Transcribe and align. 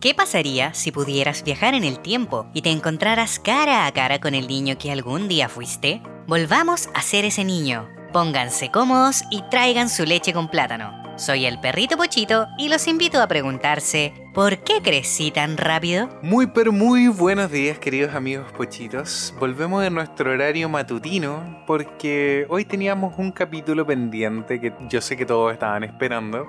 ¿Qué 0.00 0.14
pasaría 0.14 0.74
si 0.74 0.92
pudieras 0.92 1.42
viajar 1.42 1.74
en 1.74 1.82
el 1.82 1.98
tiempo 1.98 2.46
y 2.54 2.62
te 2.62 2.70
encontraras 2.70 3.40
cara 3.40 3.84
a 3.84 3.92
cara 3.92 4.20
con 4.20 4.32
el 4.36 4.46
niño 4.46 4.78
que 4.78 4.92
algún 4.92 5.26
día 5.26 5.48
fuiste? 5.48 6.00
Volvamos 6.28 6.88
a 6.94 7.02
ser 7.02 7.24
ese 7.24 7.44
niño. 7.44 7.88
Pónganse 8.12 8.70
cómodos 8.70 9.24
y 9.28 9.42
traigan 9.50 9.88
su 9.88 10.04
leche 10.04 10.32
con 10.32 10.48
plátano. 10.48 10.92
Soy 11.16 11.46
el 11.46 11.58
perrito 11.58 11.96
Pochito 11.96 12.46
y 12.58 12.68
los 12.68 12.86
invito 12.86 13.20
a 13.20 13.26
preguntarse, 13.26 14.14
¿por 14.38 14.58
qué 14.58 14.80
crecí 14.80 15.32
tan 15.32 15.56
rápido? 15.56 16.08
Muy 16.22 16.46
pero 16.46 16.70
muy 16.70 17.08
buenos 17.08 17.50
días 17.50 17.80
queridos 17.80 18.14
amigos 18.14 18.46
Pochitos. 18.52 19.34
Volvemos 19.40 19.84
en 19.84 19.94
nuestro 19.94 20.30
horario 20.30 20.68
matutino 20.68 21.64
porque 21.66 22.46
hoy 22.48 22.64
teníamos 22.64 23.18
un 23.18 23.32
capítulo 23.32 23.84
pendiente 23.84 24.60
que 24.60 24.72
yo 24.88 25.00
sé 25.00 25.16
que 25.16 25.26
todos 25.26 25.52
estaban 25.52 25.82
esperando. 25.82 26.46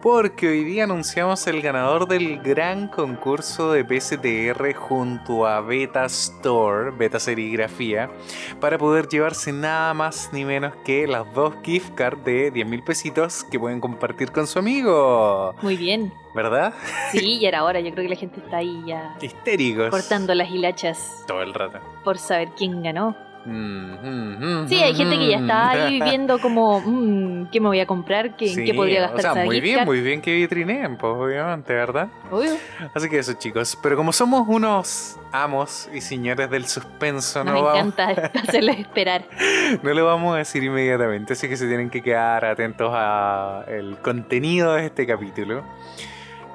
Porque 0.00 0.46
hoy 0.46 0.62
día 0.62 0.84
anunciamos 0.84 1.44
el 1.48 1.62
ganador 1.62 2.06
del 2.06 2.38
gran 2.42 2.86
concurso 2.86 3.72
de 3.72 3.82
PSTR 3.82 4.74
junto 4.74 5.48
a 5.48 5.60
Beta 5.62 6.04
Store, 6.04 6.92
Beta 6.92 7.18
Serigrafía, 7.18 8.08
para 8.60 8.78
poder 8.78 9.08
llevarse 9.08 9.52
nada 9.52 9.94
más 9.94 10.28
ni 10.32 10.44
menos 10.44 10.74
que 10.84 11.08
las 11.08 11.34
dos 11.34 11.54
gift 11.64 11.92
cards 11.96 12.24
de 12.24 12.52
10 12.52 12.68
mil 12.68 12.84
pesitos 12.84 13.42
que 13.50 13.58
pueden 13.58 13.80
compartir 13.80 14.30
con 14.30 14.46
su 14.46 14.60
amigo. 14.60 15.56
Muy 15.60 15.76
bien. 15.76 16.12
¿Verdad? 16.36 16.74
Sí, 17.12 17.38
y 17.40 17.46
era 17.46 17.64
hora. 17.64 17.80
Yo 17.80 17.90
creo 17.92 18.04
que 18.04 18.10
la 18.10 18.20
gente 18.20 18.40
está 18.40 18.58
ahí 18.58 18.82
ya. 18.86 19.16
Histéricos. 19.22 19.88
Cortando 19.88 20.34
las 20.34 20.50
hilachas. 20.50 21.24
Todo 21.26 21.42
el 21.42 21.54
rato. 21.54 21.80
Por 22.04 22.18
saber 22.18 22.50
quién 22.56 22.82
ganó. 22.82 23.16
Mm, 23.46 23.92
mm, 24.02 24.64
mm, 24.64 24.68
sí, 24.68 24.74
hay 24.74 24.92
gente 24.92 25.16
que 25.16 25.28
ya 25.28 25.38
está 25.38 25.70
ahí 25.70 26.00
viendo 26.00 26.40
como, 26.40 26.82
qué 27.52 27.60
me 27.60 27.68
voy 27.68 27.78
a 27.78 27.86
comprar, 27.86 28.36
qué, 28.36 28.52
qué 28.52 28.74
podría 28.74 29.02
gastar. 29.02 29.18
O 29.18 29.34
sea, 29.34 29.44
muy 29.44 29.60
bien, 29.60 29.84
muy 29.84 30.00
bien 30.00 30.20
que 30.20 30.34
vitrineen, 30.34 30.96
pues 30.96 31.12
obviamente, 31.14 31.72
¿verdad? 31.72 32.08
Obvio. 32.28 32.56
Así 32.92 33.08
que 33.08 33.20
eso, 33.20 33.34
chicos. 33.34 33.78
Pero 33.80 33.96
como 33.96 34.12
somos 34.12 34.48
unos 34.48 35.16
amos 35.30 35.88
y 35.94 36.00
señores 36.00 36.50
del 36.50 36.66
suspenso, 36.66 37.44
Nos 37.44 37.54
no 37.54 37.62
me 37.62 37.78
encanta 37.78 38.32
hacerles 38.48 38.80
esperar. 38.80 39.24
no 39.80 39.94
lo 39.94 40.04
vamos 40.04 40.34
a 40.34 40.38
decir 40.38 40.64
inmediatamente, 40.64 41.34
así 41.34 41.48
que 41.48 41.56
se 41.56 41.68
tienen 41.68 41.88
que 41.88 42.02
quedar 42.02 42.44
atentos 42.44 42.92
al 42.92 43.98
contenido 44.02 44.74
de 44.74 44.86
este 44.86 45.06
capítulo. 45.06 45.62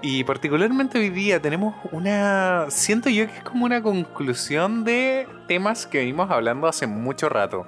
Y 0.04 0.24
particularmente 0.24 0.98
hoy 0.98 1.12
día 1.12 1.40
tenemos 1.40 1.76
una... 1.92 2.66
Siento 2.70 3.08
yo 3.10 3.28
que 3.28 3.38
es 3.38 3.44
como 3.44 3.66
una 3.66 3.84
conclusión 3.84 4.84
de 4.84 5.28
temas 5.48 5.86
que 5.86 6.00
venimos 6.00 6.32
hablando 6.32 6.68
hace 6.68 6.88
mucho 6.88 7.30
rato. 7.30 7.68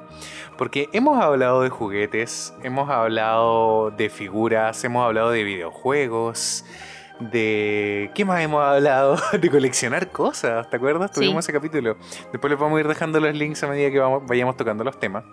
Porque 0.58 0.90
hemos 0.94 1.22
hablado 1.22 1.62
de 1.62 1.70
juguetes, 1.70 2.56
hemos 2.64 2.90
hablado 2.90 3.92
de 3.92 4.10
figuras, 4.10 4.84
hemos 4.84 5.06
hablado 5.06 5.30
de 5.30 5.44
videojuegos, 5.44 6.66
de... 7.20 8.10
¿Qué 8.16 8.26
más 8.26 8.42
hemos 8.42 8.64
hablado? 8.64 9.16
De 9.40 9.50
coleccionar 9.52 10.12
cosas, 10.12 10.68
¿te 10.72 10.78
acuerdas? 10.78 11.12
Tuvimos 11.12 11.46
ese 11.46 11.54
capítulo. 11.54 11.98
Después 12.32 12.50
les 12.50 12.60
vamos 12.60 12.78
a 12.78 12.80
ir 12.80 12.88
dejando 12.88 13.20
los 13.20 13.36
links 13.36 13.62
a 13.64 13.68
medida 13.68 13.92
que 13.92 14.00
vamos, 14.00 14.24
vayamos 14.26 14.58
tocando 14.58 14.84
los 14.84 15.00
temas. 15.00 15.24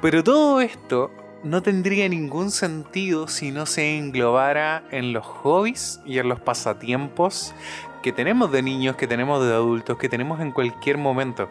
Pero 0.00 0.24
todo 0.24 0.62
esto 0.62 1.10
no 1.44 1.62
tendría 1.62 2.08
ningún 2.08 2.50
sentido 2.50 3.26
si 3.28 3.50
no 3.50 3.66
se 3.66 3.98
englobara 3.98 4.84
en 4.90 5.12
los 5.12 5.24
hobbies 5.24 6.00
y 6.04 6.18
en 6.18 6.28
los 6.28 6.40
pasatiempos 6.40 7.54
que 8.02 8.12
tenemos 8.12 8.50
de 8.52 8.62
niños, 8.62 8.96
que 8.96 9.06
tenemos 9.06 9.44
de 9.44 9.52
adultos, 9.52 9.96
que 9.96 10.08
tenemos 10.08 10.40
en 10.40 10.52
cualquier 10.52 10.98
momento. 10.98 11.48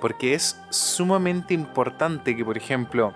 Porque 0.00 0.34
es 0.34 0.60
sumamente 0.70 1.54
importante 1.54 2.36
que, 2.36 2.44
por 2.44 2.56
ejemplo, 2.56 3.12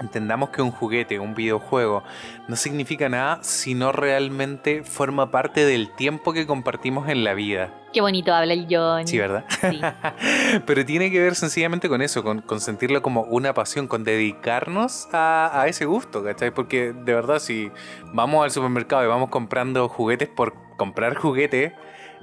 entendamos 0.00 0.50
que 0.50 0.62
un 0.62 0.70
juguete, 0.70 1.18
un 1.18 1.34
videojuego, 1.34 2.02
no 2.46 2.56
significa 2.56 3.08
nada 3.08 3.38
si 3.42 3.74
no 3.74 3.92
realmente 3.92 4.82
forma 4.82 5.30
parte 5.30 5.64
del 5.64 5.94
tiempo 5.94 6.32
que 6.32 6.46
compartimos 6.46 7.08
en 7.08 7.24
la 7.24 7.34
vida. 7.34 7.74
Qué 7.92 8.00
bonito 8.00 8.34
habla 8.34 8.52
el 8.52 8.66
John. 8.68 9.06
Sí, 9.06 9.18
¿verdad? 9.18 9.44
Sí. 9.48 9.80
Pero 10.66 10.84
tiene 10.84 11.10
que 11.10 11.20
ver 11.20 11.34
sencillamente 11.34 11.88
con 11.88 12.02
eso, 12.02 12.22
con, 12.22 12.60
sentirlo 12.60 13.00
como 13.02 13.22
una 13.22 13.54
pasión, 13.54 13.88
con 13.88 14.04
dedicarnos 14.04 15.08
a, 15.12 15.64
ese 15.68 15.86
gusto, 15.86 16.22
¿cachai? 16.22 16.50
Porque 16.52 16.92
de 16.92 17.14
verdad, 17.14 17.38
si 17.38 17.70
vamos 18.12 18.44
al 18.44 18.50
supermercado 18.50 19.04
y 19.04 19.06
vamos 19.06 19.30
comprando 19.30 19.88
juguetes 19.88 20.28
por 20.28 20.54
comprar 20.76 21.16
juguetes 21.16 21.72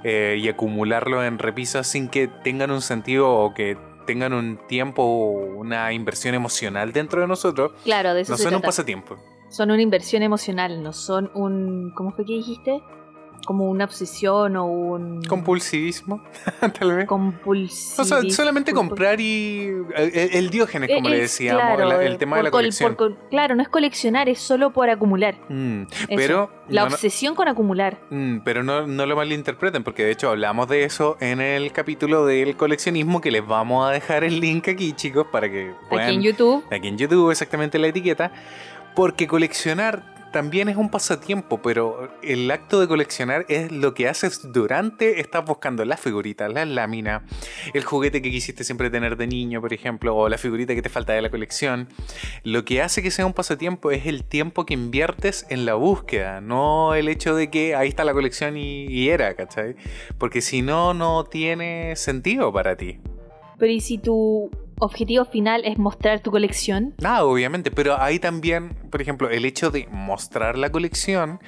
eh, 0.04 0.38
y 0.40 0.48
acumularlo 0.48 1.24
en 1.24 1.38
repisas 1.38 1.86
sin 1.86 2.08
que 2.08 2.28
tengan 2.28 2.70
un 2.70 2.80
sentido 2.80 3.28
o 3.30 3.52
que 3.52 3.76
tengan 4.06 4.32
un 4.32 4.58
tiempo 4.66 5.02
o 5.02 5.56
una 5.56 5.92
inversión 5.92 6.34
emocional 6.34 6.92
dentro 6.92 7.20
de 7.20 7.26
nosotros, 7.26 7.72
claro, 7.84 8.14
de 8.14 8.22
eso 8.22 8.32
no 8.32 8.38
son 8.38 8.54
un 8.54 8.62
pasatiempo. 8.62 9.16
Son 9.48 9.70
una 9.70 9.82
inversión 9.82 10.22
emocional, 10.22 10.82
no 10.82 10.92
son 10.92 11.30
un... 11.34 11.92
¿Cómo 11.94 12.12
fue 12.12 12.24
que 12.24 12.32
dijiste? 12.32 12.82
Como 13.44 13.68
una 13.70 13.84
obsesión 13.84 14.56
o 14.56 14.66
un... 14.66 15.22
Compulsivismo, 15.24 16.22
tal 16.78 16.96
vez. 16.96 17.06
Compulsivismo. 17.06 18.02
O 18.02 18.04
sea, 18.04 18.30
solamente 18.30 18.72
comprar 18.72 19.20
y... 19.20 19.70
El, 19.94 20.50
diógenes, 20.50 20.90
como 20.94 21.08
le 21.08 21.20
decíamos, 21.20 21.80
el, 22.02 22.18
tema 22.18 22.36
de 22.38 22.44
la 22.44 22.50
colección. 22.50 22.96
claro, 23.30 23.54
no 23.54 23.62
es 23.62 23.68
coleccionar, 23.68 24.28
es 24.28 24.38
solo 24.38 24.72
por 24.72 24.90
acumular. 24.90 25.36
Mm, 25.48 25.82
pero... 26.08 26.50
La 26.68 26.84
obsesión 26.84 27.34
con 27.34 27.46
acumular. 27.46 27.98
Mm, 28.10 28.38
pero 28.44 28.64
no, 28.64 28.86
no 28.86 29.06
lo 29.06 29.14
malinterpreten, 29.14 29.84
porque 29.84 30.04
de 30.04 30.10
hecho 30.10 30.30
hablamos 30.30 30.68
de 30.68 30.84
eso 30.84 31.16
en 31.20 31.40
el 31.40 31.70
capítulo 31.72 32.26
del 32.26 32.56
coleccionismo, 32.56 33.20
que 33.20 33.30
les 33.30 33.46
vamos 33.46 33.88
a 33.88 33.92
dejar 33.92 34.24
el 34.24 34.40
link 34.40 34.68
aquí, 34.68 34.92
chicos, 34.92 35.26
para 35.30 35.48
que 35.50 35.72
puedan... 35.88 36.06
Aquí 36.06 36.16
en 36.16 36.22
YouTube. 36.22 36.64
Aquí 36.70 36.88
en 36.88 36.98
YouTube, 36.98 37.30
exactamente 37.30 37.78
la 37.78 37.88
etiqueta. 37.88 38.32
Porque 38.96 39.28
coleccionar 39.28 40.15
también 40.36 40.68
es 40.68 40.76
un 40.76 40.90
pasatiempo, 40.90 41.62
pero 41.62 42.10
el 42.22 42.50
acto 42.50 42.78
de 42.78 42.86
coleccionar 42.86 43.46
es 43.48 43.72
lo 43.72 43.94
que 43.94 44.06
haces 44.06 44.52
durante, 44.52 45.18
estás 45.18 45.42
buscando 45.46 45.82
las 45.86 45.98
figuritas, 45.98 46.52
las 46.52 46.68
láminas, 46.68 47.22
el 47.72 47.82
juguete 47.82 48.20
que 48.20 48.30
quisiste 48.30 48.62
siempre 48.62 48.90
tener 48.90 49.16
de 49.16 49.26
niño, 49.26 49.62
por 49.62 49.72
ejemplo, 49.72 50.14
o 50.14 50.28
la 50.28 50.36
figurita 50.36 50.74
que 50.74 50.82
te 50.82 50.90
falta 50.90 51.14
de 51.14 51.22
la 51.22 51.30
colección. 51.30 51.88
Lo 52.44 52.66
que 52.66 52.82
hace 52.82 53.02
que 53.02 53.10
sea 53.10 53.24
un 53.24 53.32
pasatiempo 53.32 53.90
es 53.92 54.04
el 54.04 54.24
tiempo 54.24 54.66
que 54.66 54.74
inviertes 54.74 55.46
en 55.48 55.64
la 55.64 55.72
búsqueda, 55.72 56.42
no 56.42 56.94
el 56.94 57.08
hecho 57.08 57.34
de 57.34 57.48
que 57.48 57.74
ahí 57.74 57.88
está 57.88 58.04
la 58.04 58.12
colección 58.12 58.58
y, 58.58 58.84
y 58.88 59.08
era, 59.08 59.34
¿cachai? 59.36 59.74
Porque 60.18 60.42
si 60.42 60.60
no, 60.60 60.92
no 60.92 61.24
tiene 61.24 61.96
sentido 61.96 62.52
para 62.52 62.76
ti. 62.76 62.98
Pero 63.58 63.72
¿y 63.72 63.80
si 63.80 63.96
tú 63.96 64.50
objetivo 64.78 65.24
final 65.24 65.62
es 65.64 65.78
mostrar 65.78 66.20
tu 66.20 66.30
colección. 66.30 66.94
Ah, 67.04 67.24
obviamente, 67.24 67.70
pero 67.70 68.00
ahí 68.00 68.18
también, 68.18 68.74
por 68.90 69.00
ejemplo, 69.00 69.30
el 69.30 69.44
hecho 69.44 69.70
de 69.70 69.88
mostrar 69.90 70.58
la 70.58 70.70
colección 70.70 71.40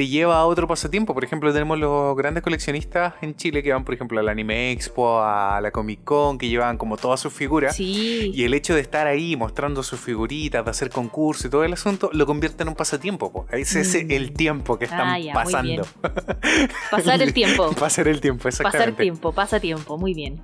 te 0.00 0.08
lleva 0.08 0.38
a 0.38 0.46
otro 0.46 0.66
pasatiempo. 0.66 1.12
Por 1.12 1.24
ejemplo, 1.24 1.52
tenemos 1.52 1.78
los 1.78 2.16
grandes 2.16 2.42
coleccionistas 2.42 3.14
en 3.20 3.34
Chile 3.36 3.62
que 3.62 3.70
van, 3.70 3.84
por 3.84 3.94
ejemplo, 3.94 4.18
al 4.18 4.30
Anime 4.30 4.72
Expo, 4.72 5.20
a 5.20 5.60
la 5.60 5.70
Comic 5.70 6.04
Con, 6.04 6.38
que 6.38 6.48
llevan 6.48 6.78
como 6.78 6.96
todas 6.96 7.20
sus 7.20 7.32
figuras. 7.32 7.76
Sí. 7.76 8.32
Y 8.34 8.44
el 8.44 8.54
hecho 8.54 8.74
de 8.74 8.80
estar 8.80 9.06
ahí 9.06 9.36
mostrando 9.36 9.82
sus 9.82 10.00
figuritas, 10.00 10.64
de 10.64 10.70
hacer 10.70 10.88
concursos 10.88 11.44
y 11.44 11.50
todo 11.50 11.64
el 11.64 11.72
asunto, 11.74 12.08
lo 12.14 12.24
convierte 12.24 12.62
en 12.62 12.70
un 12.70 12.76
pasatiempo. 12.76 13.46
Ese 13.50 13.80
es 13.80 13.94
mm. 13.94 14.10
el 14.10 14.32
tiempo 14.32 14.78
que 14.78 14.86
están 14.86 15.06
ah, 15.06 15.18
pasando. 15.34 15.86
Pasar 16.90 17.20
el 17.20 17.34
tiempo. 17.34 17.70
Pasar 17.72 18.08
el 18.08 18.20
tiempo, 18.22 18.48
exactamente. 18.48 18.78
Pasar 18.78 18.96
tiempo, 18.96 19.32
pasa 19.32 19.60
tiempo, 19.60 19.98
muy 19.98 20.14
bien. 20.14 20.40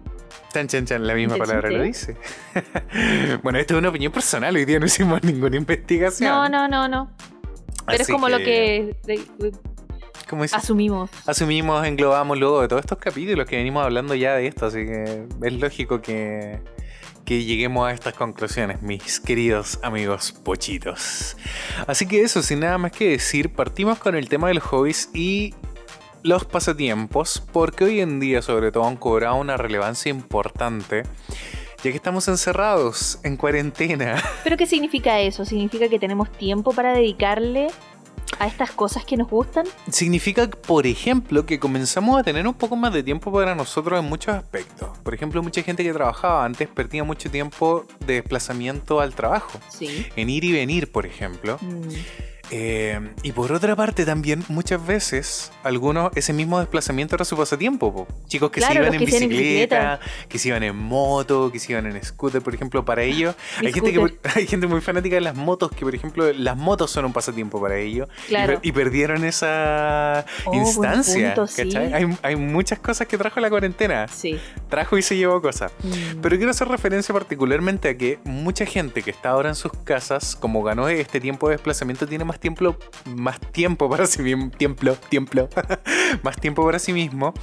Chan, 0.57 0.69
chan, 0.69 0.87
chan, 0.87 1.07
la 1.07 1.13
misma 1.13 1.37
palabra 1.37 1.71
lo 1.71 1.83
dice. 1.83 2.17
bueno, 3.43 3.59
esto 3.59 3.75
es 3.75 3.79
una 3.79 3.91
opinión 3.91 4.11
personal, 4.11 4.57
hoy 4.57 4.65
día 4.65 4.79
no 4.79 4.87
hicimos 4.87 5.23
ninguna 5.23 5.55
investigación. 5.55 6.31
No, 6.31 6.49
no, 6.49 6.67
no, 6.67 6.89
no. 6.89 7.11
Pero 7.87 8.03
es 8.03 8.09
como 8.09 8.31
lo 8.31 8.39
que 8.39 8.97
asumimos. 10.55 11.11
Asumimos, 11.27 11.87
englobamos 11.87 12.39
luego 12.39 12.63
de 12.63 12.69
todos 12.69 12.81
estos 12.81 12.97
capítulos 12.97 13.47
que 13.47 13.57
venimos 13.57 13.85
hablando 13.85 14.15
ya 14.15 14.35
de 14.35 14.47
esto, 14.47 14.65
así 14.65 14.87
que 14.87 15.27
es 15.43 15.53
lógico 15.53 16.01
que, 16.01 16.63
que 17.27 17.45
lleguemos 17.45 17.87
a 17.87 17.93
estas 17.93 18.15
conclusiones, 18.15 18.81
mis 18.81 19.21
queridos 19.21 19.79
amigos 19.83 20.33
pochitos. 20.33 21.37
Así 21.87 22.07
que 22.07 22.23
eso, 22.23 22.43
sin 22.43 22.61
nada 22.61 22.79
más 22.79 22.93
que 22.93 23.11
decir, 23.11 23.51
partimos 23.53 23.99
con 23.99 24.15
el 24.15 24.31
tema 24.31 24.49
de 24.49 24.55
los 24.55 24.65
hobbies 24.65 25.11
y 25.13 25.53
los 26.27 26.45
pasatiempos, 26.45 27.43
porque 27.53 27.85
hoy 27.85 28.01
en 28.01 28.19
día 28.19 28.43
sobre 28.43 28.73
todo 28.73 28.85
han 28.87 28.97
cobrado 28.97 29.37
una 29.37 29.57
relevancia 29.57 30.11
importante, 30.11 31.05
ya 31.83 31.91
que 31.91 31.97
estamos 31.97 32.27
encerrados 32.27 33.21
en 33.23 33.37
cuarentena. 33.37 34.23
¿Pero 34.45 34.57
qué 34.57 34.67
significa 34.67 35.21
eso? 35.21 35.45
¿Significa 35.45 35.89
que 35.89 35.99
tenemos 35.99 36.31
tiempo 36.33 36.73
para 36.73 36.93
dedicarle 36.93 37.69
a 38.41 38.49
estas 38.49 38.73
cosas 38.73 39.05
que 39.05 39.17
nos 39.17 39.31
gustan? 39.31 39.67
Significa, 39.89 40.49
por 40.51 40.87
ejemplo, 40.87 41.47
que 41.47 41.61
comenzamos 41.61 42.19
a 42.19 42.25
tener 42.25 42.47
un 42.47 42.55
poco 42.55 42.75
más 42.75 42.93
de 42.93 43.05
tiempo 43.05 43.31
para 43.33 43.55
nosotros 43.55 44.01
en 44.01 44.07
muchos 44.07 44.35
aspectos. 44.35 44.99
Por 45.05 45.15
ejemplo, 45.15 45.43
mucha 45.45 45.63
gente 45.63 45.85
que 45.85 45.93
trabajaba 45.93 46.45
antes 46.45 46.69
perdía 46.69 47.05
mucho 47.05 47.31
tiempo 47.31 47.87
de 48.05 48.15
desplazamiento 48.15 49.01
al 49.01 49.15
trabajo. 49.15 49.61
Sí. 49.69 50.07
En 50.17 50.29
ir 50.29 50.43
y 50.43 50.53
venir, 50.53 50.91
por 50.91 51.07
ejemplo. 51.07 51.57
Mm. 51.61 52.36
Eh, 52.51 53.01
y 53.23 53.33
por 53.33 53.51
otra 53.53 53.75
parte 53.75 54.05
también, 54.05 54.45
muchas 54.49 54.85
veces, 54.87 55.51
algunos, 55.65 56.13
ese 56.17 56.33
mismo 56.33 56.61
desplazamiento 56.61 57.15
era 57.17 57.25
su 57.25 57.37
pasatiempo. 57.37 57.93
po. 57.93 58.07
Chicos 58.29 58.51
que 58.51 58.61
Claro, 58.61 58.75
se 58.75 58.81
iban 58.81 58.95
en 58.95 58.99
que 59.01 59.05
iban 59.11 59.23
en 59.25 59.29
bicicleta, 59.29 60.01
que 60.29 60.39
se 60.39 60.49
iban 60.49 60.63
en 60.63 60.77
moto, 60.77 61.51
que 61.51 61.59
se 61.59 61.73
iban 61.73 61.87
en 61.87 62.03
scooter, 62.05 62.43
por 62.43 62.55
ejemplo, 62.55 62.85
para 62.85 63.03
ellos. 63.03 63.35
Mi 63.61 63.69
hay, 63.69 63.73
gente 63.73 63.93
que, 63.93 64.19
hay 64.35 64.47
gente 64.47 64.67
muy 64.67 64.81
fanática 64.81 65.17
de 65.17 65.21
las 65.23 65.35
motos, 65.35 65.71
que 65.73 65.85
por 65.85 65.95
ejemplo, 65.95 66.33
las 66.33 66.57
motos 66.57 66.91
son 66.91 67.05
un 67.05 67.13
pasatiempo 67.13 67.61
para 67.61 67.77
ellos. 67.79 68.09
Y 68.27 68.29
Claro. 68.29 68.55
per- 68.55 68.61
Y, 68.67 68.73
perdieron 68.73 69.25
esa 69.25 70.25
Oh, 70.45 70.55
instancia. 70.55 71.35
punto, 71.35 71.47
sí. 71.47 71.75
Hay, 71.77 72.07
hay 72.23 72.37
muchas 72.37 72.79
cosas 72.79 73.07
que 73.07 73.19
trajo 73.19 73.41
la 73.41 73.51
cuarentena. 73.51 74.07
Sí. 74.09 74.39
Trajo 74.69 74.97
y 74.99 75.03
se 75.03 75.17
llevó 75.17 75.41
cosas. 75.43 75.73
Mm. 75.83 76.21
Pero 76.23 76.37
quiero 76.37 76.51
hacer 76.51 76.69
referencia 76.69 77.13
particularmente 77.13 77.89
a 77.89 77.97
que 77.97 78.19
mucha 78.25 78.67
gente 78.67 79.03
que 79.03 79.11
está 79.11 79.31
ahora 79.31 79.49
en 79.49 79.55
sus 79.55 79.73
casas, 79.85 80.37
como 80.37 80.63
ganó 80.63 80.89
este 80.89 81.21
tiempo 81.21 81.49
de 81.49 81.55
desplazamiento, 81.57 82.07
tiene 82.07 82.25
más 82.25 82.36
tiempo, 82.39 82.77
más 83.05 83.41
tiempo 83.53 83.89
para 83.89 84.07
sí 84.07 84.23
mismo, 84.23 84.51
tiempo, 84.51 84.93
tiempo, 85.09 85.49
más 86.23 86.37
tiempo 86.37 86.65
para 86.65 86.79
sí 86.79 86.93
mismo. 86.93 87.35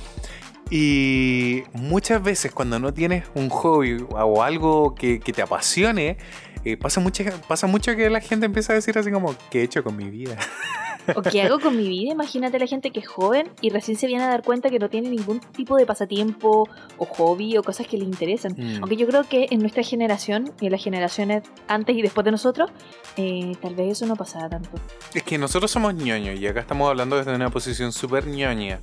Y 0.70 1.64
muchas 1.74 2.24
veces 2.24 2.52
cuando 2.52 2.80
no 2.80 2.94
tienes 2.94 3.26
un 3.36 3.50
hobby 3.50 4.06
o 4.10 4.42
algo 4.42 4.96
que, 4.96 5.20
te 5.20 5.42
apasione, 5.42 6.18
eh, 6.64 6.78
pasa, 6.78 7.00
mucha, 7.00 7.26
pasa 7.48 7.68
mucho 7.68 7.96
que 7.96 8.10
la 8.10 8.22
gente 8.22 8.46
empieza 8.46 8.74
a 8.74 8.76
decir 8.76 8.98
así 8.98 9.12
como, 9.12 9.36
¿qué 9.52 9.60
he 9.62 9.64
hecho 9.64 9.84
con 9.84 9.96
mi 9.96 10.10
vida? 10.10 10.38
¿O 11.16 11.22
qué 11.22 11.42
hago 11.42 11.60
con 11.60 11.76
mi 11.76 11.88
vida? 11.88 12.12
Imagínate 12.12 12.60
la 12.60 12.68
gente 12.68 12.92
que 12.92 13.00
es 13.00 13.08
joven 13.08 13.50
y 13.62 13.70
recién 13.70 13.98
se 13.98 14.08
viene 14.08 14.24
a 14.24 14.28
dar 14.28 14.44
cuenta 14.44 14.70
que 14.70 14.80
no 14.80 14.90
tiene 14.90 15.10
ningún 15.10 15.40
tipo 15.40 15.76
de 15.78 15.86
pasatiempo 15.86 16.68
o 16.98 17.06
hobby 17.06 17.58
o 17.58 17.64
cosas 17.64 17.88
que 17.88 17.98
le 17.98 18.06
interesan. 18.06 18.56
Mm. 18.58 18.78
Aunque 18.82 18.96
yo 18.96 19.08
creo 19.08 19.24
que 19.24 19.48
en 19.50 19.60
nuestra 19.60 19.84
generación 19.84 20.52
y 20.62 20.68
en 20.68 20.72
las 20.72 20.84
generaciones 20.84 21.44
antes 21.68 21.96
y 21.96 22.02
después 22.02 22.26
de 22.26 22.32
nosotros, 22.32 22.72
eh, 23.18 23.54
tal 23.62 23.76
vez 23.76 23.94
eso 23.94 24.06
no 24.06 24.16
pasaba 24.16 24.50
tanto. 24.50 24.70
Es 25.14 25.24
que 25.24 25.38
nosotros 25.38 25.72
somos 25.72 25.94
ñoños 25.94 26.40
y 26.40 26.48
acá 26.48 26.62
estamos 26.62 26.90
hablando 26.90 27.18
desde 27.18 27.36
una 27.36 27.50
posición 27.50 27.92
súper 27.92 28.28
ñoña. 28.28 28.80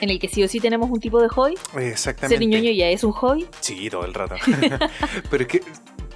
En 0.00 0.10
el 0.10 0.18
que 0.18 0.28
sí 0.28 0.42
o 0.44 0.48
sí 0.48 0.60
tenemos 0.60 0.90
un 0.90 1.00
tipo 1.00 1.20
de 1.20 1.28
hobby. 1.28 1.54
Exactamente. 1.76 2.38
Ser 2.38 2.48
ñoño 2.48 2.70
ya 2.70 2.88
es 2.88 3.02
un 3.02 3.12
hobby. 3.12 3.46
Sí, 3.60 3.90
todo 3.90 4.04
el 4.04 4.14
rato. 4.14 4.36
Pero 5.30 5.42
es 5.42 5.48
que, 5.48 5.62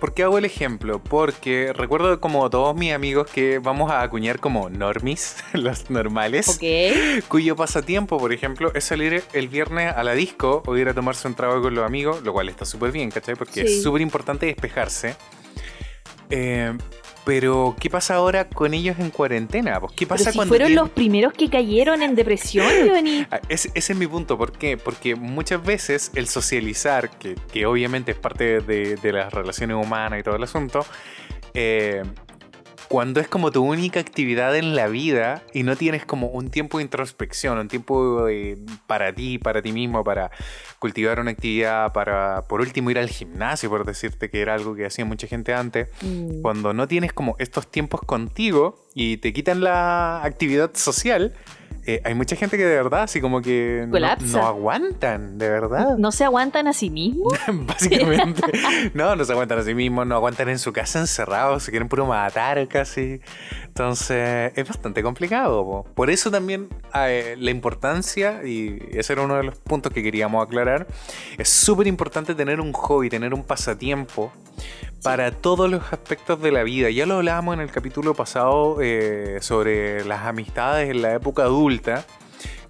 ¿por 0.02 0.14
qué 0.14 0.24
hago 0.24 0.36
el 0.36 0.44
ejemplo? 0.44 1.00
Porque 1.00 1.72
recuerdo 1.72 2.20
como 2.20 2.50
todos 2.50 2.74
mis 2.74 2.92
amigos 2.92 3.30
que 3.30 3.60
vamos 3.60 3.88
a 3.92 4.02
acuñar 4.02 4.40
como 4.40 4.68
normis, 4.68 5.36
los 5.52 5.90
normales, 5.90 6.58
cuyo 7.28 7.54
pasatiempo, 7.54 8.18
por 8.18 8.32
ejemplo, 8.32 8.72
es 8.74 8.82
salir 8.82 9.22
el 9.32 9.46
viernes 9.46 9.94
a 9.94 10.02
la 10.02 10.14
disco 10.14 10.64
o 10.66 10.76
ir 10.76 10.88
a 10.88 10.92
tomarse 10.94 11.28
un 11.28 11.34
trago 11.36 11.62
con 11.62 11.76
los 11.76 11.86
amigos, 11.86 12.20
lo 12.24 12.32
cual 12.32 12.48
está 12.48 12.64
súper 12.64 12.90
bien, 12.90 13.12
¿cachai? 13.12 13.36
Porque 13.36 13.64
Sí. 13.64 13.74
es 13.74 13.82
súper 13.84 14.02
importante 14.02 14.46
despejarse. 14.46 15.14
Eh, 16.30 16.76
pero, 17.24 17.76
¿qué 17.78 17.88
pasa 17.88 18.14
ahora 18.16 18.48
con 18.48 18.74
ellos 18.74 18.96
en 18.98 19.10
cuarentena? 19.10 19.78
Pues, 19.80 19.92
¿Qué 19.92 20.06
Pero 20.06 20.18
pasa 20.18 20.30
si 20.32 20.36
cuando 20.36 20.50
fueron 20.52 20.68
tienen- 20.68 20.84
los 20.84 20.90
primeros 20.90 21.32
que 21.32 21.48
cayeron 21.48 22.02
en 22.02 22.14
depresión, 22.14 22.66
Johnny. 22.88 23.26
Ah, 23.30 23.40
Ese, 23.48 23.70
ese 23.74 23.92
es 23.92 23.98
mi 23.98 24.06
punto, 24.06 24.36
¿por 24.36 24.52
qué? 24.52 24.76
Porque 24.76 25.14
muchas 25.14 25.62
veces 25.64 26.10
el 26.14 26.26
socializar, 26.28 27.10
que, 27.10 27.36
que 27.52 27.66
obviamente 27.66 28.12
es 28.12 28.18
parte 28.18 28.60
de, 28.60 28.96
de 28.96 29.12
las 29.12 29.32
relaciones 29.32 29.76
humanas 29.76 30.20
y 30.20 30.22
todo 30.22 30.36
el 30.36 30.42
asunto, 30.42 30.84
eh, 31.54 32.02
cuando 32.92 33.20
es 33.20 33.26
como 33.26 33.50
tu 33.50 33.62
única 33.64 34.00
actividad 34.00 34.54
en 34.54 34.76
la 34.76 34.86
vida 34.86 35.42
y 35.54 35.62
no 35.62 35.76
tienes 35.76 36.04
como 36.04 36.26
un 36.26 36.50
tiempo 36.50 36.76
de 36.76 36.84
introspección, 36.84 37.56
un 37.56 37.66
tiempo 37.68 38.28
eh, 38.28 38.58
para 38.86 39.14
ti, 39.14 39.38
para 39.38 39.62
ti 39.62 39.72
mismo, 39.72 40.04
para 40.04 40.30
cultivar 40.78 41.18
una 41.18 41.30
actividad, 41.30 41.94
para 41.94 42.42
por 42.42 42.60
último 42.60 42.90
ir 42.90 42.98
al 42.98 43.08
gimnasio, 43.08 43.70
por 43.70 43.86
decirte 43.86 44.28
que 44.28 44.42
era 44.42 44.52
algo 44.52 44.74
que 44.74 44.84
hacía 44.84 45.06
mucha 45.06 45.26
gente 45.26 45.54
antes, 45.54 45.88
Mm. 46.02 46.42
cuando 46.42 46.74
no 46.74 46.86
tienes 46.86 47.14
como 47.14 47.34
estos 47.38 47.66
tiempos 47.70 48.02
contigo 48.02 48.84
y 48.94 49.16
te 49.16 49.32
quitan 49.32 49.62
la 49.62 50.22
actividad 50.22 50.72
social, 50.74 51.32
eh, 51.84 52.00
hay 52.04 52.14
mucha 52.14 52.36
gente 52.36 52.56
que 52.56 52.64
de 52.64 52.76
verdad 52.76 53.02
así 53.02 53.20
como 53.20 53.42
que 53.42 53.86
no, 53.88 53.98
no 53.98 54.46
aguantan, 54.46 55.36
de 55.36 55.48
verdad. 55.48 55.96
¿No 55.98 56.12
se 56.12 56.24
aguantan 56.24 56.68
a 56.68 56.72
sí 56.72 56.90
mismos? 56.90 57.32
Básicamente. 57.52 58.42
no, 58.94 59.16
no 59.16 59.24
se 59.24 59.32
aguantan 59.32 59.58
a 59.58 59.62
sí 59.62 59.74
mismos, 59.74 60.06
no 60.06 60.14
aguantan 60.14 60.48
en 60.48 60.58
su 60.58 60.72
casa 60.72 61.00
encerrados, 61.00 61.64
se 61.64 61.72
quieren 61.72 61.88
puro 61.88 62.06
matar 62.06 62.66
casi. 62.68 63.20
Entonces, 63.66 64.52
es 64.54 64.68
bastante 64.68 65.02
complicado. 65.02 65.64
po. 65.64 65.84
Por 65.94 66.10
eso 66.10 66.30
también 66.30 66.68
eh, 66.94 67.34
la 67.38 67.50
importancia, 67.50 68.42
y 68.44 68.78
ese 68.92 69.14
era 69.14 69.22
uno 69.22 69.36
de 69.36 69.42
los 69.42 69.58
puntos 69.58 69.92
que 69.92 70.02
queríamos 70.02 70.44
aclarar, 70.46 70.86
es 71.36 71.48
súper 71.48 71.88
importante 71.88 72.34
tener 72.34 72.60
un 72.60 72.72
hobby, 72.72 73.08
tener 73.08 73.34
un 73.34 73.42
pasatiempo 73.42 74.32
para 75.02 75.32
todos 75.32 75.70
los 75.70 75.82
aspectos 75.92 76.40
de 76.40 76.52
la 76.52 76.62
vida. 76.62 76.90
Ya 76.90 77.06
lo 77.06 77.16
hablábamos 77.16 77.54
en 77.54 77.60
el 77.60 77.70
capítulo 77.70 78.14
pasado 78.14 78.78
eh, 78.80 79.38
sobre 79.40 80.04
las 80.04 80.26
amistades 80.26 80.90
en 80.90 81.02
la 81.02 81.14
época 81.14 81.42
adulta 81.42 82.04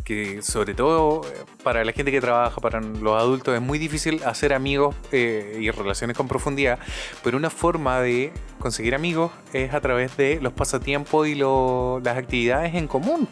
que 0.05 0.43
sobre 0.43 0.75
todo 0.75 1.23
eh, 1.26 1.44
para 1.62 1.84
la 1.84 1.93
gente 1.93 2.11
que 2.11 2.20
trabaja, 2.20 2.61
para 2.61 2.81
los 2.81 3.20
adultos, 3.20 3.55
es 3.55 3.61
muy 3.61 3.79
difícil 3.79 4.20
hacer 4.25 4.52
amigos 4.52 4.96
eh, 5.12 5.58
y 5.61 5.70
relaciones 5.70 6.17
con 6.17 6.29
profundidad, 6.29 6.79
pero 7.23 7.37
una 7.37 7.50
forma 7.50 8.00
de 8.00 8.32
conseguir 8.58 8.94
amigos 8.94 9.31
es 9.52 9.73
a 9.73 9.81
través 9.81 10.17
de 10.17 10.40
los 10.40 10.52
pasatiempos 10.52 11.29
y 11.29 11.34
las 11.37 12.17
actividades 12.17 12.75
en 12.75 12.88
común. 12.88 13.29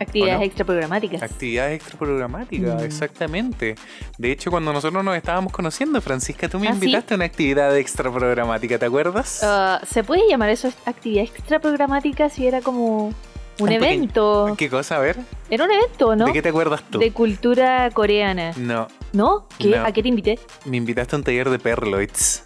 Actividades 0.00 0.34
¿O 0.36 0.38
no? 0.40 0.44
extraprogramáticas. 0.44 1.22
actividades 1.22 1.76
extraprogramáticas, 1.76 2.82
Mm. 2.82 2.84
exactamente. 2.84 3.74
De 4.18 4.32
hecho, 4.32 4.50
cuando 4.50 4.72
nosotros 4.72 5.04
nos 5.04 5.16
estábamos 5.16 5.52
conociendo, 5.52 6.00
Francisca, 6.00 6.48
tú 6.48 6.58
me 6.58 6.66
¿Ah, 6.68 6.70
sí? 6.72 6.76
invitaste 6.76 7.14
a 7.14 7.16
una 7.16 7.24
actividad 7.26 7.76
extraprogramática, 7.76 8.78
¿te 8.78 8.86
acuerdas? 8.86 9.40
Ah, 9.44 9.80
¿Se 9.88 10.02
puede 10.02 10.22
llamar 10.28 10.50
eso 10.50 10.72
actividad 10.86 11.24
extraprogramática 11.24 12.28
si 12.28 12.46
era 12.46 12.60
como 12.60 13.06
un, 13.06 13.14
Un 13.60 13.68
pequeño- 13.68 13.84
evento? 13.84 14.54
¿Qué 14.58 14.68
cosa? 14.68 14.96
A 14.96 14.98
ver, 14.98 15.16
Era 15.48 15.64
un 15.64 15.70
evento, 15.70 16.16
¿no? 16.16 16.24
¿de 16.26 16.32
qué 16.32 16.42
te 16.42 16.48
acuerdas 16.48 16.82
tú? 16.90 16.98
De 16.98 17.12
cultura 17.12 17.88
coreana. 17.92 18.52
No, 18.56 18.88
¿No? 19.12 19.46
¿Qué? 19.58 19.68
No. 19.76 19.84
¿A 19.86 19.92
qué 19.92 20.02
te 20.02 20.08
invité? 20.08 20.38
me 20.64 20.76
invitaste 20.76 21.14
a 21.14 21.18
un 21.18 21.24
taller 21.24 21.48
de 21.50 21.58
perloids. 21.60 22.42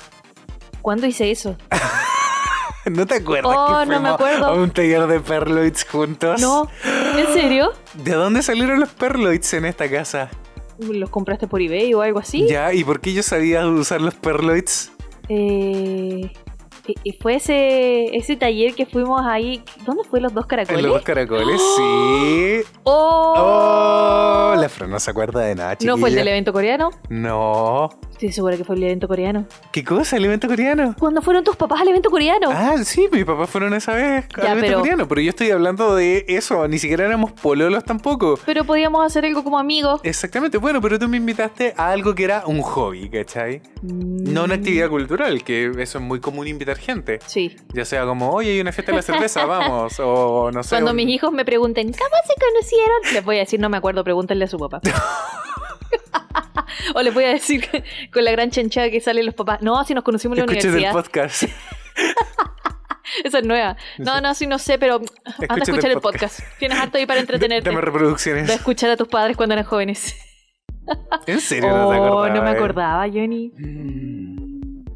¿Cuándo 0.82 1.06
hice 1.06 1.30
eso? 1.30 1.56
¿No 2.96 3.06
te 3.06 3.14
acuerdas 3.17 3.55
Oh, 3.56 3.81
que 3.85 3.87
no 3.90 4.00
me 4.00 4.08
acuerdo. 4.08 4.46
a 4.46 4.55
un 4.55 4.70
taller 4.70 5.06
de 5.06 5.20
perloids 5.20 5.85
juntos? 5.85 6.40
No. 6.40 6.69
¿En 7.17 7.32
serio? 7.32 7.73
¿De 7.94 8.12
dónde 8.12 8.43
salieron 8.43 8.81
los 8.81 8.90
perloids 8.90 9.52
en 9.55 9.64
esta 9.64 9.88
casa? 9.90 10.31
¿Los 10.79 11.11
compraste 11.11 11.46
por 11.49 11.61
eBay 11.61 11.93
o 11.94 12.02
algo 12.02 12.19
así? 12.20 12.46
Ya, 12.49 12.73
¿y 12.73 12.85
por 12.85 13.00
qué 13.00 13.12
yo 13.12 13.23
sabía 13.23 13.67
usar 13.67 14.00
los 14.00 14.14
perloids? 14.14 14.93
Eh, 15.29 16.31
y- 17.05 17.12
fue 17.20 17.35
ese, 17.35 18.17
ese 18.17 18.37
taller 18.37 18.75
que 18.75 18.87
fuimos 18.87 19.20
ahí. 19.26 19.62
¿Dónde 19.85 20.05
fue 20.05 20.20
los 20.20 20.32
dos 20.32 20.46
caracoles? 20.46 20.82
Los 20.82 20.93
dos 20.93 21.02
caracoles, 21.02 21.61
sí. 21.76 22.61
¡Oh! 22.85 23.35
Oh, 23.37 24.55
la 24.56 24.69
Fran 24.69 24.90
no 24.90 24.99
se 25.00 25.11
acuerda 25.11 25.40
de 25.40 25.55
nada, 25.55 25.76
¿No 25.85 25.99
fue 25.99 26.08
el 26.11 26.14
del 26.14 26.29
evento 26.29 26.52
coreano? 26.52 26.90
No. 27.11 27.90
Estoy 28.18 28.32
segura 28.32 28.56
que 28.56 28.64
fue 28.64 28.74
el 28.74 28.82
evento 28.82 29.06
coreano. 29.06 29.46
¿Qué 29.70 29.84
cosa? 29.84 30.16
¿El 30.16 30.24
evento 30.24 30.48
coreano? 30.48 30.92
¿Cuándo 30.98 31.22
fueron 31.22 31.44
tus 31.44 31.54
papás 31.54 31.82
al 31.82 31.86
evento 31.88 32.10
coreano? 32.10 32.48
Ah, 32.50 32.74
sí, 32.82 33.08
mis 33.12 33.24
papás 33.24 33.48
fueron 33.48 33.74
esa 33.74 33.94
vez 33.94 34.24
al 34.34 34.42
Ya, 34.42 34.50
evento 34.54 34.66
pero- 34.66 34.78
coreano, 34.80 35.06
pero 35.08 35.20
yo 35.20 35.30
estoy 35.30 35.50
hablando 35.52 35.94
de 35.94 36.24
eso, 36.26 36.66
ni 36.66 36.80
siquiera 36.80 37.04
éramos 37.06 37.30
pololos 37.30 37.84
tampoco. 37.84 38.36
Pero 38.44 38.64
podíamos 38.64 39.06
hacer 39.06 39.24
algo 39.24 39.44
como 39.44 39.56
amigos. 39.56 40.00
Exactamente, 40.02 40.58
bueno, 40.58 40.80
pero 40.80 40.98
tú 40.98 41.06
me 41.08 41.16
invitaste 41.16 41.75
a 41.76 41.92
algo 41.92 42.12
que 42.16 42.25
era 42.25 42.42
un 42.44 42.60
hobby, 42.60 43.08
¿cachai? 43.08 43.62
No 43.82 44.42
una 44.44 44.54
actividad 44.56 44.88
cultural, 44.88 45.44
que 45.44 45.70
eso 45.78 45.98
es 45.98 46.04
muy 46.04 46.18
común 46.18 46.48
invitar 46.48 46.76
gente. 46.76 47.20
Sí. 47.25 47.54
Ya 47.72 47.84
sea 47.84 48.04
como, 48.04 48.30
oye, 48.32 48.50
hay 48.50 48.60
una 48.60 48.72
fiesta 48.72 48.90
de 48.90 48.96
la 48.96 49.02
cerveza, 49.02 49.46
vamos. 49.46 49.94
O 50.00 50.50
no 50.52 50.64
sé. 50.64 50.70
Cuando 50.70 50.90
un- 50.90 50.96
mis 50.96 51.08
hijos 51.08 51.30
me 51.30 51.44
pregunten, 51.44 51.87
¿cómo 51.92 52.16
se 52.26 52.34
conocieron? 52.44 52.96
Les 53.14 53.25
voy 53.25 53.37
a 53.37 53.40
decir, 53.40 53.60
no 53.60 53.68
me 53.68 53.76
acuerdo, 53.76 54.02
pregúntenle 54.02 54.46
a 54.46 54.48
su 54.48 54.58
papá. 54.58 54.80
o 56.95 57.02
les 57.02 57.12
voy 57.14 57.25
a 57.25 57.28
decir 57.28 57.66
con 58.12 58.25
la 58.25 58.30
gran 58.33 58.50
chanchada 58.50 58.90
que 58.90 59.00
salen 59.00 59.26
los 59.26 59.35
papás. 59.35 59.61
No, 59.62 59.83
si 59.85 59.95
nos 59.95 60.04
conocimos 60.04 60.38
en 60.38 60.47
la 60.47 60.52
Escuchen 60.52 60.71
el 60.71 60.76
universidad. 60.76 60.92
podcast. 61.02 61.42
Esa 63.25 63.38
es 63.38 63.45
nueva. 63.45 63.76
No, 63.99 64.21
no, 64.21 64.35
sí, 64.35 64.47
no 64.47 64.59
sé, 64.59 64.78
pero 64.78 65.00
anda 65.49 65.54
a 65.54 65.59
escuchar 65.62 65.87
el 65.90 65.97
el 65.97 66.00
podcast. 66.00 66.40
Tienes 66.59 66.78
harto 66.78 66.99
ahí 66.99 67.07
para 67.07 67.21
entretenerte. 67.21 67.68
Dame 67.68 67.80
reproducciones. 67.80 68.49
escuchar 68.50 68.90
a 68.90 68.97
tus 68.97 69.09
padres 69.09 69.37
cuando 69.37 69.54
eran 69.54 69.64
jóvenes. 69.64 70.14
¿En 71.26 71.40
serio 71.40 71.68
no 71.68 71.90
te 71.90 71.97
Oh, 71.99 72.02
acordabas? 72.04 72.35
no 72.37 72.42
me 72.42 72.50
eh? 72.50 72.54
acordaba, 72.54 73.07
Johnny. 73.09 73.52
Mm. 73.57 74.48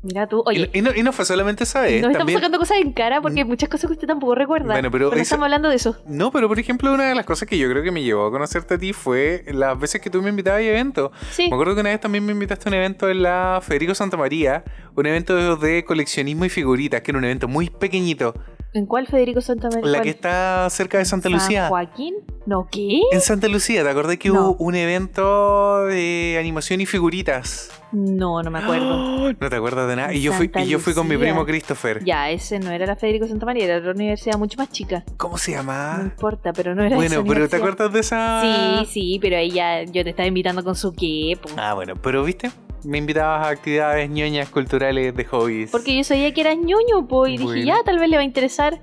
Mira 0.02 0.26
tú. 0.26 0.42
Oye, 0.46 0.68
Y, 0.72 0.78
y 0.78 0.82
no, 0.82 0.90
y 0.94 1.02
no 1.02 1.12
fue 1.12 1.24
solamente 1.24 1.64
esa 1.64 1.80
vez. 1.82 1.92
nos 2.02 2.10
estamos 2.10 2.18
también... 2.18 2.38
sacando 2.38 2.58
cosas 2.58 2.78
en 2.78 2.92
cara 2.92 3.20
porque 3.22 3.40
hay 3.40 3.44
muchas 3.44 3.68
cosas 3.68 3.88
que 3.88 3.92
usted 3.92 4.08
tampoco 4.08 4.34
recuerda. 4.34 4.72
Bueno, 4.72 4.90
pero 4.90 5.06
no 5.08 5.12
esa- 5.14 5.22
estamos 5.22 5.44
hablando 5.44 5.68
de 5.68 5.76
eso. 5.76 5.96
No, 6.06 6.32
pero 6.32 6.48
por 6.48 6.58
ejemplo, 6.58 6.92
una 6.92 7.04
de 7.04 7.14
las 7.14 7.24
cosas 7.24 7.48
que 7.48 7.56
yo 7.56 7.68
creo 7.70 7.82
que 7.82 7.90
me 7.92 8.02
llevó 8.02 8.26
a 8.26 8.30
conocerte 8.30 8.74
a 8.74 8.78
ti 8.78 8.92
fue 8.92 9.44
las 9.52 9.78
veces 9.78 10.00
que 10.00 10.10
tú 10.10 10.20
me 10.22 10.30
invitabas 10.30 10.58
a 10.60 10.62
eventos. 10.62 11.10
Sí. 11.30 11.48
Me 11.48 11.54
acuerdo 11.54 11.74
que 11.74 11.80
una 11.82 11.90
vez 11.90 12.00
también 12.00 12.26
me 12.26 12.32
invitaste 12.32 12.68
a 12.68 12.70
un 12.70 12.74
evento 12.74 13.08
en 13.08 13.22
la 13.22 13.60
Federico 13.62 13.94
Santa 13.94 14.16
María, 14.16 14.64
un 14.96 15.06
evento 15.06 15.56
de 15.56 15.84
coleccionismo 15.84 16.44
y 16.44 16.48
figuritas, 16.48 17.00
que 17.02 17.10
era 17.12 17.18
un 17.18 17.24
evento 17.24 17.46
muy 17.48 17.70
pequeñito. 17.70 18.34
¿En 18.74 18.86
cuál 18.86 19.06
Federico 19.06 19.42
Santa 19.42 19.68
María? 19.68 19.90
La 19.90 20.00
que 20.00 20.08
está 20.08 20.68
cerca 20.70 20.96
de 20.96 21.04
Santa 21.04 21.24
¿San 21.28 21.32
Lucía. 21.38 21.68
Joaquín? 21.68 22.14
¿No 22.46 22.68
qué? 22.70 23.00
En 23.12 23.20
Santa 23.20 23.46
Lucía, 23.48 23.82
¿te 23.82 23.90
acordás 23.90 24.16
que 24.16 24.30
No. 24.30 24.50
hubo 24.52 24.64
un 24.64 24.74
evento 24.74 25.84
de 25.86 26.38
animación 26.40 26.80
y 26.80 26.86
figuritas? 26.86 27.70
No, 27.92 28.42
no 28.42 28.50
me 28.50 28.60
acuerdo. 28.60 29.12
No 29.40 29.50
te 29.50 29.56
acuerdas 29.56 29.88
de 29.88 29.96
nada. 29.96 30.14
Y 30.14 30.22
yo 30.22 30.32
fui, 30.32 30.50
y 30.54 30.66
yo 30.66 30.78
fui 30.78 30.94
con 30.94 31.06
mi 31.06 31.16
primo 31.18 31.44
Christopher. 31.44 32.02
Ya, 32.04 32.30
ese 32.30 32.58
no 32.58 32.70
era 32.70 32.86
la 32.86 32.96
Federico 32.96 33.26
Santa 33.26 33.44
María, 33.46 33.64
era 33.66 33.78
otra 33.78 33.92
universidad 33.92 34.38
mucho 34.38 34.56
más 34.56 34.70
chica. 34.70 35.04
¿Cómo 35.18 35.36
se 35.36 35.52
No 35.52 35.58
llama? 35.58 36.00
importa, 36.02 36.52
pero 36.54 36.74
no 36.74 36.82
era. 36.82 36.96
Bueno, 36.96 37.16
esa 37.20 37.24
pero 37.24 37.48
¿te 37.50 37.56
acuerdas 37.56 37.92
de 37.92 38.00
esa? 38.00 38.40
Sí, 38.42 38.86
sí, 38.90 39.18
pero 39.20 39.36
ahí 39.36 39.50
ya 39.50 39.82
yo 39.84 40.02
te 40.02 40.10
estaba 40.10 40.26
invitando 40.26 40.64
con 40.64 40.74
su 40.76 40.92
qué, 40.92 41.38
po. 41.40 41.50
Ah, 41.58 41.74
bueno, 41.74 41.94
pero 41.96 42.24
viste, 42.24 42.50
me 42.84 42.98
invitabas 42.98 43.46
a 43.46 43.50
actividades 43.50 44.10
ñoñas 44.10 44.48
culturales 44.48 45.14
de 45.14 45.24
hobbies. 45.24 45.70
Porque 45.70 45.96
yo 45.96 46.04
sabía 46.04 46.32
que 46.32 46.40
era 46.40 46.54
ñoño, 46.54 47.06
po, 47.08 47.26
y 47.26 47.38
dije, 47.38 47.64
ya, 47.64 47.76
tal 47.84 47.98
vez 47.98 48.08
le 48.08 48.16
va 48.16 48.22
a 48.22 48.24
interesar. 48.24 48.80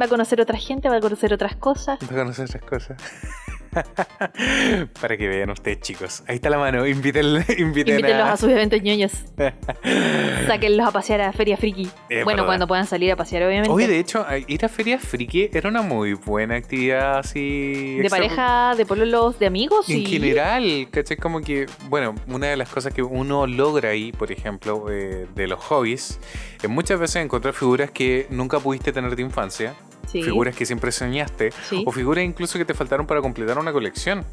Va 0.00 0.06
a 0.06 0.08
conocer 0.08 0.40
otra 0.40 0.56
gente, 0.56 0.88
va 0.88 0.96
a 0.96 1.00
conocer 1.00 1.34
otras 1.34 1.54
cosas. 1.56 1.98
Para 1.98 2.22
conocer 2.22 2.46
esas 2.46 2.62
cosas. 2.62 2.96
Para 5.00 5.16
que 5.16 5.28
vean 5.28 5.50
ustedes, 5.50 5.80
chicos. 5.80 6.22
Ahí 6.26 6.36
está 6.36 6.50
la 6.50 6.58
mano. 6.58 6.86
Inviten, 6.86 7.26
inviten 7.58 7.96
Invítenlos 7.96 8.26
a... 8.26 8.32
a 8.32 8.36
sus 8.36 8.50
eventos 8.50 8.82
ñoños. 8.82 9.12
Sáquenlos 10.46 10.88
a 10.88 10.90
pasear 10.90 11.22
a 11.22 11.32
Feria 11.32 11.56
Friki. 11.56 11.88
Es 12.08 12.24
bueno, 12.24 12.42
verdad. 12.42 12.46
cuando 12.46 12.66
puedan 12.66 12.86
salir 12.86 13.12
a 13.12 13.16
pasear, 13.16 13.44
obviamente. 13.44 13.70
Oye, 13.70 13.88
de 13.88 13.98
hecho, 13.98 14.26
ir 14.46 14.64
a 14.64 14.68
Feria 14.68 14.98
Friki 14.98 15.50
era 15.52 15.68
una 15.68 15.82
muy 15.82 16.14
buena 16.14 16.56
actividad 16.56 17.18
así. 17.18 17.96
de 17.96 18.10
pareja, 18.10 18.74
de 18.76 18.84
pololos, 18.84 19.38
de 19.38 19.46
amigos. 19.46 19.88
En 19.88 19.98
y... 19.98 20.06
general, 20.06 20.88
¿cachai? 20.90 21.16
Como 21.16 21.40
que, 21.40 21.66
bueno, 21.88 22.14
una 22.28 22.48
de 22.48 22.56
las 22.56 22.68
cosas 22.68 22.92
que 22.92 23.02
uno 23.02 23.46
logra 23.46 23.90
ahí, 23.90 24.12
por 24.12 24.30
ejemplo, 24.30 24.86
eh, 24.90 25.26
de 25.34 25.46
los 25.46 25.60
hobbies, 25.60 26.20
es 26.62 26.68
muchas 26.68 27.00
veces 27.00 27.16
encontrar 27.16 27.54
figuras 27.54 27.90
que 27.90 28.26
nunca 28.30 28.60
pudiste 28.60 28.92
tener 28.92 29.16
de 29.16 29.22
infancia, 29.22 29.74
Sí, 30.12 30.22
figuras 30.22 30.54
que 30.54 30.66
siempre 30.66 30.92
soñaste, 30.92 31.50
sí. 31.68 31.82
o 31.86 31.90
figuras 31.92 32.22
incluso 32.24 32.58
que 32.58 32.64
te 32.64 32.74
faltaron 32.74 33.06
para 33.06 33.20
completar 33.20 33.58
una 33.58 33.72
colección. 33.72 34.24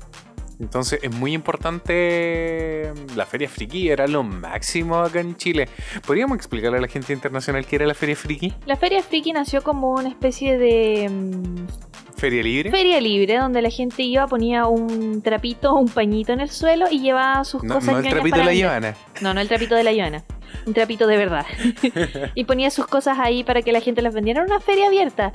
Entonces 0.60 1.00
es 1.02 1.16
muy 1.16 1.32
importante 1.34 2.92
la 3.16 3.26
Feria 3.26 3.48
Friki, 3.48 3.90
era 3.90 4.08
lo 4.08 4.24
máximo 4.24 4.98
acá 4.98 5.22
en 5.22 5.38
Chile. 5.38 5.70
¿Podríamos 6.06 6.36
explicarle 6.36 6.80
a 6.80 6.82
la 6.82 6.90
gente 6.90 7.14
internacional 7.14 7.66
qué 7.66 7.78
era 7.78 7.86
la 7.88 7.94
Feria 7.94 8.18
Friki? 8.18 8.54
La 8.66 8.76
Feria 8.76 9.02
Friki 9.02 9.32
nació 9.32 9.62
como 9.64 9.94
una 9.94 10.10
especie 10.10 10.58
de 10.58 11.08
mm, 11.10 11.68
¿Feria 12.18 12.44
Libre? 12.44 12.72
feria 12.72 13.00
libre 13.00 13.38
donde 13.38 13.62
la 13.62 13.70
gente 13.70 14.04
iba, 14.04 14.28
ponía 14.28 14.68
un 14.68 15.22
trapito, 15.22 15.74
un 15.76 15.88
pañito 15.88 16.34
en 16.34 16.42
el 16.42 16.50
suelo 16.50 16.88
y 16.92 17.00
llevaba 17.00 17.42
sus 17.46 17.64
No, 17.64 17.76
cosas 17.76 17.94
no 17.94 18.00
el 18.00 18.10
trapito 18.10 18.38
de 18.40 18.44
la. 18.44 18.54
Ivana. 18.54 18.96
No, 19.22 19.34
no 19.34 19.40
el 19.40 19.48
trapito 19.48 19.76
de 19.76 19.84
la 19.86 19.94
Ivana. 19.94 20.26
Un 20.66 20.74
trapito 20.74 21.08
de 21.08 21.18
verdad. 21.18 21.46
y 22.36 22.44
ponía 22.44 22.70
sus 22.70 22.88
cosas 22.88 23.18
ahí 23.20 23.44
para 23.44 23.62
que 23.62 23.72
la 23.72 23.82
gente 23.82 24.02
las 24.02 24.14
vendiera. 24.14 24.42
Era 24.42 24.52
una 24.54 24.60
feria 24.60 24.88
abierta. 24.88 25.32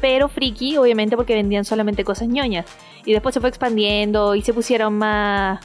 Pero 0.00 0.28
friki, 0.28 0.76
obviamente, 0.76 1.16
porque 1.16 1.34
vendían 1.34 1.64
solamente 1.64 2.04
cosas 2.04 2.28
ñoñas. 2.28 2.66
Y 3.04 3.12
después 3.12 3.34
se 3.34 3.40
fue 3.40 3.48
expandiendo 3.48 4.34
y 4.34 4.42
se 4.42 4.54
pusieron 4.54 4.94
más. 4.94 5.60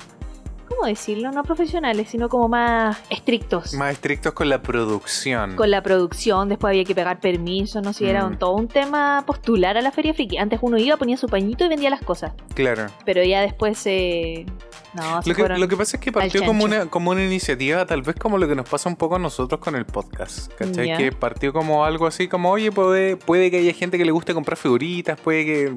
¿Cómo 0.76 0.88
decirlo? 0.88 1.32
No 1.32 1.44
profesionales, 1.44 2.08
sino 2.10 2.28
como 2.30 2.50
más 2.50 2.98
estrictos. 3.10 3.74
Más 3.76 3.94
estrictos 3.94 4.34
con 4.34 4.50
la 4.50 4.62
producción. 4.62 5.56
Con 5.56 5.72
la 5.72 5.82
producción, 5.82 6.50
después 6.50 6.72
había 6.72 6.84
que 6.84 6.94
pegar 6.96 7.20
permiso, 7.20 7.82
no 7.82 7.94
sé, 7.94 8.10
era 8.10 8.24
Mm. 8.24 8.28
un- 8.28 8.38
todo 8.40 8.52
un 8.56 8.68
tema 8.68 9.24
postular 9.26 9.78
a 9.78 9.82
la 9.82 9.92
feria 9.92 10.14
friki. 10.14 10.38
Antes 10.38 10.60
uno 10.62 10.78
iba, 10.78 10.98
ponía 10.98 11.18
su 11.18 11.28
pañito 11.28 11.66
y 11.66 11.70
vendía 11.70 11.90
las 11.90 12.02
cosas. 12.02 12.34
Claro. 12.54 12.88
Pero 13.06 13.24
ya 13.24 13.42
después 13.42 13.78
se. 13.78 14.46
No, 14.94 15.22
se 15.22 15.30
Lo 15.30 15.36
que, 15.36 15.50
lo 15.60 15.68
que 15.68 15.76
pasa 15.76 15.98
es 15.98 16.02
que 16.04 16.12
partió 16.12 16.46
como 16.46 16.64
una, 16.64 16.86
como 16.86 17.12
una 17.12 17.22
iniciativa, 17.24 17.86
tal 17.86 18.02
vez 18.02 18.16
como 18.16 18.38
lo 18.38 18.48
que 18.48 18.56
nos 18.56 18.68
pasa 18.70 18.88
un 18.88 18.96
poco 18.96 19.16
a 19.18 19.20
nosotros 19.20 19.60
con 19.60 19.76
el 19.76 19.86
podcast, 19.86 20.54
¿cachai? 20.54 20.96
Que 20.98 21.12
partió 21.12 21.52
como 21.52 21.84
algo 21.84 22.08
así 22.08 22.30
como, 22.30 22.50
oye, 22.50 22.72
puede, 22.72 23.18
puede 23.18 23.52
que 23.52 23.58
haya 23.58 23.74
gente 23.74 23.98
que 23.98 24.06
le 24.06 24.12
guste 24.12 24.34
comprar 24.34 24.58
figuritas, 24.58 25.20
puede 25.20 25.44
que... 25.46 25.74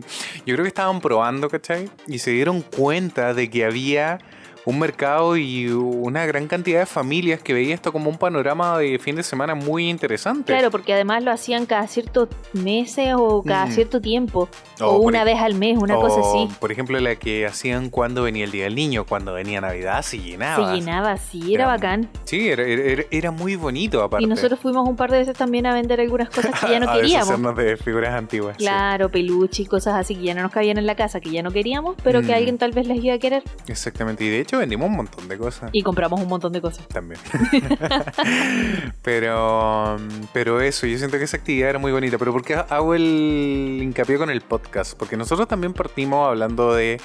Yo 0.47 0.55
creo 0.55 0.63
que 0.63 0.69
estaban 0.69 1.01
probando, 1.01 1.49
¿cachai? 1.49 1.91
Y 2.07 2.19
se 2.21 2.31
dieron 2.31 2.63
cuenta 2.63 3.35
de 3.35 3.51
que 3.51 3.65
había 3.65 4.19
un 4.69 4.79
mercado 4.79 5.37
y 5.39 5.67
una 5.69 6.27
gran 6.27 6.47
cantidad 6.47 6.81
de 6.81 6.85
familias 6.87 7.41
que 7.43 7.55
veía 7.55 7.75
esto 7.75 7.91
como 7.91 8.11
un 8.11 8.19
panorama 8.19 8.77
de 8.79 8.99
fin 8.99 9.17
de 9.17 9.23
semana 9.23 9.55
muy 9.55 9.89
interesante. 9.89 10.53
Claro, 10.53 10.71
porque 10.71 10.93
además 10.93 11.23
lo 11.25 11.31
hacían 11.31 11.65
cada 11.65 11.87
ciertos 11.87 12.29
meses 12.53 13.15
o 13.17 13.43
cada 13.43 13.65
Mm. 13.67 13.73
cierto 13.73 14.01
tiempo. 14.03 14.49
O 14.81 14.99
una 14.99 15.25
vez 15.25 15.39
al 15.41 15.55
mes, 15.55 15.79
una 15.79 15.97
O, 15.97 16.01
cosa 16.03 16.21
así. 16.21 16.49
Por 16.61 16.71
ejemplo, 16.71 17.01
la 17.01 17.17
que 17.17 17.47
hacían 17.47 17.89
cuando 17.89 18.23
venía 18.25 18.45
el 18.45 18.51
Día 18.51 18.65
del 18.65 18.75
Niño, 18.75 19.07
cuando 19.07 19.33
venía 19.33 19.61
Navidad, 19.63 20.03
se 20.03 20.19
llenaba. 20.19 20.69
Se 20.71 20.77
llenaba 20.79 21.13
así, 21.13 21.55
era 21.55 21.65
Era- 21.65 21.67
bacán. 21.73 22.09
Sí, 22.25 22.49
era, 22.51 22.63
era- 22.65 23.05
era 23.11 23.31
muy 23.31 23.57
bonito 23.57 24.03
aparte. 24.03 24.25
Y 24.25 24.27
nosotros 24.29 24.61
fuimos 24.61 24.87
un 24.87 24.97
par 24.97 25.11
de 25.11 25.19
veces 25.19 25.35
también 25.37 25.65
a 25.65 25.73
vender 25.73 25.99
algunas 26.01 26.29
cosas 26.29 26.61
que 26.61 26.71
ya 26.73 26.79
no 26.81 26.91
a 26.91 26.95
queríamos. 26.95 27.27
deshacernos 27.29 27.57
de 27.57 27.77
figuras 27.79 28.15
antiguas. 28.15 28.57
sí. 28.59 28.65
Claro, 28.65 29.09
peluche 29.11 29.63
y 29.63 29.67
cosas 29.67 29.95
así 29.95 30.15
que 30.15 30.23
ya 30.25 30.35
no 30.35 30.43
nos 30.43 30.53
cabían 30.53 30.77
en 30.77 30.85
la 30.87 30.95
casa, 30.95 31.21
que 31.21 31.31
ya 31.31 31.43
no 31.43 31.53
queríamos, 31.53 31.97
pero 32.05 32.21
que 32.21 32.29
Mm. 32.33 32.35
alguien 32.35 32.59
tal 32.59 32.73
vez 32.73 32.87
les 32.87 33.03
iba 33.03 33.15
a 33.15 33.19
querer. 33.19 33.43
Exactamente. 33.67 34.25
Y 34.25 34.29
de 34.29 34.41
hecho 34.41 34.58
vendimos 34.59 34.89
un 34.89 34.97
montón 34.97 35.29
de 35.29 35.39
cosas. 35.39 35.71
Y 35.73 35.83
compramos 35.83 36.21
un 36.21 36.29
montón 36.29 36.53
de 36.53 36.61
cosas. 36.61 36.87
También. 36.89 37.21
pero, 39.03 39.97
pero 40.33 40.61
eso, 40.61 40.87
yo 40.87 40.99
siento 40.99 41.19
que 41.19 41.25
esa 41.25 41.37
actividad 41.37 41.71
era 41.71 41.79
muy 41.79 41.93
bonita. 41.93 42.19
Pero 42.19 42.33
¿por 42.33 42.45
qué 42.45 42.55
hago 42.55 42.95
el 42.95 43.79
hincapié 43.83 44.19
con 44.19 44.31
el 44.31 44.41
podcast? 44.41 44.97
Porque 44.99 45.17
nosotros 45.17 45.49
también 45.49 45.73
partimos 45.73 46.29
hablando 46.29 46.75
de 46.75 47.01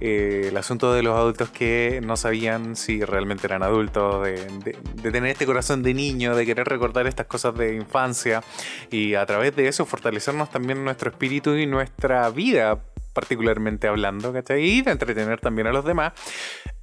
eh, 0.00 0.46
el 0.48 0.56
asunto 0.56 0.92
de 0.92 1.02
los 1.02 1.14
adultos 1.16 1.50
que 1.50 2.00
no 2.04 2.16
sabían 2.16 2.76
si 2.76 3.04
realmente 3.04 3.46
eran 3.46 3.62
adultos, 3.62 4.24
de, 4.24 4.32
de- 4.64 4.78
de 5.02 5.10
tener 5.12 5.30
este 5.30 5.46
corazón 5.46 5.82
de 5.82 5.94
niño, 5.94 6.34
de 6.34 6.46
querer 6.46 6.66
recordar 6.66 7.06
estas 7.06 7.26
cosas 7.26 7.54
de 7.56 7.74
infancia 7.76 8.42
y 8.90 9.14
a 9.14 9.24
través 9.26 9.54
de 9.54 9.68
eso 9.68 9.84
fortalecernos 9.86 10.50
también 10.50 10.82
nuestro 10.84 11.10
espíritu 11.10 11.54
y 11.54 11.66
nuestra 11.66 12.28
vida 12.30 12.78
particularmente 13.12 13.86
hablando, 13.86 14.32
¿cachai? 14.32 14.60
Y 14.64 14.82
de 14.82 14.90
entretener 14.90 15.40
también 15.40 15.68
a 15.68 15.72
los 15.72 15.84
demás. 15.84 16.12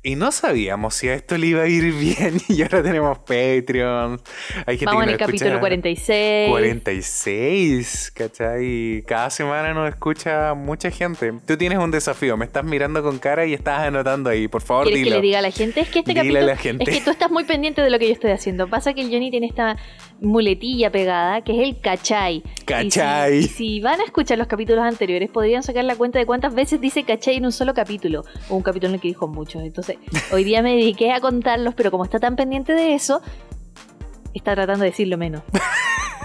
Y 0.04 0.16
no 0.16 0.32
sabíamos 0.32 0.96
si 0.96 1.10
a 1.10 1.14
esto 1.14 1.38
le 1.38 1.46
iba 1.48 1.62
a 1.62 1.68
ir 1.68 1.94
bien 2.00 2.42
y 2.48 2.62
ahora 2.64 2.82
tenemos 2.82 3.20
Patreon. 3.20 4.20
Hay 4.66 4.78
gente 4.78 4.86
Vamos 4.86 5.04
que 5.04 5.10
en 5.10 5.14
el 5.14 5.18
capítulo 5.18 5.50
escucha 5.52 5.60
46. 5.60 6.50
46, 6.50 8.12
¿cachai? 8.16 9.04
Cada 9.08 9.30
semana 9.30 9.74
nos 9.76 9.88
escucha 9.90 10.54
mucha 10.56 10.90
gente. 10.90 11.34
Tú 11.46 11.56
tienes 11.56 11.78
un 11.78 11.92
desafío, 11.92 12.36
me 12.36 12.46
estás 12.46 12.64
mirando 12.64 13.04
con 13.04 13.20
cara 13.20 13.46
y 13.46 13.54
estás 13.54 13.82
anotando 13.82 14.30
ahí, 14.32 14.48
por 14.48 14.62
favor, 14.62 14.86
¿Quieres 14.86 15.02
que 15.02 15.04
dilo. 15.06 15.16
le 15.18 15.22
diga 15.22 15.40
a 15.40 15.42
la 15.44 15.52
gente? 15.52 15.82
Es 15.82 15.90
que 15.90 16.00
este 16.00 16.12
Dile 16.14 16.20
a 16.20 16.24
capítulo. 16.24 16.46
la 16.48 16.58
gente. 16.58 16.84
Es 16.84 16.98
que 16.98 17.04
tú 17.06 17.12
estás 17.12 17.30
muy 17.30 17.44
pendiente 17.44 17.82
de 17.82 17.90
lo 17.92 18.00
que 18.00 18.08
yo 18.08 18.14
estoy 18.14 18.32
haciendo. 18.32 18.68
Pasa 18.68 18.94
que 18.94 19.02
el 19.02 19.12
Johnny 19.12 19.30
tiene 19.30 19.48
esta 19.48 19.78
muletilla 20.22 20.92
pegada, 20.92 21.42
que 21.42 21.52
es 21.52 21.68
el 21.68 21.82
cachai. 21.82 22.38
Y 22.38 22.44
si- 22.60 22.64
Cachai. 22.66 23.44
Si, 23.44 23.80
van 23.82 24.00
a 24.00 24.04
escuchar 24.04 24.38
los 24.38 24.48
capítulos 24.48 24.84
anteriores, 24.86 25.30
podrían 25.30 25.64
sacar 25.64 25.84
la 25.84 25.96
cuenta 25.96 26.20
de 26.20 26.26
cuántas 26.26 26.54
veces 26.54 26.80
dice 26.80 27.04
cachai 27.04 27.36
en 27.38 27.46
un 27.46 27.52
solo 27.52 27.74
capítulo. 27.74 28.24
O 28.50 28.56
un 28.56 28.62
capítulo 28.64 28.90
en 28.90 28.96
el 28.96 29.02
que 29.02 29.08
dijo 29.10 29.28
muchos. 29.28 29.64
Entonces, 29.64 29.98
hoy 30.32 30.44
día 30.44 30.62
me 30.62 30.72
dediqué 30.76 31.12
a 31.12 31.20
contarlos, 31.20 31.74
pero 31.76 31.92
como 31.92 32.04
está 32.06 32.20
tan 32.20 32.36
pendiente 32.36 32.74
de 32.74 32.94
eso, 32.94 33.22
está 34.34 34.54
tratando 34.56 34.84
de 34.84 34.92
decirlo 34.92 35.18
menos. 35.18 35.42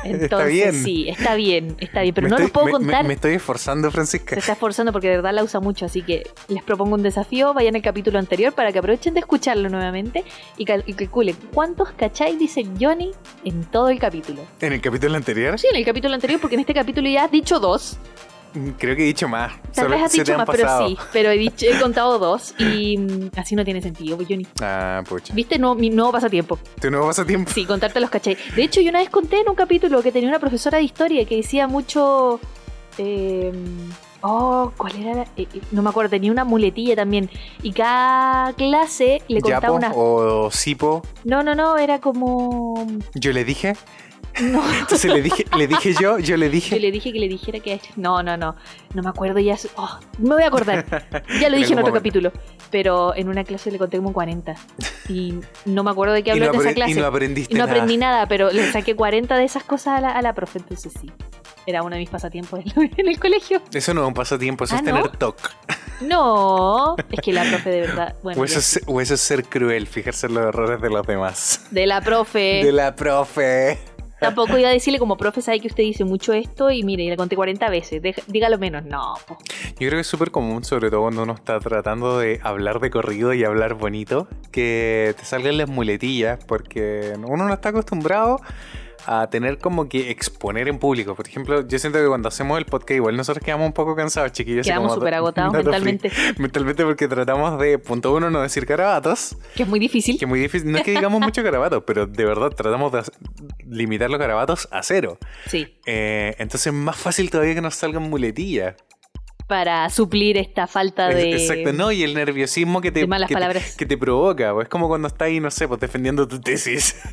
Entonces, 0.04 0.50
bien. 0.52 0.74
sí, 0.74 1.08
está 1.08 1.34
bien, 1.34 1.76
está 1.80 2.02
bien. 2.02 2.14
Pero 2.14 2.26
Me 2.26 2.30
no 2.30 2.36
estoy- 2.36 2.50
puedo 2.52 2.66
me- 2.66 2.72
me- 2.72 2.78
contar. 2.78 3.04
Me, 3.06 3.14
estoy 3.14 3.34
esforzando, 3.34 3.90
Francisca. 3.90 4.34
Se 4.34 4.40
está 4.40 4.52
esforzando 4.52 4.92
porque 4.92 5.08
de 5.08 5.16
verdad 5.16 5.32
la 5.32 5.42
usa 5.44 5.60
mucho, 5.60 5.86
así 5.86 6.02
que 6.02 6.28
les 6.48 6.62
propongo 6.62 6.94
un 6.94 7.02
desafío, 7.02 7.54
vayan 7.54 7.74
al 7.76 7.82
capítulo 7.82 8.18
anterior 8.18 8.52
para 8.52 8.72
que 8.72 8.78
aprovechen 8.78 9.14
de 9.14 9.20
escucharlo 9.20 9.68
nuevamente 9.68 10.24
y, 10.56 10.64
cal- 10.64 10.84
y 10.86 10.92
calculen 10.94 11.36
cuántos 11.52 11.90
cachai 11.92 12.36
dice 12.36 12.64
Johnny 12.80 13.12
en 13.44 13.64
todo 13.64 13.88
el 13.88 13.98
capítulo. 13.98 14.42
En 14.60 14.72
el 14.72 14.80
capítulo 14.80 15.16
anterior, 15.16 15.58
Sí, 15.58 15.66
en 15.70 15.76
el 15.76 15.84
capítulo 15.84 16.14
anterior, 16.14 16.40
porque 16.40 16.54
en 16.54 16.60
este 16.60 16.74
capítulo 16.74 17.08
ya 17.08 17.24
has 17.24 17.30
dicho 17.30 17.58
dos, 17.60 17.98
creo 18.78 18.96
que 18.96 19.02
he 19.02 19.06
dicho 19.06 19.28
más. 19.28 19.52
tal 19.72 19.84
Solo 19.84 19.90
vez 19.96 20.04
has 20.04 20.12
dicho 20.12 20.36
más, 20.36 20.48
pero 20.50 20.86
sí, 20.88 20.96
pero 21.12 21.30
he, 21.30 21.38
dicho, 21.38 21.66
he 21.66 21.78
contado 21.80 22.18
dos 22.18 22.54
y 22.58 22.98
mm, 22.98 23.30
así 23.36 23.54
no 23.56 23.64
tiene 23.64 23.80
sentido, 23.82 24.16
pues, 24.16 24.28
Johnny. 24.28 24.46
Ah, 24.60 25.02
pucha. 25.08 25.34
¿Viste 25.34 25.58
no, 25.58 25.75
mi 25.75 25.90
nuevo 25.90 26.12
pasatiempo? 26.12 26.58
Tu 26.80 26.90
nuevo 26.90 27.06
pasatiempo. 27.06 27.50
Sí, 27.52 27.64
contarte 27.64 28.00
los 28.00 28.10
cachai. 28.10 28.36
De 28.54 28.62
hecho, 28.62 28.80
yo 28.80 28.90
una 28.90 29.00
vez 29.00 29.10
conté 29.10 29.40
en 29.40 29.48
un 29.48 29.54
capítulo 29.54 30.02
que 30.02 30.12
tenía 30.12 30.28
una 30.28 30.38
profesora 30.38 30.78
de 30.78 30.84
historia 30.84 31.25
que 31.25 31.36
decía 31.36 31.66
mucho... 31.66 32.40
eh, 32.98 33.52
oh, 34.22 34.72
¿cuál 34.76 34.96
era? 34.96 35.14
la- 35.14 35.22
eh, 35.36 35.46
eh, 35.54 35.60
no 35.70 35.82
me 35.82 35.90
acuerdo, 35.90 36.10
tenía 36.10 36.32
una 36.32 36.44
muletilla 36.44 36.96
también. 36.96 37.30
Y 37.62 37.72
cada 37.72 38.52
clase 38.54 39.22
le 39.28 39.40
contaba 39.40 39.66
Yapo 39.66 39.75
una... 39.75 39.92
o 39.94 40.50
Sipo. 40.50 41.02
No, 41.25 41.42
no, 41.42 41.54
no, 41.54 41.76
era 41.78 42.00
como... 42.00 42.86
Yo 43.14 43.32
le 43.32 43.44
dije. 43.44 43.75
No, 44.40 44.62
Entonces 44.81 45.12
le 45.12 45.23
dije, 45.23 45.45
le 45.57 45.66
dije 45.66 45.95
yo, 46.00 46.19
yo 46.19 46.37
le 46.37 46.47
yo 46.47 46.52
dije. 46.52 46.78
le 46.81 46.90
dije 46.90 47.12
que 47.12 47.19
le 47.19 47.28
dijera 47.28 47.61
que... 47.61 47.81
No, 47.97 48.23
no, 48.23 48.37
no, 48.37 48.55
no 48.95 49.02
me 49.02 49.09
acuerdo 49.09 49.38
ya... 49.38 49.57
Oh, 49.76 49.99
me 50.19 50.35
voy 50.35 50.43
a 50.43 50.49
acordar. 50.49 50.85
Ya 51.40 51.49
lo 51.49 51.57
En 51.57 51.62
dije 51.62 51.73
en 51.73 51.78
algún 51.78 51.78
otro 51.78 51.83
momento. 51.83 51.95
capítulo. 51.95 52.33
Pero 52.71 53.14
en 53.14 53.28
una 53.28 53.45
clase 53.45 53.71
le 53.71 53.78
conté 53.78 53.97
como 53.99 54.12
40. 54.12 54.55
Y 55.09 55.35
no 55.66 55.85
me 55.85 55.90
acuerdo 55.93 56.14
de 56.14 56.23
qué 56.25 56.33
habló 56.33 56.47
no, 56.47 56.55
en 56.55 56.61
esa 56.61 56.75
clase. 56.75 56.90
y 56.90 56.95
no 56.95 57.07
aprendiste 57.07 57.55
Y 57.55 57.57
no 57.57 57.64
nada. 57.64 57.73
aprendí 57.73 57.97
nada, 57.97 58.26
pero 58.26 58.50
le 58.50 58.71
saqué 58.73 58.97
40 58.97 59.37
de 59.37 59.45
esas 59.45 59.62
cosas 59.62 59.99
a 59.99 60.00
la, 60.00 60.11
a 60.11 60.21
la 60.23 60.33
profe, 60.33 60.59
entonces 60.59 60.93
sí. 61.00 61.11
Era 61.64 61.83
uno 61.83 61.95
de 61.95 62.00
mis 62.00 62.11
pasatiempos 62.11 62.61
en, 62.76 62.90
en 62.97 63.09
el 63.09 63.19
colegio. 63.21 63.61
Eso 63.73 63.95
no 63.95 64.02
es 64.02 64.09
un 64.09 64.14
pasatiempo, 64.14 64.64
eso 64.64 64.75
Ah, 64.75 64.78
es 64.78 64.85
¿no? 64.85 64.95
tener 65.02 65.16
TOC. 65.16 65.37
No, 66.02 66.97
es 67.11 67.21
que 67.21 67.33
la 67.33 67.45
profe 67.45 67.71
de 67.71 67.81
verdad. 67.83 68.14
Bueno, 68.23 68.40
O 68.40 68.45
eso, 68.45 68.59
es, 68.59 68.81
o 68.87 69.00
eso 69.00 69.14
es 69.14 69.21
ser 69.21 69.45
cruel, 69.45 69.87
fijarse 69.87 70.26
en 70.26 70.35
los 70.35 70.45
errores 70.45 70.81
de 70.81 70.90
los 70.90 71.07
demás. 71.07 71.62
de 71.71 71.87
la 71.87 72.00
profe. 72.00 72.62
De 72.64 72.73
la 72.73 72.95
profe. 72.95 73.78
Tampoco 74.20 74.56
iba 74.58 74.68
a 74.68 74.73
decirle 74.73 74.99
como 74.99 75.16
profe, 75.16 75.42
sabe 75.42 75.61
que 75.61 75.68
usted 75.68 75.82
dice 75.82 76.04
mucho 76.04 76.32
esto 76.32 76.70
y 76.70 76.82
mire, 76.82 77.04
le 77.08 77.16
conté 77.16 77.37
40 77.37 77.68
veces, 77.68 78.00
deja- 78.02 78.23
dígalo 78.26 78.58
menos. 78.58 78.85
No. 78.85 79.14
Yo 79.28 79.35
creo 79.76 79.90
que 79.92 80.00
es 80.00 80.06
súper 80.06 80.30
común, 80.30 80.64
sobre 80.64 80.90
todo 80.90 81.02
cuando 81.02 81.23
uno 81.23 81.35
está 81.35 81.61
tratando 81.61 82.18
de 82.18 82.40
hablar 82.42 82.80
de 82.80 82.90
corrido 82.90 83.35
y 83.35 83.44
hablar 83.44 83.75
bonito, 83.75 84.26
que 84.50 85.14
te 85.18 85.25
salgan 85.25 85.58
las 85.58 85.68
muletillas, 85.68 86.42
porque 86.44 87.12
uno 87.18 87.46
no 87.46 87.52
está 87.52 87.68
acostumbrado 87.70 88.38
a 89.06 89.28
tener 89.30 89.58
como 89.58 89.88
que 89.88 90.10
exponer 90.10 90.68
en 90.68 90.78
público. 90.78 91.14
Por 91.14 91.26
ejemplo, 91.26 91.66
yo 91.66 91.78
siento 91.78 91.98
que 92.00 92.06
cuando 92.06 92.28
hacemos 92.28 92.58
el 92.58 92.66
podcast, 92.66 92.96
igual 92.96 93.16
nosotros 93.16 93.44
quedamos 93.44 93.66
un 93.66 93.72
poco 93.72 93.94
cansados, 93.94 94.32
chiquillos. 94.32 94.66
Quedamos 94.66 94.94
súper 94.94 95.14
agotados 95.14 95.52
mentalmente, 95.52 96.10
Mentalmente 96.38 96.84
porque 96.84 97.08
tratamos 97.08 97.58
de, 97.60 97.78
punto 97.78 98.12
uno, 98.14 98.30
no 98.30 98.42
decir 98.42 98.66
garabatos, 98.66 99.36
que 99.54 99.62
es 99.62 99.68
muy 99.68 99.78
difícil. 99.78 100.18
que 100.18 100.25
es 100.25 100.28
muy 100.28 100.40
difícil. 100.40 100.70
No 100.70 100.78
es 100.78 100.84
que 100.84 100.90
digamos 100.90 101.20
mucho 101.20 101.42
garabatos, 101.44 101.84
pero 101.86 102.06
de 102.06 102.25
verdad 102.25 102.50
tratamos 102.50 102.92
de 102.92 103.02
limitar 103.68 104.10
los 104.10 104.18
garabatos 104.18 104.68
a 104.70 104.82
cero. 104.82 105.18
Sí, 105.46 105.78
Eh, 105.86 106.34
entonces 106.38 106.66
es 106.68 106.72
más 106.72 106.96
fácil 106.96 107.30
todavía 107.30 107.54
que 107.54 107.60
nos 107.60 107.75
salgan 107.76 108.02
muletillas. 108.10 108.75
Para 109.46 109.88
suplir 109.90 110.36
esta 110.38 110.66
falta 110.66 111.08
de... 111.08 111.32
Exacto, 111.32 111.72
no, 111.72 111.92
y 111.92 112.02
el 112.02 112.14
nerviosismo 112.14 112.80
que 112.80 112.90
te, 112.90 113.00
de 113.00 113.06
malas 113.06 113.28
que 113.28 113.34
te- 113.34 113.40
palabras. 113.40 113.76
que 113.76 113.86
te 113.86 113.96
provoca, 113.96 114.52
pues, 114.52 114.64
es 114.64 114.68
como 114.68 114.88
cuando 114.88 115.06
estás 115.08 115.26
ahí, 115.26 115.38
no 115.38 115.50
sé, 115.52 115.68
pues 115.68 115.78
defendiendo 115.80 116.26
tu 116.26 116.40
tesis. 116.40 116.96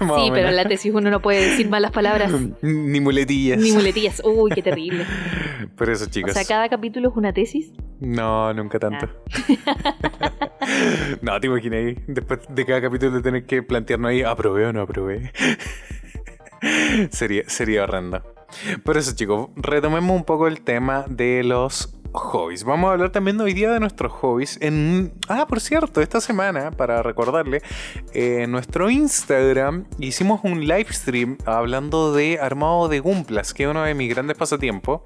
O 0.00 0.18
Sí, 0.24 0.30
pero 0.32 0.48
en 0.48 0.56
la 0.56 0.64
tesis 0.66 0.92
uno 0.92 1.08
no 1.08 1.20
puede 1.22 1.50
decir 1.50 1.68
malas 1.68 1.92
palabras 1.92 2.32
Ni 2.62 3.00
muletillas. 3.00 3.58
ni 3.58 3.70
muletillas. 3.72 4.20
Uy, 4.24 4.50
qué 4.52 4.60
terrible. 4.62 5.06
Por 5.76 5.88
eso, 5.88 6.04
O 6.06 6.08
chicos. 6.08 6.32
sea, 6.32 6.44
cada 6.44 6.68
capítulo 6.68 7.10
es 7.10 7.16
una 7.16 7.32
tesis. 7.32 7.70
No, 8.00 8.52
nunca 8.54 8.78
tanto. 8.80 9.08
Ah. 9.66 10.30
no, 11.22 11.38
te 11.40 11.46
imaginas 11.46 11.78
ahí, 11.78 11.96
después 12.08 12.40
de 12.48 12.66
cada 12.66 12.80
capítulo 12.80 13.22
tener 13.22 13.44
que 13.46 13.62
plantearnos 13.62 14.10
ahí, 14.10 14.22
aprobé 14.22 14.66
o 14.66 14.72
no 14.72 14.82
aprobé. 14.82 15.30
sería, 17.10 17.42
sería 17.46 17.84
horrendo. 17.84 18.22
Por 18.84 18.96
eso, 18.96 19.14
chicos, 19.14 19.48
retomemos 19.56 20.16
un 20.16 20.24
poco 20.24 20.46
el 20.46 20.60
tema 20.60 21.04
de 21.08 21.42
los 21.44 21.94
hobbies. 22.14 22.64
Vamos 22.64 22.88
a 22.88 22.92
hablar 22.92 23.10
también 23.10 23.40
hoy 23.40 23.54
día 23.54 23.72
de 23.72 23.80
nuestros 23.80 24.12
hobbies. 24.12 24.58
En... 24.60 25.12
Ah, 25.28 25.46
por 25.48 25.60
cierto, 25.60 26.00
esta 26.00 26.20
semana, 26.20 26.70
para 26.70 27.02
recordarle, 27.02 27.60
en 28.12 28.50
nuestro 28.52 28.88
Instagram 28.88 29.86
hicimos 29.98 30.40
un 30.44 30.66
live 30.66 30.86
stream 30.90 31.36
hablando 31.44 32.12
de 32.12 32.38
armado 32.40 32.88
de 32.88 33.00
Gumplas, 33.00 33.52
que 33.52 33.64
es 33.64 33.68
uno 33.68 33.82
de 33.82 33.94
mis 33.94 34.08
grandes 34.10 34.36
pasatiempos 34.36 35.02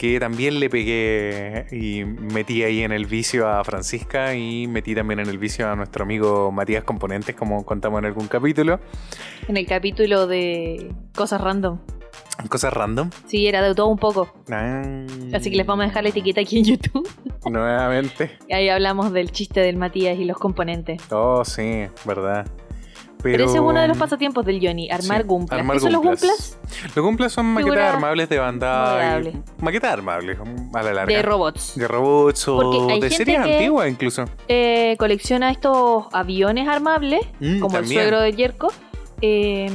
que 0.00 0.18
también 0.18 0.60
le 0.60 0.70
pegué 0.70 1.66
y 1.72 2.06
metí 2.06 2.62
ahí 2.62 2.80
en 2.80 2.92
el 2.92 3.04
vicio 3.04 3.46
a 3.46 3.62
Francisca 3.64 4.34
y 4.34 4.66
metí 4.66 4.94
también 4.94 5.20
en 5.20 5.28
el 5.28 5.36
vicio 5.36 5.70
a 5.70 5.76
nuestro 5.76 6.04
amigo 6.04 6.50
Matías 6.50 6.84
Componentes, 6.84 7.36
como 7.36 7.66
contamos 7.66 7.98
en 7.98 8.06
algún 8.06 8.26
capítulo. 8.26 8.80
En 9.46 9.58
el 9.58 9.66
capítulo 9.66 10.26
de 10.26 10.90
cosas 11.14 11.42
random. 11.42 11.80
Cosas 12.48 12.72
random. 12.72 13.10
Sí, 13.26 13.46
era 13.46 13.62
de 13.62 13.74
todo 13.74 13.86
un 13.88 13.98
poco. 13.98 14.32
Ah, 14.50 14.82
Así 15.34 15.50
que 15.50 15.56
les 15.56 15.66
vamos 15.66 15.84
a 15.84 15.88
dejar 15.88 16.02
la 16.04 16.08
etiqueta 16.10 16.40
aquí 16.40 16.58
en 16.58 16.64
YouTube. 16.64 17.08
Nuevamente. 17.44 18.38
Y 18.48 18.54
ahí 18.54 18.68
hablamos 18.68 19.12
del 19.12 19.30
chiste 19.32 19.60
del 19.60 19.76
Matías 19.76 20.18
y 20.18 20.24
los 20.24 20.38
componentes. 20.38 21.00
Oh, 21.10 21.44
sí, 21.44 21.86
verdad. 22.04 22.46
Pero, 23.22 23.44
ese 23.44 23.56
es 23.56 23.60
uno 23.60 23.78
de 23.78 23.86
los 23.86 23.98
pasatiempos 23.98 24.46
del 24.46 24.66
Johnny, 24.66 24.90
armar 24.90 25.20
Sí, 25.20 25.26
gumplas. 25.28 25.60
armar 25.60 25.76
¿Qué 25.76 25.80
son 25.80 25.92
los 25.92 26.00
gumplas. 26.00 26.56
gumplas? 26.58 26.96
Los 26.96 27.04
cumples 27.04 27.32
son 27.34 27.46
maquetas 27.46 27.64
Figura 27.74 27.92
armables 27.92 28.28
de 28.30 28.38
banda. 28.38 28.92
modellable. 28.94 29.42
Maquetas 29.58 29.92
armables, 29.92 30.38
a 30.72 30.82
la 30.82 30.92
larga. 30.94 31.14
De 31.16 31.22
robots. 31.22 31.74
De 31.76 31.86
robots 31.86 32.48
o 32.48 32.88
hay 32.88 32.98
de 32.98 33.10
series 33.10 33.38
antiguas 33.40 33.90
incluso. 33.90 34.24
Eh, 34.48 34.96
colecciona 34.98 35.50
estos 35.50 36.04
aviones 36.12 36.66
armables, 36.66 37.20
Mm, 37.40 37.60
como 37.60 37.76
el 37.76 37.86
suegro 37.86 38.20
de 38.22 38.32
Yerko, 38.32 38.72
eh, 39.20 39.68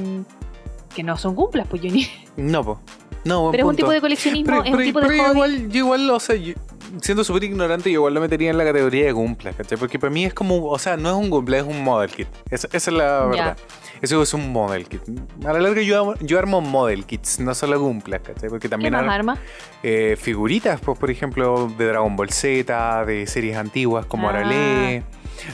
que 0.96 1.04
no 1.04 1.18
son 1.18 1.36
gumplas, 1.36 1.68
pues 1.68 1.82
Johnny. 1.84 2.08
No, 2.38 2.64
po. 2.64 2.80
No, 3.24 3.42
buen 3.42 3.52
Pero 3.54 3.64
es 3.66 3.70
un 3.72 3.76
tipo 3.76 3.92
de 3.92 4.02
coleccionismo, 4.02 4.46
Pero, 4.46 4.64
es 4.64 4.70
un 4.70 4.78
pero- 4.78 4.84
tipo 4.86 5.00
de 5.02 5.08
pero 5.08 5.24
hobby. 5.24 5.32
igual, 5.32 5.70
yo 5.72 5.78
igual, 5.80 6.10
o 6.12 6.20
sea, 6.20 6.36
yo- 6.36 6.54
siendo 7.02 7.24
súper 7.24 7.44
ignorante, 7.46 7.90
yo 7.92 7.96
igual 8.00 8.14
lo 8.14 8.22
metería 8.22 8.52
en 8.52 8.58
la 8.58 8.64
categoría 8.64 9.06
de 9.06 9.12
Gumpla, 9.12 9.52
¿cachai? 9.54 9.78
Porque 9.80 9.98
para 9.98 10.12
mí 10.14 10.26
es 10.26 10.34
como, 10.34 10.64
o 10.66 10.78
sea, 10.80 10.96
no 10.96 11.10
es 11.10 11.16
un 11.16 11.30
Gumpla, 11.32 11.58
es 11.58 11.64
un 11.64 11.84
Model 11.84 12.12
Kit. 12.12 12.28
Esa, 12.52 12.68
esa 12.72 12.78
es 12.92 12.96
la 12.96 13.26
verdad. 13.26 13.58
Eso 14.02 14.22
es 14.22 14.34
un 14.36 14.52
Model 14.52 14.88
Kit. 14.88 15.02
A 15.46 15.54
la 15.54 15.60
larga 15.60 15.82
yo, 15.82 16.14
yo 16.20 16.38
armo 16.38 16.62
Model 16.62 17.06
Kits, 17.06 17.40
no 17.40 17.56
solo 17.56 17.80
Gumplas, 17.80 18.22
¿cachai? 18.22 18.50
Porque 18.50 18.64
¿Qué 18.68 18.70
también 18.70 18.94
más 18.94 19.02
armo 19.02 19.12
arma? 19.32 19.38
eh, 19.82 20.16
figuritas, 20.22 20.80
pues 20.82 21.00
por 21.00 21.10
ejemplo, 21.10 21.72
de 21.78 21.88
Dragon 21.88 22.16
Ball 22.16 22.30
Z, 22.30 23.06
de 23.06 23.26
series 23.26 23.58
antiguas 23.58 24.06
como 24.06 24.28
Ah, 24.28 24.32
Arale. 24.32 25.04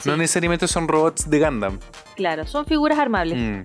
No 0.04 0.16
necesariamente 0.16 0.68
son 0.68 0.86
robots 0.88 1.28
de 1.28 1.40
Gundam. 1.40 1.78
Claro, 2.16 2.46
son 2.46 2.66
figuras 2.66 2.98
armables. 2.98 3.38
Mm. 3.38 3.62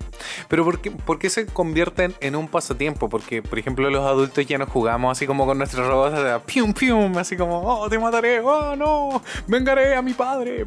Pero 0.47 0.63
¿por 0.63 0.79
qué, 0.79 0.91
por 0.91 1.19
qué 1.19 1.29
se 1.29 1.45
convierten 1.45 2.13
en 2.21 2.35
un 2.35 2.47
pasatiempo? 2.47 3.09
Porque, 3.09 3.41
por 3.41 3.59
ejemplo, 3.59 3.89
los 3.89 4.05
adultos 4.05 4.45
ya 4.45 4.57
no 4.57 4.65
jugamos 4.65 5.17
así 5.17 5.27
como 5.27 5.45
con 5.45 5.57
nuestros 5.57 5.87
robots, 5.87 6.17
o 6.17 6.21
sea, 6.21 6.39
pium, 6.43 6.73
pium, 6.73 7.17
así 7.17 7.35
como, 7.37 7.61
oh, 7.61 7.89
te 7.89 7.99
mataré, 7.99 8.39
oh, 8.39 8.75
no, 8.75 9.21
vengaré 9.47 9.95
a 9.95 10.01
mi 10.01 10.13
padre. 10.13 10.65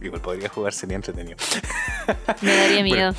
Igual 0.00 0.20
podría 0.20 0.48
jugar, 0.48 0.72
sería 0.72 0.96
entretenido. 0.96 1.36
Me 2.40 2.56
daría 2.56 2.82
miedo. 2.82 3.14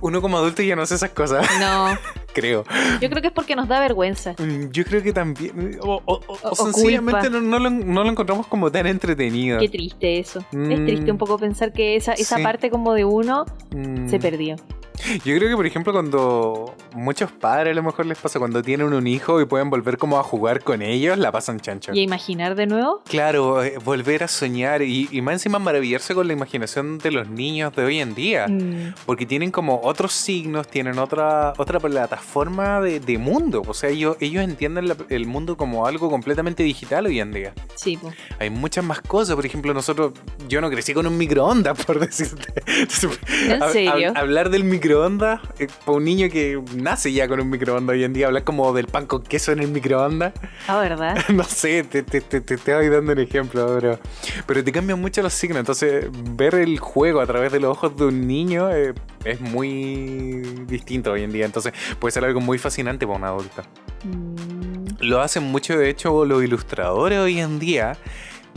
Uno 0.00 0.20
como 0.20 0.36
adulto 0.36 0.62
ya 0.62 0.76
no 0.76 0.82
hace 0.82 0.96
esas 0.96 1.10
cosas, 1.10 1.46
No, 1.58 1.96
creo. 2.34 2.64
yo 3.00 3.08
creo 3.08 3.22
que 3.22 3.28
es 3.28 3.32
porque 3.32 3.56
nos 3.56 3.66
da 3.68 3.80
vergüenza. 3.80 4.34
Mm, 4.38 4.68
Yo 4.70 4.84
creo 4.84 5.02
que 5.02 5.12
también, 5.14 5.78
o, 5.80 6.02
o- 6.04 6.54
sencillamente 6.54 7.30
no, 7.30 7.40
no 7.40 7.58
lo, 7.58 7.70
no 7.70 8.04
lo 8.04 8.10
encontramos 8.10 8.46
como 8.46 8.70
tan 8.70 8.86
entretenido. 8.86 9.58
Qué 9.58 9.68
triste 9.70 10.18
eso. 10.18 10.40
Es 10.40 10.46
Mm. 10.80 10.84
triste 10.84 11.10
un 11.10 11.18
poco 11.18 11.38
pensar 11.38 11.72
que 11.72 11.96
esa, 11.96 12.12
esa 12.12 12.36
Sí. 12.36 12.42
parte 12.42 12.68
como 12.68 12.81
de 12.92 13.04
uno 13.04 13.44
Mm. 13.74 14.08
se 14.08 14.18
perdió. 14.18 14.56
Yo 15.24 15.36
creo 15.36 15.48
que, 15.48 15.56
por 15.56 15.66
ejemplo, 15.66 15.92
cuando 15.92 16.74
muchos 16.94 17.30
padres 17.32 17.72
a 17.72 17.74
lo 17.74 17.82
mejor 17.82 18.06
les 18.06 18.18
pasa 18.18 18.38
cuando 18.38 18.62
tienen 18.62 18.92
un 18.92 19.06
hijo 19.06 19.40
y 19.40 19.44
pueden 19.46 19.70
volver 19.70 19.98
como 19.98 20.18
a 20.18 20.22
jugar 20.22 20.62
con 20.62 20.82
ellos, 20.82 21.18
la 21.18 21.32
pasan 21.32 21.60
chancho. 21.60 21.92
Y 21.94 22.00
a 22.00 22.02
imaginar 22.02 22.54
de 22.54 22.66
nuevo, 22.66 23.02
Claro, 23.08 23.62
eh, 23.62 23.78
volver 23.84 24.22
a 24.24 24.28
soñar 24.28 24.82
y, 24.82 25.08
y 25.10 25.20
más 25.22 25.34
encima 25.34 25.58
maravillarse 25.58 26.14
con 26.14 26.26
la 26.26 26.32
imaginación 26.32 26.98
de 26.98 27.10
los 27.10 27.28
niños 27.28 27.74
de 27.74 27.84
hoy 27.84 27.98
en 28.00 28.14
día. 28.14 28.46
mm, 28.48 28.94
Porque 29.06 29.26
tienen 29.26 29.50
como 29.50 29.80
otros 29.82 30.12
signos, 30.12 30.68
tienen 30.68 30.98
otra, 30.98 31.52
otra 31.58 31.80
plataforma 31.80 32.80
de, 32.80 33.00
de 33.00 33.18
mundo. 33.18 33.62
O 33.66 33.74
sea, 33.74 33.90
ellos, 33.90 34.16
ellos 34.20 34.42
entienden 34.44 34.88
la- 34.88 34.96
el 35.08 35.26
mundo 35.26 35.56
como 35.56 35.86
algo 35.86 36.10
completamente 36.10 36.62
digital 36.62 37.06
hoy 37.06 37.20
en 37.20 37.32
día. 37.32 37.52
sí, 37.74 37.96
po. 37.96 38.12
Hay 38.38 38.50
muchas 38.50 38.84
más 38.84 39.00
cosas. 39.00 39.34
Por 39.36 39.46
ejemplo, 39.46 39.72
nosotros, 39.74 40.12
yo 40.48 40.60
no 40.60 40.70
crecí 40.70 40.94
con 40.94 41.06
un 41.06 41.16
microondas, 41.18 41.76
por 41.84 41.98
decirte. 41.98 42.52
¿En 42.66 42.86
Hab- 42.86 43.62
hab- 43.62 43.72
serio? 43.72 44.12
hablar 44.14 44.50
del 44.50 44.64
microondas, 44.64 44.91
eh, 45.58 45.68
para 45.84 45.96
un 45.96 46.04
niño 46.04 46.28
que 46.30 46.62
nace 46.76 47.12
ya 47.12 47.26
con 47.28 47.40
un 47.40 47.50
microondas 47.50 47.94
hoy 47.94 48.04
en 48.04 48.12
día, 48.12 48.26
hablar 48.26 48.44
como 48.44 48.72
del 48.72 48.86
pan 48.86 49.06
con 49.06 49.22
queso 49.22 49.52
en 49.52 49.60
el 49.60 49.68
microondas. 49.68 50.32
Ah, 50.68 50.78
¿verdad? 50.80 51.16
No 51.32 51.44
sé, 51.44 51.82
te, 51.84 52.02
te, 52.02 52.20
te, 52.20 52.40
te 52.40 52.54
estoy 52.54 52.88
dando 52.88 53.12
un 53.12 53.18
ejemplo, 53.18 53.78
pero, 53.80 53.98
pero 54.46 54.64
te 54.64 54.72
cambian 54.72 55.00
mucho 55.00 55.22
los 55.22 55.32
signos. 55.32 55.58
Entonces, 55.60 56.06
ver 56.36 56.54
el 56.56 56.78
juego 56.78 57.20
a 57.20 57.26
través 57.26 57.52
de 57.52 57.60
los 57.60 57.70
ojos 57.72 57.96
de 57.96 58.04
un 58.06 58.26
niño 58.26 58.70
eh, 58.70 58.94
es 59.24 59.40
muy 59.40 60.42
distinto 60.66 61.12
hoy 61.12 61.22
en 61.22 61.32
día. 61.32 61.46
Entonces, 61.46 61.72
puede 61.98 62.12
ser 62.12 62.24
algo 62.24 62.40
muy 62.40 62.58
fascinante 62.58 63.06
para 63.06 63.18
un 63.18 63.24
adulto. 63.24 63.62
Mm, 64.04 64.84
Lo 65.00 65.20
hacen 65.20 65.44
mucho, 65.44 65.76
de 65.76 65.88
hecho, 65.90 66.24
los 66.24 66.42
ilustradores 66.44 67.18
hoy 67.18 67.40
en 67.40 67.58
día. 67.58 67.96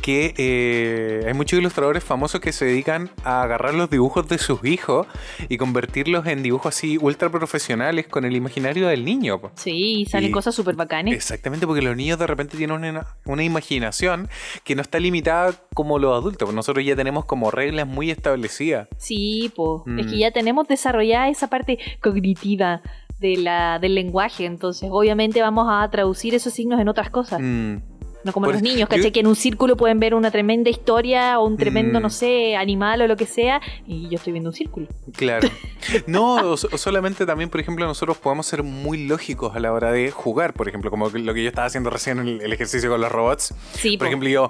Que 0.05 0.35
eh, 0.37 1.23
hay 1.25 1.33
muchos 1.33 1.57
ilustradores 1.57 2.03
famosos 2.03 2.39
que 2.39 2.51
se 2.51 2.63
dedican 2.65 3.09
a 3.23 3.41
agarrar 3.41 3.73
los 3.73 3.89
dibujos 3.89 4.27
de 4.27 4.37
sus 4.37 4.63
hijos 4.63 5.07
y 5.49 5.57
convertirlos 5.57 6.27
en 6.27 6.43
dibujos 6.43 6.75
así 6.75 6.99
ultra 7.01 7.29
profesionales 7.31 8.05
con 8.07 8.23
el 8.23 8.35
imaginario 8.35 8.87
del 8.87 9.03
niño. 9.03 9.41
po. 9.41 9.51
sí, 9.55 10.01
y 10.01 10.05
salen 10.05 10.29
Y- 10.29 10.31
cosas 10.31 10.53
súper 10.53 10.75
bacanes. 10.75 11.15
Exactamente, 11.15 11.65
porque 11.65 11.81
los 11.81 11.95
niños 11.97 12.19
de 12.19 12.27
repente 12.27 12.55
tienen 12.55 12.75
una, 12.77 13.07
una 13.25 13.43
imaginación 13.43 14.29
que 14.63 14.75
no 14.75 14.83
está 14.83 14.99
limitada 14.99 15.53
como 15.73 15.97
los 15.97 16.13
adultos. 16.13 16.45
pues 16.45 16.55
Nosotros 16.55 16.85
ya 16.85 16.95
tenemos 16.95 17.25
como 17.25 17.49
reglas 17.49 17.87
muy 17.87 18.11
establecidas. 18.11 18.87
Sí, 18.97 19.51
po. 19.55 19.83
Es 19.97 20.05
Mm. 20.05 20.09
que 20.11 20.17
ya 20.19 20.29
tenemos 20.31 20.67
desarrollada 20.67 21.29
esa 21.29 21.47
parte 21.49 21.79
cognitiva 21.99 22.81
de 23.17 23.37
la, 23.37 23.79
del 23.79 23.95
lenguaje, 23.95 24.45
entonces 24.45 24.89
obviamente 24.91 25.41
vamos 25.41 25.67
a 25.69 25.89
traducir 25.89 26.35
esos 26.35 26.53
signos 26.53 26.79
en 26.81 26.89
otras 26.89 27.09
cosas. 27.09 27.39
Mm, 27.41 27.77
No 28.25 28.33
como 28.33 28.47
Por- 28.47 28.55
los 28.55 28.61
niños, 28.63 28.79
yo- 28.81 28.87
¿cachai? 28.89 29.11
Que 29.13 29.21
en 29.21 29.27
un 29.27 29.35
círculo 29.37 29.77
pueden 29.77 29.99
ver 30.01 30.13
una 30.15 30.31
tremenda 30.31 30.69
historia 30.69 31.39
o 31.39 31.45
un 31.45 31.55
tremendo, 31.55 31.99
Mm. 31.99 32.03
no 32.03 32.09
sé, 32.09 32.57
animal 32.57 33.01
o 33.01 33.07
lo 33.07 33.15
que 33.15 33.25
sea, 33.25 33.61
y 33.87 34.09
yo 34.09 34.15
estoy 34.17 34.33
viendo 34.33 34.49
un 34.49 34.55
círculo. 34.55 34.87
claro. 35.15 35.47
No, 36.07 36.53
o, 36.53 36.57
so- 36.57 36.67
o 36.71 36.77
solamente 36.79 37.27
también, 37.27 37.47
por 37.51 37.59
ejemplo, 37.59 37.85
nosotros 37.85 38.17
podemos 38.17 38.47
ser 38.47 38.63
muy 38.63 39.05
lógicos 39.05 39.55
a 39.55 39.59
la 39.59 39.71
hora 39.71 39.91
de 39.91 40.09
jugar. 40.09 40.53
Por 40.53 40.67
ejemplo, 40.67 40.89
como 40.89 41.09
lo 41.09 41.33
que 41.35 41.43
yo 41.43 41.49
estaba 41.49 41.67
haciendo 41.67 41.91
recién 41.91 42.17
en 42.17 42.27
el, 42.27 42.41
el 42.41 42.51
ejercicio 42.53 42.89
con 42.89 42.99
los 42.99 43.11
robots. 43.11 43.53
Sí, 43.73 43.91
Por 43.95 43.99
po. 43.99 44.09
ejemplo, 44.09 44.27
yo, 44.29 44.49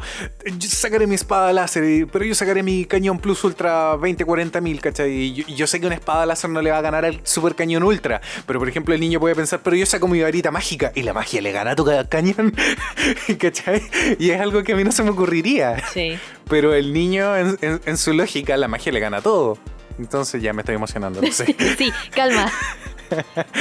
yo 0.58 0.70
sacaré 0.70 1.08
mi 1.08 1.16
espada 1.16 1.52
láser, 1.52 2.08
pero 2.10 2.24
yo 2.24 2.34
sacaré 2.36 2.64
mi 2.64 2.86
cañón 2.86 3.20
Plus 3.20 3.44
Ultra 3.44 3.98
2040 3.98 4.62
mil, 4.62 4.80
¿cachai? 4.80 5.12
Y 5.12 5.34
yo, 5.34 5.46
yo 5.48 5.68
sé 5.68 5.82
que 5.82 5.88
una 5.88 5.96
espada 5.96 6.26
láser 6.26 6.50
no 6.50 6.62
le 6.62 6.72
va 6.72 6.78
a 6.78 6.82
ganar 6.82 7.04
al 7.04 7.20
super 7.28 7.54
cañón 7.54 7.84
Ultra. 7.84 8.22
Pero, 8.48 8.60
por 8.60 8.70
ejemplo, 8.70 8.94
el 8.94 9.02
niño 9.02 9.20
puede 9.20 9.36
pensar, 9.36 9.60
pero 9.62 9.76
yo 9.76 9.86
saco 9.86 10.08
mi 10.08 10.22
varita 10.22 10.52
mágica 10.52 10.94
y 10.96 11.02
la 11.02 11.12
magia 11.12 11.42
le 11.42 11.52
gana 11.52 11.72
a 11.72 11.76
tu 11.76 11.84
ca- 11.84 12.08
cañón, 12.08 12.54
¿cachai? 13.66 13.82
Y 14.20 14.30
es 14.30 14.40
algo 14.40 14.64
que 14.64 14.74
a 14.74 14.76
mí 14.76 14.84
no 14.84 14.92
se 14.92 15.04
me 15.04 15.10
ocurriría. 15.10 15.78
Sí. 15.94 16.18
Pero 16.50 16.74
el 16.74 16.94
niño, 16.94 17.36
en, 17.36 17.58
en- 17.62 17.82
en 17.86 17.98
su 17.98 18.14
lógica, 18.14 18.56
la 18.58 18.68
magia 18.68 18.92
le 18.92 19.00
gana 19.00 19.22
todo. 19.22 19.58
Entonces 19.98 20.42
ya 20.42 20.54
me 20.54 20.62
estoy 20.62 20.76
emocionando, 20.76 21.22
no 21.22 21.32
sé. 21.32 21.56
sí, 21.78 21.92
calma. 22.12 22.52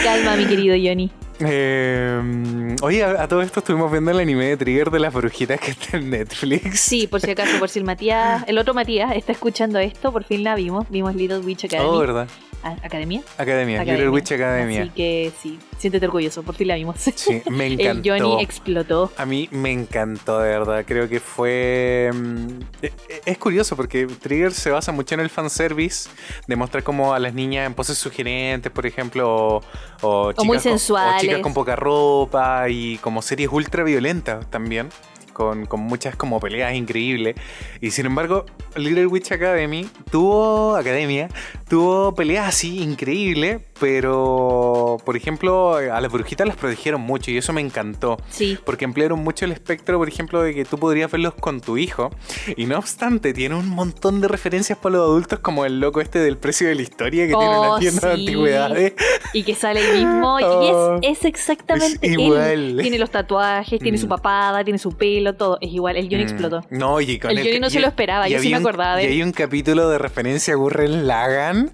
Calma, 0.03 0.37
mi 0.37 0.47
querido 0.47 0.75
Johnny. 0.77 1.11
Eh, 1.41 2.77
oye, 2.83 3.05
a, 3.05 3.23
a 3.23 3.29
todo 3.29 3.43
esto 3.43 3.61
estuvimos 3.61 3.91
viendo 3.91 4.11
el 4.11 4.19
anime 4.21 4.47
de 4.47 4.57
Trigger 4.57 4.91
de 4.91 5.01
las 5.01 5.13
brujitas 5.13 5.61
que 5.61 5.73
está 5.73 5.97
en 5.97 6.11
Netflix. 6.11 6.81
Sí, 6.81 7.07
por 7.07 7.21
si 7.21 7.31
acaso, 7.31 7.59
por 7.59 7.69
si 7.69 7.79
el 7.81 7.85
Matías, 7.85 8.45
el 8.47 8.57
otro 8.59 8.73
Matías 8.75 9.15
está 9.17 9.33
escuchando 9.33 9.79
esto, 9.79 10.13
por 10.13 10.25
fin 10.25 10.45
la 10.45 10.55
vimos. 10.55 10.87
Vimos 10.91 11.15
Little 11.15 11.39
Witch 11.39 11.65
Academy. 11.65 11.89
Oh, 11.89 11.99
¿verdad? 11.99 12.29
Ah, 12.67 12.77
¿Academia? 12.83 13.21
Academia, 13.37 13.77
Academia. 13.83 13.93
Little 13.95 14.09
Witch 14.09 14.33
Academia. 14.33 14.83
Así 14.85 14.91
que 14.93 15.33
sí, 15.41 15.59
siéntete 15.77 16.07
orgulloso, 16.07 16.43
por 16.43 16.55
fin 16.55 16.69
la 16.69 16.77
vimos. 16.77 16.97
Sí, 16.99 17.43
me 17.51 17.67
El 17.75 17.79
encantó. 17.79 18.09
Johnny 18.09 18.43
explotó. 18.43 19.13
A 19.19 19.27
mí 19.27 19.49
me 19.53 19.71
encantó, 19.71 20.39
de 20.41 20.49
verdad. 20.49 20.83
Creo 20.87 21.07
que 21.07 21.21
fue. 21.21 22.11
mm, 22.15 22.47
e- 22.81 22.87
e- 22.87 23.21
Es 23.27 23.37
curioso 23.37 23.77
porque 23.77 24.07
Trigger 24.07 24.53
se 24.55 24.71
basa 24.71 24.93
mucho 24.93 25.15
en 25.15 25.21
el 25.21 25.29
fanservice, 25.29 26.09
de 26.47 26.57
mostrar 26.57 26.83
como 26.83 27.13
a 27.13 27.19
las 27.19 27.35
niñas 27.35 27.67
en 27.67 27.75
poses 27.75 27.99
sugerentes, 27.99 28.73
por 28.73 28.87
ejemplo, 28.87 29.57
o, 29.57 29.63
o 30.01 30.33
chicas, 30.33 30.45
muy 30.47 30.57
con- 30.57 30.63
sensuales. 30.63 31.17
o 31.17 31.21
chicas 31.21 31.41
con 31.41 31.53
poca 31.53 31.77
ropa 31.77 32.69
y 32.71 32.97
como 32.99 33.21
series 33.21 33.51
ultra 33.53 33.85
violentas 33.85 34.49
también. 34.51 34.89
Con, 35.35 35.67
con 35.67 35.81
muchas 35.81 36.17
como 36.17 36.41
peleas 36.41 36.75
increíbles. 36.75 37.35
Y 37.83 37.91
sin 37.91 38.07
embargo, 38.07 38.47
Little 38.77 39.07
Witch 39.09 39.33
Academy 39.33 39.87
tuvo. 40.11 40.77
Academia. 40.77 41.29
Tuvo 41.69 42.15
peleas 42.15 42.49
así 42.49 42.81
increíbles. 42.83 43.61
Pero. 43.79 44.97
Por 45.05 45.17
ejemplo, 45.17 45.75
a 45.77 46.01
las 46.01 46.11
brujitas 46.11 46.47
las 46.47 46.57
protegieron 46.57 47.01
mucho. 47.01 47.31
Y 47.31 47.37
eso 47.37 47.53
me 47.53 47.61
encantó. 47.61 48.17
Sí. 48.31 48.59
Porque 48.65 48.85
ampliaron 48.85 49.19
mucho 49.21 49.45
el 49.45 49.53
espectro, 49.53 49.99
por 49.99 50.09
ejemplo, 50.09 50.43
de 50.43 50.55
que 50.55 50.65
tú 50.65 50.79
podrías 50.79 51.11
verlos 51.11 51.35
con 51.35 51.61
tu 51.61 51.77
hijo. 51.77 52.11
Y 52.57 52.67
no 52.67 52.79
obstante, 52.79 53.33
tiene 53.35 53.55
un 53.57 53.69
montón 53.69 54.21
de 54.21 54.29
referencias 54.29 54.79
para 54.79 54.97
los 54.97 55.03
adultos, 55.05 55.41
como 55.41 55.65
el 55.65 55.81
loco 55.81 56.01
este 56.01 56.19
del 56.21 56.39
precio 56.39 56.69
de 56.69 56.75
la 56.77 56.83
historia 56.83 57.25
que 57.27 57.35
tiene 57.35 57.45
Oh, 57.57 57.71
una 57.73 57.79
tienda 57.81 58.09
de 58.09 58.15
sí. 58.17 58.21
antigüedades. 58.23 58.93
Y 59.33 59.43
que 59.43 59.55
sale 59.55 59.81
el 59.81 59.97
mismo. 59.99 60.39
Oh, 60.45 60.99
y 61.01 61.07
es, 61.07 61.19
es 61.19 61.25
exactamente 61.25 61.99
es 62.07 62.13
él. 62.15 62.21
igual. 62.21 62.79
Tiene 62.83 62.99
los 62.99 63.11
tatuajes, 63.11 63.79
tiene 63.81 63.99
su 63.99 64.07
Mm. 64.07 64.09
papada, 64.11 64.65
tiene 64.65 64.79
su 64.79 64.93
pelo, 64.93 65.24
todo. 65.33 65.57
Es 65.63 65.73
igual. 65.73 65.97
El 65.97 66.05
Johnny 66.11 66.25
Mm, 66.25 66.29
explotó. 66.29 66.61
No, 66.71 67.01
y 67.01 67.19
con 67.19 67.31
El 67.31 67.39
Johnny 67.39 67.59
no 67.61 67.71
se 67.71 67.79
y- 67.79 67.81
lo 67.83 67.89
esperaba, 67.89 68.29
y 68.29 68.33
yo 68.33 68.39
sí 68.41 68.51
me 68.51 68.59
un- 68.59 68.63
acordaba 68.63 68.97
de 68.97 69.05
Y 69.05 69.07
él. 69.07 69.13
hay 69.13 69.23
un 69.23 69.33
capítulo 69.33 69.89
de 69.89 69.97
referencia 69.99 70.53
a 70.53 70.57
Gurren 70.59 71.07
Lagan. 71.07 71.73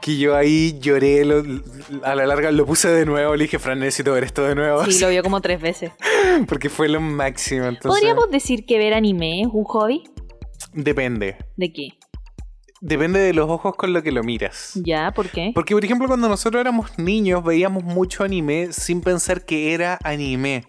Que 0.00 0.16
yo 0.16 0.34
ahí 0.34 0.78
lloré, 0.80 1.26
lo- 1.26 1.44
a 2.04 2.14
la 2.14 2.24
larga 2.24 2.50
lo 2.50 2.64
puse 2.64 2.88
de 2.88 3.04
nuevo, 3.04 3.36
le 3.36 3.44
dije, 3.44 3.58
Fran, 3.58 3.80
necesito 3.80 4.14
ver 4.14 4.24
esto 4.24 4.42
de 4.44 4.54
nuevo. 4.54 4.82
Sí, 4.86 4.98
lo 5.02 5.10
vio 5.10 5.22
como 5.22 5.42
tres 5.42 5.60
veces. 5.60 5.92
Porque 6.48 6.70
fue 6.70 6.88
lo 6.88 7.02
máximo. 7.02 7.66
Entonces, 7.66 8.00
¿Podríamos 8.00 8.30
decir 8.30 8.64
que 8.64 8.78
ver 8.78 8.94
anime 8.94 9.42
es 9.42 9.48
un 9.52 9.64
hobby? 9.64 10.04
Depende. 10.72 11.36
¿De 11.56 11.70
qué? 11.72 11.88
Depende 12.80 13.20
de 13.20 13.34
los 13.34 13.50
ojos 13.50 13.76
con 13.76 13.92
lo 13.92 14.02
que 14.02 14.10
lo 14.10 14.22
miras. 14.22 14.72
¿Ya? 14.74 15.12
¿Por 15.12 15.28
qué? 15.28 15.52
Porque, 15.54 15.74
por 15.74 15.84
ejemplo, 15.84 16.08
cuando 16.08 16.30
nosotros 16.30 16.58
éramos 16.62 16.98
niños, 16.98 17.44
veíamos 17.44 17.84
mucho 17.84 18.24
anime 18.24 18.68
sin 18.72 19.02
pensar 19.02 19.44
que 19.44 19.74
era 19.74 19.98
anime. 20.02 20.64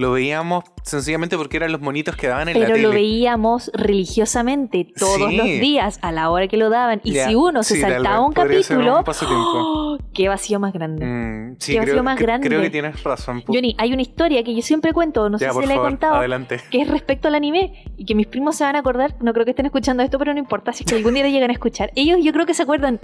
Lo 0.00 0.12
veíamos 0.12 0.64
sencillamente 0.82 1.36
porque 1.36 1.58
eran 1.58 1.72
los 1.72 1.82
monitos 1.82 2.16
que 2.16 2.26
daban 2.26 2.48
en 2.48 2.58
la 2.58 2.64
Pero 2.64 2.74
tele. 2.76 2.88
lo 2.88 2.94
veíamos 2.94 3.70
religiosamente 3.74 4.86
todos 4.98 5.28
Sí. 5.28 5.36
los 5.36 5.46
días 5.46 5.98
a 6.00 6.10
la 6.10 6.30
hora 6.30 6.48
que 6.48 6.56
lo 6.56 6.70
daban. 6.70 7.02
Y 7.04 7.14
si 7.16 7.34
uno 7.34 7.62
se 7.62 7.74
sí, 7.74 7.80
saltaba 7.82 8.20
un 8.20 8.32
capítulo. 8.32 9.02
¡oh! 9.04 9.98
¡qué 10.14 10.28
vacío 10.28 10.58
más 10.58 10.72
grande! 10.72 11.04
Mm, 11.04 11.56
sí, 11.58 11.72
Qué 11.72 11.78
vacío 11.80 11.92
creo, 11.92 12.02
más 12.02 12.16
que- 12.16 12.24
grande. 12.24 12.48
creo 12.48 12.62
que 12.62 12.70
tienes 12.70 13.02
razón. 13.04 13.42
Johnny, 13.46 13.74
hay 13.78 13.92
una 13.92 14.00
historia 14.00 14.42
que 14.42 14.54
yo 14.54 14.62
siempre 14.62 14.94
cuento, 14.94 15.28
no 15.28 15.36
ya, 15.38 15.52
sé 15.52 15.60
si 15.60 15.66
la 15.66 15.74
he 15.74 15.76
contado, 15.76 16.14
adelante. 16.14 16.60
que 16.70 16.80
es 16.80 16.88
respecto 16.88 17.28
al 17.28 17.34
anime 17.34 17.84
y 17.98 18.06
que 18.06 18.14
mis 18.14 18.26
primos 18.26 18.56
se 18.56 18.64
van 18.64 18.76
a 18.76 18.78
acordar. 18.78 19.16
No 19.20 19.34
creo 19.34 19.44
que 19.44 19.50
estén 19.50 19.66
escuchando 19.66 20.02
esto, 20.02 20.18
pero 20.18 20.32
no 20.32 20.38
importa. 20.38 20.72
Si 20.72 20.84
es 20.84 20.90
que 20.90 20.96
algún 20.96 21.12
día 21.12 21.24
lo 21.24 21.28
llegan 21.30 21.50
a 21.50 21.52
escuchar, 21.52 21.92
ellos 21.94 22.18
yo 22.22 22.32
creo 22.32 22.46
que 22.46 22.54
se 22.54 22.62
acuerdan 22.62 23.00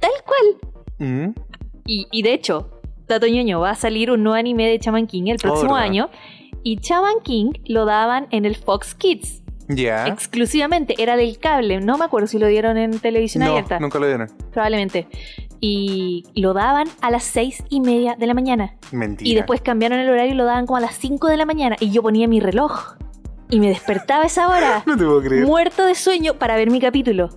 tal 0.00 0.10
cual. 0.26 0.70
Mm, 0.98 1.30
Y, 1.86 2.06
y 2.12 2.20
de 2.22 2.34
hecho, 2.34 2.68
Tato 3.08 3.26
ñoño, 3.26 3.60
va 3.60 3.70
a 3.70 3.74
salir 3.74 4.10
un 4.10 4.22
nuevo 4.22 4.36
anime 4.36 4.66
de 4.68 4.78
Chaman 4.78 5.06
King 5.06 5.24
el 5.28 5.38
próximo 5.38 5.74
¿verdad? 5.74 5.88
año. 5.88 6.10
Y 6.62 6.76
Chaman 6.78 7.20
King 7.22 7.52
lo 7.66 7.84
daban 7.86 8.26
en 8.30 8.44
el 8.44 8.54
Fox 8.56 8.94
Kids. 8.94 9.42
Ya. 9.68 10.06
Exclusivamente, 10.06 10.94
era 10.98 11.16
del 11.16 11.38
cable. 11.38 11.80
No 11.80 11.98
me 11.98 12.04
acuerdo 12.04 12.26
si 12.26 12.38
lo 12.38 12.46
dieron 12.46 12.76
en 12.78 12.98
televisión 13.00 13.44
No, 13.44 13.50
abierta. 13.50 13.78
nunca 13.78 13.98
lo 13.98 14.06
dieron. 14.06 14.28
Probablemente. 14.50 15.06
Y 15.60 16.24
lo 16.34 16.54
daban 16.54 16.88
a 17.00 17.10
las 17.10 17.24
seis 17.24 17.62
y 17.68 17.80
media 17.80 18.14
de 18.16 18.26
la 18.26 18.34
mañana. 18.34 18.76
Mentira. 18.92 19.28
Y 19.30 19.34
después 19.34 19.60
cambiaron 19.60 19.98
el 19.98 20.08
horario 20.08 20.32
y 20.32 20.36
lo 20.36 20.44
daban 20.44 20.66
como 20.66 20.76
a 20.76 20.80
las 20.80 20.94
5 20.96 21.26
de 21.28 21.36
la 21.36 21.44
mañana. 21.46 21.76
Y 21.80 21.90
yo 21.90 22.02
ponía 22.02 22.28
mi 22.28 22.40
reloj. 22.40 22.94
Y 23.50 23.60
me 23.60 23.68
despertaba 23.68 24.24
a 24.24 24.26
esa 24.26 24.48
hora. 24.48 24.82
No 24.86 24.96
te 24.96 25.04
puedo 25.04 25.22
creer. 25.22 25.46
muerto 25.46 25.84
de 25.86 25.94
sueño 25.94 26.34
para 26.34 26.56
ver 26.56 26.70
mi 26.70 26.80
capítulo. 26.80 27.30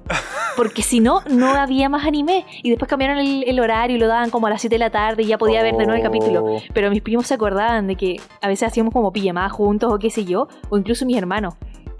Porque 0.58 0.82
si 0.82 1.00
no, 1.00 1.22
no 1.30 1.52
había 1.52 1.88
más 1.88 2.06
anime. 2.06 2.46
Y 2.64 2.70
después 2.70 2.90
cambiaron 2.90 3.18
el, 3.18 3.44
el 3.48 3.60
horario 3.62 3.96
y 3.96 4.00
lo 4.00 4.08
daban 4.08 4.30
como 4.30 4.48
a 4.48 4.50
las 4.50 4.60
7 4.62 4.76
de 4.76 4.80
la 4.80 4.90
tarde 4.90 5.24
y 5.24 5.28
ya 5.28 5.38
podía 5.38 5.64
ver 5.64 5.76
de 5.78 5.86
nuevo 5.86 5.94
el 5.94 6.04
capítulo. 6.04 6.44
Oh. 6.46 6.62
Pero 6.74 6.90
mis 6.92 7.02
primos 7.02 7.28
se 7.28 7.36
acordaban 7.36 7.88
de 7.88 7.96
que 7.96 8.20
a 8.42 8.48
veces 8.50 8.68
hacíamos 8.68 8.94
como 8.94 9.14
pijamadas 9.14 9.54
juntos 9.54 9.92
o 9.94 10.00
qué 10.00 10.10
sé 10.10 10.26
yo. 10.26 10.48
O 10.70 10.78
incluso 10.78 11.06
mis 11.06 11.18
hermanos. 11.18 11.54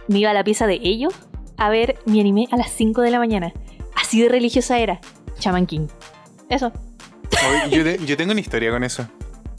Me 0.10 0.20
iba 0.20 0.32
a 0.32 0.34
la 0.34 0.44
pieza 0.44 0.68
de 0.68 0.80
ellos 0.84 1.14
a 1.58 1.70
ver 1.70 1.98
mi 2.06 2.20
anime 2.20 2.48
a 2.52 2.58
las 2.58 2.72
5 2.72 3.02
de 3.02 3.12
la 3.12 3.20
mañana. 3.20 3.54
Así 3.96 4.22
de 4.22 4.28
religiosa 4.28 4.78
era. 4.80 5.00
Chaman 5.40 5.66
King. 5.66 5.88
Eso. 6.50 6.74
Yo, 7.70 7.84
te- 7.84 7.98
yo 8.06 8.18
tengo 8.18 8.32
una 8.34 8.42
historia 8.42 8.72
con 8.72 8.84
eso. 8.84 9.08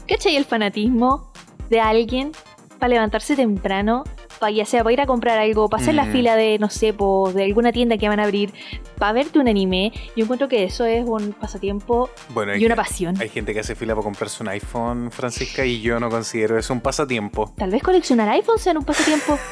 ¿Cachai 0.07 0.35
el 0.35 0.45
fanatismo 0.45 1.31
de 1.69 1.79
alguien 1.79 2.31
para 2.77 2.89
levantarse 2.89 3.35
temprano? 3.35 4.03
Para 4.43 4.51
ya 4.51 4.65
sea 4.65 4.83
para 4.83 4.91
ir 4.91 4.99
a 4.99 5.05
comprar 5.05 5.39
algo, 5.39 5.69
para 5.69 5.81
hacer 5.81 5.95
la 5.95 6.03
Mm. 6.03 6.11
fila 6.11 6.35
de, 6.35 6.59
no 6.59 6.69
sé, 6.69 6.91
po, 6.91 7.31
de 7.33 7.45
alguna 7.45 7.71
tienda 7.71 7.97
que 7.97 8.09
van 8.09 8.19
a 8.19 8.23
abrir, 8.23 8.51
para 8.97 9.13
verte 9.13 9.39
un 9.39 9.47
anime. 9.47 9.93
Yo 10.17 10.25
encuentro 10.25 10.49
que 10.49 10.65
eso 10.65 10.83
es 10.83 11.05
un 11.07 11.31
pasatiempo 11.31 12.09
Bueno, 12.29 12.53
y 12.53 12.65
una 12.65 12.75
que- 12.75 12.81
pasión. 12.81 13.15
hay 13.21 13.29
gente 13.29 13.53
que 13.53 13.61
hace 13.61 13.73
fila 13.73 13.93
para 13.95 14.03
comprarse 14.03 14.43
un 14.43 14.49
iPhone, 14.49 15.11
Francisca, 15.11 15.63
y 15.65 15.79
yo 15.79 15.97
no 16.01 16.09
considero 16.09 16.57
eso 16.57 16.73
un 16.73 16.81
pasatiempo. 16.81 17.53
Tal 17.57 17.69
vez 17.71 17.81
coleccionar 17.81 18.27
iPhones 18.27 18.61
sea 18.63 18.73
un 18.73 18.83
pasatiempo. 18.83 19.39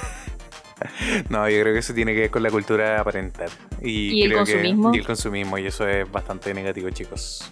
No, 1.29 1.47
yo 1.47 1.61
creo 1.61 1.73
que 1.73 1.79
eso 1.79 1.93
tiene 1.93 2.13
que 2.13 2.21
ver 2.21 2.31
con 2.31 2.41
la 2.43 2.49
cultura 2.49 2.89
de 2.89 2.97
aparentar. 2.97 3.49
Y, 3.83 4.19
¿Y 4.19 4.23
el 4.23 4.31
creo 4.31 4.43
que- 4.45 4.51
consumismo? 4.53 4.93
y 4.93 4.97
el 4.97 5.05
consumismo, 5.05 5.57
y 5.59 5.67
eso 5.67 5.87
es 5.87 6.11
bastante 6.11 6.53
negativo, 6.53 6.89
chicos. 6.89 7.49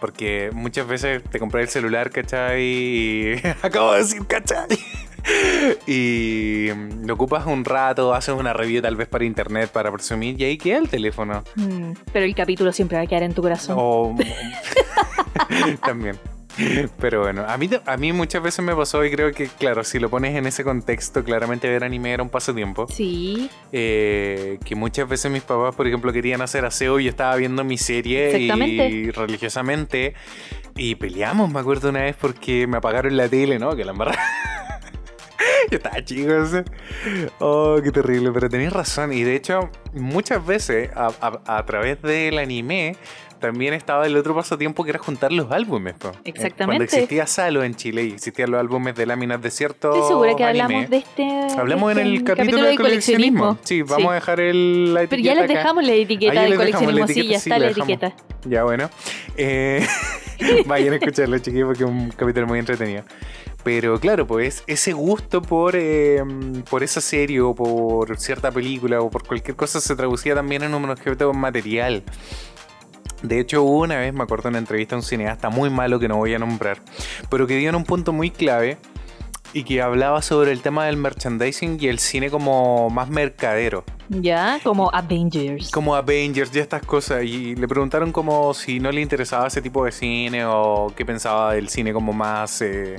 Porque 0.00 0.50
muchas 0.52 0.86
veces 0.86 1.22
te 1.24 1.38
compras 1.38 1.62
el 1.64 1.68
celular, 1.70 2.10
¿cachai? 2.10 2.62
Y... 2.62 3.34
Acabo 3.62 3.92
de 3.92 3.98
decir, 3.98 4.26
¿cachai? 4.26 4.66
y 5.86 6.68
mm, 6.74 7.06
lo 7.06 7.14
ocupas 7.14 7.46
un 7.46 7.64
rato, 7.64 8.14
haces 8.14 8.34
una 8.34 8.52
review 8.52 8.82
tal 8.82 8.96
vez 8.96 9.08
para 9.08 9.24
internet, 9.24 9.70
para 9.70 9.90
presumir, 9.92 10.40
y 10.40 10.44
ahí 10.44 10.58
queda 10.58 10.78
el 10.78 10.88
teléfono. 10.88 11.44
Mm, 11.56 11.92
Pero 12.12 12.24
el 12.24 12.34
capítulo 12.34 12.72
siempre 12.72 12.98
va 12.98 13.04
a 13.04 13.06
quedar 13.06 13.22
en 13.22 13.34
tu 13.34 13.42
corazón. 13.42 13.76
O... 13.78 14.16
También. 15.84 16.16
Pero 16.98 17.20
bueno, 17.22 17.44
a 17.48 17.56
mí, 17.56 17.70
a 17.86 17.96
mí 17.96 18.12
muchas 18.12 18.42
veces 18.42 18.62
me 18.64 18.74
pasó 18.74 19.04
y 19.04 19.10
creo 19.10 19.32
que, 19.32 19.46
claro, 19.46 19.82
si 19.84 19.98
lo 19.98 20.10
pones 20.10 20.36
en 20.36 20.46
ese 20.46 20.62
contexto, 20.64 21.24
claramente 21.24 21.68
ver 21.68 21.84
anime 21.84 22.12
era 22.12 22.22
un 22.22 22.28
pasatiempo. 22.28 22.86
Sí, 22.88 23.48
Eh, 23.72 24.58
que 24.64 24.74
muchas 24.74 25.08
veces 25.08 25.30
mis 25.30 25.42
papás, 25.42 25.74
por 25.74 25.86
ejemplo, 25.86 26.12
querían 26.12 26.42
hacer 26.42 26.64
aseo 26.64 27.00
y 27.00 27.04
yo 27.04 27.10
estaba 27.10 27.34
viendo 27.36 27.64
mi 27.64 27.78
serie 27.78 28.38
y 28.38 29.10
religiosamente 29.10 30.14
y 30.76 30.96
peleamos, 30.96 31.50
me 31.50 31.60
acuerdo 31.60 31.88
una 31.90 32.00
vez 32.02 32.16
porque 32.20 32.66
me 32.66 32.76
apagaron 32.78 33.16
la 33.16 33.28
tele, 33.28 33.58
¿no? 33.58 33.74
Que 33.76 33.84
la 33.84 33.92
embarraron. 33.92 34.20
Yo 35.70 35.76
estaba 35.78 36.04
chico, 36.04 36.32
ese. 36.34 36.64
Oh, 37.38 37.78
qué 37.82 37.90
terrible, 37.92 38.30
pero 38.32 38.48
tenéis 38.48 38.72
razón. 38.72 39.12
Y 39.12 39.22
de 39.22 39.34
hecho, 39.36 39.70
muchas 39.94 40.44
veces 40.44 40.90
a, 40.94 41.10
a- 41.20 41.58
a 41.58 41.66
través 41.66 42.00
del 42.02 42.38
anime 42.38 42.96
también 43.38 43.72
estaba 43.72 44.06
el 44.06 44.14
otro 44.18 44.34
pasatiempo 44.34 44.84
que 44.84 44.90
era 44.90 44.98
juntar 44.98 45.32
los 45.32 45.50
álbumes. 45.50 45.94
po. 45.94 46.08
Eh, 46.08 46.12
Exactamente. 46.24 46.64
Cuando 46.66 46.84
existía 46.84 47.26
Salo 47.26 47.64
en 47.64 47.74
Chile 47.74 48.04
y 48.04 48.12
existían 48.12 48.50
los 48.50 48.60
álbumes 48.60 48.94
de 48.94 49.06
Láminas 49.06 49.40
Desierto. 49.40 49.94
estoy 49.94 50.08
segura 50.08 50.36
que 50.36 50.44
anime. 50.44 50.62
hablamos 50.64 50.90
de 50.90 50.96
este. 50.98 51.28
Hablamos 51.58 51.94
de 51.94 52.00
en 52.02 52.06
el 52.08 52.14
este 52.16 52.24
capítulo, 52.34 52.64
de 52.64 52.76
coleccionismo. 52.76 53.56
Sí, 53.62 53.80
vamos 53.80 54.02
Sí. 54.02 54.08
a 54.08 54.12
dejar 54.14 54.40
el, 54.40 54.92
la 54.92 55.00
Pero 55.06 55.22
ya 55.22 55.32
etiqueta 55.32 55.40
les 55.40 55.50
acá. 55.50 55.58
dejamos 55.58 55.84
la 55.86 55.92
etiqueta 55.94 56.34
ya 56.34 56.40
del 56.42 56.50
la 56.50 56.56
coleccionismo. 56.56 57.06
Sí, 57.06 57.12
etiqueta, 57.12 57.32
ya 57.32 57.38
sí, 57.40 57.48
está 57.48 57.58
la 57.58 57.64
la 57.64 57.68
dejamos. 57.68 57.88
etiqueta. 57.88 58.16
Ya, 58.44 58.64
bueno. 58.64 58.90
Eh, 59.38 59.86
vayan 60.66 60.92
a 60.92 60.96
escucharlo, 60.96 61.38
chiquillos, 61.38 61.66
porque 61.68 61.84
es 61.84 61.88
un 61.88 62.10
capítulo 62.10 62.46
muy 62.46 62.58
entretenido. 62.58 63.04
Pero 63.62 64.00
claro, 64.00 64.26
pues 64.26 64.64
ese 64.66 64.92
gusto 64.92 65.42
por, 65.42 65.74
eh, 65.76 66.22
por 66.68 66.82
esa 66.82 67.00
serie 67.00 67.40
o 67.40 67.54
por 67.54 68.18
cierta 68.18 68.50
película 68.50 69.00
o 69.00 69.10
por 69.10 69.26
cualquier 69.26 69.56
cosa 69.56 69.80
se 69.80 69.94
traducía 69.94 70.34
también 70.34 70.62
en 70.62 70.74
un 70.74 70.88
objeto 70.88 71.32
material. 71.34 72.02
De 73.22 73.38
hecho, 73.38 73.62
una 73.62 73.98
vez, 73.98 74.14
me 74.14 74.22
acuerdo, 74.22 74.48
en 74.48 74.52
una 74.52 74.58
entrevista 74.60 74.94
a 74.94 74.98
un 74.98 75.02
cineasta 75.02 75.50
muy 75.50 75.68
malo 75.68 75.98
que 75.98 76.08
no 76.08 76.16
voy 76.16 76.32
a 76.32 76.38
nombrar, 76.38 76.80
pero 77.28 77.46
que 77.46 77.56
dio 77.56 77.68
en 77.68 77.74
un 77.74 77.84
punto 77.84 78.14
muy 78.14 78.30
clave 78.30 78.78
y 79.52 79.64
que 79.64 79.82
hablaba 79.82 80.22
sobre 80.22 80.52
el 80.52 80.62
tema 80.62 80.86
del 80.86 80.96
merchandising 80.96 81.76
y 81.80 81.88
el 81.88 81.98
cine 81.98 82.30
como 82.30 82.88
más 82.88 83.10
mercadero. 83.10 83.84
Ya, 84.08 84.58
como 84.62 84.90
Avengers. 84.94 85.70
Como 85.70 85.94
Avengers 85.94 86.54
y 86.54 86.60
estas 86.60 86.82
cosas. 86.82 87.24
Y 87.24 87.56
le 87.56 87.68
preguntaron 87.68 88.10
como 88.10 88.54
si 88.54 88.80
no 88.80 88.90
le 88.90 89.02
interesaba 89.02 89.48
ese 89.48 89.60
tipo 89.60 89.84
de 89.84 89.92
cine 89.92 90.46
o 90.46 90.92
qué 90.96 91.04
pensaba 91.04 91.52
del 91.52 91.68
cine 91.68 91.92
como 91.92 92.12
más... 92.14 92.62
eh, 92.62 92.96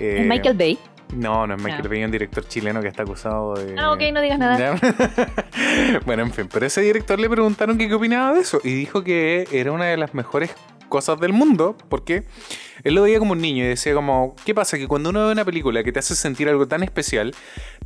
eh, 0.00 0.24
Michael 0.26 0.56
Bay. 0.56 0.78
No, 1.14 1.46
no 1.46 1.54
es 1.56 1.62
Michael 1.62 1.82
Ah. 1.86 1.88
Bay, 1.88 2.04
un 2.04 2.10
director 2.10 2.46
chileno 2.46 2.80
que 2.80 2.88
está 2.88 3.02
acusado 3.02 3.54
de... 3.54 3.74
Ah, 3.78 3.90
ok, 3.92 4.00
no 4.12 4.20
digas 4.20 4.38
nada. 4.38 4.76
Bueno, 6.06 6.22
en 6.22 6.32
fin, 6.32 6.48
pero 6.52 6.66
ese 6.66 6.80
director 6.82 7.18
le 7.18 7.28
preguntaron 7.28 7.76
que 7.78 7.88
qué 7.88 7.94
opinaba 7.94 8.32
de 8.34 8.40
eso 8.40 8.60
y 8.62 8.72
dijo 8.74 9.02
que 9.02 9.46
era 9.52 9.72
una 9.72 9.86
de 9.86 9.96
las 9.96 10.14
mejores 10.14 10.54
cosas 10.88 11.18
del 11.20 11.32
mundo, 11.32 11.76
porque 11.88 12.24
él 12.82 12.94
lo 12.94 13.02
veía 13.02 13.18
como 13.18 13.32
un 13.32 13.40
niño 13.40 13.64
y 13.64 13.68
decía 13.68 13.94
como, 13.94 14.34
¿qué 14.44 14.54
pasa? 14.54 14.76
Que 14.78 14.88
cuando 14.88 15.10
uno 15.10 15.26
ve 15.26 15.32
una 15.32 15.44
película 15.44 15.82
que 15.84 15.92
te 15.92 15.98
hace 16.00 16.14
sentir 16.16 16.48
algo 16.48 16.66
tan 16.66 16.82
especial, 16.82 17.34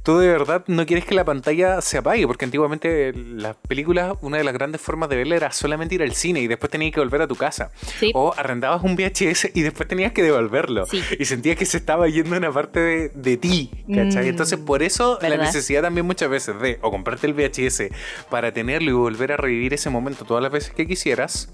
tú 0.05 0.19
de 0.19 0.29
verdad 0.29 0.63
no 0.69 0.87
quieres 0.87 1.05
que 1.05 1.15
la 1.17 1.25
pantalla 1.25 1.81
se 1.81 1.99
apague, 1.99 2.25
porque 2.29 2.45
antiguamente 2.45 3.13
las 3.15 3.57
películas, 3.57 4.15
una 4.21 4.37
de 4.39 4.45
las 4.45 4.55
grandes 4.55 4.81
formas 4.81 5.09
de 5.09 5.17
verla 5.17 5.35
era 5.35 5.51
solamente 5.51 5.97
ir 5.97 6.03
al 6.03 6.15
cine 6.15 6.41
y 6.41 6.47
después 6.47 6.71
tenías 6.71 6.93
que 6.93 7.01
volver 7.01 7.23
a 7.23 7.27
tu 7.27 7.35
casa. 7.35 7.73
Sí. 7.99 8.13
O 8.15 8.33
arrendabas 8.37 8.85
un 8.85 8.95
VHS 8.95 9.49
y 9.55 9.63
después 9.63 9.89
tenías 9.89 10.13
que 10.13 10.23
devolverlo. 10.23 10.87
Sí. 10.87 11.03
Y 11.19 11.25
sentías 11.25 11.57
que 11.57 11.67
se 11.67 11.79
estaba 11.79 12.07
yendo 12.09 12.37
una 12.37 12.53
parte 12.53 12.79
de, 12.79 13.09
de 13.09 13.37
ti, 13.37 13.71
¿cachai? 13.93 14.27
Mm, 14.27 14.29
Entonces 14.29 14.59
por 14.59 14.83
eso 14.85 15.19
la 15.21 15.37
necesidad 15.37 15.83
también 15.83 16.07
muchas 16.07 16.29
veces 16.31 16.61
de 16.61 16.79
o 16.83 16.91
comprarte 16.91 17.27
el 17.27 17.33
VHS 17.35 17.85
para 18.31 18.53
tenerlo 18.53 18.91
y 18.91 18.93
volver 18.95 19.33
a 19.33 19.37
revivir 19.37 19.75
ese 19.75 19.91
momento 19.91 20.25
todas 20.25 20.43
las 20.43 20.53
veces 20.53 20.73
que 20.75 20.87
quisieras, 20.87 21.49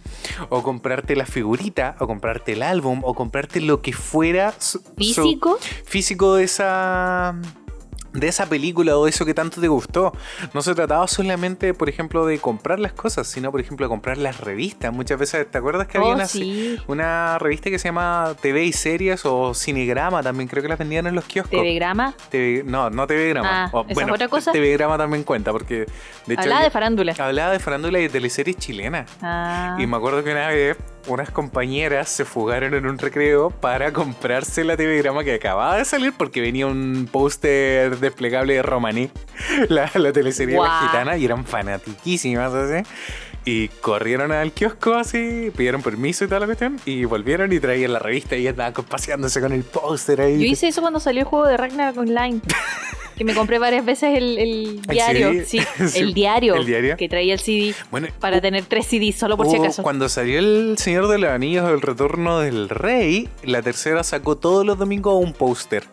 o 0.48 0.62
comprarte 0.62 1.14
la 1.16 1.24
figurita, 1.24 1.94
o 2.00 2.06
comprarte 2.08 2.52
el 2.52 2.62
álbum, 2.62 3.00
o 3.04 3.14
comprarte 3.14 3.60
lo 3.60 3.80
que 3.80 3.92
fuera 3.92 4.52
su- 4.58 4.80
su- 4.80 4.94
Físico. 4.96 5.58
físico 5.84 6.34
de 6.34 6.44
esa 6.44 7.36
de 8.12 8.28
esa 8.28 8.46
película 8.46 8.96
o 8.96 9.04
de 9.04 9.10
eso 9.10 9.24
que 9.24 9.34
tanto 9.34 9.60
te 9.60 9.68
gustó. 9.68 10.12
No 10.54 10.62
se 10.62 10.74
trataba 10.74 11.06
solamente, 11.06 11.74
por 11.74 11.88
ejemplo, 11.88 12.26
de 12.26 12.38
comprar 12.38 12.80
las 12.80 12.92
cosas, 12.92 13.26
sino, 13.28 13.50
por 13.50 13.60
ejemplo, 13.60 13.86
de 13.86 13.88
comprar 13.88 14.18
las 14.18 14.40
revistas. 14.40 14.92
Muchas 14.92 15.18
veces, 15.18 15.50
¿te 15.50 15.58
acuerdas 15.58 15.86
que 15.86 15.98
había 15.98 16.10
Oh, 16.10 16.14
una, 16.14 16.26
sí. 16.26 16.76
una 16.88 17.38
revista 17.38 17.70
que 17.70 17.78
se 17.78 17.88
llama 17.88 18.34
TV 18.40 18.64
y 18.64 18.72
Series 18.72 19.24
o 19.24 19.54
Cinegrama? 19.54 20.22
También 20.22 20.48
creo 20.48 20.62
que 20.62 20.68
las 20.68 20.78
vendían 20.78 21.06
en 21.06 21.14
los 21.14 21.24
kioscos. 21.24 21.50
TV-grama. 21.52 22.14
TV 22.30 22.62
no, 22.64 22.90
no 22.90 23.06
TV 23.06 23.28
Grama. 23.28 23.64
Ah, 23.66 23.68
O, 23.72 23.80
¿esa 23.82 23.90
es 23.90 23.94
bueno, 23.94 24.14
otra 24.14 24.28
cosa? 24.28 24.52
TV 24.52 24.72
Grama 24.72 24.98
también 24.98 25.22
cuenta, 25.24 25.52
porque 25.52 25.86
de 26.26 26.34
hecho 26.34 26.42
Hablaba 26.42 26.62
de 26.62 26.70
farándula. 26.70 27.14
hablaba 27.18 27.52
de 27.52 27.58
farándula 27.60 27.98
y 28.00 28.02
de 28.02 28.08
teleseries 28.08 28.56
chilenas. 28.56 29.08
Ah. 29.22 29.76
Y 29.78 29.86
me 29.86 29.96
acuerdo 29.96 30.24
que 30.24 30.32
una 30.32 30.48
vez 30.48 30.76
unas 31.06 31.30
compañeras 31.30 32.08
se 32.08 32.24
fugaron 32.24 32.74
en 32.74 32.86
un 32.86 32.98
recreo 32.98 33.50
para 33.50 33.92
comprarse 33.92 34.64
la 34.64 34.76
TV 34.76 34.98
Grama 34.98 35.24
que 35.24 35.34
acababa 35.34 35.76
de 35.76 35.84
salir 35.84 36.12
porque 36.16 36.40
venía 36.40 36.66
un 36.66 37.08
póster 37.10 37.98
desplegable 37.98 38.54
de 38.54 38.62
Romaní, 38.62 39.10
la, 39.68 39.90
la 39.94 40.12
teleserie 40.12 40.56
de 40.56 40.60
la 40.60 40.80
gitana, 40.82 41.16
y 41.16 41.24
eran 41.24 41.44
fanatiquísimas 41.44 42.52
así. 42.52 42.88
Y 43.44 43.68
corrieron 43.68 44.32
al 44.32 44.52
kiosco 44.52 44.94
así, 44.94 45.50
pidieron 45.56 45.82
permiso 45.82 46.24
y 46.24 46.28
toda 46.28 46.40
la 46.40 46.46
cuestión, 46.46 46.78
y 46.84 47.04
volvieron 47.04 47.52
y 47.52 47.58
traían 47.58 47.92
la 47.92 47.98
revista 47.98 48.36
y 48.36 48.46
andaban 48.46 48.72
paseándose 48.84 49.40
con 49.40 49.52
el 49.52 49.64
póster 49.64 50.20
ahí. 50.20 50.38
Yo 50.38 50.46
hice 50.46 50.68
eso 50.68 50.82
cuando 50.82 51.00
salió 51.00 51.22
el 51.22 51.26
juego 51.26 51.46
de 51.46 51.56
Ragnarok 51.56 51.98
Online. 51.98 52.40
que 53.20 53.24
me 53.26 53.34
compré 53.34 53.58
varias 53.58 53.84
veces 53.84 54.16
el, 54.16 54.38
el 54.38 54.80
diario. 54.80 55.28
CD? 55.28 55.44
Sí, 55.44 55.60
Sí, 55.88 55.98
el 55.98 56.14
diario. 56.14 56.54
el 56.54 56.64
diario. 56.64 56.96
Que 56.96 57.06
traía 57.06 57.34
el 57.34 57.40
CD 57.40 57.74
Bueno, 57.90 58.08
para 58.18 58.40
tener 58.40 58.64
tres 58.64 58.86
CDs 58.86 59.16
solo 59.16 59.36
por 59.36 59.46
si 59.50 59.56
acaso. 59.56 59.82
Cuando 59.82 60.08
salió 60.08 60.38
El 60.38 60.78
Señor 60.78 61.06
de 61.08 61.18
los 61.18 61.28
Anillos, 61.28 61.68
El 61.68 61.82
Retorno 61.82 62.38
del 62.40 62.70
Rey, 62.70 63.28
la 63.44 63.60
tercera 63.60 64.02
sacó 64.04 64.38
todos 64.38 64.64
los 64.64 64.78
domingos 64.78 65.22
un 65.22 65.34
póster 65.34 65.84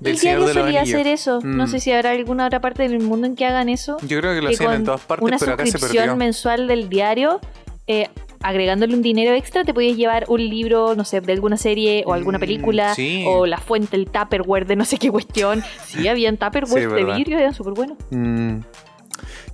del 0.00 0.14
el 0.14 0.18
diario 0.20 0.48
solía 0.54 0.80
hacer 0.80 1.06
eso. 1.06 1.40
No 1.44 1.66
Mm. 1.66 1.68
sé 1.68 1.80
si 1.80 1.92
habrá 1.92 2.12
alguna 2.12 2.46
otra 2.46 2.62
parte 2.62 2.88
del 2.88 3.00
mundo 3.00 3.26
en 3.26 3.36
que 3.36 3.44
hagan 3.44 3.68
eso. 3.68 3.98
Yo 4.00 4.18
creo 4.20 4.32
que 4.32 4.40
lo 4.40 4.48
que 4.48 4.54
hacían 4.54 4.72
en 4.72 4.84
todas 4.86 5.02
partes, 5.02 5.22
una 5.28 5.36
pero 5.38 5.52
acá 5.52 5.66
se 5.66 5.78
perdió. 5.78 6.16
mensual 6.16 6.66
del 6.66 6.88
diario, 6.88 7.40
eh, 7.86 8.08
agregándole 8.42 8.94
un 8.94 9.02
dinero 9.02 9.34
extra, 9.34 9.64
te 9.64 9.74
podías 9.74 9.96
llevar 9.96 10.24
un 10.28 10.40
libro, 10.48 10.94
no 10.94 11.04
sé, 11.04 11.20
de 11.20 11.32
alguna 11.32 11.56
serie 11.56 12.02
o 12.06 12.14
alguna 12.14 12.38
Mm, 12.38 12.40
película, 12.40 12.94
sí. 12.94 13.24
o 13.26 13.46
la 13.46 13.58
fuente, 13.58 13.96
el 13.96 14.06
Tupperware 14.10 14.66
de 14.66 14.76
no 14.76 14.84
sé 14.84 14.96
qué 14.98 15.10
cuestión. 15.10 15.62
Sí, 15.86 16.08
habían 16.08 16.36
Tupperware 16.38 16.88
Sí, 16.88 16.94
de 16.94 17.04
vidrio, 17.04 17.38
eran 17.38 17.54
súper 17.54 17.74
buenos. 17.74 17.98
Mm. 18.10 18.60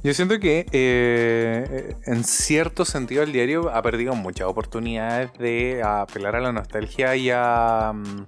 Yo 0.04 0.14
siento 0.14 0.38
que 0.38 0.66
eh, 0.70 1.94
en 2.06 2.22
cierto 2.22 2.84
sentido 2.84 3.24
el 3.24 3.32
diario 3.32 3.70
ha 3.74 3.82
perdido 3.82 4.14
muchas 4.14 4.46
oportunidades 4.46 5.32
de 5.38 5.82
apelar 5.84 6.36
a 6.36 6.40
la 6.40 6.52
nostalgia 6.52 7.16
y 7.16 7.30
a, 7.30 7.92
mm, 7.92 8.26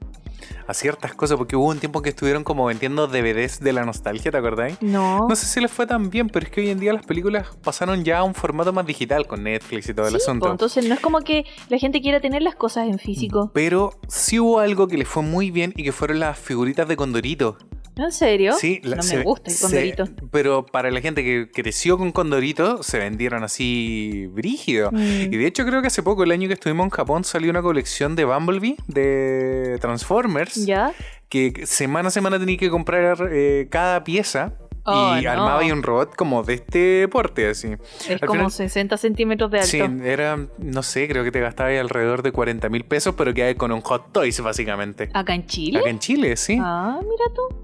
a 0.67 0.75
ciertas 0.75 1.15
cosas, 1.15 1.37
porque 1.39 1.57
hubo 1.57 1.67
un 1.69 1.79
tiempo 1.79 2.03
que 2.03 2.11
estuvieron 2.11 2.45
como 2.45 2.67
vendiendo 2.67 3.07
DVDs 3.07 3.61
de 3.61 3.73
la 3.73 3.85
nostalgia, 3.85 4.31
¿te 4.31 4.37
acordáis? 4.39 4.77
No. 4.81 5.27
No 5.29 5.37
sé 5.37 5.47
si 5.47 5.61
les 5.61 5.71
fue 5.71 5.87
tan 5.87 6.11
bien, 6.11 6.29
pero 6.29 6.47
es 6.47 6.53
que 6.53 6.61
hoy 6.61 6.71
en 6.71 6.81
día 6.81 6.93
las 6.93 7.05
películas 7.07 7.47
pasaron 7.63 8.05
ya 8.05 8.19
a 8.19 8.23
un 8.25 8.35
formato 8.35 8.73
más 8.73 8.87
digital 8.87 9.27
con 9.27 9.43
Netflix 9.43 9.89
y 9.89 9.95
todo 9.95 10.07
el 10.07 10.13
Sí, 10.13 10.17
asunto. 10.23 10.47
po, 10.47 10.53
entonces 10.53 10.87
no 10.89 10.95
es 10.95 11.01
como 11.01 11.21
que 11.21 11.45
la 11.69 11.79
gente 11.79 12.01
quiera 12.01 12.21
tener 12.21 12.43
las 12.43 12.55
cosas 12.55 12.87
en 12.89 12.99
físico. 12.99 13.51
Pero 13.55 13.99
sí 14.09 14.39
hubo 14.41 14.59
algo 14.61 14.89
que 14.89 14.97
le 14.99 15.05
fue 15.05 15.23
muy 15.23 15.51
bien 15.51 15.73
y 15.77 15.85
que 15.85 15.93
fueron 15.93 16.21
las 16.21 16.39
figuritas 16.39 16.89
de 16.89 16.97
Condorito. 16.97 17.57
¿En 17.99 18.13
serio? 18.13 18.53
Sí, 18.55 18.81
la- 18.85 18.97
no 18.97 19.03
se- 19.03 19.19
me 19.19 19.23
gusta 19.25 19.51
el 19.51 19.57
se- 19.57 19.63
condorito. 19.63 20.05
pero 20.31 20.65
para 20.65 20.91
la 20.91 21.01
gente 21.01 21.23
que 21.25 21.51
creció 21.53 21.99
con 21.99 22.13
Condorito, 22.13 22.83
se 22.83 22.99
vendieron 22.99 23.43
así 23.45 24.27
brígido. 24.33 24.91
Mm. 24.93 24.99
Y 25.33 25.37
de 25.37 25.47
hecho 25.47 25.65
creo 25.67 25.81
que 25.83 25.89
hace 25.89 26.03
poco, 26.03 26.23
el 26.23 26.31
año 26.31 26.47
que 26.49 26.55
estuvimos 26.55 26.85
en 26.85 26.91
Japón, 26.91 27.25
salió 27.25 27.51
una 27.51 27.61
colección 27.63 28.15
de 28.17 28.25
Bumblebee, 28.25 28.77
de 28.87 29.79
Transformers, 29.81 30.65
¿Ya? 30.65 30.93
que 31.29 31.67
semana 31.67 32.09
a 32.09 32.11
semana 32.11 32.39
tenía 32.39 32.57
que 32.57 32.71
comprar 32.71 33.29
eh, 33.33 33.67
cada 33.71 34.05
pieza. 34.05 34.55
Oh, 34.91 35.15
y 35.19 35.25
no. 35.25 35.31
armaba 35.31 35.61
un 35.67 35.83
robot 35.83 36.17
como 36.17 36.43
de 36.45 36.55
este 36.55 37.09
porte, 37.09 37.47
así. 37.51 37.69
Es 38.09 38.11
Al 38.11 38.21
como 38.21 38.33
final- 38.49 38.51
60 38.51 38.97
centímetros 38.97 39.51
de 39.51 39.59
alto. 39.59 39.69
Sí, 39.69 39.83
era, 40.03 40.39
no 40.57 40.83
sé, 40.83 41.07
creo 41.09 41.25
que 41.25 41.31
te 41.31 41.41
gastaba 41.41 41.69
ahí 41.69 41.77
alrededor 41.77 42.23
de 42.23 42.33
40 42.33 42.71
mil 42.71 42.85
pesos, 42.87 43.15
pero 43.15 43.35
que 43.35 43.43
hay 43.43 43.55
con 43.55 43.71
un 43.71 43.83
Hot 43.83 44.13
Toys, 44.13 44.41
básicamente. 44.41 45.11
¿Acá 45.13 45.35
en 45.35 45.45
Chile? 45.47 45.81
Acá 45.81 45.91
en 45.91 45.99
Chile, 45.99 46.35
sí. 46.39 46.57
Ah, 46.59 46.99
mira 47.03 47.25
tú. 47.35 47.55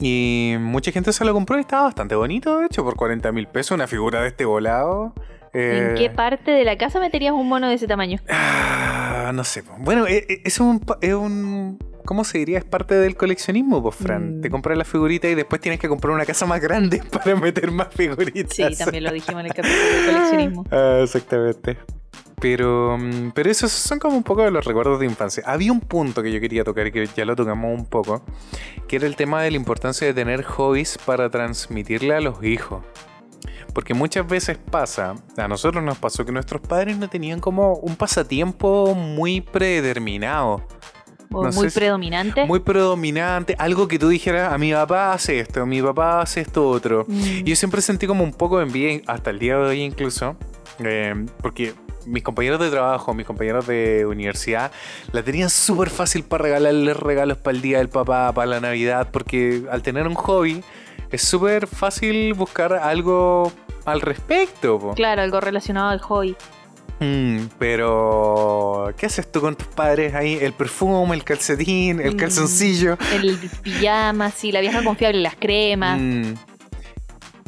Y 0.00 0.56
mucha 0.58 0.92
gente 0.92 1.12
se 1.12 1.24
lo 1.24 1.32
compró 1.32 1.56
y 1.56 1.60
estaba 1.60 1.84
bastante 1.84 2.14
bonito, 2.14 2.58
de 2.58 2.66
hecho, 2.66 2.84
por 2.84 2.96
40 2.96 3.32
mil 3.32 3.46
pesos, 3.46 3.72
una 3.72 3.86
figura 3.86 4.22
de 4.22 4.28
este 4.28 4.44
volado. 4.44 5.14
Eh, 5.52 5.88
¿En 5.90 5.94
qué 5.94 6.10
parte 6.10 6.50
de 6.50 6.64
la 6.64 6.76
casa 6.76 6.98
meterías 6.98 7.32
un 7.32 7.48
mono 7.48 7.68
de 7.68 7.74
ese 7.74 7.86
tamaño? 7.86 8.18
ah, 8.28 9.30
no 9.32 9.44
sé. 9.44 9.62
Bueno, 9.78 10.06
eh, 10.06 10.26
eh, 10.28 10.40
es 10.44 10.58
un, 10.58 10.84
es 11.00 11.14
un... 11.14 11.78
¿Cómo 12.04 12.24
se 12.24 12.36
diría? 12.36 12.58
Es 12.58 12.64
parte 12.64 12.94
del 12.96 13.16
coleccionismo, 13.16 13.82
pues, 13.82 13.94
Fran. 13.94 14.38
Mm. 14.38 14.40
Te 14.42 14.50
compras 14.50 14.76
la 14.76 14.84
figurita 14.84 15.26
y 15.28 15.34
después 15.34 15.62
tienes 15.62 15.80
que 15.80 15.88
comprar 15.88 16.12
una 16.12 16.26
casa 16.26 16.44
más 16.44 16.60
grande 16.60 17.02
para 17.10 17.34
meter 17.36 17.70
más 17.70 17.88
figuritas. 17.94 18.54
Sí, 18.54 18.76
también 18.76 19.04
lo 19.04 19.12
dijimos 19.12 19.40
en 19.40 19.46
el 19.46 19.54
capítulo 19.54 19.82
de 19.82 20.12
coleccionismo. 20.12 20.64
Ah, 20.70 21.00
exactamente. 21.02 21.78
Pero, 22.40 22.98
mm, 22.98 23.30
pero 23.34 23.50
esos 23.50 23.70
son 23.72 23.98
como 23.98 24.16
un 24.16 24.22
poco 24.22 24.42
de 24.42 24.50
los 24.50 24.64
recuerdos 24.64 25.00
de 25.00 25.06
infancia. 25.06 25.42
Había 25.46 25.72
un 25.72 25.80
punto 25.80 26.22
que 26.22 26.32
yo 26.32 26.40
quería 26.40 26.64
tocar 26.64 26.86
y 26.88 26.92
que 26.92 27.06
ya 27.16 27.24
lo 27.24 27.36
tocamos 27.36 27.72
un 27.78 27.86
poco, 27.86 28.22
que 28.88 28.96
era 28.96 29.06
el 29.06 29.16
tema 29.16 29.42
de 29.42 29.50
la 29.52 29.56
importancia 29.56 30.06
de 30.06 30.14
tener 30.14 30.42
hobbies 30.44 30.98
para 31.04 31.30
transmitirle 31.30 32.14
a 32.14 32.20
los 32.20 32.42
hijos. 32.44 32.82
Porque 33.72 33.92
muchas 33.94 34.26
veces 34.28 34.56
pasa, 34.70 35.14
a 35.36 35.48
nosotros 35.48 35.82
nos 35.82 35.98
pasó 35.98 36.24
que 36.24 36.30
nuestros 36.32 36.60
padres 36.60 36.96
no 36.96 37.08
tenían 37.08 37.40
como 37.40 37.74
un 37.74 37.96
pasatiempo 37.96 38.94
muy 38.94 39.40
predeterminado, 39.40 40.62
O 41.32 41.42
No 41.42 41.50
muy 41.50 41.68
si- 41.68 41.74
predominante. 41.80 42.44
muy 42.44 42.60
predominante, 42.60 43.56
algo 43.58 43.88
que 43.88 43.98
tú 43.98 44.08
dijeras, 44.08 44.52
a 44.52 44.58
mi 44.58 44.72
papá 44.72 45.12
hace 45.12 45.40
esto, 45.40 45.62
a 45.62 45.66
mi 45.66 45.82
papá 45.82 46.20
hace 46.20 46.42
esto 46.42 46.68
otro. 46.68 47.06
Mm. 47.08 47.42
Yo 47.44 47.56
siempre 47.56 47.80
sentí 47.80 48.06
como 48.06 48.22
un 48.22 48.32
poco 48.32 48.58
de 48.58 48.66
envidia, 48.66 49.00
hasta 49.08 49.30
el 49.30 49.40
día 49.40 49.56
de 49.56 49.62
hoy 49.64 49.80
incluso, 49.82 50.36
eh, 50.78 51.26
porque 51.42 51.74
mis 52.06 52.22
compañeros 52.22 52.60
de 52.60 52.70
trabajo, 52.70 53.14
mis 53.14 53.26
compañeros 53.26 53.66
de 53.66 54.04
universidad, 54.06 54.70
la 55.12 55.22
tenían 55.22 55.50
súper 55.50 55.90
fácil 55.90 56.24
para 56.24 56.42
regalarles 56.44 56.96
regalos 56.96 57.38
para 57.38 57.56
el 57.56 57.62
día 57.62 57.78
del 57.78 57.88
papá, 57.88 58.32
para 58.32 58.46
la 58.46 58.60
Navidad, 58.60 59.08
porque 59.12 59.62
al 59.70 59.82
tener 59.82 60.06
un 60.06 60.14
hobby 60.14 60.62
es 61.10 61.22
súper 61.22 61.66
fácil 61.66 62.34
buscar 62.34 62.72
algo 62.74 63.52
al 63.84 64.00
respecto. 64.00 64.78
po. 64.78 64.94
Claro, 64.94 65.22
algo 65.22 65.40
relacionado 65.40 65.90
al 65.90 66.00
hobby. 66.00 66.36
Mm, 67.00 67.46
pero, 67.58 68.92
¿qué 68.96 69.06
haces 69.06 69.30
tú 69.30 69.40
con 69.40 69.56
tus 69.56 69.66
padres 69.66 70.14
ahí? 70.14 70.38
El 70.40 70.52
perfume, 70.52 71.14
el 71.16 71.24
calcetín, 71.24 72.00
el 72.00 72.14
Mm. 72.14 72.16
calzoncillo. 72.16 72.96
El 73.12 73.36
pijama, 73.62 74.30
sí, 74.30 74.52
la 74.52 74.60
vieja 74.60 74.82
confiable, 74.84 75.20
las 75.20 75.34
cremas. 75.36 75.98
Mm. 76.00 76.34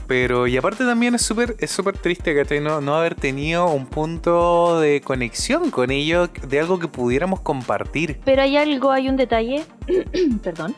Pero, 0.06 0.46
y 0.46 0.56
aparte 0.56 0.84
también 0.84 1.14
es 1.14 1.22
súper 1.22 1.56
es 1.58 1.70
súper 1.70 1.98
triste, 1.98 2.34
¿cachai? 2.34 2.60
No, 2.60 2.80
no 2.80 2.94
haber 2.94 3.14
tenido 3.14 3.68
un 3.70 3.86
punto 3.86 4.78
de 4.80 5.00
conexión 5.00 5.70
con 5.70 5.90
ellos, 5.90 6.30
de 6.46 6.60
algo 6.60 6.78
que 6.78 6.88
pudiéramos 6.88 7.40
compartir. 7.40 8.20
Pero 8.24 8.42
hay 8.42 8.56
algo, 8.56 8.92
hay 8.92 9.08
un 9.08 9.16
detalle, 9.16 9.64
perdón, 10.42 10.74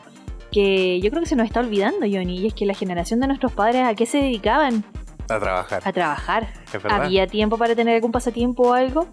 que 0.51 0.99
yo 1.01 1.09
creo 1.11 1.21
que 1.21 1.29
se 1.29 1.35
nos 1.35 1.45
está 1.45 1.59
olvidando, 1.59 1.99
Johnny, 2.01 2.39
y 2.39 2.47
es 2.47 2.53
que 2.53 2.65
la 2.65 2.73
generación 2.73 3.19
de 3.19 3.27
nuestros 3.27 3.51
padres, 3.51 3.83
¿a 3.83 3.93
qué 3.93 4.05
se 4.05 4.17
dedicaban? 4.17 4.83
A 5.29 5.39
trabajar. 5.39 5.81
A 5.85 5.93
trabajar. 5.93 6.47
¿Había 6.89 7.27
tiempo 7.27 7.57
para 7.57 7.75
tener 7.75 7.95
algún 7.95 8.11
pasatiempo 8.11 8.69
o 8.69 8.73
algo? 8.73 9.07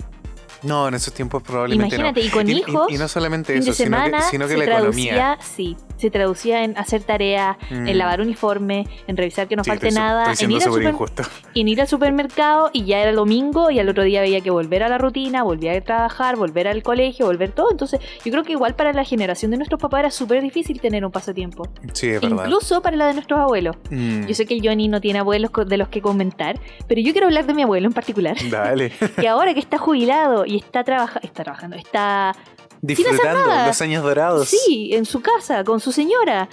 No, 0.62 0.88
en 0.88 0.94
esos 0.94 1.12
tiempos 1.14 1.42
probablemente 1.42 1.96
Imagínate, 1.96 2.20
no. 2.20 2.26
y 2.26 2.30
con 2.30 2.48
y, 2.48 2.52
hijos, 2.58 2.90
y 2.92 2.98
no 2.98 3.08
solamente 3.08 3.56
eso, 3.56 3.72
sino 3.72 3.96
que, 4.04 4.12
sino 4.30 4.46
que 4.46 4.52
se 4.52 4.58
la 4.58 4.64
traducía, 4.64 5.12
economía. 5.12 5.38
sí, 5.40 5.76
se 5.96 6.10
traducía 6.10 6.64
en 6.64 6.76
hacer 6.78 7.02
tareas, 7.02 7.56
Mm. 7.70 7.88
en 7.88 7.98
lavar 7.98 8.20
uniforme, 8.20 8.86
en 9.06 9.16
revisar 9.16 9.48
que 9.48 9.56
no 9.56 9.64
Sí, 9.64 9.70
falte 9.70 9.88
estoy 9.88 10.02
nada, 10.02 10.32
estoy 10.32 10.44
en 10.46 10.52
ir, 10.52 10.62
super- 10.62 10.82
injusto. 10.82 11.22
en 11.54 11.68
ir 11.68 11.80
al 11.80 11.88
supermercado 11.88 12.70
y 12.72 12.84
ya 12.84 12.98
era 13.00 13.12
domingo 13.12 13.70
y 13.70 13.78
al 13.78 13.88
otro 13.88 14.04
día 14.04 14.20
había 14.20 14.40
que 14.40 14.50
volver 14.50 14.82
a 14.82 14.88
la 14.88 14.98
rutina, 14.98 15.42
volver 15.42 15.76
a 15.76 15.80
trabajar, 15.84 16.36
volver 16.36 16.68
al 16.68 16.82
colegio, 16.82 17.26
volver 17.26 17.52
todo. 17.52 17.70
Entonces 17.70 18.00
yo 18.24 18.30
creo 18.32 18.44
que 18.44 18.52
igual 18.52 18.74
para 18.74 18.92
la 18.92 19.04
generación 19.04 19.50
de 19.50 19.56
nuestros 19.58 19.80
papás 19.80 20.00
era 20.00 20.10
súper 20.10 20.42
difícil 20.42 20.80
tener 20.80 21.04
un 21.04 21.12
pasatiempo. 21.12 21.68
Sí, 21.92 22.08
es 22.08 22.20
verdad. 22.20 22.44
Incluso 22.44 22.80
para 22.82 22.96
la 22.96 23.06
de 23.08 23.14
nuestros 23.14 23.38
abuelos. 23.40 23.76
Mm. 23.90 24.26
Yo 24.26 24.34
sé 24.34 24.46
que 24.46 24.58
Johnny 24.62 24.88
no 24.88 25.00
tiene 25.00 25.18
abuelos 25.20 25.50
de 25.66 25.76
los 25.76 25.88
que 25.88 26.00
comentar, 26.00 26.58
pero 26.88 27.00
yo 27.00 27.12
quiero 27.12 27.26
hablar 27.26 27.46
de 27.46 27.54
mi 27.54 27.62
abuelo 27.62 27.86
en 27.88 27.92
particular. 27.94 28.36
Dale. 28.50 28.90
que 29.20 29.28
ahora 29.28 29.54
que 29.54 29.60
está 29.60 29.78
jubilado 29.78 30.44
y 30.46 30.56
está, 30.56 30.84
trabaja 30.84 31.20
está 31.22 31.44
trabajando, 31.44 31.76
está 31.76 32.34
Disfrutando 32.82 33.66
los 33.66 33.80
años 33.80 34.02
dorados. 34.02 34.48
Sí, 34.48 34.90
en 34.92 35.04
su 35.04 35.20
casa, 35.20 35.64
con 35.64 35.80
su 35.80 35.92
señora. 35.92 36.48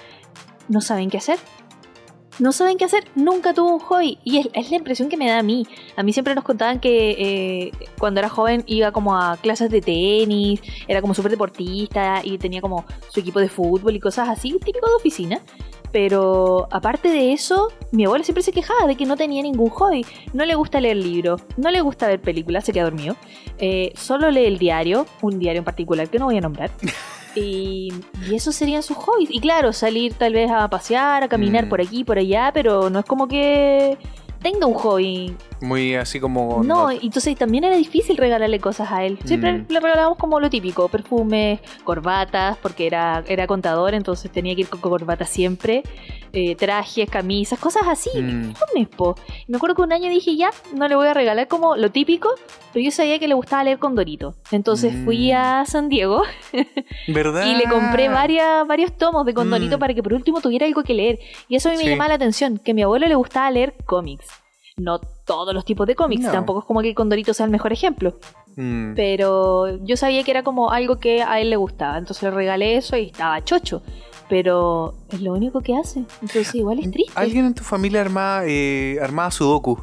No 0.70 0.82
saben 0.82 1.10
qué 1.10 1.18
hacer. 1.18 1.38
No 2.40 2.52
saben 2.52 2.78
qué 2.78 2.86
hacer. 2.86 3.04
Nunca 3.16 3.54
tuvo 3.54 3.74
un 3.74 3.80
hobby. 3.80 4.18
Y 4.24 4.40
es, 4.40 4.48
es 4.54 4.72
la 4.72 4.78
impresión 4.78 5.10
que 5.10 5.18
me 5.18 5.28
da 5.28 5.40
a 5.40 5.44
mí. 5.44 5.68
A 5.96 6.04
mí 6.04 6.14
siempre 6.14 6.34
nos 6.34 6.44
contaban 6.44 6.80
que 6.80 7.12
eh, 7.12 7.72
cuando 8.00 8.20
era 8.20 8.30
joven 8.30 8.64
iba 8.66 8.92
como 8.92 9.16
a 9.16 9.38
clases 9.38 9.70
de 9.70 9.82
tenis, 9.82 10.62
era 10.88 11.02
como 11.02 11.14
súper 11.14 11.32
deportista 11.32 12.22
y 12.24 12.38
tenía 12.38 12.62
como 12.62 12.86
su 13.10 13.20
equipo 13.20 13.40
de 13.40 13.50
fútbol 13.50 13.96
y 13.96 14.00
cosas 14.00 14.30
así, 14.30 14.52
típico 14.54 14.88
de 14.88 14.96
oficina. 14.96 15.42
Pero 15.94 16.68
aparte 16.72 17.08
de 17.10 17.32
eso, 17.34 17.72
mi 17.92 18.04
abuela 18.06 18.26
siempre 18.26 18.44
se 18.44 18.52
quejaba 18.52 18.88
de 18.88 18.96
que 18.98 19.06
no 19.06 19.16
tenía 19.16 19.44
ningún 19.44 19.70
hobby. 19.70 20.04
No 20.34 20.44
le 20.44 20.56
gusta 20.56 20.82
leer 20.82 20.98
libros, 20.98 21.42
no 21.56 21.70
le 21.72 21.80
gusta 21.82 22.08
ver 22.08 22.20
películas, 22.20 22.66
se 22.66 22.74
queda 22.74 22.86
dormido. 22.86 23.16
Eh, 23.60 23.94
solo 23.96 24.32
lee 24.32 24.46
el 24.46 24.58
diario, 24.58 25.06
un 25.22 25.38
diario 25.38 25.60
en 25.60 25.66
particular 25.66 26.10
que 26.10 26.18
no 26.20 26.26
voy 26.26 26.38
a 26.38 26.42
nombrar. 26.42 26.72
Y, 27.36 27.92
y 28.30 28.36
esos 28.36 28.54
serían 28.56 28.84
sus 28.84 28.96
hobbies. 28.96 29.30
Y 29.32 29.40
claro, 29.40 29.74
salir 29.74 30.14
tal 30.14 30.34
vez 30.34 30.52
a 30.52 30.68
pasear, 30.70 31.24
a 31.24 31.28
caminar 31.28 31.66
Mm. 31.66 31.70
por 31.70 31.82
aquí, 31.82 32.04
por 32.04 32.20
allá, 32.20 32.52
pero 32.54 32.92
no 32.92 33.00
es 33.00 33.06
como 33.06 33.28
que 33.28 33.98
tenga 34.44 34.68
un 34.68 34.76
hobby. 34.76 35.36
Muy 35.64 35.96
así 35.96 36.20
como. 36.20 36.62
No, 36.64 36.92
entonces 36.92 37.36
también 37.38 37.64
era 37.64 37.76
difícil 37.78 38.18
regalarle 38.18 38.60
cosas 38.60 38.92
a 38.92 39.04
él. 39.06 39.18
Siempre 39.26 39.54
Mm. 39.54 39.66
le 39.70 39.80
regalábamos 39.80 40.18
como 40.18 40.40
lo 40.40 40.50
típico, 40.50 40.90
perfumes, 40.90 41.60
corbatas, 41.84 42.58
porque 42.58 42.86
era, 42.86 43.24
era 43.28 43.48
contador, 43.48 43.94
entonces 43.94 44.30
tenía 44.32 44.56
que 44.56 44.62
ir 44.62 44.68
con 44.70 44.82
corbata 44.82 45.26
siempre, 45.26 45.84
eh, 46.34 46.56
trajes, 46.56 47.10
camisas, 47.10 47.60
cosas 47.60 47.84
así. 47.88 48.10
Mm. 48.22 48.54
Po. 48.98 49.16
Y 49.48 49.52
me 49.52 49.58
acuerdo 49.58 49.76
que 49.76 49.82
un 49.84 49.94
año 49.94 50.10
dije, 50.10 50.36
ya, 50.36 50.50
no 50.76 50.88
le 50.88 50.96
voy 50.96 51.08
a 51.08 51.14
regalar 51.14 51.48
como 51.48 51.76
lo 51.78 51.90
típico, 51.92 52.30
pero 52.74 52.84
yo 52.84 52.92
sabía 52.92 53.18
que 53.20 53.28
le 53.28 53.34
gustaba 53.34 53.64
leer 53.64 53.80
con 53.80 53.96
Dorito. 53.96 54.36
Entonces 54.52 54.94
fui 55.06 55.32
Mm. 55.32 55.36
a 55.38 55.66
San 55.66 55.88
Diego 55.90 56.24
¿Verdad? 57.08 57.46
y 57.48 57.56
le 57.56 57.64
compré 57.70 58.10
varias, 58.10 58.68
varios 58.68 58.92
tomos 58.98 59.26
de 59.26 59.34
Condorito 59.34 59.78
Mm. 59.78 59.80
para 59.80 59.94
que 59.94 60.04
por 60.04 60.14
último 60.14 60.42
tuviera 60.42 60.66
algo 60.66 60.84
que 60.84 60.94
leer. 60.94 61.20
Y 61.48 61.56
eso 61.56 61.70
a 61.70 61.72
mí 61.72 61.78
me 61.78 61.90
llamaba 61.90 62.10
la 62.10 62.16
atención, 62.16 62.58
que 62.58 62.72
a 62.72 62.74
mi 62.74 62.82
abuelo 62.84 63.08
le 63.08 63.16
gustaba 63.16 63.50
leer 63.52 63.74
cómics. 63.86 64.28
No 64.76 65.00
todos 65.26 65.54
los 65.54 65.64
tipos 65.66 65.88
de 65.88 65.96
cómics, 65.96 66.24
No. 66.24 66.32
tampoco 66.32 66.60
es 66.60 66.66
como 66.66 66.82
que 66.82 66.94
Condorito 66.94 67.34
sea 67.34 67.46
el 67.46 67.52
mejor 67.52 67.72
ejemplo, 67.74 68.14
Mm. 68.56 68.94
pero 68.96 69.78
yo 69.84 69.98
sabía 69.98 70.24
que 70.24 70.32
era 70.32 70.44
como 70.44 70.72
algo 70.72 71.00
que 71.00 71.24
a 71.24 71.40
él 71.40 71.50
le 71.50 71.56
gustaba, 71.56 71.98
entonces 71.98 72.24
le 72.24 72.32
regalé 72.32 72.78
eso 72.78 72.96
y 72.98 73.06
estaba 73.08 73.44
chocho. 73.44 73.82
Pero 74.30 74.96
es 75.12 75.22
lo 75.22 75.34
único 75.34 75.62
que 75.62 75.76
hace, 75.76 76.00
entonces 76.22 76.56
igual 76.56 76.80
es 76.80 76.90
triste. 76.92 77.12
¿Alguien 77.16 77.46
en 77.46 77.54
tu 77.54 77.64
familia 77.64 78.02
armaba, 78.02 78.44
eh, 78.46 78.98
armaba 79.02 79.30
Sudoku? 79.32 79.78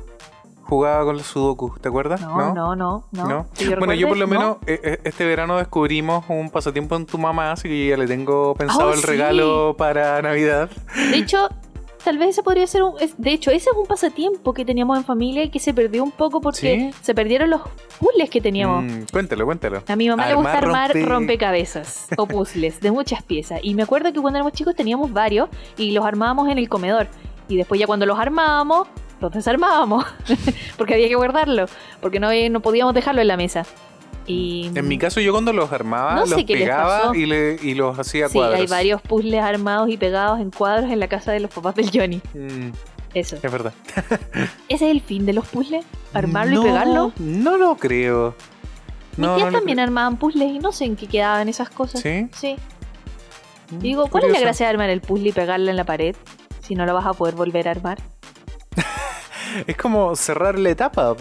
Jugaba 0.63 1.05
con 1.05 1.17
los 1.17 1.27
Sudoku, 1.27 1.79
¿te 1.81 1.89
acuerdas? 1.89 2.21
No, 2.21 2.55
no, 2.55 2.77
no, 2.77 3.05
no. 3.13 3.29
¿No? 3.29 3.47
Que 3.57 3.65
yo 3.65 3.77
Bueno, 3.77 3.93
yo 3.95 4.09
por 4.09 4.17
lo 4.17 4.27
menos 4.29 4.57
eh, 4.67 4.81
eh, 4.83 5.01
este 5.05 5.27
verano 5.27 5.57
descubrimos 5.59 6.25
un 6.29 6.49
pasatiempo 6.51 6.95
en 6.97 7.07
tu 7.07 7.19
mamá, 7.19 7.53
así 7.53 7.69
que 7.69 7.89
ya 7.89 7.97
le 7.97 8.07
tengo 8.07 8.55
pensado 8.55 8.89
Oh, 8.91 8.93
el 8.93 9.01
sí. 9.01 9.07
regalo 9.07 9.75
para 9.77 10.23
Navidad. 10.23 10.71
De 11.11 11.17
hecho, 11.19 11.49
tal 12.05 12.19
vez 12.19 12.31
ese 12.31 12.43
podría 12.43 12.67
ser 12.67 12.83
un... 12.83 12.95
De 13.19 13.33
hecho, 13.33 13.51
ese 13.51 13.71
es 13.71 13.77
un 13.77 13.87
pasatiempo 13.87 14.53
que 14.55 14.65
teníamos 14.65 14.99
en 14.99 15.05
familia 15.05 15.43
y 15.45 15.49
que 15.51 15.59
se 15.61 15.73
perdió 15.75 16.03
un 16.03 16.11
poco 16.11 16.41
porque 16.41 16.91
¿Sí? 16.93 16.99
se 17.03 17.15
perdieron 17.15 17.51
los 17.51 17.63
puzzles 17.99 18.29
que 18.31 18.41
teníamos. 18.41 18.85
Mm, 18.85 19.03
cuéntalo, 19.13 19.45
cuéntalo. 19.45 19.83
A 19.87 19.97
mi 19.97 20.09
mamá 20.09 20.27
le 20.29 20.35
gusta 20.35 20.59
Armar 20.59 20.91
armar 20.91 20.97
rompe- 20.97 21.07
rompecabezas 21.09 22.09
o 22.17 22.27
puzzles 22.27 22.81
de 22.81 22.91
muchas 22.91 23.23
piezas. 23.23 23.61
Y 23.63 23.75
me 23.75 23.83
acuerdo 23.83 24.13
que 24.13 24.21
cuando 24.21 24.39
éramos 24.39 24.53
chicos 24.53 24.75
teníamos 24.75 25.13
varios 25.13 25.49
y 25.77 25.93
los 25.93 26.05
armábamos 26.05 26.49
en 26.49 26.59
el 26.59 26.69
comedor. 26.69 27.09
Y 27.49 27.57
después 27.57 27.81
ya 27.81 27.87
cuando 27.87 28.07
los 28.07 28.19
armábamos, 28.19 28.89
los 29.21 29.33
desarmábamos. 29.33 30.05
porque 30.79 30.95
había 30.95 31.09
que 31.09 31.15
guardarlo. 31.17 31.67
Porque 32.01 32.21
no, 32.21 32.29
había- 32.29 32.49
no 32.49 32.61
podíamos 32.61 32.95
dejarlo 32.95 33.21
en 33.21 33.29
la 33.29 33.37
mesa. 33.37 33.65
Y 34.31 34.71
En 34.75 34.87
mi 34.89 34.99
caso, 34.99 35.21
yo 35.21 35.33
cuando 35.33 35.53
los 35.53 35.73
armaba, 35.73 36.15
No 36.17 36.27
los 36.27 36.45
pegaba 36.45 37.17
y, 37.17 37.27
le- 37.27 37.59
y 37.63 37.75
los 37.75 37.99
hacía 37.99 38.29
sí, 38.29 38.35
cuadros. 38.35 38.61
hay 38.61 38.67
varios 38.67 39.01
puzzles 39.03 39.43
armados 39.43 39.89
y 39.91 39.97
pegados 39.97 40.41
en 40.41 40.51
cuadros 40.51 40.91
en 40.91 41.01
la 41.01 41.09
casa 41.09 41.33
de 41.33 41.41
los 41.41 41.51
papás 41.51 41.75
del 41.75 41.91
Johnny. 41.93 42.21
Mm, 42.35 42.71
Eso. 43.15 43.37
es 43.43 43.53
verdad. 43.53 43.73
¿Ese 44.69 44.85
es 44.87 44.91
el 44.91 45.01
fin 45.01 45.27
de 45.27 45.33
los 45.33 45.47
puzzles? 45.49 45.85
¿Armarlo 46.15 46.57
No, 46.57 46.61
y 46.63 46.65
pegarlo? 46.65 47.13
No 47.19 47.57
lo 47.57 47.77
creo. 47.77 48.35
Mis 49.17 49.27
No, 49.27 49.37
tías 49.37 49.53
también 49.53 49.77
creo. 49.77 49.87
armaban 49.87 50.17
puzzles 50.17 50.51
y 50.51 50.59
no 50.59 50.73
sé 50.73 50.85
en 50.85 50.97
qué 50.97 51.07
quedaban 51.07 51.49
esas 51.49 51.71
cosas. 51.71 52.01
¿Sí? 52.01 52.29
Sí. 52.33 52.57
Mm, 53.71 53.79
digo, 53.79 54.07
¿cuál 54.09 54.25
es 54.25 54.33
la 54.33 54.41
gracia 54.41 54.67
de 54.67 54.71
armar 54.71 54.91
el 54.91 55.01
puzzle 55.01 55.29
y 55.29 55.33
pegarlo 55.33 55.71
en 55.71 55.77
la 55.77 55.85
pared? 55.85 56.15
Si 56.61 56.75
no 56.75 56.87
lo 56.87 56.95
vas 56.95 57.07
a 57.07 57.13
poder 57.15 57.35
volver 57.35 57.67
a 57.69 57.73
armar. 57.73 57.99
Es 59.67 59.77
como 59.77 60.15
cerrar 60.15 60.59
la 60.59 60.71
etapa. 60.71 61.17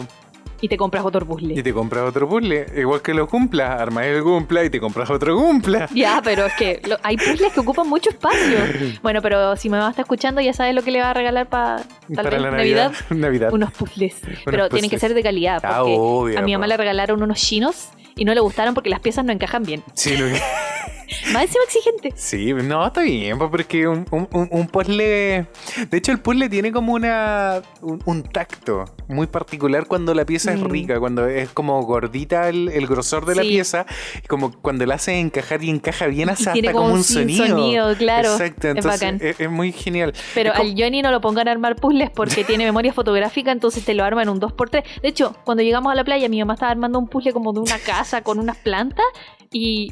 Y 0.62 0.68
te 0.68 0.76
compras 0.78 1.06
otro 1.06 1.26
puzzle. 1.26 1.54
Y 1.58 1.64
te 1.64 1.74
compras 1.74 2.04
otro 2.04 2.28
puzzle. 2.28 2.66
Igual 2.76 3.02
que 3.02 3.14
lo 3.14 3.28
cumpla. 3.28 3.76
Armas 3.82 4.06
el 4.06 4.22
cumpla 4.24 4.64
y 4.66 4.70
te 4.70 4.80
compras 4.80 5.10
otro 5.10 5.36
cumpla. 5.38 5.88
Ya, 5.94 6.22
pero 6.24 6.46
es 6.46 6.54
que 6.54 6.82
lo- 6.88 6.98
hay 7.02 7.16
puzzles 7.18 7.54
que 7.54 7.60
ocupan 7.62 7.88
mucho 7.88 8.10
espacio. 8.10 8.58
Bueno, 9.02 9.22
pero 9.22 9.56
si 9.56 9.70
mi 9.70 9.78
mamá 9.78 9.90
está 9.92 10.02
escuchando, 10.02 10.42
ya 10.42 10.52
sabes 10.54 10.76
lo 10.76 10.82
que 10.84 10.92
le 10.92 11.00
va 11.02 11.12
a 11.12 11.14
regalar 11.14 11.48
para 11.48 11.78
tal 11.78 11.88
Para 12.16 12.30
vez 12.32 12.42
la 12.42 12.52
Navidad. 12.52 12.92
Navidad. 12.92 13.10
Navidad. 13.18 13.54
Unos 13.54 13.72
puzzles. 13.72 14.16
pero 14.46 14.68
tienen 14.70 14.90
que 14.90 15.00
ser 15.00 15.14
de 15.14 15.24
calidad. 15.24 15.62
Ah, 15.64 15.78
Porque 15.80 15.96
obvio, 15.98 16.40
a 16.40 16.42
mi 16.42 16.52
mamá 16.54 16.66
po. 16.66 16.70
le 16.70 16.78
regalaron 16.78 17.24
unos 17.24 17.40
chinos 17.40 17.90
y 18.16 18.26
no 18.26 18.34
le 18.34 18.42
gustaron 18.42 18.74
porque 18.74 18.90
las 18.90 19.00
piezas 19.00 19.24
no 19.24 19.32
encajan 19.32 19.64
bien. 19.64 19.84
Sí, 19.94 20.18
lo 20.18 20.26
que- 20.28 20.42
Más 21.34 21.44
encima 21.44 21.64
exigente. 21.66 22.14
sí, 22.16 22.54
no, 22.54 22.86
está 22.86 23.02
bien, 23.02 23.38
porque 23.38 23.88
un, 23.88 24.06
un, 24.12 24.28
un- 24.32 24.48
un 24.52 24.68
puzzle. 24.68 25.46
De 25.90 25.98
hecho, 25.98 26.12
el 26.12 26.20
puzzle 26.20 26.50
tiene 26.50 26.72
como 26.72 26.94
una 26.94 27.62
un, 27.82 28.02
un 28.06 28.24
tacto 28.24 28.86
muy 29.08 29.28
particular 29.28 29.86
cuando 29.88 30.14
la 30.14 30.26
pieza 30.26 30.54
es 30.54 30.60
Mm. 30.60 30.66
rica, 30.70 31.00
cuando 31.00 31.26
es 31.28 31.50
como 31.50 31.82
gordita 31.84 32.50
el, 32.50 32.70
el 32.70 32.86
grosor 32.88 33.26
de 33.26 33.36
la 33.36 33.42
pieza, 33.42 33.86
como 34.28 34.52
cuando 34.52 34.86
la 34.86 34.96
hace 34.96 35.20
encajar 35.20 35.64
y 35.64 35.70
encaja 35.70 36.08
bien, 36.08 36.30
hace 36.30 36.50
hasta 36.50 36.72
como 36.72 36.84
como 36.86 36.94
un 36.96 37.04
sonido. 37.04 37.48
sonido, 37.48 37.96
claro. 37.96 38.32
Exacto, 38.32 38.68
Es 38.68 38.76
entonces 38.76 39.02
bacán. 39.02 39.20
es, 39.22 39.40
es 39.40 39.50
muy 39.50 39.72
genial. 39.72 40.14
Pero 40.36 40.52
Es 40.52 40.58
como- 40.58 40.70
al 40.70 40.76
Johnny 40.78 41.02
no 41.02 41.12
lo 41.12 41.22
pongan 41.22 41.48
a 41.48 41.52
armar 41.52 41.76
puzzles 41.76 42.10
porque 42.10 42.44
tiene 42.46 42.66
memoria 42.66 42.94
fotográfica, 42.94 43.52
entonces 43.52 43.84
te 43.86 43.94
lo 43.94 44.04
arma 44.04 44.24
en 44.24 44.30
un 44.30 44.40
2x3. 44.40 44.84
De 45.02 45.08
hecho, 45.10 45.36
cuando 45.44 45.64
llegamos 45.64 45.92
a 45.92 45.96
la 45.96 46.04
playa, 46.04 46.30
mi 46.30 46.40
mamá 46.40 46.54
estaba 46.54 46.72
armando 46.72 47.00
un 47.00 47.08
puzzle 47.08 47.34
como 47.34 47.54
de 47.54 47.60
una 47.62 47.78
casa 47.80 48.22
con 48.22 48.40
unas 48.40 48.58
plantas 48.58 49.06
y 49.52 49.92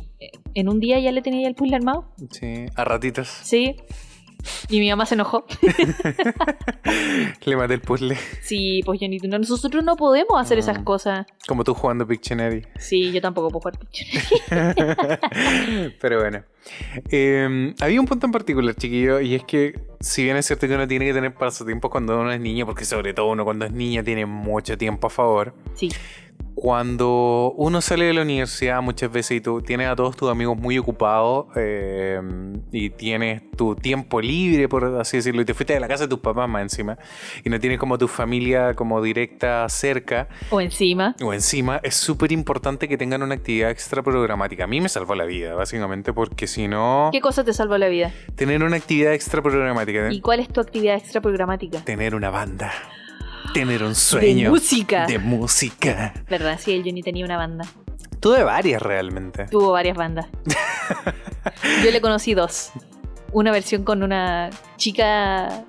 en 0.53 0.69
un 0.69 0.79
día 0.79 0.99
ya 0.99 1.11
le 1.11 1.21
tenía 1.21 1.47
el 1.47 1.55
puzzle 1.55 1.75
armado. 1.75 2.05
Sí, 2.31 2.65
a 2.75 2.83
ratitos. 2.83 3.27
Sí. 3.27 3.75
Y 4.69 4.79
mi 4.79 4.89
mamá 4.89 5.05
se 5.05 5.15
enojó. 5.15 5.45
Le 7.45 7.55
maté 7.57 7.73
el 7.73 7.81
puzzle. 7.81 8.15
Sí, 8.41 8.81
pues 8.85 8.99
Johnny, 9.01 9.17
no- 9.19 9.39
nosotros 9.39 9.83
no 9.83 9.95
podemos 9.95 10.39
hacer 10.39 10.57
esas 10.59 10.79
Mm. 10.79 10.83
cosas. 10.83 11.25
Como 11.47 11.63
tú 11.63 11.73
jugando 11.73 12.07
Pictionary. 12.07 12.65
Sí, 12.77 13.11
yo 13.11 13.19
tampoco 13.21 13.49
puedo 13.49 13.61
jugar 13.61 13.79
Pictionary. 13.79 14.75
Pero 15.99 16.19
bueno. 16.21 16.43
Eh, 17.09 17.73
había 17.79 17.99
un 17.99 18.05
punto 18.07 18.25
en 18.25 18.31
particular, 18.31 18.75
chiquillo, 18.75 19.19
y 19.21 19.35
es 19.35 19.43
que 19.43 19.79
si 19.99 20.23
bien 20.23 20.37
es 20.37 20.45
cierto 20.45 20.67
que 20.67 20.75
uno 20.75 20.87
tiene 20.87 21.05
que 21.05 21.13
tener 21.13 21.33
pasatiempos 21.33 21.89
cuando 21.89 22.19
uno 22.19 22.31
es 22.31 22.39
niño, 22.39 22.65
porque 22.65 22.85
sobre 22.85 23.13
todo 23.13 23.27
uno 23.27 23.43
cuando 23.45 23.65
es 23.65 23.71
niña 23.71 24.03
tiene 24.03 24.25
mucho 24.25 24.77
tiempo 24.77 25.07
a 25.07 25.09
favor, 25.09 25.53
Sí. 25.75 25.89
Cuando 26.59 27.53
uno 27.55 27.81
sale 27.81 28.05
de 28.05 28.13
la 28.15 28.23
universidad 28.23 28.81
muchas 28.81 29.11
veces 29.11 29.37
y 29.37 29.41
tú 29.41 29.61
tienes 29.61 29.87
a 29.89 29.95
todos 29.95 30.17
tus 30.17 30.27
amigos 30.31 30.57
muy 30.57 30.79
ocupados 30.79 31.45
eh, 31.55 32.19
y 32.71 32.89
tienes 32.89 33.43
tu 33.55 33.75
tiempo 33.75 34.19
libre, 34.19 34.67
por 34.67 34.83
así 34.99 35.17
decirlo, 35.17 35.43
y 35.43 35.45
te 35.45 35.53
fuiste 35.53 35.73
de 35.73 35.79
la 35.79 35.87
casa 35.87 36.05
de 36.05 36.09
tus 36.09 36.17
papás 36.19 36.49
más 36.49 36.63
encima, 36.63 36.97
y 37.45 37.49
no 37.51 37.59
tienes 37.59 37.77
como 37.77 37.99
tu 37.99 38.07
familia 38.07 38.73
como 38.73 39.03
directa 39.03 39.69
cerca, 39.69 40.29
O 40.49 40.59
encima. 40.59 41.15
o 41.23 41.31
encima, 41.31 41.79
es 41.83 41.93
súper 41.95 42.31
importante 42.31 42.87
que 42.87 42.97
tengan 42.97 43.21
una 43.21 43.35
actividad 43.35 43.69
extra 43.69 44.01
programática. 44.01 44.63
A 44.63 44.67
mí 44.67 44.81
me 44.81 44.89
salvó 44.89 45.13
la 45.13 45.25
vida, 45.25 45.53
básicamente, 45.53 46.11
porque 46.11 46.47
si 46.47 46.67
no, 46.67 47.09
¿Qué 47.11 47.21
cosa 47.21 47.43
te 47.43 47.53
salvó 47.53 47.77
la 47.77 47.87
vida? 47.87 48.11
tener 48.35 48.63
una 48.63 48.77
actividad 48.77 49.13
extra 49.13 49.43
programática, 49.43 50.11
¿Y 50.11 50.21
cuál 50.21 50.39
es 50.39 50.47
tu 50.49 50.59
actividad 50.59 50.95
extra 50.97 51.21
programática? 51.21 51.81
tener 51.85 52.15
una 52.15 52.31
banda, 52.31 52.71
tener 53.53 53.83
un 53.83 53.95
sueño 53.95 54.45
De 54.45 54.49
música. 54.49 55.05
de 55.05 55.19
música. 55.19 56.13
¿Verdad? 56.29 56.60
Sí, 56.62 56.73
el 56.73 56.83
Johnny 56.83 57.01
tenía 57.01 57.25
una 57.25 57.38
banda. 57.38 57.65
Tuve 58.19 58.43
varias 58.43 58.81
realmente. 58.81 59.45
Tuvo 59.45 59.71
varias 59.71 59.95
bandas. 59.97 60.27
Yo 61.83 61.91
le 61.91 62.01
conocí 62.01 62.33
dos. 62.33 62.71
Una 63.31 63.51
versión 63.51 63.83
con 63.83 64.03
una 64.03 64.49
chica 64.77 65.63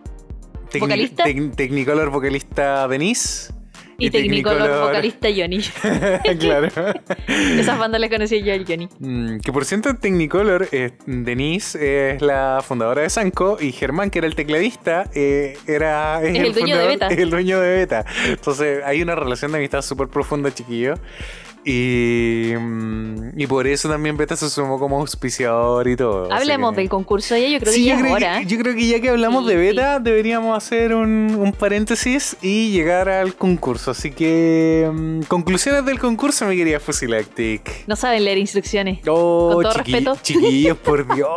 ¿Vocalista? 0.78 1.24
tec- 1.24 1.54
Technicolor 1.56 2.10
vocalista 2.10 2.86
Denise. 2.88 3.52
Y 4.00 4.10
Technicolor 4.10 4.80
vocalista 4.80 5.28
Johnny. 5.36 5.60
claro. 6.38 6.68
Esas 7.26 7.76
bandas 7.76 8.00
las 8.00 8.08
conocí 8.08 8.40
yo 8.44 8.52
al 8.52 8.64
Johnny. 8.64 8.88
Mm, 9.00 9.40
que 9.40 9.52
por 9.52 9.64
cierto, 9.64 9.96
Technicolor, 9.96 10.68
eh, 10.70 10.92
Denise 11.06 12.12
es 12.14 12.22
la 12.22 12.62
fundadora 12.64 13.02
de 13.02 13.10
Sanco 13.10 13.58
y 13.60 13.72
Germán, 13.72 14.10
que 14.10 14.20
era 14.20 14.28
el 14.28 14.36
tecladista, 14.36 15.10
eh, 15.16 15.58
era 15.66 16.22
Es 16.22 16.38
el 16.38 16.54
dueño 16.54 16.78
de 16.78 16.86
Beta. 16.86 17.08
es 17.08 17.18
el 17.18 17.30
dueño 17.30 17.58
de 17.58 17.70
Beta. 17.74 18.04
Entonces 18.26 18.84
hay 18.84 19.02
una 19.02 19.16
relación 19.16 19.50
de 19.50 19.58
amistad 19.58 19.82
súper 19.82 20.06
profunda, 20.06 20.54
chiquillo. 20.54 20.94
Y, 21.70 22.54
mm, 22.58 23.38
y 23.38 23.46
por 23.46 23.66
eso 23.66 23.90
también 23.90 24.16
Beta 24.16 24.34
se 24.36 24.48
sumó 24.48 24.78
como 24.78 24.98
auspiciador 25.00 25.86
y 25.86 25.96
todo. 25.96 26.32
Hablemos 26.32 26.72
que- 26.72 26.80
del 26.80 26.88
concurso 26.88 27.36
ya, 27.36 27.46
yo 27.46 27.60
creo 27.60 27.72
Sí, 27.74 27.80
que 27.82 27.86
ya 27.88 27.94
yo 27.96 28.00
creo, 28.00 28.14
hora. 28.14 28.38
que, 28.40 28.46
yo 28.46 28.58
creo 28.58 28.74
que 28.74 28.86
ya 28.88 29.00
que 29.00 29.08
hablamos 29.10 29.44
Sí, 29.44 29.50
de 29.54 29.54
sí. 29.70 29.76
beta, 29.76 29.98
deberíamos 30.00 30.56
hacer 30.56 30.94
un, 30.94 31.34
un 31.38 31.52
paréntesis 31.52 32.36
y 32.40 32.70
llegar 32.70 33.10
al 33.10 33.34
concurso. 33.34 33.90
Así 33.90 34.10
que, 34.12 34.90
mm, 34.90 35.20
conclusiones 35.28 35.84
del 35.84 35.98
concurso, 35.98 36.46
mi 36.46 36.56
querida 36.56 36.80
Fusilactic. 36.80 37.86
No 37.86 37.96
saben 37.96 38.24
leer 38.24 38.38
instrucciones. 38.38 39.00
Oh, 39.06 39.50
Con 39.54 39.64
todo 39.64 39.72
chiqui- 39.74 39.92
respeto. 39.92 40.18
chiquillos, 40.22 40.78
por 40.84 41.14
Dios. 41.14 41.28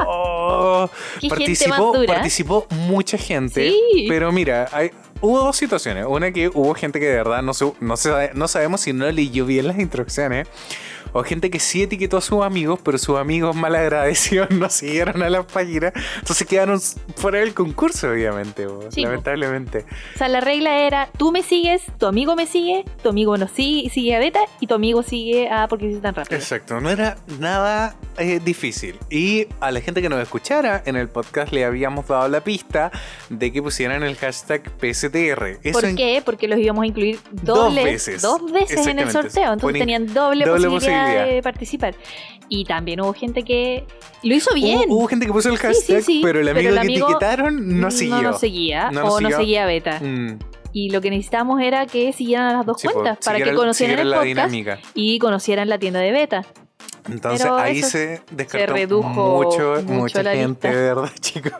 Qué 1.20 1.28
gente 1.28 1.36
participó, 1.36 1.70
más 1.92 2.00
dura. 2.00 2.14
participó 2.14 2.68
mucha 2.88 3.18
gente. 3.18 3.70
Sí. 3.70 4.06
Pero 4.08 4.32
mira, 4.32 4.70
hay, 4.72 4.92
hubo 5.22 5.40
dos 5.40 5.56
situaciones. 5.58 6.06
Una 6.08 6.32
que 6.32 6.50
hubo 6.50 6.74
gente 6.74 7.00
que 7.00 7.06
de 7.08 7.16
verdad 7.16 7.42
no, 7.42 7.54
se- 7.54 7.74
no, 7.80 7.98
se- 7.98 8.32
no 8.34 8.48
sabemos 8.48 8.82
si 8.82 8.94
no 8.94 9.10
leyó 9.12 9.46
bien 9.46 9.68
las 9.68 9.80
instrucciones. 9.80 10.48
O 11.14 11.24
gente 11.24 11.50
que 11.52 11.60
sí 11.60 11.84
etiquetó 11.84 12.16
a 12.16 12.22
sus 12.22 12.42
amigos, 12.42 12.80
pero 12.82 12.98
sus 12.98 13.18
amigos 13.20 13.54
malagradecidos 13.54 14.50
no 14.52 14.70
siguieron 14.70 15.22
a 15.22 15.30
las 15.30 15.46
páginas. 15.46 15.92
Entonces 16.20 16.48
quedaron 16.48 16.80
fuera 17.18 17.40
del 17.40 17.54
concurso, 17.54 18.10
obviamente. 18.12 18.66
Sí, 18.92 19.02
lamentablemente. 19.02 19.86
O 20.16 20.18
sea, 20.18 20.30
la 20.30 20.40
regla 20.40 20.78
era, 20.78 21.10
tú 21.18 21.34
me 21.34 21.44
sigues, 21.44 21.82
tu 21.98 22.06
amigo 22.06 22.38
me 22.38 22.48
sigue, 22.48 22.86
tu 23.04 23.10
amigo 23.10 23.36
no 23.36 23.50
sigue, 23.50 23.90
sigue 23.90 24.16
a 24.16 24.20
Beta 24.20 24.40
y 24.62 24.68
tu 24.68 24.74
amigo 24.74 25.04
sigue 25.04 25.50
a 25.50 25.68
porque 25.68 25.88
hiciste 25.88 26.02
tan 26.04 26.16
rápido. 26.16 26.38
Exacto, 26.40 26.80
no 26.80 26.90
era 26.90 27.18
nada 27.40 27.98
eh, 28.18 28.40
difícil. 28.42 28.98
Y 29.10 29.48
a 29.60 29.72
la 29.72 29.82
gente 29.82 30.02
que 30.02 30.08
nos 30.08 30.22
escuchara 30.22 30.82
en 30.86 30.96
el 30.96 31.10
podcast 31.10 31.52
le 31.52 31.66
habíamos 31.66 32.08
dado 32.08 32.30
la 32.30 32.42
pista 32.42 32.90
de 33.30 33.52
que 33.52 33.62
pusieran 33.62 34.04
el 34.04 34.16
hashtag 34.16 34.62
PSTR. 35.12 35.60
Eso 35.64 35.80
¿Por 35.82 35.96
qué? 35.96 36.22
Porque 36.26 36.48
los 36.48 36.60
íbamos 36.60 36.84
a 36.84 36.88
incluir 36.88 37.20
Dos 37.32 37.58
doble, 37.58 37.84
veces. 37.84 38.22
dos 38.22 38.52
veces 38.52 38.88
en 38.88 39.00
el 39.00 39.12
sorteo. 39.12 39.44
Entonces 39.54 39.62
Ponen 39.62 39.80
tenían 39.82 40.08
doble, 40.14 40.46
doble 40.46 40.68
posibilidad, 40.70 41.06
posibilidad. 41.06 41.26
de 41.36 41.42
participar. 41.44 41.96
Y 42.50 42.66
también 42.66 43.00
hubo 43.02 43.14
gente 43.14 43.44
que 43.44 43.86
lo 44.24 44.36
hizo 44.36 44.54
bien. 44.54 44.90
Hubo, 44.90 44.98
hubo 45.00 45.08
gente 45.08 45.26
que 45.26 45.32
puso 45.32 45.50
el 45.50 45.58
Sí, 45.58 45.62
hashtag, 45.64 45.98
sí, 45.98 46.04
sí, 46.04 46.22
pero 46.24 46.40
el 46.42 46.48
pero 46.54 46.60
amigo 46.60 46.82
el 46.82 46.88
que 46.88 46.94
etiquetaron 46.96 47.80
no 47.80 47.92
siguió. 47.92 48.16
No 48.16 48.22
nos 48.24 48.40
seguía 48.40 48.92
No 48.92 49.02
nos 49.04 49.14
o 49.14 49.22
no 49.22 49.28
siguió. 49.30 49.38
seguía 49.38 49.66
Beta. 49.66 50.00
Mm, 50.02 50.40
Y 50.74 50.90
lo 50.90 51.02
que 51.02 51.10
necesitábamos 51.10 51.62
era 51.62 51.86
que 51.86 52.12
siguieran 52.14 52.48
a 52.48 52.54
las 52.58 52.66
dos 52.66 52.82
sí, 52.82 52.88
po, 52.88 52.94
cuentas 52.96 53.20
para 53.26 53.40
que 53.40 53.54
conocieran 53.54 54.00
el 54.00 54.08
podcast 54.10 54.26
dinámica. 54.26 54.80
y 54.94 55.20
conocieran 55.20 55.70
la 55.70 55.78
tienda 55.80 56.00
de 56.00 56.12
Beta. 56.12 56.46
Entonces 57.10 57.42
Pero 57.42 57.56
ahí 57.58 57.82
se 57.82 58.22
descartó 58.32 58.74
redujo 58.74 59.10
mucho, 59.44 59.76
mucho 59.84 59.94
mucha 59.94 60.24
gente, 60.24 60.68
lista. 60.68 60.70
verdad, 60.70 61.12
chicos. 61.20 61.54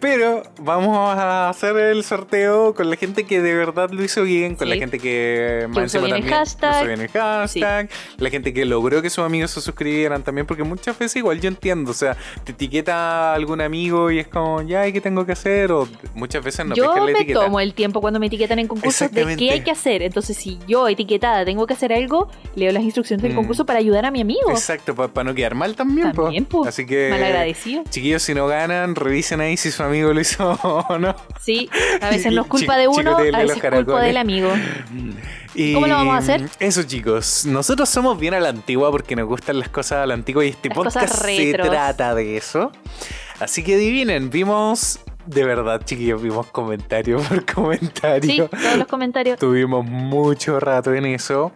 Pero 0.00 0.42
vamos 0.60 0.96
a 0.96 1.48
hacer 1.48 1.76
el 1.76 2.04
sorteo 2.04 2.74
con 2.74 2.90
la 2.90 2.96
gente 2.96 3.24
que 3.24 3.40
de 3.40 3.54
verdad 3.54 3.90
lo 3.90 4.02
hizo 4.04 4.22
bien, 4.22 4.54
con 4.56 4.66
Sí. 4.66 4.74
la 4.74 4.78
gente 4.78 4.98
que, 4.98 5.66
más 5.68 5.86
usó 5.86 6.00
bien 6.00 6.16
el 6.16 6.20
también 6.22 6.38
hashtag. 6.38 6.74
usó 6.76 6.86
bien 6.86 7.00
el 7.00 7.08
hashtag, 7.08 7.88
la 8.18 8.30
gente 8.30 8.52
que 8.52 8.64
logró 8.64 9.00
que 9.02 9.10
sus 9.10 9.24
amigos 9.24 9.50
se 9.52 9.60
suscribieran 9.60 10.22
también, 10.22 10.46
porque 10.46 10.62
muchas 10.64 10.98
veces 10.98 11.16
igual 11.16 11.40
yo 11.40 11.48
entiendo, 11.48 11.90
o 11.90 11.94
sea, 11.94 12.16
te 12.44 12.52
etiqueta 12.52 13.34
algún 13.34 13.60
amigo 13.60 14.10
y 14.10 14.18
es 14.18 14.28
como, 14.28 14.62
ya, 14.62 14.86
¿y 14.86 14.92
qué 14.92 15.00
tengo 15.00 15.24
que 15.24 15.32
hacer? 15.32 15.72
O 15.72 15.88
muchas 16.14 16.44
veces 16.44 16.66
no 16.66 16.74
yo 16.74 16.84
pescan 16.84 17.00
la 17.06 17.12
me 17.12 17.18
etiqueta. 17.18 17.40
tomo 17.44 17.60
el 17.60 17.74
tiempo 17.74 18.00
cuando 18.00 18.20
me 18.20 18.26
etiquetan 18.26 18.58
en 18.58 18.68
concursos 18.68 19.10
de 19.10 19.36
qué 19.36 19.50
hay 19.52 19.60
que 19.62 19.70
hacer. 19.70 20.02
Entonces, 20.02 20.36
si 20.36 20.58
yo 20.66 20.88
etiquetada 20.88 21.44
tengo 21.44 21.66
que 21.66 21.74
hacer 21.74 21.92
algo, 21.92 22.28
leo 22.54 22.72
las 22.72 22.82
instrucciones 22.82 23.22
del 23.22 23.32
Mm. 23.32 23.36
concurso 23.36 23.64
para 23.66 23.78
ayudar 23.78 24.04
a 24.06 24.10
mi 24.10 24.20
amigo. 24.20 24.50
Exacto, 24.50 24.94
para 24.94 25.24
no 25.24 25.34
quedar 25.34 25.54
mal 25.54 25.74
también, 25.74 26.12
po. 26.12 26.24
También, 26.24 26.44
po. 26.44 26.64
Así 26.66 26.84
que, 26.86 27.08
Malagradecido. 27.10 27.84
chiquillos, 27.90 28.22
si 28.22 28.34
no 28.34 28.46
ganan, 28.46 28.94
revisen 28.94 29.37
ahí 29.40 29.56
si 29.56 29.70
su 29.70 29.82
amigo 29.82 30.12
lo 30.12 30.20
hizo 30.20 30.52
o 30.62 30.98
no. 30.98 31.14
Sí, 31.40 31.68
a 32.00 32.10
veces 32.10 32.32
no 32.32 32.42
es 32.42 32.48
culpa 32.48 32.76
de 32.76 32.88
uno, 32.88 33.16
a 33.16 33.20
veces 33.20 33.62
es 33.62 33.70
culpa 33.70 34.02
del 34.02 34.16
amigo. 34.16 34.52
Y 35.54 35.74
¿Cómo 35.74 35.86
lo 35.86 35.94
vamos 35.94 36.14
a 36.14 36.18
hacer? 36.18 36.48
Eso, 36.60 36.82
chicos. 36.84 37.44
Nosotros 37.46 37.88
somos 37.88 38.18
bien 38.18 38.34
a 38.34 38.40
la 38.40 38.50
antigua 38.50 38.90
porque 38.90 39.16
nos 39.16 39.26
gustan 39.26 39.58
las 39.58 39.68
cosas 39.68 40.04
a 40.04 40.06
la 40.06 40.14
antigua 40.14 40.44
y 40.44 40.48
este 40.50 40.68
Las 40.68 40.76
podcast 40.76 41.24
se 41.24 41.52
trata 41.54 42.14
de 42.14 42.36
eso. 42.36 42.70
Así 43.40 43.62
que 43.64 43.74
adivinen, 43.74 44.30
vimos. 44.30 45.00
De 45.28 45.44
verdad, 45.44 45.82
chiquillos, 45.84 46.22
vimos 46.22 46.46
comentario 46.46 47.18
por 47.28 47.44
comentario. 47.44 48.30
Sí, 48.30 48.38
todos 48.62 48.76
los 48.76 48.86
comentarios. 48.86 49.38
Tuvimos 49.38 49.84
mucho 49.84 50.58
rato 50.58 50.94
en 50.94 51.04
eso. 51.04 51.52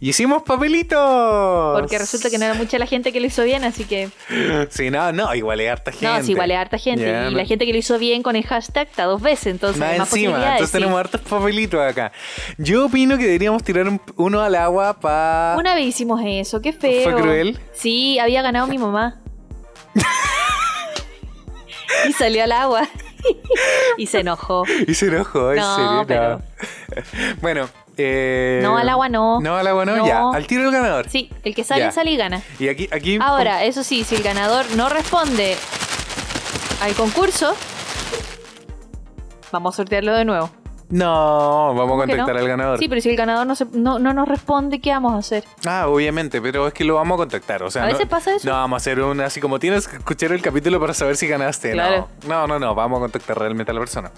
Y 0.00 0.10
hicimos 0.10 0.42
papelitos. 0.42 1.80
Porque 1.80 1.98
resulta 1.98 2.28
que 2.28 2.36
no 2.36 2.44
era 2.44 2.52
mucha 2.52 2.78
la 2.78 2.84
gente 2.84 3.12
que 3.14 3.20
lo 3.20 3.26
hizo 3.26 3.42
bien, 3.44 3.64
así 3.64 3.84
que. 3.84 4.10
Sí, 4.68 4.90
no, 4.90 5.12
no, 5.12 5.34
igual 5.34 5.60
es 5.62 5.70
harta 5.70 5.92
gente. 5.92 6.06
No, 6.06 6.22
sí, 6.22 6.32
igual 6.32 6.50
es 6.50 6.58
harta 6.58 6.76
gente. 6.76 7.28
Y 7.30 7.34
la 7.34 7.46
gente 7.46 7.64
que 7.64 7.72
lo 7.72 7.78
hizo 7.78 7.98
bien 7.98 8.22
con 8.22 8.36
el 8.36 8.44
hashtag 8.44 8.88
está 8.88 9.04
dos 9.04 9.22
veces, 9.22 9.46
entonces 9.46 9.80
Más 9.80 9.96
encima, 9.98 10.36
entonces 10.36 10.68
sí. 10.68 10.72
tenemos 10.74 11.00
hartos 11.00 11.22
papelitos 11.22 11.80
acá. 11.80 12.12
Yo 12.58 12.84
opino 12.84 13.16
que 13.16 13.24
deberíamos 13.24 13.64
tirar 13.64 13.88
un- 13.88 14.00
uno 14.16 14.42
al 14.42 14.54
agua 14.56 15.00
para. 15.00 15.56
Una 15.58 15.74
vez 15.74 15.86
hicimos 15.86 16.20
eso, 16.22 16.60
qué 16.60 16.74
feo. 16.74 17.10
¿Fue 17.12 17.22
cruel? 17.22 17.58
Sí, 17.72 18.18
había 18.18 18.42
ganado 18.42 18.66
mi 18.66 18.76
mamá. 18.76 19.22
y 22.08 22.12
salió 22.12 22.44
al 22.44 22.52
agua. 22.52 22.86
y 23.98 24.06
se 24.06 24.20
enojó. 24.20 24.64
Y 24.86 24.94
se 24.94 25.06
enojó, 25.06 25.52
en 25.52 25.58
No, 25.58 25.76
serio. 25.76 26.04
pero- 26.06 26.38
No. 26.38 26.42
bueno, 27.40 27.68
eh, 27.96 28.60
No, 28.62 28.76
al 28.78 28.88
agua 28.88 29.08
no. 29.08 29.40
No, 29.40 29.56
al 29.56 29.66
agua 29.66 29.84
no, 29.84 29.96
No. 29.96 30.06
ya. 30.06 30.30
Al 30.32 30.46
tiro 30.46 30.64
el 30.64 30.70
ganador. 30.72 31.08
Sí, 31.08 31.30
el 31.44 31.54
que 31.54 31.64
sale, 31.64 31.80
Ya. 31.82 31.92
sale 31.92 32.10
y 32.10 32.16
gana. 32.16 32.42
Y 32.58 32.68
aquí, 32.68 32.88
aquí. 32.92 33.18
Ahora, 33.20 33.64
eso 33.64 33.82
sí, 33.84 34.04
si 34.04 34.16
el 34.16 34.22
ganador 34.22 34.64
no 34.76 34.88
responde 34.88 35.56
al 36.82 36.92
concurso, 36.94 37.54
vamos 39.52 39.74
a 39.74 39.76
sortearlo 39.78 40.14
de 40.14 40.24
nuevo. 40.24 40.50
No, 40.88 41.74
vamos 41.74 41.84
a 41.84 41.88
¿Cómo 41.88 42.02
que 42.02 42.08
contactar 42.10 42.34
no? 42.36 42.40
al 42.42 42.48
ganador. 42.48 42.78
Sí, 42.78 42.88
pero 42.88 43.00
si 43.00 43.10
el 43.10 43.16
ganador 43.16 43.46
no, 43.46 43.56
se- 43.56 43.66
no, 43.72 43.98
no 43.98 44.12
nos 44.14 44.28
responde, 44.28 44.80
¿qué 44.80 44.90
vamos 44.90 45.14
a 45.14 45.18
hacer? 45.18 45.44
Ah, 45.66 45.88
obviamente, 45.88 46.40
pero 46.40 46.68
es 46.68 46.74
que 46.74 46.84
lo 46.84 46.94
vamos 46.94 47.16
a 47.16 47.18
contactar. 47.18 47.62
O 47.64 47.70
sea, 47.70 47.82
A 47.82 47.86
no, 47.86 47.92
veces 47.92 48.06
pasa 48.08 48.34
eso. 48.36 48.46
No, 48.48 48.54
vamos 48.54 48.76
a 48.76 48.78
hacer 48.78 49.00
un 49.00 49.20
así 49.20 49.40
como 49.40 49.58
tienes 49.58 49.88
que 49.88 49.96
escuchar 49.96 50.30
el 50.32 50.42
capítulo 50.42 50.78
para 50.78 50.94
saber 50.94 51.16
si 51.16 51.26
ganaste. 51.26 51.72
Claro. 51.72 52.08
No, 52.28 52.46
no, 52.46 52.58
no, 52.58 52.58
no, 52.60 52.74
vamos 52.74 52.98
a 52.98 53.00
contactar 53.00 53.38
realmente 53.38 53.72
a 53.72 53.74
la 53.74 53.80
persona. 53.80 54.12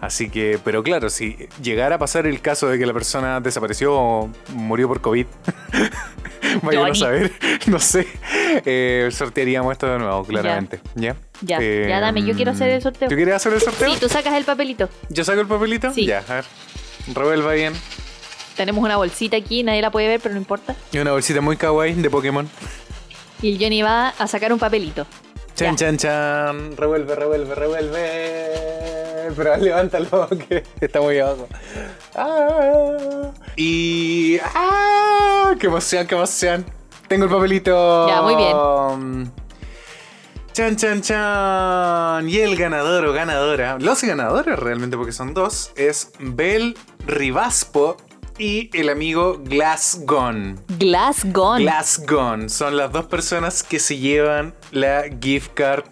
Así 0.00 0.30
que, 0.30 0.60
pero 0.62 0.82
claro, 0.82 1.10
si 1.10 1.36
llegara 1.60 1.96
a 1.96 1.98
pasar 1.98 2.26
el 2.26 2.40
caso 2.40 2.68
de 2.68 2.78
que 2.78 2.86
la 2.86 2.92
persona 2.92 3.40
desapareció 3.40 3.92
o 3.94 4.30
murió 4.54 4.86
por 4.88 5.00
COVID, 5.00 5.26
vayan 6.62 6.90
a 6.90 6.94
saber, 6.94 7.32
no 7.66 7.78
sé, 7.78 8.06
eh, 8.64 9.08
sortearíamos 9.10 9.72
esto 9.72 9.86
de 9.86 9.98
nuevo, 9.98 10.24
claramente. 10.24 10.80
¿Ya? 10.94 11.12
Ya, 11.12 11.16
ya, 11.42 12.00
dame, 12.00 12.22
yo 12.24 12.34
quiero 12.34 12.52
hacer 12.52 12.70
el 12.70 12.82
sorteo. 12.82 13.08
¿Tú 13.08 13.14
quieres 13.14 13.34
hacer 13.34 13.52
el 13.52 13.60
sorteo? 13.60 13.92
Sí, 13.92 14.00
tú 14.00 14.08
sacas 14.08 14.34
el 14.34 14.44
papelito. 14.44 14.88
¿Yo 15.08 15.24
saco 15.24 15.40
el 15.40 15.46
papelito? 15.46 15.92
Sí. 15.92 16.06
Ya, 16.06 16.24
a 16.28 16.34
ver. 16.34 16.44
Revuelva 17.14 17.52
bien. 17.52 17.72
Tenemos 18.56 18.84
una 18.84 18.96
bolsita 18.96 19.36
aquí, 19.36 19.62
nadie 19.62 19.80
la 19.82 19.90
puede 19.90 20.08
ver, 20.08 20.20
pero 20.20 20.34
no 20.34 20.40
importa. 20.40 20.76
Y 20.92 20.98
una 20.98 21.12
bolsita 21.12 21.40
muy 21.40 21.56
kawaii 21.56 21.94
de 21.94 22.10
Pokémon. 22.10 22.48
Y 23.40 23.54
el 23.54 23.58
Johnny 23.60 23.82
va 23.82 24.08
a 24.10 24.26
sacar 24.26 24.52
un 24.52 24.58
papelito. 24.58 25.06
Chan, 25.56 25.76
Ya. 25.76 25.86
chan, 25.86 25.96
chan. 25.98 26.76
Revuelve, 26.76 27.14
revuelve, 27.14 27.54
revuelve. 27.54 29.32
Pero 29.36 29.56
levántalo, 29.58 30.28
que 30.48 30.62
está 30.80 31.00
muy 31.00 31.18
abajo. 31.18 31.48
Ah. 32.14 33.30
Y. 33.56 34.38
¡Ah! 34.54 35.54
¡Qué 35.58 35.66
emoción, 35.66 36.06
qué 36.06 36.14
emoción! 36.14 36.64
Tengo 37.08 37.24
el 37.24 37.30
papelito. 37.30 38.08
Ya, 38.08 38.22
muy 38.22 38.36
bien. 38.36 39.32
Chan, 40.52 40.76
chan, 40.76 41.00
chan. 41.00 42.28
Y 42.28 42.36
el 42.36 42.56
ganador 42.56 43.06
o 43.06 43.14
ganadora, 43.14 43.78
los 43.78 44.02
ganadores 44.02 44.58
realmente, 44.58 44.98
porque 44.98 45.12
son 45.12 45.32
dos, 45.32 45.72
es 45.76 46.12
Bel 46.18 46.76
Rivaspo 47.06 47.96
y 48.38 48.68
el 48.78 48.90
amigo 48.90 49.40
Glass 49.42 50.00
Gone. 50.04 50.56
Glass 50.78 51.24
Gone. 51.32 51.62
Glass 51.62 52.02
Gone. 52.06 52.50
Son 52.50 52.76
las 52.76 52.92
dos 52.92 53.06
personas 53.06 53.62
que 53.62 53.78
se 53.78 53.96
llevan 53.96 54.52
la 54.72 55.04
gift 55.22 55.54
card 55.54 55.84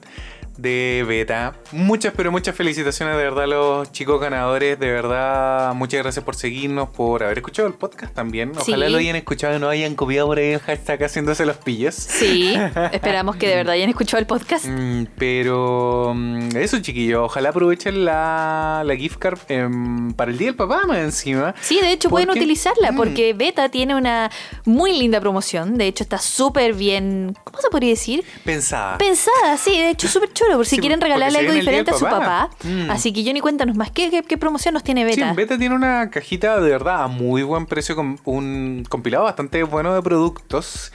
de 0.60 1.04
beta. 1.06 1.54
Muchas, 1.72 2.12
pero 2.16 2.30
muchas 2.30 2.54
felicitaciones 2.54 3.16
de 3.16 3.22
verdad 3.22 3.44
a 3.44 3.46
los 3.46 3.92
chicos 3.92 4.20
ganadores. 4.20 4.78
De 4.78 4.90
verdad, 4.90 5.72
muchas 5.74 6.02
gracias 6.02 6.24
por 6.24 6.34
seguirnos, 6.36 6.88
por 6.90 7.22
haber 7.22 7.38
escuchado 7.38 7.68
el 7.68 7.74
podcast 7.74 8.14
también. 8.14 8.52
Ojalá 8.58 8.86
Sí. 8.86 8.92
lo 8.92 8.98
hayan 8.98 9.16
escuchado 9.16 9.56
y 9.56 9.58
no 9.60 9.68
hayan 9.68 9.94
copiado 9.94 10.26
por 10.28 10.38
ahí 10.38 10.52
el 10.52 10.60
hashtag 10.60 11.02
haciéndose 11.04 11.46
los 11.46 11.56
pillos. 11.58 11.94
Sí, 11.94 12.54
esperamos 12.92 13.36
que 13.36 13.48
de 13.48 13.54
verdad 13.56 13.74
hayan 13.74 13.88
escuchado 13.90 14.18
el 14.20 14.26
podcast. 14.26 14.66
Mm, 14.66 15.04
pero 15.16 16.12
mm, 16.14 16.56
eso, 16.56 16.78
chiquillos. 16.80 17.20
Ojalá 17.24 17.50
aprovechen 17.50 18.04
la, 18.04 18.82
la 18.84 18.96
gift 18.96 19.18
card 19.18 19.38
em, 19.48 20.12
para 20.12 20.30
el 20.30 20.38
día 20.38 20.48
del 20.48 20.56
papá, 20.56 20.82
más 20.86 20.98
encima. 20.98 21.54
Sí, 21.60 21.80
de 21.80 21.92
hecho 21.92 22.10
pueden 22.10 22.30
utilizarla 22.30 22.92
Mm. 22.92 22.96
porque 22.96 23.32
Beta 23.34 23.68
tiene 23.68 23.94
una 23.94 24.30
muy 24.64 24.92
linda 24.98 25.20
promoción. 25.20 25.78
De 25.78 25.86
hecho, 25.86 26.02
está 26.04 26.18
súper 26.18 26.74
bien. 26.74 27.34
¿Cómo 27.44 27.60
se 27.60 27.68
podría 27.70 27.90
decir? 27.90 28.24
Pensaba. 28.44 28.98
Pensada, 28.98 29.56
sí, 29.56 29.70
de 29.78 29.90
hecho, 29.90 30.08
súper 30.08 30.32
chulo. 30.32 30.49
Por 30.56 30.66
si 30.66 30.76
Sí, 30.76 30.80
quieren 30.80 31.00
regalarle 31.00 31.38
algo 31.38 31.52
diferente 31.52 31.90
a 31.90 31.94
su 31.94 32.04
papá. 32.04 32.50
Mm. 32.64 32.90
Así 32.90 33.12
que, 33.12 33.24
Johnny, 33.24 33.40
cuéntanos 33.40 33.76
más. 33.76 33.90
¿Qué, 33.90 34.10
qué, 34.10 34.22
qué 34.22 34.36
promoción 34.38 34.74
nos 34.74 34.82
tiene 34.84 35.02
Sí, 35.12 35.20
Beta? 35.20 35.32
Beta 35.34 35.58
tiene 35.58 35.74
una 35.74 36.10
cajita 36.10 36.60
de 36.60 36.70
verdad 36.70 37.04
a 37.04 37.06
muy 37.08 37.42
buen 37.42 37.66
precio 37.66 37.94
con 37.96 38.18
un 38.24 38.84
compilado 38.88 39.24
bastante 39.24 39.62
bueno 39.62 39.94
de 39.94 40.02
productos 40.02 40.92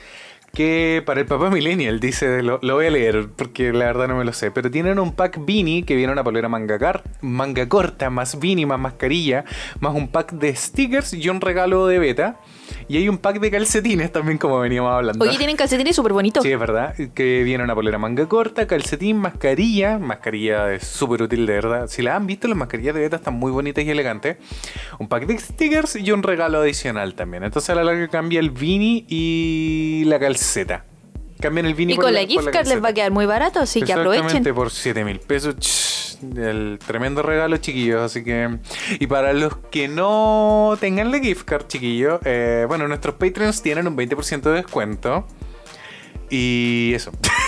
que 0.54 1.04
para 1.06 1.20
el 1.20 1.26
papá 1.26 1.50
millennial 1.50 2.00
dice, 2.00 2.42
lo, 2.42 2.60
lo 2.62 2.76
voy 2.76 2.86
a 2.86 2.90
leer 2.90 3.28
porque 3.36 3.74
la 3.74 3.86
verdad 3.86 4.08
no 4.08 4.16
me 4.16 4.24
lo 4.24 4.32
sé, 4.32 4.52
pero 4.52 4.72
tienen 4.72 5.00
un 5.00 5.12
pack 5.12 5.40
beanie 5.46 5.84
que 5.84 5.98
viene 5.98 6.14
una 6.14 6.24
polera 6.24 6.48
manga, 6.48 6.80
car- 6.80 7.04
manga 7.20 7.68
corta, 7.68 8.10
más 8.10 8.40
beanie, 8.40 8.66
más 8.66 8.80
mascarilla, 8.80 9.44
más 9.82 9.94
un 9.94 10.08
pack 10.08 10.32
de 10.32 10.56
stickers 10.56 11.12
y 11.14 11.28
un 11.28 11.42
regalo 11.42 11.88
de 11.88 12.00
beta. 12.00 12.38
Y 12.88 12.98
hay 12.98 13.10
un 13.10 13.18
pack 13.18 13.40
de 13.40 13.50
calcetines 13.50 14.12
también, 14.12 14.38
como 14.38 14.60
veníamos 14.60 14.92
hablando. 14.92 15.26
Oye, 15.26 15.38
tienen 15.38 15.56
calcetines 15.56 15.96
súper 15.96 16.14
bonitos. 16.14 16.44
Sí, 16.44 16.52
es 16.52 16.60
verdad. 16.60 16.94
Que 17.14 17.44
viene 17.44 17.64
una 17.64 17.74
polera 17.74 17.98
manga 17.98 18.28
corta, 18.28 18.68
calcetín, 18.68 19.18
mascarilla. 19.18 19.98
Mascarilla 19.98 20.72
es 20.72 20.86
súper 20.86 21.24
útil, 21.24 21.48
de 21.48 21.54
verdad. 21.54 21.88
Si 21.88 22.04
la 22.04 22.16
han 22.16 22.28
visto, 22.28 22.48
las 22.48 22.58
mascarillas 22.58 22.94
de 22.94 23.02
beta 23.02 23.16
están 23.16 23.34
muy 23.34 23.52
bonitas 23.52 23.84
y 23.84 23.90
elegantes. 23.90 24.38
Un 25.00 25.08
pack 25.08 25.26
de 25.26 25.40
stickers 25.40 25.96
y 25.96 26.12
un 26.12 26.22
regalo 26.22 26.60
adicional 26.60 27.16
también. 27.16 27.44
Entonces 27.44 27.70
a 27.72 27.76
la 27.76 27.84
larga 27.84 28.08
cambia 28.08 28.40
el 28.40 28.52
beanie 28.52 29.06
y 29.08 30.04
la 30.06 30.20
calceta. 30.20 30.86
Cambian 31.40 31.66
el 31.66 31.74
beanie 31.74 31.94
y 31.94 31.96
por 31.96 32.06
con 32.06 32.14
la, 32.14 32.22
por 32.22 32.30
gift 32.30 32.50
card 32.50 32.68
les 32.68 32.84
va 32.84 32.90
a 32.90 32.94
quedar 32.94 33.12
muy 33.12 33.26
barato, 33.26 33.60
así 33.60 33.82
que 33.82 33.94
aprovechen. 33.94 34.44
Por 34.54 34.72
7 34.72 35.04
mil 35.04 35.20
pesos. 35.20 35.56
El 36.22 36.80
tremendo 36.86 37.22
regalo, 37.22 37.58
chiquillos. 37.58 38.02
Así 38.02 38.24
que. 38.24 38.58
Y 39.00 39.08
para 39.08 39.34
los 39.34 39.56
que 39.72 39.88
no 39.88 40.78
tengan 40.80 41.12
la 41.12 41.20
gift 41.20 41.44
card, 41.46 41.68
chiquillos, 41.68 42.20
eh, 42.26 42.66
bueno, 42.68 42.88
nuestros 42.88 43.16
Patreons 43.16 43.62
tienen 43.62 43.88
un 43.88 43.96
20% 43.96 44.42
de 44.42 44.52
descuento. 44.52 45.28
Y 46.30 46.94
eso. 46.94 47.12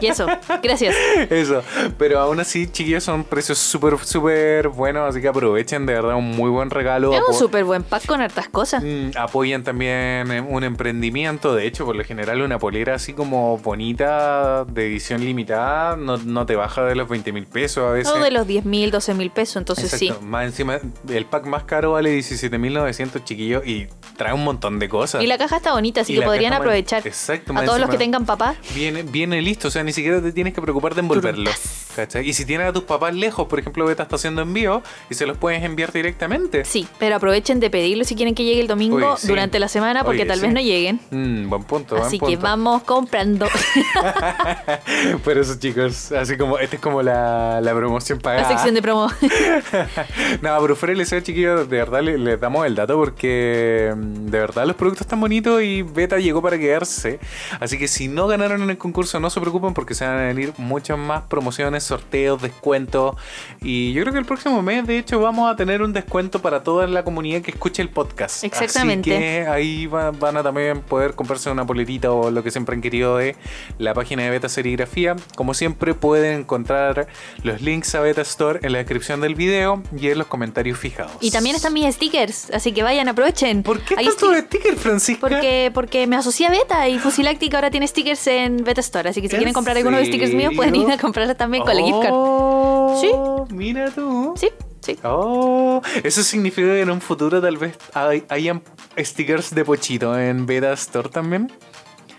Y 0.00 0.06
eso, 0.06 0.26
gracias. 0.62 0.94
Eso, 1.30 1.62
pero 1.98 2.18
aún 2.20 2.40
así, 2.40 2.66
chiquillos, 2.66 3.04
son 3.04 3.24
precios 3.24 3.58
súper, 3.58 3.98
súper 4.04 4.68
buenos, 4.68 5.08
así 5.08 5.20
que 5.20 5.28
aprovechen, 5.28 5.86
de 5.86 5.94
verdad, 5.94 6.16
un 6.16 6.30
muy 6.30 6.50
buen 6.50 6.70
regalo. 6.70 7.12
Es 7.14 7.20
un 7.26 7.34
súper 7.34 7.64
buen 7.64 7.82
pack 7.82 8.06
con 8.06 8.20
hartas 8.20 8.48
cosas. 8.48 8.82
Mm, 8.82 9.10
apoyan 9.16 9.62
también 9.64 10.30
eh, 10.30 10.40
un 10.46 10.64
emprendimiento, 10.64 11.54
de 11.54 11.66
hecho, 11.66 11.84
por 11.84 11.96
lo 11.96 12.04
general 12.04 12.42
una 12.42 12.58
polera 12.58 12.94
así 12.94 13.12
como 13.12 13.58
bonita, 13.58 14.64
de 14.64 14.86
edición 14.86 15.24
limitada, 15.24 15.96
no, 15.96 16.16
no 16.18 16.46
te 16.46 16.56
baja 16.56 16.84
de 16.84 16.94
los 16.94 17.08
20 17.08 17.32
mil 17.32 17.46
pesos 17.46 17.84
a 17.84 17.92
veces. 17.92 18.12
No 18.14 18.22
de 18.22 18.30
los 18.30 18.46
10 18.46 18.64
mil, 18.64 18.90
12 18.90 19.14
mil 19.14 19.30
pesos, 19.30 19.56
entonces 19.56 19.92
Exacto. 19.92 20.22
Más 20.24 20.46
encima, 20.46 20.78
el 21.08 21.24
pack 21.26 21.46
más 21.46 21.64
caro 21.64 21.92
vale 21.92 22.16
17.900, 22.18 23.24
chiquillos, 23.24 23.66
y 23.66 23.86
trae 24.16 24.32
un 24.32 24.44
montón 24.44 24.78
de 24.78 24.88
cosas. 24.88 25.20
sí. 25.20 25.24
Y 25.24 25.28
la 25.28 25.38
caja 25.38 25.56
está 25.56 25.72
bonita, 25.72 26.02
así 26.02 26.14
Y 26.14 26.18
que 26.18 26.24
podrían 26.24 26.52
aprovechar. 26.52 27.06
Exacto, 27.06 27.52
A 27.56 27.64
todos 27.64 27.80
los 27.80 27.90
que 27.90 27.98
tengan 27.98 28.24
papá, 28.26 28.56
Viene, 28.74 29.02
viene 29.02 29.40
listo, 29.42 29.68
o 29.68 29.70
sea, 29.70 29.82
ni 29.86 29.92
siquiera 29.92 30.20
te 30.20 30.32
tienes 30.32 30.52
que 30.52 30.60
preocupar 30.60 30.94
de 30.94 31.00
envolverlo. 31.00 31.50
¿cachai? 31.94 32.28
Y 32.28 32.34
si 32.34 32.44
tienes 32.44 32.66
a 32.68 32.72
tus 32.74 32.82
papás 32.82 33.14
lejos, 33.14 33.46
por 33.46 33.58
ejemplo, 33.58 33.86
Beta 33.86 34.02
está 34.02 34.16
haciendo 34.16 34.42
envío 34.42 34.82
y 35.08 35.14
se 35.14 35.24
los 35.26 35.38
puedes 35.38 35.62
enviar 35.62 35.92
directamente. 35.92 36.64
sí, 36.66 36.86
pero 36.98 37.16
aprovechen 37.16 37.58
de 37.60 37.70
pedirlo 37.70 38.04
si 38.04 38.14
quieren 38.14 38.34
que 38.34 38.44
llegue 38.44 38.60
el 38.60 38.66
domingo 38.66 38.96
Oye, 39.12 39.16
sí. 39.18 39.28
durante 39.28 39.58
la 39.58 39.68
semana, 39.68 40.04
porque 40.04 40.20
Oye, 40.22 40.28
tal 40.28 40.38
sí. 40.40 40.42
vez 40.44 40.52
no 40.54 40.60
lleguen. 40.60 41.00
Mm, 41.10 41.48
buen 41.48 41.64
punto, 41.64 41.94
buen 41.94 42.06
Así 42.06 42.18
que 42.18 42.26
punto. 42.26 42.40
vamos 42.42 42.82
comprando 42.82 43.46
Por 45.24 45.38
eso, 45.38 45.54
chicos, 45.58 46.12
así 46.12 46.36
como, 46.36 46.58
esta 46.58 46.76
es 46.76 46.82
como 46.82 47.02
la, 47.02 47.60
la 47.60 47.74
promoción 47.74 48.18
la 48.18 48.22
pagada. 48.22 48.48
sección 48.48 48.74
de 48.74 48.82
promo. 48.82 49.08
no, 50.42 50.58
pero 50.60 50.76
fuera 50.76 50.90
del 50.90 50.98
deseo, 50.98 51.20
chiquillos, 51.20 51.68
de 51.68 51.76
verdad 51.76 52.02
le- 52.02 52.18
les, 52.18 52.40
damos 52.40 52.66
el 52.66 52.74
dato 52.74 52.96
porque 52.96 53.92
mm, 53.96 54.26
de 54.26 54.38
verdad 54.38 54.66
los 54.66 54.76
productos 54.76 55.02
están 55.02 55.20
bonitos 55.20 55.62
y 55.62 55.82
Beta 55.82 56.18
llegó 56.18 56.42
para 56.42 56.58
quedarse. 56.58 57.18
Así 57.60 57.78
que 57.78 57.88
si 57.88 58.08
no 58.08 58.26
ganaron 58.26 58.62
en 58.62 58.70
el 58.70 58.78
concurso, 58.78 59.20
no 59.20 59.30
se 59.30 59.40
preocupen 59.40 59.74
porque 59.76 59.94
se 59.94 60.04
van 60.06 60.16
a 60.18 60.22
venir 60.22 60.52
muchas 60.56 60.98
más 60.98 61.22
promociones, 61.24 61.84
sorteos, 61.84 62.40
descuentos. 62.42 63.14
Y 63.60 63.92
yo 63.92 64.02
creo 64.02 64.12
que 64.14 64.18
el 64.18 64.24
próximo 64.24 64.62
mes, 64.62 64.86
de 64.86 64.98
hecho, 64.98 65.20
vamos 65.20 65.48
a 65.52 65.54
tener 65.54 65.82
un 65.82 65.92
descuento 65.92 66.40
para 66.40 66.62
toda 66.64 66.86
la 66.86 67.04
comunidad 67.04 67.42
que 67.42 67.50
escuche 67.50 67.82
el 67.82 67.90
podcast. 67.90 68.42
Exactamente. 68.42 69.12
Así 69.12 69.20
que 69.22 69.46
ahí 69.46 69.86
va- 69.86 70.10
van 70.12 70.36
a 70.38 70.42
también 70.42 70.80
poder 70.80 71.14
comprarse 71.14 71.50
una 71.50 71.66
polerita 71.66 72.10
o 72.10 72.30
lo 72.30 72.42
que 72.42 72.50
siempre 72.50 72.74
han 72.74 72.80
querido 72.80 73.18
de 73.18 73.36
la 73.78 73.92
página 73.94 74.22
de 74.24 74.30
Beta 74.30 74.48
Serigrafía. 74.48 75.14
Como 75.36 75.52
siempre, 75.52 75.92
pueden 75.94 76.40
encontrar 76.40 77.06
los 77.42 77.60
links 77.60 77.94
a 77.94 78.00
Beta 78.00 78.22
Store 78.22 78.60
en 78.62 78.72
la 78.72 78.78
descripción 78.78 79.20
del 79.20 79.34
video 79.34 79.82
y 80.00 80.08
en 80.08 80.16
los 80.18 80.26
comentarios 80.26 80.78
fijados. 80.78 81.12
Y 81.20 81.30
también 81.30 81.54
están 81.54 81.74
mis 81.74 81.94
stickers, 81.94 82.50
así 82.50 82.72
que 82.72 82.82
vayan, 82.82 83.08
aprovechen. 83.08 83.62
¿Por 83.62 83.80
qué 83.80 83.94
Hay 83.98 84.06
tanto 84.06 84.32
sti- 84.32 84.46
sticker, 84.46 84.76
Francisca? 84.76 85.20
Porque, 85.20 85.70
porque 85.74 86.06
me 86.06 86.16
asocié 86.16 86.46
a 86.46 86.50
Beta 86.50 86.88
y 86.88 86.98
Fusilactic 86.98 87.52
ahora 87.54 87.70
tiene 87.70 87.86
stickers 87.86 88.26
en 88.28 88.64
Beta 88.64 88.80
Store. 88.80 89.10
Así 89.10 89.20
que 89.20 89.28
si 89.28 89.34
¿En 89.34 89.40
quieren 89.40 89.52
comprar 89.54 89.65
algunos 89.72 90.06
stickers 90.06 90.32
míos, 90.34 90.52
pueden 90.56 90.74
ir 90.74 90.82
a 90.82 90.84
serio? 90.90 91.00
comprarlos 91.00 91.36
también 91.36 91.64
con 91.64 91.74
la 91.74 91.82
gift 91.82 92.00
card. 92.02 92.12
Oh, 92.14 92.98
Sí. 93.00 93.10
Mira 93.54 93.90
tú. 93.90 94.34
Sí, 94.36 94.48
sí. 94.80 94.98
Oh, 95.04 95.80
eso 96.02 96.22
significa 96.22 96.68
que 96.68 96.80
en 96.82 96.90
un 96.90 97.00
futuro 97.00 97.40
tal 97.40 97.56
vez 97.58 97.76
hay- 97.94 98.24
hayan 98.28 98.62
stickers 98.98 99.54
de 99.54 99.64
Pochito 99.64 100.18
en 100.18 100.46
Beta 100.46 100.72
Store 100.72 101.08
también. 101.08 101.52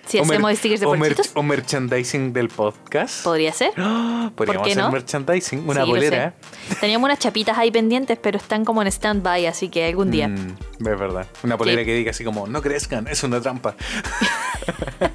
Si 0.07 0.19
O 0.19 0.23
hacemos 0.23 0.57
stickers 0.57 0.79
de 0.79 0.85
o 0.87 0.95
mer- 0.95 1.15
o 1.33 1.43
merchandising 1.43 2.31
del 2.31 2.47
podcast. 2.47 3.23
podría 3.23 3.51
ser. 3.51 3.71
Podríamos 4.35 4.65
qué 4.67 4.71
hacer 4.73 4.91
merchandising, 4.91 5.67
una 5.67 5.83
Sí, 5.83 5.89
bolera. 5.89 6.33
Teníamos 6.79 7.05
unas 7.07 7.19
chapitas 7.19 7.57
ahí 7.57 7.71
pendientes, 7.71 8.17
pero 8.21 8.37
están 8.37 8.63
como 8.63 8.81
en 8.81 8.87
stand-by, 8.87 9.45
así 9.47 9.67
que 9.69 9.85
algún 9.85 10.09
día. 10.11 10.27
Mm, 10.29 10.55
es 10.79 10.99
verdad. 10.99 11.27
Una 11.43 11.57
polera 11.57 11.81
Sí. 11.81 11.85
que 11.85 11.93
diga 11.95 12.11
así 12.11 12.23
como, 12.23 12.47
no 12.47 12.61
crezcan, 12.61 13.07
es 13.07 13.23
una 13.23 13.41
trampa. 13.41 13.75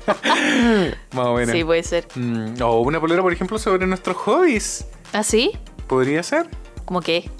Más 1.12 1.26
o 1.26 1.34
menos. 1.34 1.54
Sí, 1.54 1.64
puede 1.64 1.82
ser. 1.82 2.06
Mm, 2.14 2.60
o 2.62 2.80
una 2.80 3.00
polera, 3.00 3.22
por 3.22 3.32
ejemplo, 3.32 3.58
sobre 3.58 3.86
nuestros 3.86 4.16
hobbies. 4.16 4.86
¿Ah, 5.12 5.22
sí? 5.22 5.52
Podría 5.86 6.22
ser. 6.22 6.46
¿Cómo 6.84 7.00
que? 7.00 7.30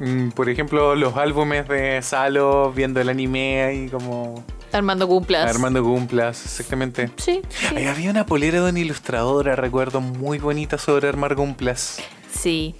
Mm, 0.00 0.30
por 0.30 0.48
ejemplo, 0.48 0.94
los 0.94 1.16
álbumes 1.16 1.68
de 1.68 2.00
Salo 2.02 2.72
viendo 2.72 3.00
el 3.00 3.08
anime 3.08 3.62
ahí 3.62 3.88
como 3.88 4.44
Armando 4.72 5.08
Cumplas. 5.08 5.50
Armando 5.50 5.82
Cumplas, 5.82 6.44
exactamente. 6.44 7.10
Sí, 7.16 7.40
sí. 7.48 7.76
Ahí 7.76 7.86
había 7.86 8.10
una 8.10 8.26
polera 8.26 8.62
de 8.62 8.70
una 8.70 8.80
ilustradora, 8.80 9.56
recuerdo, 9.56 10.00
muy 10.00 10.38
bonita 10.38 10.78
sobre 10.78 11.08
armar 11.08 11.34
Cumplas. 11.36 11.98
Sí. 12.32 12.74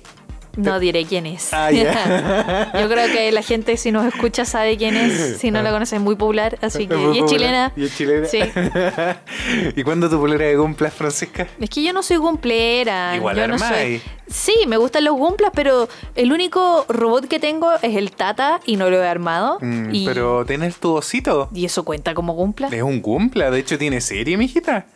No 0.59 0.81
diré 0.81 1.05
quién 1.05 1.27
es. 1.27 1.53
Ah. 1.53 1.71
Yo 1.73 2.89
creo 2.89 3.07
que 3.13 3.31
la 3.33 3.43
gente, 3.43 3.77
si 3.77 3.93
nos 3.93 4.07
escucha, 4.07 4.45
sabe 4.45 4.77
quién 4.77 4.97
es. 4.97 5.39
Si 5.39 5.51
no 5.51 5.63
la 5.63 5.71
conoce, 5.71 5.97
es 5.97 6.03
muy 6.03 6.17
popular. 6.17 6.59
Así 6.61 6.87
que. 6.87 6.97
muy 6.97 7.19
Y 7.19 7.21
es 7.21 7.31
chilena. 7.31 7.73
Y 7.77 7.85
es 7.85 7.97
chilena. 7.97 8.27
Sí. 8.27 8.41
¿Y 9.77 9.83
cuándo 9.85 10.11
tu 10.11 10.19
polera 10.19 10.47
de 10.47 10.57
Cumplas, 10.57 10.93
Francisca? 10.93 11.47
Es 11.61 11.71
que 11.71 11.83
yo 11.83 11.93
no 11.93 12.03
soy 12.03 12.19
cumplera. 12.19 13.15
Igual 13.17 13.37
yo 13.37 13.49
no 13.49 13.59
soy. 13.59 14.03
Sí, 14.27 14.55
me 14.67 14.77
gustan 14.77 15.05
los 15.05 15.15
gumplas, 15.15 15.53
pero 15.55 15.89
el 16.15 16.33
único 16.33 16.85
robot 16.89 17.29
que 17.29 17.39
tengo 17.39 17.73
es 17.81 17.97
el 17.97 18.13
Tata 18.13 18.61
y 18.67 18.77
no 18.77 18.91
lo 18.91 19.03
he 19.03 19.09
armado. 19.09 19.59
Mm, 19.61 19.95
y, 19.95 20.05
Pero 20.05 20.45
¿tienes 20.45 20.77
tu 20.77 20.95
osito? 20.95 21.49
¿Y 21.55 21.65
eso 21.65 21.85
cuenta 21.85 22.13
como 22.15 22.35
gumpla? 22.35 22.69
Es 22.69 22.83
un 22.83 23.01
Cumpla, 23.01 23.51
de 23.51 23.61
hecho 23.61 23.79
tiene 23.79 24.01
serie, 24.01 24.37
mijita. 24.37 24.87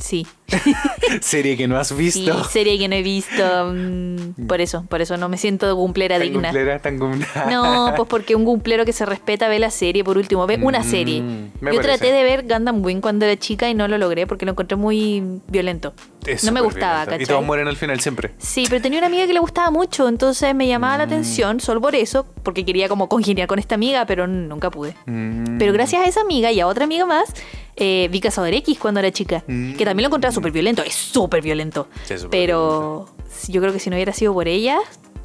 Sí. 0.00 0.26
serie 1.20 1.56
que 1.56 1.68
no 1.68 1.78
has 1.78 1.88
Sí, 1.88 1.94
visto. 1.94 2.44
serie 2.44 2.78
que 2.78 2.88
no 2.88 2.94
he 2.96 3.02
visto. 3.02 3.72
mm, 3.72 4.46
por 4.46 4.60
eso, 4.60 4.84
por 4.88 5.00
eso 5.00 5.16
no 5.16 5.28
me 5.28 5.36
siento 5.38 5.74
cumplera 5.76 6.16
Tan 6.18 6.26
digna. 6.26 6.48
cumplera, 6.48 6.78
tan 6.80 6.98
cumplera. 6.98 7.46
No, 7.50 7.92
pues 7.96 8.08
porque 8.08 8.34
un 8.34 8.44
cumplero 8.44 8.84
que 8.84 8.92
se 8.92 9.06
respeta 9.06 9.48
ve 9.48 9.58
la 9.58 9.70
serie 9.70 10.02
por 10.04 10.16
último, 10.18 10.46
ve 10.46 10.58
una 10.62 10.80
Mm, 10.80 10.84
serie. 10.84 11.18
Yo 11.20 11.60
parece. 11.60 11.82
traté 11.82 12.12
de 12.12 12.22
ver 12.24 12.42
Gundam 12.48 12.84
Wing 12.84 13.00
cuando 13.00 13.26
era 13.26 13.38
chica 13.38 13.68
y 13.68 13.74
no 13.74 13.86
lo 13.88 13.98
logré 13.98 14.26
porque 14.26 14.44
lo 14.44 14.52
encontré 14.52 14.76
muy 14.76 15.22
violento. 15.48 15.92
Es 16.26 16.44
no 16.44 16.52
me 16.52 16.60
gustaba, 16.60 17.04
violento. 17.04 17.22
Y 17.22 17.26
todos 17.26 17.44
mueren 17.44 17.68
al 17.68 17.76
final 17.76 18.00
siempre. 18.00 18.32
Sí, 18.38 18.64
pero 18.68 18.82
tenía 18.82 18.98
una 18.98 19.06
amiga 19.06 19.26
que 19.26 19.32
le 19.32 19.40
gustaba 19.40 19.70
mucho, 19.70 20.08
entonces 20.08 20.54
me 20.54 20.66
llamaba 20.66 20.94
Mm. 20.94 20.98
la 20.98 21.04
atención 21.04 21.60
solo 21.60 21.80
por 21.80 21.94
eso, 21.94 22.26
porque 22.42 22.64
quería 22.64 22.88
como 22.88 23.08
congeniar 23.08 23.46
con 23.46 23.58
esta 23.58 23.74
amiga, 23.76 24.04
pero 24.06 24.26
nunca 24.26 24.70
pude. 24.70 24.94
Mm. 25.06 25.58
Pero 25.58 25.72
gracias 25.72 26.02
a 26.02 26.06
esa 26.08 26.20
amiga 26.22 26.50
y 26.52 26.60
a 26.60 26.66
otra 26.66 26.84
amiga 26.84 27.06
más, 27.06 27.32
eh, 27.76 28.08
vi 28.10 28.20
Cazador 28.20 28.52
X 28.52 28.78
cuando 28.78 29.00
era 29.00 29.10
chica, 29.10 29.42
Mm. 29.46 29.74
que 29.74 29.84
también 29.90 30.04
lo 30.04 30.08
encontraba 30.08 30.32
súper 30.32 30.52
violento, 30.52 30.82
es 30.82 30.94
súper 30.94 31.42
violento. 31.42 31.88
Sí, 32.04 32.14
es 32.14 32.20
súper 32.22 32.38
pero 32.38 33.08
yo 33.48 33.60
creo 33.60 33.72
que 33.72 33.80
si 33.80 33.90
no 33.90 33.96
hubiera 33.96 34.12
sido 34.12 34.32
por 34.32 34.46
ella, 34.48 34.78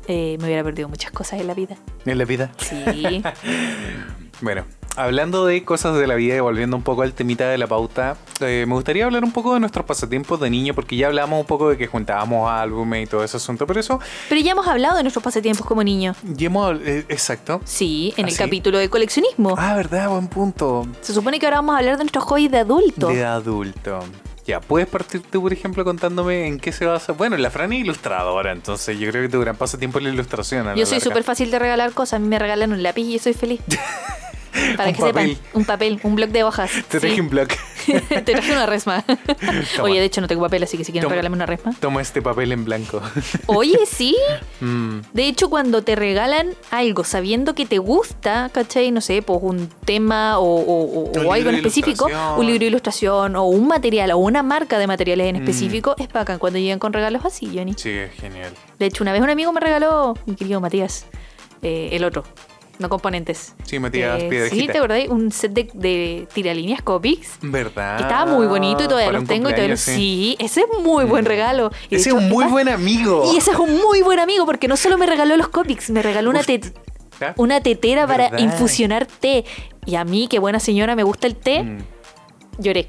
eh, 0.08 0.38
me 0.40 0.46
hubiera 0.46 0.64
perdido 0.64 0.90
muchas 0.90 1.12
cosas 1.12 1.40
en 1.40 1.48
la 1.48 1.54
vida. 1.54 1.76
En 2.06 2.18
la 2.18 2.26
vida. 2.26 2.52
Sí. 2.58 3.24
Bueno, 4.42 4.66
hablando 4.98 5.46
de 5.46 5.64
cosas 5.64 5.98
de 5.98 6.08
la 6.08 6.16
vida 6.16 6.36
y 6.36 6.40
volviendo 6.42 6.76
un 6.76 6.84
poco 6.84 7.04
al 7.04 7.14
temita 7.14 7.48
de 7.50 7.58
la 7.58 7.68
pauta, 7.68 8.18
eh, 8.42 8.66
me 8.68 8.74
gustaría 8.74 9.06
hablar 9.06 9.24
un 9.24 9.32
poco 9.32 9.54
de 9.54 9.62
nuestros 9.62 9.86
pasatiempos 9.86 10.42
de 10.42 10.50
niño, 10.50 10.74
porque 10.74 10.98
ya 10.98 11.08
hablamos 11.08 11.40
un 11.40 11.46
poco 11.46 11.70
de 11.70 11.78
que 11.78 11.88
juntábamos 11.88 12.52
álbumes 12.52 13.06
y 13.08 13.10
todo 13.10 13.24
ese 13.24 13.38
asunto, 13.38 13.66
pero 13.66 13.80
eso, 13.80 14.02
pero 14.28 14.42
ya 14.42 14.52
hemos 14.52 14.68
hablado 14.68 14.98
de 14.98 15.04
nuestros 15.04 15.24
pasatiempos 15.24 15.66
como 15.66 15.86
niños. 15.86 16.18
ya 16.24 16.48
hemos, 16.48 16.76
eh, 16.82 17.06
exacto. 17.08 17.62
Sí, 17.64 18.14
en 18.18 18.26
¿Ah, 18.26 18.28
el 18.28 18.34
sí? 18.34 18.44
capítulo 18.44 18.78
de 18.78 18.90
coleccionismo. 18.90 19.56
Ah, 19.58 19.74
verdad, 19.76 20.10
buen 20.10 20.28
punto. 20.28 20.86
Se 21.00 21.14
supone 21.14 21.40
que 21.40 21.46
ahora 21.46 21.60
vamos 21.60 21.76
a 21.76 21.78
hablar 21.80 21.98
de 21.98 22.04
nuestros 22.04 22.26
hobbies 22.26 22.52
de 22.52 22.58
adulto. 22.58 23.08
De 23.08 23.24
adulto. 23.24 24.00
Ya, 24.46 24.62
puedes 24.62 24.88
partir 24.88 25.24
tú, 25.24 25.42
por 25.42 25.52
ejemplo, 25.52 25.84
contándome 25.84 26.46
en 26.46 26.60
qué 26.60 26.72
se 26.72 26.86
basa. 26.86 27.14
Bueno, 27.14 27.36
la 27.36 27.50
Fran 27.50 27.74
es 27.74 27.80
ilustradora, 27.80 28.52
entonces 28.52 29.00
yo 29.00 29.10
creo 29.10 29.24
que 29.24 29.30
tu 29.30 29.40
gran 29.42 29.56
pasatiempo 29.56 29.98
es 29.98 30.04
la 30.04 30.12
ilustración. 30.12 30.68
a 30.68 30.72
la 30.72 30.76
Yo 30.76 30.86
soy 30.86 31.00
súper 31.00 31.24
fácil 31.24 31.50
de 31.50 31.58
regalar 31.58 31.94
cosas. 31.94 32.18
A 32.18 32.20
mí 32.20 32.28
me 32.28 32.38
regalan 32.38 32.72
un 32.72 32.84
lápiz 32.84 33.02
y 33.04 33.14
yo 33.14 33.20
soy 33.20 33.34
feliz. 33.34 33.62
Para 34.78 34.90
Un 34.90 34.96
que 34.96 35.02
papel. 35.02 35.30
sepan, 35.36 35.48
un 35.54 35.66
papel, 35.66 36.00
un 36.04 36.16
bloc 36.16 36.30
de 36.32 36.44
hojas. 36.44 36.72
Te 36.90 37.00
Sí. 37.00 37.08
traje 37.08 37.22
un 37.22 37.30
blog. 37.30 37.48
Te 38.10 38.22
traje 38.22 38.52
una 38.52 38.66
resma. 38.66 39.04
Oye, 39.82 40.00
de 40.00 40.06
hecho 40.06 40.22
no 40.22 40.28
tengo 40.28 40.42
papel, 40.42 40.64
así 40.64 40.78
que 40.78 40.84
si 40.84 40.92
quieren 40.92 41.10
regalarme 41.10 41.36
una 41.36 41.46
resma. 41.46 41.74
Toma 41.80 42.02
este 42.02 42.22
papel 42.22 42.52
en 42.52 42.66
blanco. 42.66 43.02
Oye, 43.48 43.80
sí. 43.86 44.16
Mm, 44.62 45.00
De 45.14 45.28
hecho, 45.28 45.50
cuando 45.50 45.84
te 45.84 45.96
regalan 45.96 46.50
algo 46.72 47.04
sabiendo 47.04 47.54
que 47.56 47.66
te 47.66 47.78
gusta, 47.78 48.50
¿cachai? 48.52 48.92
No 48.92 49.02
sé, 49.02 49.22
pues 49.22 49.40
un 49.42 49.70
tema 49.86 50.40
o, 50.40 51.12
algo 51.32 51.50
en 51.50 51.56
específico, 51.56 52.08
un 52.38 52.46
libro 52.46 52.60
de 52.62 52.66
ilustración 52.68 53.36
o 53.36 53.44
un 53.46 53.68
material 53.68 54.12
o 54.12 54.18
una 54.18 54.42
marca 54.44 54.80
de 54.80 54.88
materiales 54.88 55.28
en 55.28 55.36
Mm. 55.36 55.40
específico, 55.40 55.96
es 55.98 56.12
bacán 56.12 56.40
cuando 56.40 56.60
llegan 56.60 56.80
con 56.80 56.94
regalos 56.94 57.26
así, 57.26 57.52
Johnny. 57.54 57.74
sí, 57.78 57.90
es 57.92 58.12
genial. 58.14 58.54
De 58.80 58.86
hecho, 58.88 59.04
una 59.04 59.12
vez 59.12 59.22
un 59.22 59.30
amigo 59.30 59.52
me 59.54 59.60
regaló, 59.60 60.16
mi 60.26 60.36
querido 60.36 60.60
Matías, 60.62 61.06
eh, 61.62 61.90
el 61.92 62.04
otro. 62.04 62.24
No 62.80 62.90
componentes. 62.90 63.54
Sí, 63.64 63.80
Matías 63.80 64.22
Eh, 64.24 64.28
Piedrejita. 64.30 64.62
sí, 64.66 64.68
¿te 64.72 64.78
acordás? 64.78 65.08
Un 65.10 65.32
set 65.32 65.52
de, 65.54 65.70
de 65.74 66.28
tiralíneas 66.34 66.82
Copics. 66.82 67.38
¿Verdad? 67.42 67.98
que 67.98 68.04
estaba 68.04 68.26
muy 68.26 68.48
bonito 68.48 68.84
y 68.84 68.88
todavía 68.88 69.08
Para 69.08 69.20
los 69.20 69.28
tengo 69.28 69.50
y 69.50 69.54
todavía 69.54 69.76
cumpleaños, 69.76 69.80
Sí, 69.82 70.36
ese 70.40 70.62
es 70.62 70.68
muy 70.84 71.06
buen 71.06 71.24
Mm. 71.24 71.28
regalo. 71.28 71.72
Y 71.90 71.96
Ese 71.96 72.10
es 72.10 72.16
un 72.16 72.30
muy 72.30 72.46
buen 72.46 72.68
amigo. 72.70 73.32
Y 73.34 73.38
ese 73.38 73.52
es 73.52 73.58
un 73.58 73.78
muy 73.78 74.02
buen 74.02 74.20
amigo 74.20 74.46
porque 74.46 74.68
no 74.68 74.76
solo 74.78 74.98
me 74.98 75.06
regaló 75.06 75.38
los 75.38 75.48
Copics, 75.48 75.90
me 75.90 76.02
regaló 76.02 76.30
una, 76.30 76.44
te- 76.44 76.62
¿Ah? 77.22 77.34
una 77.38 77.62
tetera 77.62 78.06
para 78.08 78.40
infusionar 78.40 79.06
té. 79.06 79.46
Y 79.86 79.96
a 79.96 80.04
mí, 80.04 80.28
que 80.28 80.40
buena 80.40 80.60
señora, 80.60 80.96
me 80.96 81.04
gusta 81.04 81.28
el 81.28 81.36
té, 81.36 81.64
Mm. 81.64 81.78
lloré. 82.58 82.88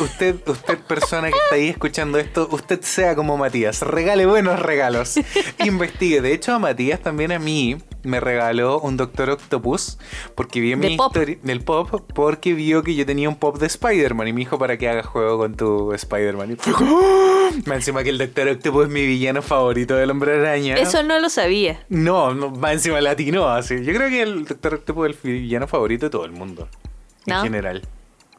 U- 0.00 0.04
Usted, 0.04 0.36
usted 0.48 0.78
persona 0.78 1.28
que 1.28 1.36
está 1.36 1.56
ahí 1.56 1.68
escuchando 1.68 2.18
esto, 2.18 2.48
usted 2.50 2.80
sea 2.80 3.14
como 3.14 3.36
Matías, 3.36 3.82
regale 3.82 4.24
buenos 4.24 4.58
regalos, 4.60 5.16
investigue. 5.64 6.22
De 6.22 6.32
hecho, 6.32 6.54
a 6.54 6.58
Matías 6.58 7.00
también 7.00 7.32
a 7.32 7.38
mí 7.38 7.76
me 8.04 8.20
regaló 8.20 8.80
un 8.80 8.96
Doctor 8.96 9.30
Octopus 9.30 9.98
porque 10.34 10.60
vio 10.60 10.76
De 10.78 10.88
mi 10.90 10.96
pop. 10.96 11.08
historia 11.08 11.38
del 11.42 11.60
pop 11.62 12.02
porque 12.14 12.54
vio 12.54 12.82
que 12.82 12.94
yo 12.94 13.04
tenía 13.04 13.28
un 13.28 13.36
pop 13.36 13.58
de 13.58 13.66
Spider-Man 13.66 14.28
y 14.28 14.32
me 14.32 14.38
dijo 14.40 14.58
para 14.58 14.76
que 14.78 14.88
hagas 14.88 15.06
juego 15.06 15.38
con 15.38 15.56
tu 15.56 15.92
Spider-Man. 15.92 16.56
¡oh! 16.80 17.50
Más 17.66 17.76
encima 17.76 18.02
que 18.04 18.10
el 18.10 18.18
Doctor 18.18 18.48
Octopus 18.48 18.84
es 18.84 18.90
mi 18.90 19.06
villano 19.06 19.42
favorito 19.42 19.96
del 19.96 20.10
Hombre 20.10 20.38
Araña. 20.40 20.76
Eso 20.76 21.02
no 21.02 21.18
lo 21.18 21.28
sabía. 21.30 21.84
No, 21.88 22.34
no, 22.34 22.52
va 22.58 22.72
encima 22.72 23.00
latino 23.00 23.48
así. 23.48 23.84
Yo 23.84 23.92
creo 23.94 24.08
que 24.08 24.22
el 24.22 24.44
Doctor 24.44 24.74
Octopus 24.74 25.10
es 25.10 25.16
el 25.24 25.32
villano 25.32 25.66
favorito 25.66 26.06
de 26.06 26.10
todo 26.10 26.24
el 26.24 26.32
mundo. 26.32 26.68
En 27.26 27.34
¿No? 27.34 27.42
general. 27.42 27.82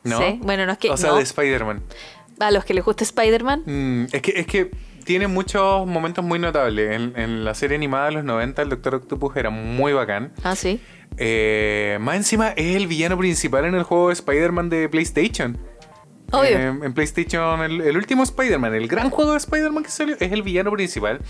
¿No? 0.03 0.17
Sí. 0.19 0.39
Bueno, 0.41 0.65
no 0.65 0.71
es 0.71 0.77
que. 0.77 0.89
o 0.89 0.97
sea, 0.97 1.11
no. 1.11 1.17
de 1.17 1.23
Spider-Man. 1.23 1.81
A 2.39 2.51
los 2.51 2.63
que 2.63 2.73
les 2.73 2.85
gusta 2.85 3.03
Spider-Man. 3.03 3.63
Mm, 3.65 4.03
es, 4.13 4.21
que, 4.21 4.31
es 4.39 4.47
que 4.47 4.71
tiene 4.99 5.27
muchos 5.27 5.85
momentos 5.87 6.23
muy 6.23 6.39
notables. 6.39 6.95
En, 6.95 7.13
en 7.15 7.43
la 7.45 7.53
serie 7.53 7.75
animada 7.77 8.05
de 8.07 8.11
los 8.13 8.23
90, 8.23 8.61
el 8.61 8.69
Doctor 8.69 8.95
Octopus 8.95 9.35
era 9.35 9.49
muy 9.49 9.93
bacán. 9.93 10.31
Ah, 10.43 10.55
sí. 10.55 10.79
Eh, 11.17 11.97
más 12.01 12.15
encima, 12.15 12.49
es 12.49 12.75
el 12.75 12.87
villano 12.87 13.17
principal 13.17 13.65
en 13.65 13.75
el 13.75 13.83
juego 13.83 14.07
de 14.07 14.13
Spider-Man 14.13 14.69
de 14.69 14.87
PlayStation. 14.89 15.57
Obvio. 16.31 16.57
En 16.83 16.93
PlayStation, 16.93 17.59
el, 17.63 17.81
el 17.81 17.97
último 17.97 18.21
Spider-Man, 18.21 18.75
el 18.75 18.87
gran 18.87 19.09
juego 19.09 19.31
de 19.31 19.39
Spider-Man 19.39 19.83
que 19.83 19.89
salió, 19.89 20.15
es 20.19 20.31
el 20.31 20.43
villano 20.43 20.71
principal. 20.71 21.21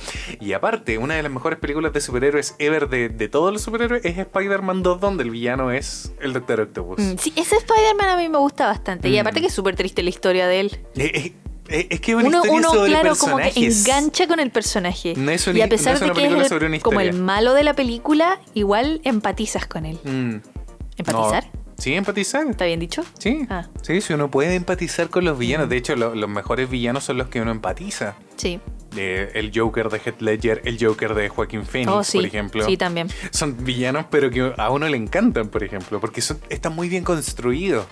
Y 0.41 0.51
aparte, 0.51 0.97
una 0.97 1.15
de 1.15 1.23
las 1.23 1.31
mejores 1.31 1.57
películas 1.57 1.93
de 1.93 2.01
superhéroes 2.01 2.55
ever 2.59 2.89
de, 2.89 3.07
de 3.07 3.29
todos 3.29 3.53
los 3.53 3.61
superhéroes 3.61 4.03
es 4.03 4.17
Spider-Man 4.17 4.83
2, 4.83 4.99
donde 4.99 5.23
el 5.23 5.29
villano 5.31 5.71
es 5.71 6.11
el 6.19 6.33
Doctor 6.33 6.59
Octopus. 6.59 6.99
Mm, 6.99 7.15
Sí, 7.17 7.31
ese 7.37 7.55
Spider-Man 7.55 8.09
a 8.09 8.17
mí 8.17 8.27
me 8.27 8.39
gusta 8.39 8.67
bastante. 8.67 9.07
Y 9.07 9.15
Mm. 9.15 9.19
aparte 9.21 9.39
que 9.39 9.47
es 9.47 9.53
súper 9.53 9.77
triste 9.77 10.03
la 10.03 10.09
historia 10.09 10.47
de 10.47 10.59
él. 10.59 10.79
Eh, 10.97 11.31
es 11.69 11.99
que 12.01 12.11
es 12.11 12.17
una 12.17 12.27
Uno, 12.27 12.37
historia 12.37 12.53
uno 12.57 12.69
sobre 12.71 12.89
claro, 12.91 13.15
como 13.15 13.37
que 13.37 13.51
engancha 13.55 14.27
con 14.27 14.39
el 14.39 14.51
personaje. 14.51 15.13
No 15.15 15.31
es 15.31 15.45
un- 15.47 15.57
y 15.57 15.61
a 15.61 15.67
pesar 15.69 15.93
no 15.99 16.07
es 16.07 16.13
de 16.15 16.21
que 16.21 16.27
es 16.27 16.33
el- 16.33 16.45
sobre 16.47 16.65
una 16.67 16.79
como 16.79 16.99
el 16.99 17.13
malo 17.13 17.53
de 17.53 17.63
la 17.63 17.73
película, 17.75 18.39
igual 18.53 19.01
empatizas 19.03 19.65
con 19.67 19.85
él. 19.85 19.99
Mm. 20.03 20.35
¿Empatizar? 20.97 21.45
No. 21.53 21.59
Sí, 21.77 21.93
empatizar. 21.93 22.45
¿Está 22.45 22.65
bien 22.65 22.79
dicho? 22.81 23.03
Sí, 23.17 23.45
Ah. 23.49 23.67
sí, 23.83 24.01
sí, 24.01 24.11
uno 24.13 24.29
puede 24.29 24.53
empatizar 24.55 25.09
con 25.09 25.23
los 25.23 25.37
villanos. 25.39 25.69
De 25.69 25.77
hecho, 25.77 25.95
lo- 25.95 26.13
los 26.13 26.29
mejores 26.29 26.69
villanos 26.69 27.05
son 27.05 27.17
los 27.17 27.29
que 27.29 27.39
uno 27.39 27.51
empatiza. 27.51 28.15
Sí. 28.35 28.59
Eh, 28.97 29.31
el 29.35 29.51
Joker 29.55 29.87
de 29.89 29.99
Heath 30.03 30.19
Ledger, 30.19 30.61
el 30.65 30.77
Joker 30.83 31.13
de 31.13 31.29
Joaquín 31.29 31.63
Phoenix, 31.65 31.89
oh, 31.91 32.03
sí. 32.03 32.17
por 32.17 32.25
ejemplo. 32.25 32.65
Sí, 32.65 32.75
también. 32.75 33.07
Son 33.31 33.63
villanos, 33.63 34.07
pero 34.09 34.29
que 34.29 34.51
a 34.57 34.69
uno 34.71 34.89
le 34.89 34.97
encantan, 34.97 35.47
por 35.47 35.63
ejemplo, 35.63 36.01
porque 36.01 36.21
son, 36.21 36.39
están 36.49 36.75
muy 36.75 36.89
bien 36.89 37.05
construidos. 37.05 37.85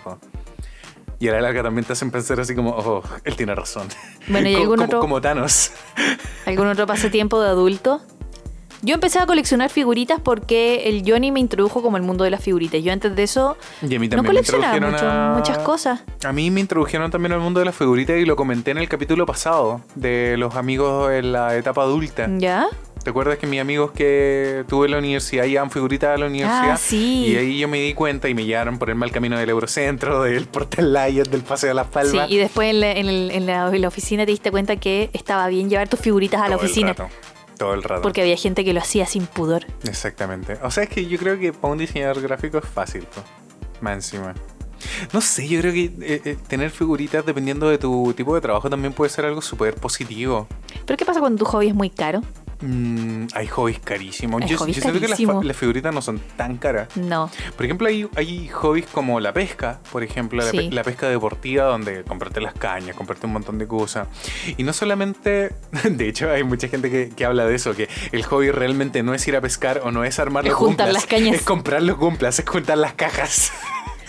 Y 1.19 1.27
a 1.29 1.31
la 1.31 1.41
larga 1.41 1.63
también 1.63 1.83
te 1.85 1.93
hacen 1.93 2.11
pensar 2.11 2.39
así 2.39 2.53
como, 2.55 2.71
oh, 2.71 3.01
él 3.23 3.35
tiene 3.35 3.55
razón. 3.55 3.87
Bueno, 4.27 4.49
¿y 4.49 4.55
algún 4.61 4.75
como, 4.75 4.85
otro? 4.85 4.99
como 4.99 5.21
Thanos. 5.21 5.71
¿Algún 6.45 6.67
otro 6.67 6.85
pasatiempo 6.85 7.41
de 7.41 7.49
adulto? 7.49 8.01
Yo 8.83 8.93
empecé 8.93 9.17
a 9.17 9.25
coleccionar 9.25 9.71
figuritas 9.71 10.19
porque 10.23 10.83
el 10.87 11.01
Johnny 11.03 11.31
me 11.31 11.39
introdujo 11.39 11.81
como 11.81 11.97
el 11.97 12.03
mundo 12.03 12.23
de 12.23 12.29
las 12.29 12.43
figuritas. 12.43 12.83
Yo 12.83 12.93
antes 12.93 13.15
de 13.15 13.23
eso 13.23 13.57
Y 13.81 13.95
a 13.95 13.99
mí 13.99 14.07
no 14.07 14.21
me 14.21 14.27
coleccionaba 14.27 14.75
introdujeron 14.75 14.91
mucho- 14.91 15.09
a- 15.09 15.35
muchas 15.35 15.57
cosas. 15.65 16.03
A 16.23 16.31
mí 16.31 16.51
me 16.51 16.59
introdujeron 16.59 17.09
también 17.09 17.31
al 17.31 17.39
mundo 17.39 17.59
de 17.59 17.65
las 17.65 17.75
figuritas 17.75 18.17
y 18.17 18.25
lo 18.25 18.35
comenté 18.35 18.69
en 18.69 18.77
el 18.77 18.87
capítulo 18.87 19.25
pasado 19.25 19.81
de 19.95 20.35
los 20.37 20.55
amigos 20.55 21.11
en 21.11 21.31
la 21.31 21.55
etapa 21.57 21.81
adulta. 21.81 22.27
¿Ya? 22.37 22.67
¿Te 23.07 23.11
acuerdas 23.11 23.37
que 23.37 23.47
mis 23.47 23.61
amigos 23.61 23.91
que 23.93 24.65
tuve 24.67 24.87
en 24.87 24.91
la 24.91 24.97
universidad 24.97 25.45
llevaban 25.45 25.71
figuritas 25.71 26.13
a 26.13 26.17
la 26.17 26.25
universidad? 26.25 26.71
Ah, 26.71 26.75
sí. 26.75 27.27
Y 27.27 27.37
ahí 27.37 27.57
yo 27.57 27.69
me 27.69 27.79
di 27.79 27.93
cuenta 27.93 28.27
y 28.27 28.33
me 28.33 28.43
llevaron 28.43 28.77
por 28.77 28.89
el 28.89 28.95
mal 28.95 29.11
camino 29.13 29.39
del 29.39 29.49
Eurocentro, 29.49 30.23
del 30.23 30.45
Portal 30.45 30.91
Lion, 30.91 31.23
del 31.31 31.39
Paseo 31.41 31.69
de 31.69 31.75
las 31.75 31.85
Sí, 31.87 31.91
Palmas. 31.93 32.29
y 32.29 32.35
después 32.35 32.69
en 32.69 32.81
la, 32.81 32.91
en 32.91 33.07
el- 33.07 33.31
en 33.31 33.45
la- 33.45 33.73
en 33.73 33.81
la 33.81 33.87
oficina 33.87 34.25
te 34.25 34.31
diste 34.31 34.51
cuenta 34.51 34.75
que 34.75 35.09
estaba 35.13 35.47
bien 35.47 35.69
llevar 35.69 35.87
tus 35.87 36.01
figuritas 36.01 36.41
a 36.41 36.49
la 36.49 36.55
Todo 36.57 36.65
el 36.65 36.65
oficina. 36.65 36.89
rato, 36.89 37.07
todo 37.57 37.73
el 37.75 37.83
rato. 37.83 38.01
Porque 38.01 38.19
había 38.23 38.35
gente 38.35 38.65
que 38.65 38.73
lo 38.73 38.81
hacía 38.81 39.05
sin 39.05 39.25
pudor. 39.25 39.63
Exactamente. 39.87 40.57
O 40.61 40.69
sea, 40.69 40.83
es 40.83 40.89
que 40.89 41.05
yo 41.05 41.17
creo 41.17 41.39
que 41.39 41.53
para 41.53 41.71
un 41.71 41.77
diseñador 41.77 42.19
gráfico 42.21 42.57
es 42.57 42.65
fácil, 42.65 43.03
po. 43.03 43.21
más 43.79 43.93
encima. 43.93 44.33
No 45.13 45.21
sé, 45.21 45.47
yo 45.47 45.61
creo 45.61 45.71
que 45.71 45.85
eh, 45.85 46.21
eh, 46.25 46.37
tener 46.49 46.71
figuritas 46.71 47.25
dependiendo 47.25 47.69
de 47.69 47.77
tu 47.77 48.13
tipo 48.17 48.35
de 48.35 48.41
trabajo 48.41 48.69
también 48.69 48.91
puede 48.91 49.09
ser 49.09 49.23
algo 49.23 49.41
súper 49.41 49.75
positivo. 49.75 50.45
¿Pero 50.85 50.97
qué 50.97 51.05
pasa 51.05 51.21
cuando 51.21 51.39
tu 51.39 51.45
hobby 51.45 51.69
es 51.69 51.73
muy 51.73 51.89
caro? 51.89 52.21
Mm, 52.59 53.27
hay 53.35 53.47
hobbies 53.47 53.79
carísimos. 53.79 54.41
Hay 54.41 54.47
yo 54.49 54.57
hobbies 54.57 54.77
yo 54.77 54.81
siento 54.81 54.99
que 54.99 55.07
las, 55.07 55.55
figuritas 55.57 55.93
no 55.93 56.01
son 56.01 56.19
tan 56.35 56.57
caras. 56.57 56.95
No. 56.97 57.29
Por 57.55 57.65
ejemplo, 57.65 57.87
hay, 57.87 58.07
hay 58.15 58.47
hobbies 58.47 58.87
como 58.87 59.19
la 59.19 59.31
pesca, 59.33 59.79
por 59.91 60.03
ejemplo, 60.03 60.43
la, 60.43 60.49
Sí. 60.51 60.57
pe- 60.57 60.71
la 60.71 60.83
pesca 60.83 61.07
deportiva, 61.07 61.65
donde 61.65 62.03
comprarte 62.03 62.41
las 62.41 62.53
cañas, 62.53 62.95
comprarte 62.95 63.27
un 63.27 63.33
montón 63.33 63.57
de 63.59 63.67
cosas. 63.67 64.07
Y 64.57 64.63
no 64.63 64.73
solamente, 64.73 65.53
de 65.89 66.07
hecho, 66.09 66.31
hay 66.31 66.43
mucha 66.43 66.67
gente 66.67 66.89
que, 66.89 67.09
que 67.09 67.25
habla 67.25 67.45
de 67.45 67.55
eso, 67.55 67.75
que 67.75 67.89
el 68.11 68.23
hobby 68.25 68.49
realmente 68.51 69.03
no 69.03 69.13
es 69.13 69.27
ir 69.27 69.35
a 69.35 69.41
pescar 69.41 69.81
o 69.83 69.91
no 69.91 70.03
es 70.03 70.17
armar 70.19 70.45
Es 70.45 70.49
los 70.51 70.57
juntar 70.59 70.87
cumplas, 70.87 70.93
las 70.93 71.05
cañas. 71.05 71.35
Es 71.35 71.41
comprar 71.43 71.81
los 71.83 71.97
cumplas, 71.97 72.39
es 72.39 72.49
juntar 72.49 72.77
las 72.77 72.93
cajas. 72.93 73.51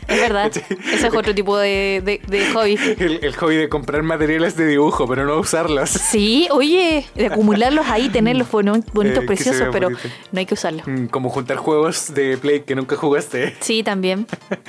Es 0.08 0.20
verdad. 0.20 0.50
Ese 0.92 1.06
es 1.06 1.14
otro 1.14 1.34
tipo 1.34 1.56
de, 1.58 2.02
de- 2.04 2.20
de 2.26 2.52
hobby. 2.52 2.78
El, 2.98 3.20
el 3.22 3.36
hobby 3.36 3.56
de 3.56 3.68
comprar 3.68 4.02
materiales 4.02 4.56
de 4.56 4.66
dibujo, 4.66 5.06
pero 5.06 5.24
no 5.26 5.36
usarlos. 5.38 5.90
Sí, 5.90 6.48
oye, 6.50 7.06
de 7.14 7.26
acumularlos 7.26 7.86
ahí, 7.88 8.08
tenerlos 8.12 8.48
boni- 8.50 8.82
bonitos, 8.92 9.22
Eh, 9.22 9.26
preciosos, 9.26 9.68
pero 9.70 9.90
bonito. 9.90 10.08
no 10.32 10.38
hay 10.38 10.46
que 10.46 10.54
usarlos. 10.54 10.86
Mm, 10.86 11.06
Como 11.06 11.28
juntar 11.30 11.58
juegos 11.58 12.12
de 12.14 12.36
Play 12.38 12.60
que 12.60 12.74
nunca 12.74 12.96
jugaste. 12.96 13.54
Sí, 13.60 13.82
también. 13.82 14.26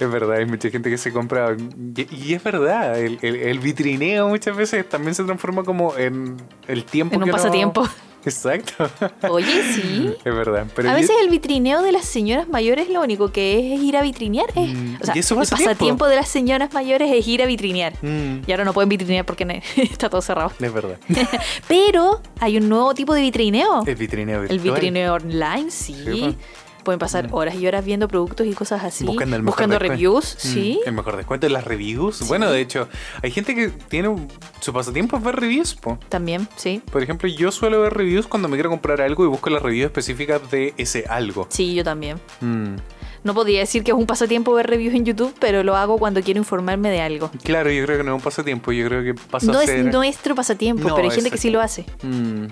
Es 0.00 0.10
verdad, 0.10 0.36
hay 0.38 0.46
mucha 0.46 0.70
gente 0.70 0.90
que 0.90 0.98
se 0.98 1.12
compra. 1.12 1.56
Y, 1.96 2.06
y 2.14 2.34
es 2.34 2.42
verdad, 2.42 2.98
el, 2.98 3.18
el- 3.22 3.36
el 3.36 3.58
vitrineo 3.58 4.28
muchas 4.28 4.56
veces 4.56 4.88
también 4.88 5.14
se 5.14 5.24
transforma 5.24 5.62
como 5.64 5.96
en 5.96 6.36
el 6.68 6.84
tiempo 6.84 7.14
En 7.14 7.20
un 7.22 7.26
que 7.26 7.32
pasatiempo. 7.32 7.86
Exacto. 8.24 8.88
Oye, 9.30 9.62
sí. 9.74 10.14
es 10.24 10.34
verdad. 10.34 10.66
Pero 10.74 10.90
A 10.90 10.94
veces 10.94 11.16
el 11.22 11.30
vitrineo 11.30 11.82
de 11.82 11.92
las 11.92 12.04
señoras 12.04 12.48
mayores 12.48 12.88
lo 12.90 13.00
único 13.02 13.32
que 13.32 13.58
es 13.58 13.78
es 13.78 13.84
ir 13.84 13.96
a 13.96 14.02
vitrinear. 14.02 14.46
Es, 14.54 14.68
Mm, 14.70 14.96
o 15.00 15.04
sea, 15.06 15.16
¿y 15.16 15.20
eso 15.20 15.34
el 15.34 15.40
pasatiempo? 15.40 15.70
pasatiempo 15.70 16.06
de 16.06 16.16
las 16.16 16.28
señoras 16.28 16.72
mayores 16.72 17.10
es 17.12 17.26
ir 17.26 17.42
a 17.42 17.46
vitrinear. 17.46 17.94
Mm, 18.02 18.40
Y 18.46 18.50
ahora 18.52 18.64
no 18.64 18.72
pueden 18.72 18.88
vitrinear 18.88 19.24
porque 19.24 19.44
no- 19.44 19.54
está 19.76 20.08
todo 20.10 20.20
cerrado. 20.22 20.52
es 20.60 20.72
verdad. 20.72 20.98
Pero 21.68 22.20
hay 22.40 22.56
un 22.56 22.68
nuevo 22.68 22.94
tipo 22.94 23.14
de 23.14 23.22
vitrineo. 23.22 23.82
El 23.86 23.94
vitrineo 23.96 24.40
virtual. 24.40 24.58
El 24.58 24.64
vitrineo 24.64 25.14
online, 25.14 25.70
sí. 25.70 25.94
Sí. 26.04 26.36
Pueden 26.84 26.98
pasar 26.98 27.28
Mm. 27.28 27.34
horas 27.34 27.54
y 27.56 27.66
horas 27.66 27.84
viendo 27.84 28.08
productos 28.08 28.46
y 28.46 28.54
cosas 28.54 28.82
así. 28.84 29.04
Buscando 29.04 29.36
el 29.36 29.42
mejor 29.42 29.56
buscando 29.56 29.78
reviews, 29.78 30.34
Mm, 30.36 30.38
sí. 30.48 30.80
El 30.86 30.92
mejor 30.92 31.16
descuento 31.16 31.46
en 31.46 31.52
las 31.52 31.64
reviews. 31.64 32.26
Bueno, 32.28 32.50
de 32.50 32.60
hecho, 32.60 32.88
hay 33.22 33.30
gente 33.30 33.54
que 33.54 33.68
tiene 33.68 34.08
un- 34.08 34.28
su 34.60 34.72
pasatiempo 34.72 35.16
es 35.16 35.22
ver 35.22 35.36
reviews, 35.36 35.74
po. 35.74 35.98
También, 36.08 36.48
sí. 36.56 36.82
Por 36.90 37.02
ejemplo, 37.02 37.28
yo 37.28 37.52
suelo 37.52 37.80
ver 37.82 37.92
reviews 37.94 38.26
cuando 38.26 38.48
me 38.48 38.56
quiero 38.56 38.70
comprar 38.70 39.00
algo 39.00 39.24
y 39.24 39.28
busco 39.28 39.50
las 39.50 39.62
reviews 39.62 39.86
específicas 39.86 40.50
de 40.50 40.74
ese 40.76 41.04
algo. 41.08 41.46
Sí, 41.50 41.74
yo 41.74 41.84
también. 41.84 42.18
Mm. 42.40 42.76
No 43.22 43.34
podría 43.34 43.60
decir 43.60 43.84
que 43.84 43.90
es 43.90 43.96
un 43.96 44.06
pasatiempo 44.06 44.54
ver 44.54 44.66
reviews 44.66 44.94
en 44.94 45.04
YouTube, 45.04 45.34
pero 45.38 45.62
lo 45.62 45.76
hago 45.76 45.98
cuando 45.98 46.22
quiero 46.22 46.38
informarme 46.38 46.88
de 46.88 47.02
algo. 47.02 47.30
Claro, 47.44 47.70
yo 47.70 47.84
creo 47.84 47.98
que 47.98 48.04
no 48.04 48.12
es 48.12 48.16
un 48.16 48.22
pasatiempo, 48.24 48.72
yo 48.72 48.86
creo 48.88 49.02
que 49.04 49.12
pasa 49.12 49.52
No 49.52 49.58
a 49.58 49.62
es 49.64 49.68
ser... 49.68 49.84
nuestro 49.92 50.34
pasatiempo, 50.34 50.88
No, 50.88 50.94
pero 50.94 51.08
hay 51.10 51.14
gente 51.14 51.30
que 51.30 51.36
sí 51.36 51.50
lo 51.50 51.60
hace. 51.60 51.84
Mm. 52.02 52.46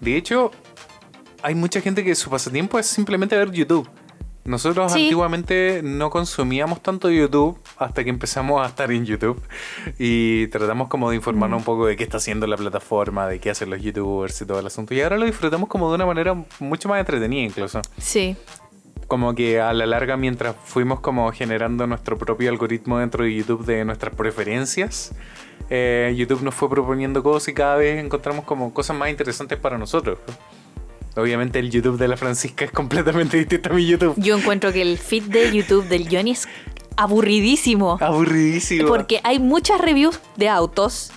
De 0.00 0.16
hecho, 0.16 0.50
hay 1.42 1.54
mucha 1.54 1.80
gente 1.80 2.04
que 2.04 2.14
su 2.14 2.30
pasatiempo 2.30 2.78
es 2.78 2.86
simplemente 2.86 3.36
ver 3.36 3.50
YouTube. 3.50 3.88
Nosotros 4.44 4.92
Sí. 4.92 5.02
antiguamente 5.04 5.82
no 5.84 6.08
consumíamos 6.08 6.82
tanto 6.82 7.10
YouTube 7.10 7.58
hasta 7.76 8.02
que 8.02 8.08
empezamos 8.08 8.64
a 8.64 8.68
estar 8.68 8.90
en 8.90 9.04
YouTube 9.04 9.38
y 9.98 10.46
tratamos 10.46 10.88
como 10.88 11.10
de 11.10 11.16
informarnos 11.16 11.58
Mm. 11.58 11.60
un 11.60 11.64
poco 11.64 11.86
de 11.86 11.96
qué 11.96 12.04
está 12.04 12.16
haciendo 12.16 12.46
la 12.46 12.56
plataforma, 12.56 13.26
de 13.26 13.40
qué 13.40 13.50
hacen 13.50 13.68
los 13.68 13.82
youtubers 13.82 14.40
y 14.40 14.46
todo 14.46 14.58
el 14.60 14.66
asunto. 14.66 14.94
Y 14.94 15.02
ahora 15.02 15.18
lo 15.18 15.26
disfrutamos 15.26 15.68
como 15.68 15.90
de 15.90 15.96
una 15.96 16.06
manera 16.06 16.34
mucho 16.60 16.88
más 16.88 16.98
entretenida 16.98 17.42
incluso. 17.42 17.82
Sí. 17.98 18.36
Como 19.06 19.34
que 19.34 19.60
a 19.60 19.72
la 19.74 19.84
larga 19.84 20.16
mientras 20.16 20.56
fuimos 20.64 21.00
como 21.00 21.30
generando 21.32 21.86
nuestro 21.86 22.16
propio 22.16 22.48
algoritmo 22.50 22.98
dentro 22.98 23.24
de 23.24 23.34
YouTube 23.34 23.66
de 23.66 23.84
nuestras 23.84 24.14
preferencias, 24.14 25.12
eh, 25.68 26.14
YouTube 26.16 26.40
nos 26.42 26.54
fue 26.54 26.70
proponiendo 26.70 27.22
cosas 27.22 27.48
y 27.48 27.54
cada 27.54 27.76
vez 27.76 28.02
encontramos 28.02 28.46
como 28.46 28.72
cosas 28.72 28.96
más 28.96 29.10
interesantes 29.10 29.58
para 29.58 29.76
nosotros. 29.76 30.18
Obviamente 31.16 31.58
el 31.58 31.70
YouTube 31.70 31.98
de 31.98 32.08
la 32.08 32.16
Francisca 32.16 32.64
es 32.64 32.70
completamente 32.70 33.36
distinto 33.38 33.70
a 33.70 33.72
mi 33.72 33.86
YouTube. 33.86 34.14
Yo 34.16 34.36
encuentro 34.38 34.72
que 34.72 34.82
el 34.82 34.98
feed 34.98 35.24
de 35.24 35.52
YouTube 35.52 35.86
del 35.88 36.08
Johnny 36.08 36.30
es 36.32 36.46
aburridísimo. 36.96 37.96
Aburridísimo. 38.00 38.88
Porque 38.88 39.20
hay 39.24 39.38
muchas 39.38 39.80
reviews 39.80 40.18
de 40.36 40.48
autos, 40.48 41.10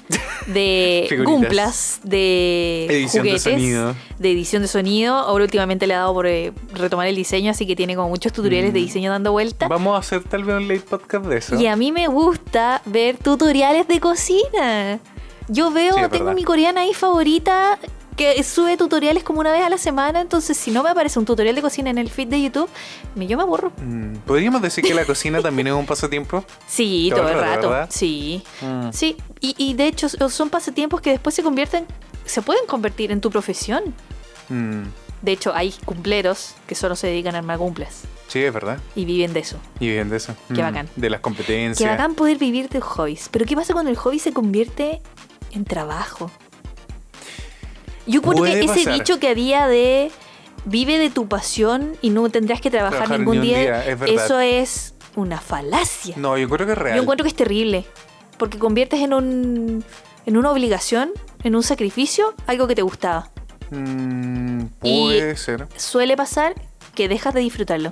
de 0.48 1.08
cumplas, 1.26 2.00
de 2.04 2.86
Edición 2.90 3.24
de 3.24 3.30
juguetes, 3.32 3.44
sonido. 3.54 3.96
de 4.20 4.32
edición 4.32 4.62
de 4.62 4.68
sonido. 4.68 5.16
Ahora 5.16 5.44
últimamente 5.44 5.88
le 5.88 5.96
ha 5.96 6.00
dado 6.00 6.14
por 6.14 6.28
eh, 6.28 6.54
retomar 6.74 7.08
el 7.08 7.16
diseño, 7.16 7.52
así 7.52 7.66
que 7.66 7.76
tiene 7.76 7.96
como 7.96 8.10
muchos 8.10 8.32
tutoriales 8.32 8.74
de 8.74 8.80
Mm. 8.80 8.84
diseño 8.84 9.12
dando 9.12 9.32
vuelta. 9.32 9.68
Vamos 9.68 9.96
a 9.96 10.00
hacer 10.00 10.24
tal 10.24 10.44
vez 10.44 10.56
un 10.58 10.68
late 10.68 10.82
podcast 10.82 11.26
de 11.26 11.38
eso. 11.38 11.60
Y 11.60 11.66
a 11.68 11.76
mí 11.76 11.92
me 11.92 12.08
gusta 12.08 12.82
ver 12.86 13.18
tutoriales 13.18 13.88
de 13.88 14.00
cocina. 14.00 15.00
Yo 15.48 15.72
veo, 15.72 15.96
Sí, 15.96 16.02
tengo 16.12 16.26
verdad. 16.26 16.36
mi 16.36 16.44
coreana 16.44 16.82
ahí 16.82 16.94
favorita 16.94 17.78
que 18.16 18.44
sube 18.44 18.78
tutoriales 18.78 19.24
como 19.24 19.40
una 19.40 19.52
vez 19.52 19.64
a 19.64 19.70
la 19.70 19.78
semana, 19.78 20.22
entonces 20.22 20.58
si 20.58 20.70
no 20.72 20.84
me 20.84 20.90
aparece 20.90 21.18
un 21.20 21.26
tutorial 21.26 21.56
de 21.56 21.62
cocina 21.62 21.90
en 21.90 21.98
el 21.98 22.10
feed 22.10 22.28
de 22.28 22.42
YouTube, 22.42 22.70
me- 23.16 23.26
yo 23.28 23.38
me 23.38 23.44
aburro. 23.44 23.72
Mm, 23.78 24.18
¿Podríamos 24.26 24.62
decir 24.62 24.84
que 24.84 24.94
la 24.94 25.06
cocina 25.06 25.42
también 25.42 25.68
es 25.68 25.74
un 25.74 25.86
pasatiempo? 25.86 26.44
Sí, 26.68 27.08
Todo 27.12 27.22
todo, 27.22 27.30
el 27.32 27.40
rato. 27.40 27.88
Sí. 27.90 28.44
Mm. 28.62 28.90
Sí, 28.92 29.18
y, 29.40 29.56
y 29.58 29.74
de 29.74 29.88
hecho 29.88 30.08
son 30.10 30.50
pasatiempos 30.50 31.02
que 31.02 31.12
después 31.12 31.34
se 31.36 31.42
convierten, 31.44 31.86
se 32.26 32.42
pueden 32.42 32.66
convertir 32.68 33.12
en 33.12 33.22
tu 33.22 33.30
profesión. 33.32 33.84
Mm, 34.50 34.84
De 35.22 35.32
hecho, 35.32 35.54
hay 35.54 35.72
cumpleros 35.86 36.56
que 36.68 36.76
solo 36.76 36.96
se 36.96 37.08
dedican 37.08 37.36
a 37.36 37.38
armar 37.40 37.58
cumples 37.60 38.02
Sí, 38.28 38.40
es 38.44 38.54
verdad. 38.54 38.80
y 38.96 39.06
viven 39.06 39.34
de 39.34 39.42
eso. 39.42 39.58
Y 39.80 39.90
bien 39.90 40.10
de 40.10 40.18
eso. 40.18 40.34
Qué 40.48 40.56
Mm, 40.62 40.66
bacán. 40.66 40.90
De 40.96 41.10
las 41.10 41.20
competencias. 41.22 41.78
Que 41.78 41.86
bacán 41.88 42.16
poder 42.16 42.38
vivir 42.38 42.70
de 42.70 42.82
hobbies. 42.82 43.30
Pero 43.32 43.46
¿qué 43.46 43.56
pasa 43.56 43.74
cuando 43.74 43.92
el 43.92 43.98
hobby 43.98 44.20
se 44.20 44.32
convierte 44.34 45.02
en 45.52 45.64
trabajo? 45.66 46.32
Yo 48.12 48.22
creo 48.22 48.44
que 48.44 48.60
ese 48.60 48.92
dicho 48.92 49.20
que 49.20 49.30
había 49.30 49.68
de 49.68 50.12
vive 50.66 50.98
de 51.00 51.10
tu 51.10 51.28
pasión 51.28 51.94
y 52.02 52.10
no 52.12 52.30
tendrás 52.30 52.62
que 52.62 52.70
trabajar, 52.70 53.00
Trabajar 53.00 53.20
ningún 53.20 53.42
día, 53.42 53.58
día, 53.60 53.86
es 53.88 54.00
verdad. 54.00 54.26
eso 54.26 54.40
es 54.40 54.94
una 55.16 55.40
falacia. 55.40 56.16
No, 56.18 56.38
yo 56.38 56.48
creo 56.50 56.66
que 56.68 56.74
es 56.74 56.78
real. 56.78 56.96
Yo 56.98 57.02
encuentro 57.02 57.24
que 57.24 57.30
es 57.30 57.36
terrible. 57.36 57.86
Porque 58.38 58.58
conviertes 58.58 59.00
en 59.02 59.14
un 59.14 59.84
en 60.26 60.38
una 60.38 60.52
obligación, 60.52 61.12
en 61.44 61.56
un 61.56 61.64
sacrificio, 61.64 62.34
algo 62.48 62.68
que 62.68 62.76
te 62.76 62.82
gustaba. 62.84 63.32
Mm, 63.72 64.62
Y- 64.84 65.02
puede 65.08 65.36
ser. 65.38 65.68
Suele 65.78 66.16
pasar 66.16 66.54
que 66.94 67.08
dejas 67.08 67.34
de 67.34 67.40
disfrutarlo. 67.40 67.92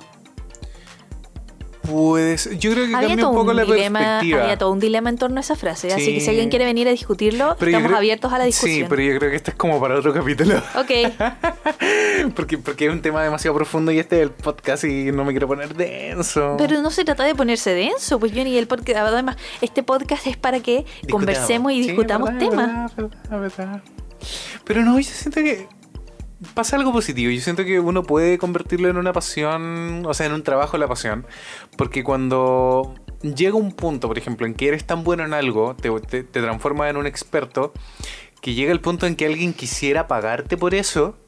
Puede 1.90 2.38
ser. 2.38 2.58
Yo 2.58 2.70
creo 2.72 2.86
que 2.86 2.94
Había 2.94 3.08
cambia 3.08 3.28
un 3.28 3.34
poco 3.34 3.50
un 3.50 3.56
la 3.56 3.64
dilema, 3.64 3.98
perspectiva. 3.98 4.42
había 4.42 4.58
todo 4.58 4.70
un 4.70 4.80
dilema 4.80 5.10
en 5.10 5.18
torno 5.18 5.38
a 5.38 5.40
esa 5.40 5.56
frase. 5.56 5.92
Así 5.92 6.14
que 6.14 6.20
si 6.20 6.28
alguien 6.30 6.48
quiere 6.50 6.64
venir 6.64 6.86
a 6.88 6.90
discutirlo, 6.92 7.56
Pero 7.58 7.70
estamos 7.70 7.88
creo- 7.88 7.98
abiertos 7.98 8.32
a 8.32 8.38
la 8.38 8.44
discusión. 8.44 8.78
Sí, 8.78 8.86
pero 8.88 9.02
yo 9.02 9.18
creo 9.18 9.30
que 9.30 9.36
este 9.36 9.50
es 9.50 9.56
como 9.56 9.80
para 9.80 9.96
otro 9.98 10.12
capítulo. 10.14 10.56
Ok, 10.76 10.90
porque, 12.36 12.58
porque 12.58 12.86
es 12.86 12.92
un 12.92 13.02
tema 13.02 13.22
demasiado 13.22 13.54
profundo 13.56 13.92
y 13.92 13.98
este 13.98 14.16
es 14.16 14.22
el 14.22 14.30
podcast 14.30 14.84
y 14.84 15.10
no 15.12 15.24
me 15.24 15.32
quiero 15.32 15.46
poner 15.48 15.74
denso. 15.74 16.54
pero 16.58 16.80
no 16.80 16.90
se 16.90 17.04
trata 17.04 17.24
de 17.24 17.34
ponerse 17.34 17.74
denso, 17.74 18.18
pues 18.20 18.32
yo 18.32 18.44
ni 18.44 18.56
el 18.56 18.66
podcast. 18.66 18.98
Además, 18.98 19.36
este 19.60 19.82
podcast 19.82 20.26
es 20.26 20.36
para 20.36 20.60
que 20.60 20.78
Discutamos. 20.84 21.10
conversemos 21.10 21.72
y 21.72 21.82
Sí, 21.82 21.88
discutamos 21.88 22.30
verdad, 22.32 22.48
temas. 22.48 22.96
verdad, 22.96 23.40
verdad. 23.40 23.82
Pero 24.64 24.82
no, 24.84 24.98
yo 24.98 25.08
siento 25.10 25.40
que 25.40 25.66
pasa 26.54 26.76
algo 26.76 26.92
positivo. 26.92 27.30
Yo 27.30 27.40
siento 27.40 27.64
que 27.64 27.80
uno 27.80 28.02
puede 28.02 28.38
convertirlo 28.38 28.88
en 28.88 28.96
una 28.96 29.12
pasión, 29.12 30.04
o 30.06 30.14
sea, 30.14 30.26
en 30.26 30.32
un 30.32 30.42
trabajo 30.42 30.78
la 30.78 30.88
pasión. 30.88 31.26
Porque 31.76 32.02
cuando 32.04 32.94
llega 33.22 33.54
un 33.54 33.72
punto, 33.72 34.08
por 34.08 34.18
ejemplo, 34.18 34.46
en 34.46 34.54
que 34.54 34.68
eres 34.68 34.84
tan 34.86 35.04
bueno 35.04 35.24
en 35.24 35.34
algo, 35.34 35.74
te, 35.76 35.90
te, 36.00 36.22
te 36.24 36.40
transformas 36.40 36.90
en 36.90 36.96
un 36.96 37.06
experto, 37.06 37.72
que 38.40 38.54
llega 38.54 38.72
el 38.72 38.80
punto 38.80 39.06
en 39.06 39.16
que 39.16 39.26
alguien 39.26 39.52
quisiera 39.52 40.06
pagarte 40.08 40.56
por 40.56 40.74
eso. 40.74 41.18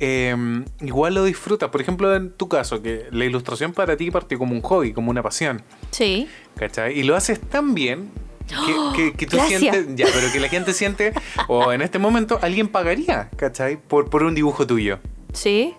eh, 0.00 0.34
igual 0.80 1.14
lo 1.14 1.24
disfrutas. 1.24 1.70
Por 1.70 1.80
ejemplo, 1.80 2.14
en 2.16 2.32
tu 2.32 2.48
caso, 2.48 2.82
que 2.82 3.06
la 3.12 3.24
ilustración 3.26 3.72
para 3.72 3.96
ti 3.96 4.10
partió 4.10 4.38
como 4.38 4.54
un 4.54 4.62
hobby, 4.62 4.92
como 4.92 5.10
una 5.10 5.22
pasión. 5.22 5.62
Sí. 5.90 6.28
¿Cachai? 6.56 6.98
Y 6.98 7.02
lo 7.04 7.14
haces 7.16 7.40
tan 7.40 7.74
bien 7.74 8.10
que, 8.48 8.54
que- 8.96 9.12
que 9.16 9.26
tú 9.26 9.36
Gracias. 9.36 9.60
sientes. 9.60 9.86
Ya, 9.96 10.06
pero 10.12 10.32
que 10.32 10.40
la 10.40 10.48
gente 10.48 10.72
siente. 10.72 11.12
O 11.48 11.72
en 11.72 11.82
este 11.82 11.98
momento 11.98 12.38
alguien 12.42 12.68
pagaría, 12.68 13.30
¿cachai? 13.36 13.76
Por, 13.76 14.10
por 14.10 14.22
un 14.22 14.34
dibujo 14.34 14.66
tuyo. 14.66 14.98
Sí. 15.32 15.74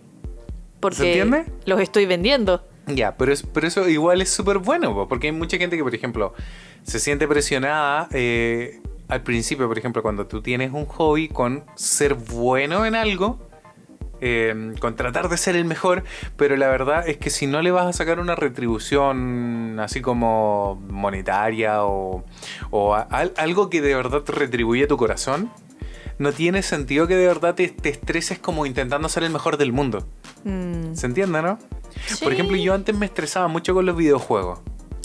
Porque 0.79 0.97
¿Se 0.97 1.07
entiende? 1.07 1.45
los 1.65 1.79
estoy 1.81 2.05
vendiendo. 2.05 2.63
Ya, 2.87 3.15
pero, 3.17 3.33
es, 3.33 3.41
pero 3.41 3.65
eso 3.67 3.89
igual 3.89 4.21
es 4.21 4.29
súper 4.29 4.59
bueno, 4.59 4.93
po, 4.93 5.07
porque 5.07 5.27
hay 5.27 5.33
mucha 5.33 5.57
gente 5.57 5.75
que, 5.75 5.83
por 5.83 5.95
ejemplo, 5.95 6.35
se 6.83 6.99
siente 6.99 7.27
presionada 7.27 8.07
eh, 8.11 8.79
al 9.07 9.23
principio, 9.23 9.67
por 9.67 9.77
ejemplo, 9.79 10.03
cuando 10.03 10.27
tú 10.27 10.41
tienes 10.43 10.71
un 10.71 10.85
hobby 10.85 11.27
con 11.27 11.63
ser 11.73 12.13
bueno 12.13 12.85
en 12.85 12.93
algo, 12.93 13.39
eh, 14.21 14.73
con 14.79 14.95
tratar 14.95 15.29
de 15.29 15.37
ser 15.37 15.55
el 15.55 15.65
mejor, 15.65 16.03
pero 16.37 16.55
la 16.57 16.67
verdad 16.67 17.07
es 17.07 17.17
que 17.17 17.29
si 17.29 17.47
no 17.47 17.61
le 17.61 17.71
vas 17.71 17.85
a 17.87 17.93
sacar 17.93 18.19
una 18.19 18.35
retribución 18.35 19.79
así 19.79 20.01
como 20.01 20.81
monetaria 20.89 21.83
o, 21.83 22.23
o 22.71 22.95
a- 22.95 23.01
algo 23.37 23.69
que 23.69 23.81
de 23.81 23.95
verdad 23.95 24.21
te 24.21 24.31
retribuye 24.31 24.87
tu 24.87 24.97
corazón, 24.97 25.51
no 26.17 26.31
tiene 26.31 26.61
sentido 26.63 27.07
que 27.07 27.15
de 27.15 27.27
verdad 27.27 27.55
te, 27.55 27.67
te 27.67 27.89
estreses 27.89 28.39
como 28.39 28.65
intentando 28.65 29.09
ser 29.09 29.23
el 29.23 29.31
mejor 29.31 29.57
del 29.57 29.73
mundo. 29.73 30.07
Mm, 30.45 30.93
¿Se 30.95 31.07
entiende, 31.07 31.41
no? 31.41 31.59
Por 32.23 32.31
ejemplo, 32.33 32.55
yo 32.57 32.73
antes 32.73 32.95
me 32.95 33.05
estresaba 33.05 33.47
mucho 33.47 33.73
con 33.73 33.85
los 33.85 33.95
videojuegos. 33.97 34.59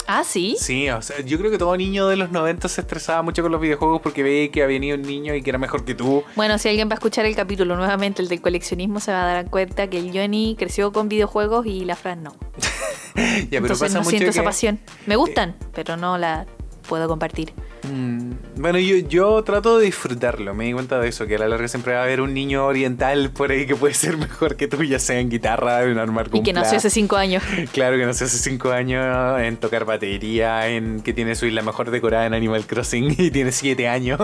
Ah, 0.07 0.23
sí. 0.23 0.55
Sí, 0.59 0.89
o 0.89 1.01
sea, 1.01 1.21
yo 1.21 1.37
creo 1.37 1.51
que 1.51 1.57
todo 1.57 1.75
niño 1.77 2.07
de 2.07 2.15
los 2.15 2.31
90 2.31 2.67
se 2.67 2.81
estresaba 2.81 3.21
mucho 3.21 3.41
con 3.41 3.51
los 3.51 3.61
videojuegos 3.61 4.01
porque 4.01 4.23
veía 4.23 4.51
que 4.51 4.63
había 4.63 4.75
venido 4.79 4.97
un 4.97 5.03
niño 5.03 5.35
y 5.35 5.41
que 5.41 5.49
era 5.49 5.59
mejor 5.59 5.85
que 5.85 5.95
tú. 5.95 6.23
Bueno, 6.35 6.57
si 6.57 6.69
alguien 6.69 6.89
va 6.89 6.93
a 6.93 6.95
escuchar 6.95 7.25
el 7.25 7.35
capítulo 7.35 7.75
nuevamente, 7.75 8.21
el 8.21 8.27
del 8.27 8.41
coleccionismo, 8.41 8.99
se 8.99 9.11
va 9.11 9.23
a 9.23 9.33
dar 9.33 9.49
cuenta 9.49 9.89
que 9.89 9.99
el 9.99 10.11
Johnny 10.13 10.55
creció 10.57 10.91
con 10.91 11.09
videojuegos 11.09 11.65
y 11.65 11.85
la 11.85 11.95
Fran 11.95 12.23
no. 12.23 12.35
Ya, 13.15 13.59
pero 13.59 13.73
Entonces 13.73 13.79
pasa 13.79 13.93
no 13.95 13.99
mucho 13.99 14.09
siento 14.11 14.29
esa 14.29 14.43
pasión. 14.43 14.79
Me 15.05 15.17
gustan, 15.17 15.55
pero 15.73 15.97
no 15.97 16.17
la 16.17 16.45
puedo 16.87 17.09
compartir. 17.09 17.53
Mm, 17.83 18.31
Bueno, 18.57 18.79
yo, 18.79 18.97
yo 18.97 19.43
trato 19.43 19.79
de 19.79 19.85
disfrutarlo, 19.85 20.53
me 20.53 20.65
di 20.65 20.73
cuenta 20.73 20.99
de 20.99 21.09
eso, 21.09 21.25
que 21.25 21.35
a 21.35 21.39
la 21.39 21.47
larga 21.47 21.67
siempre 21.67 21.93
va 21.93 22.01
a 22.01 22.03
haber 22.03 22.21
un 22.21 22.33
niño 22.33 22.65
oriental 22.65 23.31
por 23.31 23.51
ahí 23.51 23.65
que 23.65 23.75
puede 23.75 23.93
ser 23.93 24.17
mejor 24.17 24.55
que 24.55 24.67
tú, 24.67 24.83
ya 24.83 24.99
sea 24.99 25.19
en 25.19 25.29
guitarra, 25.29 25.83
en 25.83 25.97
armar 25.97 26.29
Y 26.33 26.43
que 26.43 26.53
nació 26.53 26.77
hace 26.77 26.89
cinco 26.89 27.15
años. 27.17 27.43
Claro 27.73 27.97
que 27.97 28.05
nació 28.05 28.25
hace 28.27 28.37
5 28.37 28.71
años 28.71 29.39
en 29.41 29.57
tocar 29.57 29.85
batería, 29.85 30.67
en 30.67 31.01
que 31.01 31.13
tiene 31.13 31.35
su 31.35 31.45
isla 31.45 31.61
mejor 31.61 31.91
decorada 31.91 32.25
en 32.25 32.33
Animal 32.33 32.65
Crossing 32.65 33.11
y 33.17 33.31
tiene 33.31 33.51
7 33.51 33.87
años, 33.87 34.19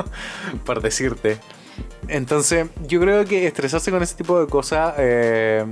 por 0.66 0.82
decirte. 0.82 1.38
Entonces, 2.08 2.68
yo 2.88 3.00
creo 3.02 3.26
que 3.26 3.46
estresarse 3.48 3.92
con 3.92 4.02
ese 4.02 4.16
tipo 4.16 4.40
de 4.40 4.48
cosas, 4.48 4.94
eh, 4.98 5.66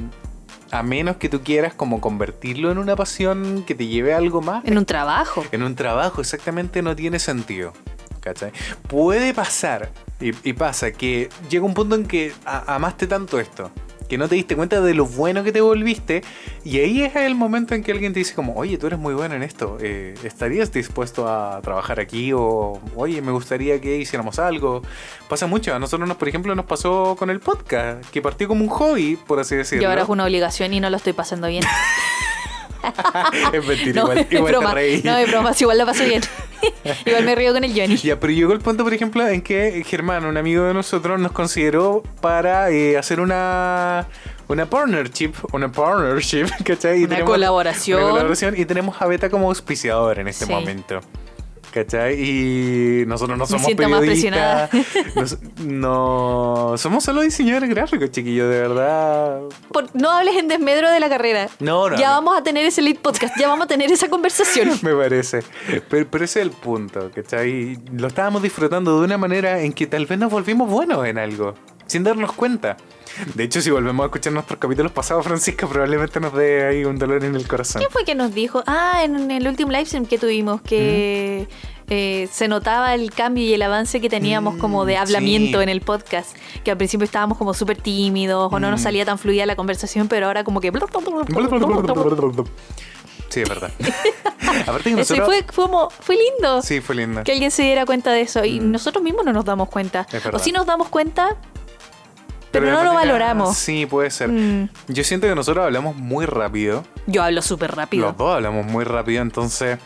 a 0.72 0.84
menos 0.84 1.18
que 1.18 1.30
tú 1.30 1.42
quieras 1.42 1.74
como 1.74 2.02
convertirlo 2.02 2.72
en 2.72 2.78
una 2.78 2.96
pasión 2.96 3.64
que 3.66 3.76
te 3.76 3.88
lleve 3.88 4.14
a 4.14 4.18
algo 4.18 4.42
más, 4.42 4.66
En 4.66 4.78
un 4.78 4.86
trabajo. 4.86 5.44
en 5.52 5.64
un 5.64 5.76
trabajo 5.76 6.22
exactamente 6.22 6.82
no 6.82 6.96
tiene 6.96 7.20
sentido. 7.20 7.74
¿Cachai? 8.20 8.52
Puede 8.88 9.34
pasar, 9.36 9.92
y, 10.20 10.32
y 10.48 10.54
pasa, 10.54 10.92
que 10.92 11.30
llega 11.48 11.64
un 11.64 11.76
punto 11.76 11.94
en 11.96 12.06
que 12.08 12.34
amaste 12.44 13.06
tanto 13.06 13.40
esto, 13.40 13.70
que 14.08 14.18
no 14.18 14.28
te 14.28 14.36
diste 14.36 14.56
cuenta 14.56 14.82
de 14.82 14.94
lo 14.94 15.06
bueno 15.06 15.44
que 15.44 15.52
te 15.52 15.62
volviste, 15.62 16.24
y 16.64 16.80
ahí 16.80 17.04
es 17.04 17.16
el 17.16 17.36
momento 17.36 17.76
en 17.76 17.84
que 17.84 17.92
alguien 17.92 18.14
te 18.14 18.20
dice 18.20 18.34
como, 18.34 18.56
oye, 18.56 18.78
tú 18.78 18.88
eres 18.88 19.00
muy 19.00 19.14
bueno 19.14 19.36
en 19.36 19.44
esto, 19.44 19.78
eh, 19.82 20.16
¿estarías 20.24 20.72
dispuesto 20.72 21.28
a 21.28 21.62
trabajar 21.62 22.00
aquí? 22.00 22.32
O, 22.34 22.80
oye, 22.96 23.22
me 23.22 23.32
gustaría 23.32 23.80
que 23.82 23.98
hiciéramos 23.98 24.40
algo. 24.40 24.82
Pasa 25.30 25.48
mucho, 25.48 25.74
a 25.74 25.80
nosotros, 25.80 26.08
nos, 26.08 26.18
por 26.18 26.28
ejemplo, 26.28 26.56
nos 26.56 26.66
pasó 26.66 27.16
con 27.18 27.30
el 27.30 27.40
podcast, 27.40 28.08
que 28.10 28.22
partió 28.22 28.48
como 28.48 28.64
un 28.64 28.70
hobby, 28.70 29.18
por 29.28 29.40
así 29.40 29.56
decirlo. 29.56 29.84
Y 29.84 29.86
ahora 29.86 30.04
es 30.04 30.10
una 30.10 30.26
obligación 30.26 30.74
y 30.74 30.80
no 30.80 30.90
lo 30.90 30.98
estoy 30.98 31.14
pasando 31.14 31.48
bien. 31.48 31.64
es 33.54 33.66
mentira, 33.66 33.94
No, 34.04 34.12
igual, 34.12 34.18
es 34.20 34.32
igual 34.32 34.52
te 34.52 34.58
broma. 34.58 34.74
reí. 34.74 35.02
No, 35.04 35.18
es 35.18 35.30
broma, 35.32 35.54
si 35.54 35.64
igual 35.64 35.78
la 35.78 35.86
paso 35.86 36.04
bien. 36.06 36.22
igual 37.06 37.24
me 37.26 37.36
río 37.36 37.54
con 37.54 37.64
el 37.64 37.72
Johnny. 37.72 37.98
Ya, 37.98 38.20
pero 38.20 38.34
llegó 38.34 38.54
el 38.54 38.60
punto, 38.60 38.84
por 38.84 38.94
ejemplo, 38.94 39.28
en 39.28 39.42
que 39.42 39.84
Germán, 39.86 40.26
un 40.26 40.38
amigo 40.38 40.64
de 40.66 40.74
nosotros, 40.74 41.20
nos 41.20 41.32
consideró 41.32 42.04
para 42.22 42.70
eh, 42.72 42.98
hacer 42.98 43.20
una 43.20 44.08
una 44.48 44.68
partnership, 44.70 45.32
una 45.54 45.72
partnership, 45.72 46.46
¿cachai? 46.64 47.02
Y 47.02 47.06
Una 47.06 47.26
colaboración. 47.26 48.00
Una 48.02 48.12
colaboración 48.12 48.54
y 48.58 48.66
tenemos 48.66 49.02
a 49.02 49.08
Beta 49.08 49.30
como 49.30 49.48
auspiciador 49.50 50.20
en 50.20 50.28
este 50.28 50.46
Sí. 50.46 50.52
momento. 50.52 51.02
¿Cachai? 51.76 52.14
Y 52.18 53.06
nosotros 53.06 53.38
no 53.38 53.46
somos 53.46 53.70
periodistas. 53.74 54.70
nos- 55.14 55.38
no, 55.60 56.76
somos 56.78 57.04
solo 57.04 57.20
diseñadores 57.20 57.70
gráficos, 57.70 58.12
chiquillos, 58.12 58.50
de 58.50 58.62
verdad. 58.62 59.42
Por- 59.74 59.94
no 59.94 60.10
hables 60.10 60.38
en 60.38 60.48
desmedro 60.48 60.90
de 60.90 61.02
la 61.02 61.10
carrera. 61.10 61.50
No, 61.60 61.90
no. 61.90 61.98
Ya 61.98 62.08
no. 62.08 62.14
vamos 62.14 62.38
a 62.38 62.44
tener 62.44 62.66
ese 62.66 62.82
lead 62.82 62.96
podcast, 63.00 63.38
ya 63.38 63.50
vamos 63.50 63.66
a 63.66 63.68
tener 63.68 63.92
esa 63.92 64.08
conversación. 64.08 64.70
Me 64.84 64.94
parece. 64.96 65.44
Pero, 65.90 66.08
pero 66.10 66.24
ese 66.24 66.40
es 66.40 66.46
el 66.46 66.52
punto, 66.54 67.12
¿cachai? 67.14 67.78
Lo 67.92 68.08
estábamos 68.08 68.42
disfrutando 68.42 68.98
de 69.00 69.04
una 69.06 69.18
manera 69.18 69.60
en 69.62 69.74
que 69.74 69.86
tal 69.86 70.06
vez 70.06 70.18
nos 70.18 70.32
volvimos 70.32 70.70
buenos 70.70 71.06
en 71.06 71.18
algo, 71.18 71.56
sin 71.88 72.06
darnos 72.06 72.32
cuenta. 72.32 72.78
De 73.34 73.44
hecho, 73.44 73.62
si 73.62 73.70
volvemos 73.72 74.04
a 74.04 74.08
escuchar 74.08 74.34
nuestros 74.34 74.60
capítulos 74.60 74.92
pasados, 74.92 75.24
Francisca, 75.26 75.68
probablemente 75.68 76.20
nos 76.20 76.34
dé 76.34 76.66
ahí 76.66 76.86
un 76.86 76.98
dolor 76.98 77.24
en 77.24 77.36
el 77.36 77.48
corazón. 77.48 77.80
¿Quién 77.80 77.92
fue 77.92 78.04
que 78.04 78.16
nos 78.16 78.34
dijo? 78.34 78.64
Ah, 78.68 79.02
en 79.04 79.32
el 79.32 79.48
último 79.48 79.72
live 79.72 79.86
stream 79.86 80.06
que 80.06 80.18
tuvimos, 80.18 80.62
que 80.62 81.48
eh, 81.90 82.28
se 82.32 82.48
notaba 82.48 82.94
el 82.96 83.12
cambio 83.12 83.44
y 83.44 83.54
el 83.54 83.62
avance 83.62 84.02
que 84.02 84.10
teníamos 84.10 84.56
Mm, 84.56 84.60
como 84.60 84.86
de 84.86 84.98
hablamiento 84.98 85.60
sí. 85.60 85.64
en 85.64 85.70
el 85.70 85.82
podcast. 85.82 86.36
Que 86.64 86.72
al 86.72 86.78
principio 86.78 87.06
estábamos 87.06 87.38
como 87.38 87.54
súper 87.54 87.78
tímidos 87.78 88.52
o 88.52 88.60
no 88.60 88.70
nos 88.72 88.82
Mm. 88.82 88.84
salía 88.84 89.06
tan 89.06 89.18
fluida 89.20 89.46
la 89.46 89.56
conversación, 89.56 90.08
pero 90.08 90.26
ahora 90.28 90.44
como 90.44 90.60
que... 90.62 90.72
Sí, 93.30 93.42
es 93.42 93.50
verdad. 93.50 93.72
Aparte 94.68 94.90
que 94.92 94.96
nosotros... 94.96 95.26
fue, 95.26 95.44
fue, 95.52 95.66
como- 95.68 95.90
fue 95.90 96.16
lindo 96.16 96.62
Sí, 96.62 96.80
fue 96.80 96.96
lindo. 96.96 97.24
que 97.24 97.32
alguien 97.34 97.52
se 97.52 97.64
diera 97.64 97.86
cuenta 97.86 98.12
de 98.12 98.22
eso. 98.22 98.46
Y 98.46 98.60
Mm. 98.60 98.72
nosotros 98.72 99.04
mismos 99.04 99.26
no 99.26 99.34
nos 99.34 99.44
damos 99.46 99.68
cuenta. 99.70 100.08
O 100.32 100.40
sí 100.40 100.52
nos 100.52 100.66
damos 100.66 100.88
cuenta, 100.90 101.36
pero, 102.60 102.72
no 102.74 102.84
lo 102.84 102.94
manera- 102.94 103.12
valoramos. 103.14 103.58
Sí, 103.58 103.86
puede 103.86 104.10
ser. 104.12 104.30
Mm, 104.30 104.70
Yo 104.90 105.04
siento 105.04 105.28
que 105.28 105.36
nosotros 105.36 105.66
hablamos 105.66 105.96
muy 105.96 106.26
rápido. 106.26 106.84
Yo 107.08 107.24
hablo 107.24 107.42
súper 107.42 107.76
rápido. 107.76 108.08
Los 108.08 108.18
dos 108.18 108.36
hablamos 108.36 108.66
muy 108.66 108.84
rápido, 108.84 109.22
entonces 109.22 109.78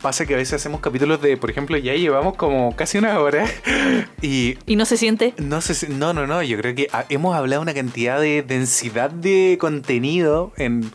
pasa 0.00 0.24
que 0.24 0.32
a 0.32 0.38
veces 0.38 0.54
hacemos 0.54 0.80
capítulos 0.80 1.20
de, 1.20 1.36
por 1.36 1.50
ejemplo, 1.50 1.76
ya 1.76 1.92
llevamos 1.92 2.34
como 2.36 2.74
casi 2.74 2.96
una 2.96 3.20
hora 3.20 3.44
y 4.22 4.56
Y 4.66 4.76
no 4.76 4.86
se 4.86 4.96
siente. 4.96 5.34
no 5.36 5.60
si, 5.60 5.88
no, 5.88 6.14
no, 6.14 6.26
no, 6.26 6.42
yo 6.42 6.56
creo 6.56 6.74
que 6.74 6.88
hemos 7.10 7.36
hablado 7.36 7.60
una 7.60 7.74
cantidad 7.74 8.18
de 8.18 8.42
densidad 8.42 9.10
de 9.10 9.58
contenido 9.60 10.52
en, 10.56 10.90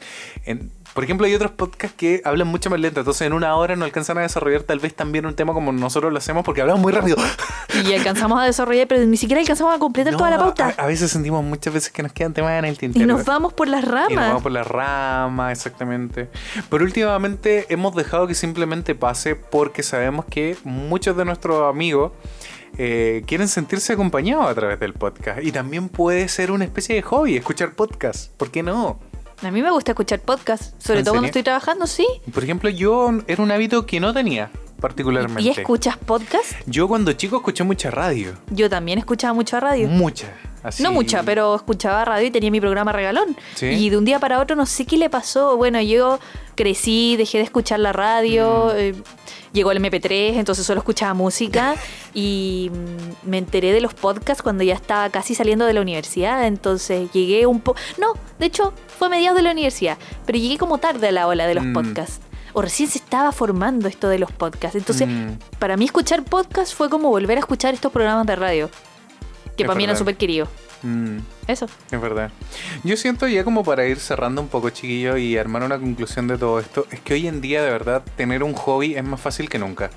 en- 0.45 0.71
por 0.95 1.03
ejemplo, 1.03 1.27
hay 1.27 1.35
otros 1.35 1.51
podcasts 1.51 1.95
que 1.95 2.21
hablan 2.25 2.47
mucho 2.47 2.71
más 2.71 2.79
lento, 2.79 3.01
entonces 3.01 3.27
en 3.27 3.33
una 3.33 3.53
hora 3.55 3.75
no 3.75 3.85
alcanzan 3.85 4.17
a 4.17 4.21
desarrollar 4.21 4.63
tal 4.63 4.79
vez 4.79 4.95
también 4.95 5.25
un 5.27 5.35
tema 5.35 5.53
como 5.53 5.71
nosotros 5.71 6.11
lo 6.11 6.17
hacemos 6.17 6.43
porque 6.43 6.61
hablamos 6.61 6.81
muy 6.81 6.91
rápido. 6.91 7.17
Y 7.85 7.93
alcanzamos 7.93 8.39
a 8.39 8.45
desarrollar, 8.45 8.87
pero 8.87 9.05
ni 9.05 9.17
siquiera 9.17 9.41
alcanzamos 9.41 9.75
a 9.75 9.79
completar 9.79 10.13
No, 10.13 10.17
toda 10.19 10.29
la 10.31 10.37
pauta. 10.37 10.73
A, 10.77 10.83
a 10.83 10.87
veces 10.87 11.11
sentimos 11.11 11.43
muchas 11.43 11.73
veces 11.73 11.91
que 11.91 12.01
nos 12.01 12.13
quedan 12.13 12.33
temas 12.33 12.57
en 12.57 12.63
el 12.63 12.73
y 12.75 12.77
tintero. 12.77 13.05
nos 13.05 13.25
vamos 13.25 13.51
por 13.53 13.67
las 13.67 13.83
Y 13.83 13.85
nos 13.87 13.93
ramas. 13.93 14.27
vamos 14.29 14.43
por 14.43 14.51
la 14.53 14.63
rama, 14.63 15.51
exactamente. 15.51 16.29
Pero 16.69 16.85
últimamente 16.85 17.65
hemos 17.67 17.93
dejado 17.93 18.27
que 18.27 18.33
simplemente 18.33 18.95
pase 18.95 19.35
porque 19.35 19.83
sabemos 19.83 20.23
que 20.25 20.55
muchos 20.63 21.17
de 21.17 21.25
nuestros 21.25 21.69
amigos 21.69 22.13
eh, 22.77 23.23
quieren 23.27 23.49
sentirse 23.49 23.91
acompañados 23.93 24.45
a 24.49 24.55
través 24.55 24.79
del 24.79 24.93
podcast. 24.93 25.43
Y 25.43 25.51
también 25.51 25.89
puede 25.89 26.29
ser 26.29 26.51
una 26.51 26.63
especie 26.63 26.95
de 26.95 27.01
hobby, 27.01 27.35
escuchar 27.35 27.73
podcast. 27.73 28.31
¿Por 28.37 28.51
qué 28.51 28.63
no? 28.63 28.99
A 29.45 29.51
mí 29.51 29.61
me 29.61 29.69
gusta 29.69 29.91
escuchar 29.91 30.19
podcast, 30.21 30.73
sobre 30.81 30.99
¿En 30.99 31.05
todo 31.05 31.13
cuando 31.13 31.27
estoy 31.27 31.43
trabajando, 31.43 31.85
sí. 31.85 32.07
Por 32.33 32.43
ejemplo, 32.43 32.67
yo 32.69 33.11
era 33.27 33.43
un 33.43 33.51
hábito 33.51 33.85
que 33.85 33.99
no 33.99 34.11
tenía 34.11 34.49
¿Y 34.75 34.81
particularmente. 34.81 35.49
escuchas 35.51 35.97
podcast? 35.97 36.53
Yo 36.65 36.87
cuando 36.87 37.13
chico 37.13 37.35
escuché 37.37 37.63
mucha 37.63 37.91
radio. 37.91 38.33
Yo 38.49 38.71
también 38.71 38.97
escuchaba 38.97 39.33
mucha 39.33 39.59
radio. 39.59 39.87
Mucha. 39.87 40.33
Así- 40.67 40.83
No 40.83 40.91
mucha, 40.91 41.23
pero 41.23 41.55
escuchaba 41.55 42.03
radio 42.05 42.27
y 42.27 42.31
tenía 42.31 42.51
mi 42.51 42.59
programa 42.61 42.91
regalón. 42.91 43.35
Sí. 43.55 43.67
Y 43.67 43.89
de 43.89 43.97
un 43.97 44.05
día 44.05 44.19
para 44.19 44.39
otro 44.39 44.55
no 44.55 44.65
sé 44.65 44.85
qué 44.85 44.97
le 44.97 45.09
pasó. 45.09 45.57
Bueno, 45.57 45.81
yo 45.81 46.19
crecí, 46.55 47.15
dejé 47.17 47.37
de 47.39 47.43
escuchar 47.43 47.79
la 47.79 47.93
radio, 47.93 48.67
Mm. 48.73 48.77
eh, 48.77 48.95
llegó 49.53 49.71
el 49.71 49.77
MP3, 49.77 50.35
entonces 50.37 50.65
solo 50.65 50.79
escuchaba 50.79 51.13
música 51.13 51.75
y 52.13 52.71
mm, 52.73 53.29
me 53.29 53.37
enteré 53.37 53.71
de 53.73 53.81
los 53.81 53.93
podcasts 53.93 54.41
cuando 54.43 54.63
ya 54.63 54.73
estaba 54.73 55.09
casi 55.09 55.35
saliendo 55.35 55.65
de 55.65 55.73
la 55.73 55.81
universidad. 55.81 56.45
Entonces 56.45 57.09
llegué 57.13 57.45
un 57.45 57.59
poco... 57.61 57.79
No, 57.97 58.13
de 58.39 58.45
hecho 58.45 58.73
fue 58.97 59.07
a 59.07 59.09
mediados 59.11 59.35
de 59.37 59.43
la 59.43 59.51
universidad, 59.51 59.97
pero 60.25 60.37
llegué 60.39 60.57
como 60.57 60.77
tarde 60.77 61.07
a 61.09 61.11
la 61.11 61.27
ola 61.27 61.45
de 61.47 61.55
los 61.55 61.65
Mm. 61.65 61.73
podcasts. 61.73 62.19
O 62.57 62.61
recién 62.61 62.87
se 62.89 62.99
estaba 62.99 63.33
formando 63.33 63.89
esto 63.89 64.07
de 64.07 64.17
los 64.17 64.31
podcasts. 64.31 64.77
Entonces, 64.77 65.09
Mm. 65.09 65.31
para 65.59 65.75
mí 65.75 65.83
escuchar 65.85 66.23
podcasts 66.23 66.73
fue 66.73 66.89
como 66.89 67.09
volver 67.09 67.37
a 67.37 67.41
escuchar 67.41 67.73
estos 67.73 67.91
programas 67.91 68.25
de 68.27 68.35
radio. 68.37 68.69
Que 69.55 69.63
Es 69.63 69.67
para 69.67 69.77
mí 69.77 69.83
eran 69.83 69.97
súper 69.97 70.17
queridos. 70.17 70.49
Mm. 70.83 71.17
Eso. 71.47 71.67
Es 71.91 72.01
verdad. 72.01 72.31
Yo 72.83 72.97
siento 72.97 73.27
ya 73.27 73.43
como 73.43 73.63
para 73.63 73.87
ir 73.87 73.99
cerrando 73.99 74.41
un 74.41 74.47
poco, 74.47 74.69
chiquillo, 74.69 75.17
y 75.17 75.37
armar 75.37 75.63
una 75.63 75.79
conclusión 75.79 76.27
de 76.27 76.37
todo 76.37 76.59
esto, 76.59 76.85
es 76.91 76.99
que 76.99 77.13
hoy 77.13 77.27
en 77.27 77.41
día 77.41 77.63
de 77.63 77.69
verdad 77.69 78.03
tener 78.15 78.43
un 78.43 78.53
hobby 78.53 78.95
es 78.95 79.03
más 79.03 79.21
fácil 79.21 79.49
que 79.49 79.57
nunca. 79.57 79.89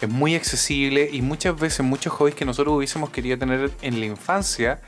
Es 0.00 0.08
muy 0.08 0.34
accesible 0.34 1.08
y 1.12 1.22
muchas 1.22 1.58
veces 1.58 1.84
muchos 1.84 2.12
hobbies 2.14 2.34
que 2.34 2.44
nosotros 2.44 2.74
hubiésemos 2.74 3.10
querido 3.10 3.38
tener 3.38 3.70
en 3.82 4.00
la 4.00 4.06
infancia, 4.06 4.80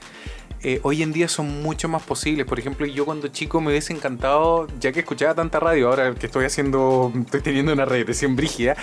eh, 0.64 0.80
hoy 0.82 1.02
en 1.02 1.12
día 1.12 1.28
son 1.28 1.62
mucho 1.62 1.88
más 1.88 2.02
posibles. 2.02 2.46
Por 2.46 2.58
ejemplo, 2.58 2.86
yo 2.86 3.04
cuando 3.04 3.28
chico 3.28 3.60
me 3.60 3.68
hubiese 3.70 3.92
encantado, 3.92 4.66
ya 4.80 4.92
que 4.92 5.00
escuchaba 5.00 5.34
tanta 5.34 5.58
radio, 5.60 5.88
ahora 5.88 6.14
que 6.14 6.26
estoy 6.26 6.44
haciendo, 6.44 7.12
estoy 7.24 7.40
teniendo 7.40 7.72
una 7.72 7.84
regresión 7.84 8.36
brígida, 8.36 8.76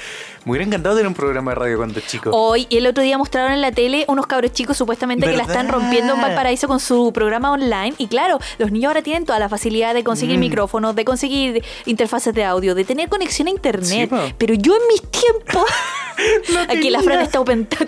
me 0.45 0.51
hubiera 0.51 0.65
encantado 0.65 0.95
tener 0.95 1.07
un 1.07 1.13
programa 1.13 1.51
de 1.51 1.55
radio 1.55 1.77
cuando 1.77 1.99
chico. 2.01 2.31
Hoy, 2.31 2.67
y 2.69 2.77
el 2.77 2.87
otro 2.87 3.03
día 3.03 3.17
mostraron 3.17 3.53
en 3.53 3.61
la 3.61 3.71
tele 3.71 4.05
unos 4.07 4.27
cabros 4.27 4.51
chicos 4.51 4.77
supuestamente 4.77 5.25
que 5.25 5.37
la 5.37 5.43
están 5.43 5.67
rompiendo 5.69 6.13
en 6.13 6.21
Valparaíso 6.21 6.67
con 6.67 6.79
su 6.79 7.11
programa 7.13 7.51
online. 7.51 7.93
Y 7.97 8.07
claro, 8.07 8.39
los 8.57 8.71
niños 8.71 8.89
ahora 8.89 9.01
tienen 9.01 9.25
toda 9.25 9.39
la 9.39 9.49
facilidad 9.49 9.93
de 9.93 10.03
conseguir 10.03 10.37
Mm. 10.37 10.41
micrófonos, 10.41 10.95
de 10.95 11.05
conseguir 11.05 11.63
interfaces 11.85 12.33
de 12.33 12.43
audio, 12.43 12.75
de 12.75 12.83
tener 12.85 13.09
conexión 13.09 13.47
a 13.47 13.51
internet. 13.51 14.09
Sí. 14.11 14.33
Pero 14.37 14.53
yo 14.53 14.75
en 14.75 14.81
mis 14.87 15.01
tiempos, 15.09 15.63
aquí 16.69 16.89
la. 16.89 17.01
Fran 17.01 17.21
está 17.21 17.39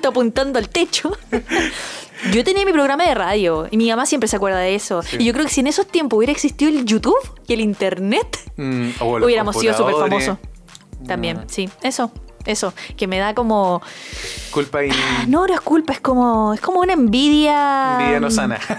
apuntando 0.07 0.57
al 0.59 0.69
techo. 0.69 1.11
Yo 2.33 2.43
tenía 2.43 2.65
mi 2.65 2.71
programa 2.71 3.03
de 3.05 3.13
radio 3.15 3.67
y 3.71 3.77
mi 3.77 3.89
mamá 3.89 4.05
siempre 4.05 4.27
se 4.27 4.35
acuerda 4.35 4.59
de 4.59 4.75
eso. 4.75 5.01
Sí. 5.01 5.17
Y 5.19 5.25
yo 5.25 5.33
creo 5.33 5.45
que 5.45 5.51
si 5.51 5.61
en 5.61 5.67
esos 5.67 5.87
tiempos 5.87 6.17
hubiera 6.17 6.31
existido 6.31 6.69
el 6.71 6.85
YouTube 6.85 7.15
y 7.47 7.53
el 7.53 7.61
internet, 7.61 8.37
Mm, 8.57 8.89
o 8.99 9.15
hubiéramos 9.17 9.57
sido 9.57 9.75
súper 9.75 9.95
famosos. 9.95 10.37
También, 11.07 11.37
Mm. 11.37 11.43
sí, 11.47 11.69
eso, 11.81 12.11
eso, 12.45 12.73
que 12.95 13.07
me 13.07 13.17
da 13.17 13.33
como... 13.33 13.81
Culpa 14.51 14.83
y 14.85 14.89
Ah, 14.91 15.25
No, 15.27 15.47
no 15.47 15.53
es 15.53 15.61
culpa, 15.61 15.93
es 15.93 15.99
como, 15.99 16.53
es 16.53 16.61
como 16.61 16.79
una 16.81 16.93
envidia. 16.93 17.97
vida 17.99 18.19
no 18.19 18.29
sana. 18.29 18.59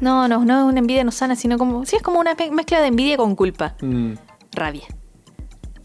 No, 0.00 0.26
no, 0.28 0.42
no 0.46 0.58
es 0.60 0.64
una 0.64 0.78
envidia 0.78 1.04
no 1.04 1.12
sana, 1.12 1.36
sino 1.36 1.58
como. 1.58 1.84
Sí, 1.84 1.94
es 1.96 2.00
como 2.02 2.20
una 2.20 2.34
mezcla 2.52 2.80
de 2.80 2.86
envidia 2.86 3.18
con 3.18 3.36
culpa. 3.36 3.74
Mm. 3.82 4.14
Rabia. 4.52 4.84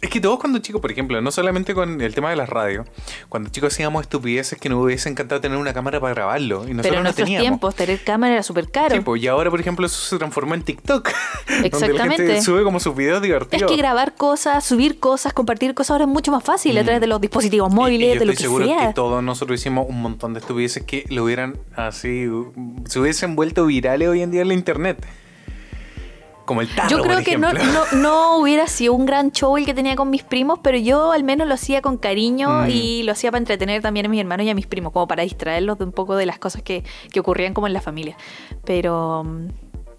Es 0.06 0.12
que 0.12 0.22
todos 0.22 0.40
cuando 0.40 0.60
chicos, 0.60 0.82
por 0.82 0.92
ejemplo, 0.92 1.20
no 1.22 1.32
solamente 1.32 1.74
con 1.74 2.00
el 2.00 2.14
tema 2.14 2.30
de 2.30 2.36
las 2.36 2.48
radios, 2.48 2.86
cuando 3.28 3.50
chicos 3.50 3.74
hacíamos 3.74 4.04
estupideces 4.04 4.60
que 4.60 4.70
nos 4.70 4.84
hubiese 4.84 5.10
encantado 5.10 5.42
tener 5.42 5.58
una 5.58 5.74
cámara 5.74 6.00
para 6.00 6.14
grabarlo 6.14 6.68
y 6.68 6.74
nosotros 6.74 6.82
Pero 6.84 6.94
en 6.96 7.00
no 7.00 7.04
nuestros 7.04 7.26
teníamos. 7.26 7.44
tiempos, 7.44 7.76
tener 7.76 8.04
cámara 8.04 8.34
era 8.34 8.44
súper 8.44 8.70
caro. 8.70 8.96
Sí, 8.96 9.02
pues, 9.02 9.24
y 9.24 9.28
ahora, 9.28 9.50
por 9.50 9.60
ejemplo, 9.60 9.86
eso 9.86 9.98
se 10.00 10.18
transformó 10.18 10.54
en 10.54 10.62
TikTok. 10.62 11.10
Donde 11.50 11.62
la 11.62 11.66
Exactamente. 11.68 12.16
gente 12.28 12.42
sube 12.42 12.64
como 12.64 12.80
sus 12.80 12.96
videos 12.96 13.18
es 13.18 13.24
divertidos. 13.24 13.72
que 13.72 13.78
grabar 13.78 14.14
cosas, 14.16 14.64
subir 14.64 15.00
cosas, 15.00 15.34
compartir 15.34 15.74
cosas 15.74 15.92
ahora 15.92 16.04
es 16.04 16.10
mucho 16.10 16.32
más 16.32 16.44
fácil 16.44 16.78
a 16.78 16.82
Mm. 16.82 16.86
través 16.86 17.02
de 17.02 17.08
los 17.08 17.20
dispositivos 17.20 17.70
Y- 17.70 17.74
y 17.74 17.76
móviles, 17.76 18.14
yo 18.14 18.20
de 18.20 18.26
lo 18.26 18.32
estoy 18.32 18.44
que 18.44 18.44
seguro 18.48 18.66
sea. 18.66 18.88
que 18.90 18.94
todos 18.94 19.24
nosotros 19.24 19.60
hicimos 19.60 19.88
un 19.90 20.02
montón 20.04 20.34
de 20.36 20.40
estupideces 20.40 20.84
que 20.84 21.06
lo 21.10 21.24
hubieran 21.24 21.58
así, 21.76 22.28
se 22.86 23.00
hubiesen 23.00 23.36
vuelto 23.36 23.66
virales 23.66 24.08
hoy 24.08 24.22
en 24.22 24.30
día 24.32 24.42
en 24.44 24.50
la 24.50 24.54
internet. 24.54 25.04
Como 26.46 26.62
el 26.62 26.70
tarro, 26.74 26.90
Yo 26.90 27.02
creo 27.02 27.16
por 27.16 27.24
que 27.24 27.38
no, 27.38 27.52
no, 27.54 27.84
no 27.94 28.38
hubiera 28.38 28.68
sido 28.68 28.94
un 28.94 29.06
gran 29.06 29.32
show 29.32 29.58
el 29.58 29.66
que 29.66 29.74
tenía 29.74 29.96
con 29.96 30.10
mis 30.10 30.24
primos, 30.24 30.60
pero 30.62 30.78
yo 30.78 31.12
al 31.12 31.24
menos 31.24 31.48
lo 31.48 31.54
hacía 31.56 31.82
con 31.82 31.98
cariño 31.98 32.64
Mm. 32.66 32.70
y 32.70 33.04
lo 33.04 33.12
hacía 33.14 33.32
para 33.32 33.40
entretener 33.40 33.82
también 33.82 34.06
a 34.06 34.10
mis 34.10 34.20
hermanos 34.20 34.46
y 34.46 34.50
a 34.52 34.56
mis 34.56 34.68
primos, 34.68 34.94
como 34.94 35.08
para 35.08 35.24
distraerlos 35.24 35.78
de 35.80 35.86
un 35.86 35.92
poco 35.92 36.16
de 36.16 36.26
las 36.28 36.38
cosas 36.40 36.62
que, 36.62 36.84
que 37.12 37.20
ocurrían 37.20 37.54
como 37.54 37.66
en 37.68 37.74
la 37.74 37.82
familia. 37.82 38.16
Pero 38.64 39.24
mm, 39.24 39.48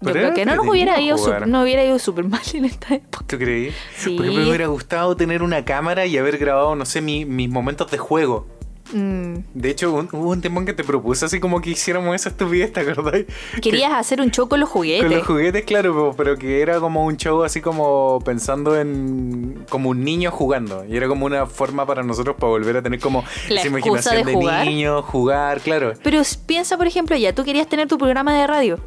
yo 0.01 0.11
creo 0.13 0.33
que 0.33 0.45
no 0.45 0.55
nos 0.55 0.67
hubiera 0.67 0.99
ido, 1.01 1.17
jugar. 1.17 1.43
sup- 1.43 1.47
no 1.47 1.61
hubiera 1.63 1.83
ido 1.83 1.99
súper 1.99 2.25
mal 2.25 2.41
en 2.53 2.65
esta 2.65 2.95
época. 2.95 3.25
¿Tú 3.27 3.37
creí? 3.37 3.71
Sí. 3.95 4.15
Por 4.15 4.25
ejemplo, 4.25 4.43
me 4.43 4.49
hubiera 4.49 4.67
gustado 4.67 5.15
tener 5.17 5.43
una 5.43 5.65
cámara 5.65 6.05
y 6.05 6.17
haber 6.17 6.37
grabado, 6.37 6.75
no 6.75 6.85
sé, 6.85 7.01
mi- 7.01 7.25
mis 7.25 7.49
momentos 7.49 7.91
de 7.91 7.97
juego. 7.97 8.47
Mm. 8.93 9.35
De 9.53 9.69
hecho, 9.69 9.93
un- 9.93 10.09
hubo 10.11 10.29
un 10.29 10.41
tiempo 10.41 10.59
en 10.59 10.65
que 10.65 10.73
te 10.73 10.83
propuse 10.83 11.25
así 11.25 11.39
como 11.39 11.61
que 11.61 11.71
hiciéramos 11.71 12.15
esa 12.15 12.29
estupidez, 12.29 12.71
¿te 12.73 12.79
acordás? 12.81 13.23
Querías 13.61 13.91
hacer 13.93 14.21
un 14.21 14.31
show 14.31 14.47
con 14.47 14.59
los 14.59 14.69
juguetes. 14.69 15.03
Con 15.07 15.17
los 15.17 15.27
juguetes, 15.27 15.63
claro, 15.65 16.13
pero- 16.17 16.37
que 16.37 16.61
era 16.61 16.79
como 16.79 17.05
un 17.05 17.17
show 17.17 17.43
así 17.43 17.61
como 17.61 18.21
pensando 18.23 18.79
en 18.79 19.65
como 19.69 19.89
un 19.89 20.03
niño 20.03 20.31
jugando. 20.31 20.85
Y 20.85 20.95
era 20.97 21.07
como 21.07 21.25
una 21.25 21.45
forma 21.45 21.85
para 21.85 22.03
nosotros 22.03 22.35
para 22.39 22.49
volver 22.49 22.77
a 22.77 22.81
tener 22.81 22.99
como 22.99 23.23
La 23.49 23.59
esa 23.61 23.67
imaginación 23.69 24.25
de 24.25 24.35
niño, 24.65 25.01
jugar, 25.01 25.61
claro. 25.61 25.93
Pero 26.03 26.21
piensa, 26.45 26.77
por 26.77 26.87
ejemplo, 26.87 27.15
ya 27.15 27.33
tú 27.33 27.43
querías 27.43 27.67
tener 27.67 27.87
tu 27.87 27.97
programa 27.97 28.33
de 28.37 28.47
radio. 28.47 28.79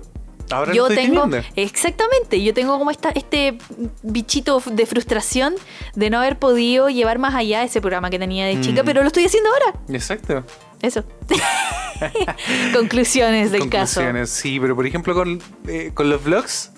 Ahora 0.51 0.73
yo 0.73 0.89
lo 0.89 0.89
estoy 0.95 1.07
tengo 1.07 1.23
teniendo. 1.23 1.49
exactamente 1.57 2.43
yo 2.43 2.53
tengo 2.55 2.79
como 2.79 2.91
esta 2.91 3.11
este 3.11 3.57
bichito 4.03 4.63
de 4.67 4.87
frustración 4.87 5.55
de 5.95 6.11
no 6.11 6.19
haber 6.19 6.39
podido 6.39 6.89
llevar 6.91 7.19
más 7.19 7.35
allá 7.35 7.63
ese 7.63 7.81
programa 7.81 8.11
que 8.11 8.19
tenía 8.19 8.47
de 8.47 8.61
chica 8.61 8.83
Mm. 8.83 8.87
pero 8.87 9.01
lo 9.03 9.07
estoy 9.09 9.25
haciendo 9.25 9.49
ahora 9.51 9.79
Exacto. 9.89 10.45
eso 10.83 11.05
conclusiones 12.73 13.53
del 13.53 13.69
caso 13.69 14.01
Conclusiones, 14.01 14.31
sí, 14.31 14.59
pero 14.61 14.75
por 14.77 14.87
ejemplo 14.87 15.15
con, 15.15 15.41
eh, 15.69 15.91
con 15.95 16.09
los 16.11 16.23
vlogs, 16.25 16.73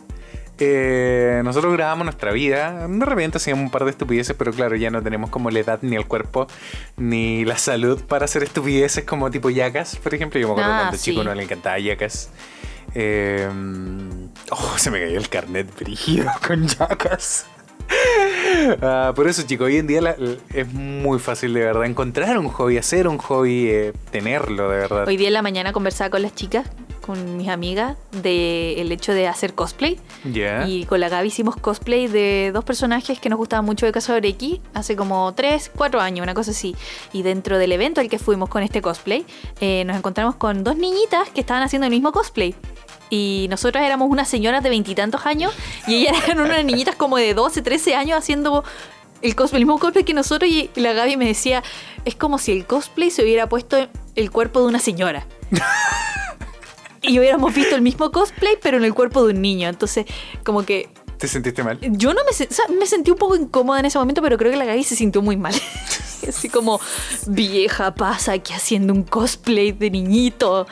eh, 0.58 1.40
nosotros 1.44 1.72
grabamos 1.72 2.04
nuestra 2.04 2.30
vida. 2.32 2.86
De 2.86 3.04
repente 3.04 3.38
hacíamos 3.38 3.64
un 3.64 3.70
par 3.70 3.84
de 3.84 3.90
estupideces, 3.90 4.36
pero 4.36 4.52
claro, 4.52 4.76
ya 4.76 4.90
no 4.90 5.02
tenemos 5.02 5.30
como 5.30 5.50
la 5.50 5.58
edad, 5.58 5.78
ni 5.82 5.96
el 5.96 6.06
cuerpo, 6.06 6.46
ni 6.96 7.44
la 7.44 7.56
salud 7.58 8.00
para 8.02 8.26
hacer 8.26 8.42
estupideces 8.44 9.04
como 9.04 9.30
tipo 9.30 9.50
yacas, 9.50 9.96
por 9.96 10.14
ejemplo. 10.14 10.38
Yo 10.38 10.46
me 10.48 10.52
acuerdo 10.52 10.72
Ah, 10.72 10.78
cuando 10.82 10.98
sí. 10.98 11.10
chico 11.10 11.24
no 11.24 11.34
le 11.34 11.42
encantaba 11.42 11.78
yacas. 11.78 12.30
Eh, 12.94 13.48
oh, 14.50 14.74
se 14.78 14.90
me 14.90 15.00
cayó 15.00 15.18
el 15.18 15.28
carnet 15.28 15.74
brígido 15.78 16.30
con 16.46 16.66
yacas. 16.66 17.46
Ah, 18.80 19.12
por 19.14 19.28
eso, 19.28 19.42
chicos, 19.42 19.66
hoy 19.66 19.76
en 19.76 19.86
día 19.86 20.16
es 20.54 20.72
muy 20.72 21.18
fácil 21.18 21.52
de 21.52 21.60
verdad 21.60 21.84
encontrar 21.84 22.38
un 22.38 22.48
hobby, 22.48 22.78
hacer 22.78 23.06
un 23.08 23.18
hobby, 23.18 23.68
eh, 23.68 23.92
tenerlo 24.10 24.70
de 24.70 24.76
verdad. 24.78 25.08
hoy 25.08 25.16
día 25.16 25.28
en 25.28 25.34
la 25.34 25.42
mañana 25.42 25.72
conversaba 25.72 26.10
con 26.10 26.22
las 26.22 26.34
chicas 26.34 26.66
con 27.02 27.36
mis 27.36 27.48
amigas 27.48 27.96
de 28.22 28.80
el 28.80 28.90
hecho 28.92 29.12
de 29.12 29.28
hacer 29.28 29.54
cosplay 29.54 29.98
y 30.66 30.84
con 30.86 31.00
la 31.00 31.08
Gaby 31.08 31.28
hicimos 31.28 31.56
cosplay 31.56 32.06
de 32.06 32.50
dos 32.54 32.64
personajes 32.64 33.20
que 33.20 33.28
nos 33.28 33.38
gustaban 33.38 33.66
mucho 33.66 33.84
de 33.84 33.92
Casa 33.92 34.12
de 34.12 34.18
Orequi 34.18 34.62
hace 34.72 34.96
como 34.96 35.34
3, 35.34 35.72
4 35.76 36.00
años, 36.00 36.22
una 36.22 36.34
cosa 36.34 36.52
así. 36.52 36.74
Y 37.12 37.22
dentro 37.22 37.58
del 37.58 37.72
evento 37.72 38.00
al 38.00 38.08
que 38.08 38.18
fuimos 38.18 38.48
con 38.48 38.62
este 38.62 38.80
cosplay, 38.80 39.26
eh, 39.60 39.84
nos 39.84 39.96
encontramos 39.96 40.36
con 40.36 40.64
dos 40.64 40.76
niñitas 40.76 41.28
que 41.30 41.40
estaban 41.40 41.62
haciendo 41.62 41.86
el 41.86 41.90
mismo 41.90 42.12
cosplay. 42.12 42.54
y 43.10 43.46
nosotras 43.50 43.84
éramos 43.84 44.08
unas 44.08 44.26
señoras 44.26 44.62
de 44.62 44.70
veintitantos 44.70 45.26
años 45.26 45.52
y 45.86 45.96
ellas 45.96 46.16
eran 46.24 46.40
unas 46.40 46.64
niñitas 46.64 46.96
como 46.96 47.18
de 47.18 47.34
12, 47.34 47.60
13 47.60 47.94
años 47.94 48.16
haciendo 48.16 48.64
el 49.20 49.34
cosplay, 49.34 49.60
el 49.60 49.66
mismo 49.66 49.78
cosplay 49.78 50.04
que 50.04 50.14
nosotros 50.14 50.50
y 50.50 50.70
la 50.76 50.94
Gaby 50.94 51.18
me 51.18 51.26
decía, 51.26 51.62
es 52.04 52.14
como 52.14 52.38
si 52.38 52.52
el 52.52 52.64
cosplay 52.64 53.10
se 53.10 53.22
hubiera 53.22 53.48
puesto 53.48 53.88
el 54.14 54.30
cuerpo 54.30 54.60
de 54.60 54.66
una 54.66 54.78
señora. 54.78 55.26
y 57.02 57.18
hubiéramos 57.18 57.54
visto 57.54 57.74
el 57.74 57.82
mismo 57.82 58.10
cosplay, 58.10 58.56
pero 58.62 58.76
en 58.76 58.84
el 58.84 58.94
cuerpo 58.94 59.26
de 59.26 59.34
un 59.34 59.42
niño. 59.42 59.68
Entonces, 59.68 60.06
como 60.44 60.64
que 60.64 60.88
¿Te 61.18 61.28
sentiste 61.28 61.62
mal? 61.62 61.78
yo 61.80 62.14
no 62.14 62.20
me, 62.24 62.30
o 62.30 62.32
sea, 62.32 62.64
me 62.76 62.86
sentí 62.86 63.10
un 63.10 63.18
poco 63.18 63.36
incómoda 63.36 63.80
en 63.80 63.86
ese 63.86 63.98
momento, 63.98 64.22
pero 64.22 64.36
creo 64.38 64.50
que 64.50 64.56
la 64.56 64.64
Gaby 64.64 64.82
se 64.82 64.96
sintió 64.96 65.22
muy 65.22 65.36
mal. 65.36 65.54
Así 66.28 66.48
como, 66.48 66.80
vieja, 67.26 67.94
pasa 67.94 68.32
aquí 68.32 68.52
haciendo 68.52 68.92
un 68.92 69.02
cosplay 69.02 69.72
de 69.72 69.90
niñito. 69.90 70.66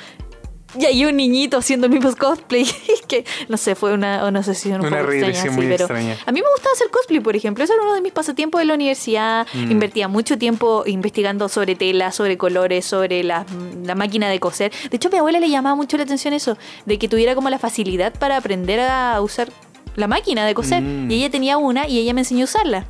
Y 0.79 0.85
hay 0.85 1.05
un 1.05 1.17
niñito 1.17 1.57
haciendo 1.59 1.87
el 1.87 1.93
mismo 1.93 2.15
cosplay. 2.17 2.67
Que, 3.11 3.25
no 3.49 3.57
sé, 3.57 3.75
fue 3.75 3.93
una, 3.93 4.25
una 4.25 4.45
sesión 4.45 4.81
un 4.83 4.87
Una 4.87 4.99
poco 5.01 5.11
extraña, 5.11 5.43
sí, 5.43 5.51
muy 5.51 5.67
pero 5.67 5.87
extraña. 5.87 6.17
a 6.25 6.31
mí 6.31 6.41
me 6.41 6.47
gustaba 6.55 6.73
hacer 6.75 6.89
cosplay, 6.91 7.19
por 7.19 7.35
ejemplo. 7.35 7.65
Eso 7.65 7.73
era 7.73 7.83
uno 7.83 7.95
de 7.95 8.01
mis 8.01 8.13
pasatiempos 8.13 8.61
de 8.61 8.67
la 8.67 8.75
universidad. 8.75 9.49
Mm. 9.53 9.71
Invertía 9.73 10.07
mucho 10.07 10.39
tiempo 10.39 10.85
investigando 10.87 11.49
sobre 11.49 11.75
tela, 11.75 12.13
sobre 12.13 12.39
colores, 12.39 12.85
sobre 12.85 13.25
la, 13.25 13.45
la 13.85 13.97
máquina 13.97 14.29
de 14.29 14.39
coser. 14.39 14.71
De 14.91 14.97
hecho, 14.97 15.09
a 15.09 15.11
mi 15.11 15.19
abuela 15.19 15.41
le 15.41 15.51
llamaba 15.51 15.75
mucho 15.75 15.97
la 15.97 16.05
atención 16.05 16.35
eso, 16.35 16.57
de 16.87 16.99
que 17.01 17.09
tuviera 17.09 17.35
como 17.35 17.51
la 17.51 17.59
facilidad 17.59 18.13
para 18.17 18.37
aprender 18.37 18.79
a 18.79 19.21
usar 19.21 19.51
la 19.97 20.07
máquina 20.07 20.47
de 20.47 20.55
coser. 20.55 20.83
Mm. 20.83 21.11
Y 21.11 21.15
ella 21.15 21.31
tenía 21.31 21.57
una 21.57 21.89
y 21.89 21.99
ella 21.99 22.15
me 22.15 22.21
enseñó 22.21 22.43
a 22.43 22.45
usarla. 22.45 22.87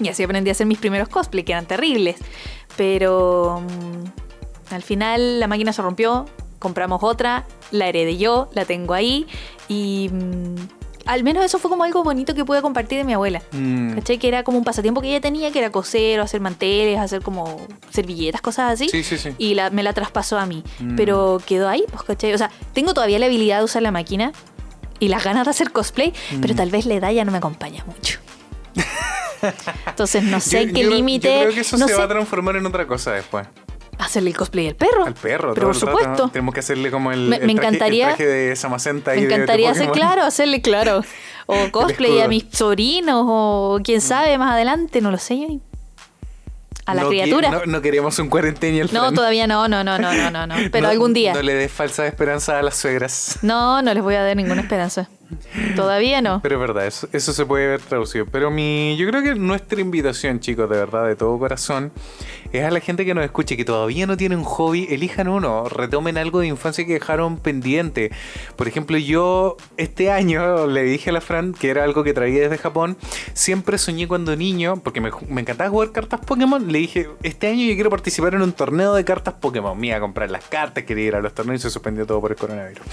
Y 0.00 0.08
así 0.08 0.24
aprendí 0.24 0.50
a 0.50 0.52
hacer 0.52 0.66
mis 0.66 0.78
primeros 0.78 1.08
cosplay, 1.08 1.44
que 1.44 1.52
eran 1.52 1.66
terribles. 1.66 2.16
Pero 2.76 3.62
mm, 3.62 4.74
al 4.74 4.82
final 4.82 5.38
la 5.38 5.46
máquina 5.46 5.72
se 5.72 5.80
rompió, 5.80 6.26
compramos 6.64 7.00
otra, 7.04 7.44
la 7.70 7.86
heredé 7.88 8.16
yo, 8.16 8.48
la 8.54 8.64
tengo 8.64 8.92
ahí. 8.94 9.26
Y 9.68 10.10
mm, 10.12 10.54
al 11.06 11.22
menos 11.22 11.44
eso 11.44 11.58
fue 11.58 11.70
como 11.70 11.84
algo 11.84 12.02
bonito 12.02 12.34
que 12.34 12.44
pude 12.44 12.60
compartir 12.62 12.98
de 12.98 13.04
mi 13.04 13.12
abuela. 13.12 13.42
Mm. 13.52 13.94
¿Cachai? 13.94 14.18
Que 14.18 14.26
era 14.28 14.42
como 14.42 14.58
un 14.58 14.64
pasatiempo 14.64 15.00
que 15.00 15.08
ella 15.10 15.20
tenía, 15.20 15.52
que 15.52 15.58
era 15.58 15.70
coser 15.70 16.18
o 16.18 16.22
hacer 16.22 16.40
manteles, 16.40 16.98
hacer 16.98 17.20
como 17.22 17.66
servilletas, 17.90 18.40
cosas 18.40 18.72
así. 18.72 18.88
Sí, 18.88 19.04
sí, 19.04 19.18
sí. 19.18 19.30
Y 19.38 19.54
la- 19.54 19.70
me 19.70 19.82
la 19.82 19.92
traspasó 19.92 20.38
a 20.38 20.46
mí. 20.46 20.64
Mm. 20.80 20.96
Pero 20.96 21.40
quedó 21.46 21.68
ahí, 21.68 21.84
pues, 21.90 22.02
¿cachai? 22.02 22.32
O 22.34 22.38
sea, 22.38 22.50
tengo 22.72 22.94
todavía 22.94 23.18
la 23.18 23.26
habilidad 23.26 23.58
de 23.58 23.64
usar 23.64 23.82
la 23.82 23.90
máquina 23.92 24.32
y 24.98 25.08
las 25.08 25.22
ganas 25.24 25.44
de 25.44 25.50
hacer 25.50 25.70
cosplay, 25.72 26.12
pero 26.40 26.54
Mm. 26.54 26.56
tal 26.56 26.70
vez 26.70 26.86
la 26.86 26.94
edad 26.94 27.10
ya 27.12 27.24
no 27.24 27.32
me 27.32 27.38
acompaña 27.38 27.84
mucho. 27.84 28.18
Entonces 29.86 30.22
no 30.22 30.40
sé 30.40 30.66
Yo- 30.68 30.72
qué 30.72 30.84
límite. 30.84 31.28
Creo 31.42 31.54
que 31.54 31.60
eso 31.60 31.76
no 31.76 31.86
se 31.86 31.92
sé, 31.94 31.98
va 31.98 32.04
a 32.06 32.08
transformar 32.08 32.56
en 32.56 32.64
otra 32.66 32.86
cosa 32.86 33.12
después. 33.12 33.46
Hacerle 33.98 34.30
el 34.30 34.36
cosplay 34.36 34.68
al 34.68 34.76
perro. 34.76 35.04
Al 35.06 35.14
perro, 35.14 35.54
Pero 35.54 35.70
todo 35.72 35.80
por 35.80 35.86
rato, 35.86 35.98
supuesto. 36.02 36.26
¿no? 36.26 36.30
Tenemos 36.32 36.54
que 36.54 36.60
hacerle 36.60 36.90
como 36.90 37.12
el, 37.12 37.20
Me- 37.28 37.36
el 37.36 37.46
me 37.46 37.54
traje, 37.54 37.68
encantaría- 37.68 38.10
el 38.10 38.16
traje 38.16 38.26
de 38.26 38.56
Samacenta 38.56 39.12
Me 39.14 39.22
encantaría 39.22 39.70
hacer, 39.70 39.90
claro, 39.90 40.22
hacerle 40.22 40.60
claro. 40.62 41.02
O 41.46 41.70
cosplay 41.70 42.20
a 42.22 42.28
mis 42.28 42.46
sobrinos, 42.50 43.22
o 43.26 43.78
quién 43.84 44.00
sabe 44.00 44.38
más 44.38 44.52
adelante, 44.54 45.00
no 45.02 45.10
lo 45.10 45.18
sé. 45.18 45.38
yo. 45.38 45.46
A 46.86 46.94
la 46.94 47.02
No 47.02 47.08
criatura. 47.08 47.50
No, 47.50 47.64
no 47.66 47.80
queremos 47.80 48.18
un 48.18 48.28
cuarentenio 48.28 48.84
al 48.84 48.92
No, 48.92 49.10
todavía 49.12 49.46
no, 49.46 49.68
no, 49.68 49.82
no, 49.84 49.98
no, 49.98 50.12
no, 50.12 50.30
no, 50.30 50.46
no. 50.46 50.54
Pero 50.72 50.84
No- 50.86 50.90
algún 50.90 51.14
día. 51.14 51.32
No 51.34 51.40
le 51.42 51.54
des 51.54 51.72
falsa 51.72 52.06
esperanza 52.06 52.58
a 52.58 52.62
las 52.62 52.76
suegras. 52.76 53.38
No, 53.42 53.80
no 53.82 53.92
les 53.94 54.02
voy 54.02 54.14
a 54.16 54.22
dar 54.22 54.36
ninguna 54.36 54.60
esperanza. 54.62 55.08
Todavía 55.76 56.22
no. 56.22 56.40
Pero 56.42 56.56
es 56.56 56.60
verdad, 56.60 56.86
eso, 56.86 57.08
eso 57.12 57.32
se 57.32 57.46
puede 57.46 57.66
ver 57.68 57.80
traducido. 57.80 58.26
Pero 58.26 58.50
mi, 58.50 58.96
yo 58.96 59.08
creo 59.08 59.22
que 59.22 59.34
nuestra 59.34 59.80
invitación, 59.80 60.40
chicos, 60.40 60.68
de 60.68 60.76
verdad, 60.76 61.06
de 61.06 61.16
todo 61.16 61.38
corazón, 61.38 61.92
es 62.52 62.64
a 62.64 62.70
la 62.70 62.80
gente 62.80 63.04
que 63.04 63.14
nos 63.14 63.24
escuche, 63.24 63.56
que 63.56 63.64
todavía 63.64 64.06
no 64.06 64.16
tiene 64.16 64.36
un 64.36 64.44
hobby, 64.44 64.86
elijan 64.90 65.28
uno, 65.28 65.68
retomen 65.68 66.18
algo 66.18 66.40
de 66.40 66.46
infancia 66.46 66.86
que 66.86 66.94
dejaron 66.94 67.38
pendiente. 67.38 68.10
Por 68.56 68.68
ejemplo, 68.68 68.96
yo 68.96 69.56
este 69.76 70.10
año 70.10 70.66
le 70.66 70.82
dije 70.84 71.10
a 71.10 71.12
la 71.12 71.20
Fran, 71.20 71.52
que 71.52 71.70
era 71.70 71.84
algo 71.84 72.04
que 72.04 72.14
traía 72.14 72.42
desde 72.42 72.58
Japón, 72.58 72.96
siempre 73.32 73.78
soñé 73.78 74.06
cuando 74.06 74.36
niño, 74.36 74.76
porque 74.82 75.00
me, 75.00 75.10
me 75.28 75.40
encantaba 75.40 75.70
jugar 75.70 75.92
cartas 75.92 76.20
Pokémon, 76.20 76.70
le 76.70 76.78
dije, 76.78 77.08
este 77.22 77.48
año 77.48 77.64
yo 77.66 77.74
quiero 77.74 77.90
participar 77.90 78.34
en 78.34 78.42
un 78.42 78.52
torneo 78.52 78.94
de 78.94 79.04
cartas 79.04 79.34
Pokémon. 79.34 79.78
Me 79.78 79.88
iba 79.88 79.96
a 79.96 80.00
comprar 80.00 80.30
las 80.30 80.44
cartas, 80.44 80.84
quería 80.84 81.06
ir 81.06 81.14
a 81.16 81.20
los 81.20 81.34
torneos 81.34 81.60
y 81.60 81.62
se 81.62 81.70
suspendió 81.70 82.06
todo 82.06 82.20
por 82.20 82.30
el 82.30 82.36
coronavirus. 82.36 82.84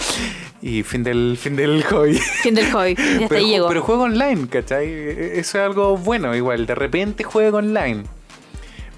Y 0.62 0.84
fin 0.84 1.04
del, 1.04 1.38
fin 1.40 1.56
del 1.56 1.84
hobby. 1.84 2.20
Fin 2.42 2.56
del 2.56 2.72
hobby. 2.72 2.96
Ya 3.20 3.28
Pero, 3.28 3.36
ahí 3.46 3.58
pero 3.68 3.82
juego 3.82 4.04
online, 4.04 4.48
¿cachai? 4.48 4.88
Eso 4.90 5.40
es 5.60 5.64
algo 5.64 5.98
bueno, 5.98 6.36
igual. 6.36 6.66
De 6.66 6.76
repente 6.76 7.24
juego 7.24 7.58
online. 7.58 8.04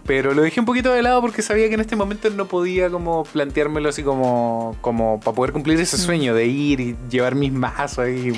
Pero 0.05 0.34
lo 0.34 0.41
dejé 0.41 0.59
un 0.59 0.65
poquito 0.65 0.91
de 0.91 1.01
lado 1.01 1.21
porque 1.21 1.41
sabía 1.41 1.67
que 1.69 1.75
en 1.75 1.79
este 1.79 1.95
momento 1.95 2.29
no 2.29 2.45
podía 2.45 2.89
como 2.89 3.23
planteármelo 3.23 3.88
así 3.88 4.03
como, 4.03 4.75
como 4.81 5.19
para 5.21 5.34
poder 5.34 5.53
cumplir 5.53 5.79
ese 5.79 5.95
Mm. 5.95 5.99
sueño 5.99 6.36
de 6.36 6.45
ir 6.45 6.79
y 6.81 6.95
llevar 7.09 7.36
mis 7.36 7.53
mazos 7.53 7.99
ahí. 7.99 8.34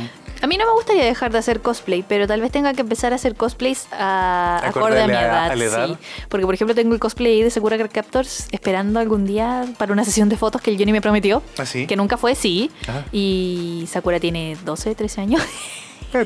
A 0.45 0.47
mí 0.47 0.57
no 0.57 0.67
me 0.67 0.73
gustaría 0.73 1.03
dejar 1.03 1.31
de 1.31 1.39
hacer 1.39 1.59
cosplay, 1.59 2.05
pero 2.07 2.27
tal 2.27 2.39
vez 2.39 2.51
tenga 2.51 2.71
que 2.75 2.81
empezar 2.81 3.13
a 3.13 3.15
hacer 3.15 3.33
cosplays 3.33 3.87
a, 3.91 4.61
acorde 4.63 5.01
a 5.01 5.07
mi 5.07 5.13
edad. 5.13 5.49
a 5.49 5.55
la 5.55 5.63
edad. 5.63 5.87
sí. 5.87 5.97
Porque, 6.29 6.45
por 6.45 6.53
ejemplo, 6.53 6.75
tengo 6.75 6.93
el 6.93 6.99
cosplay 6.99 7.41
de 7.41 7.49
Sakura 7.49 7.79
Card 7.79 7.89
Captors 7.91 8.47
esperando 8.51 8.99
algún 8.99 9.25
día 9.25 9.65
para 9.79 9.91
una 9.91 10.05
sesión 10.05 10.29
de 10.29 10.37
fotos 10.37 10.61
que 10.61 10.69
el 10.69 10.77
Johnny 10.77 10.91
me 10.91 11.01
prometió. 11.01 11.41
Así. 11.57 11.87
Que 11.87 11.95
nunca 11.95 12.17
fue, 12.17 12.35
sí. 12.35 12.69
Ajá. 12.87 13.05
Y 13.11 13.85
Sakura 13.89 14.19
tiene 14.19 14.55
12, 14.63 14.93
13 14.93 15.21
años. 15.21 15.41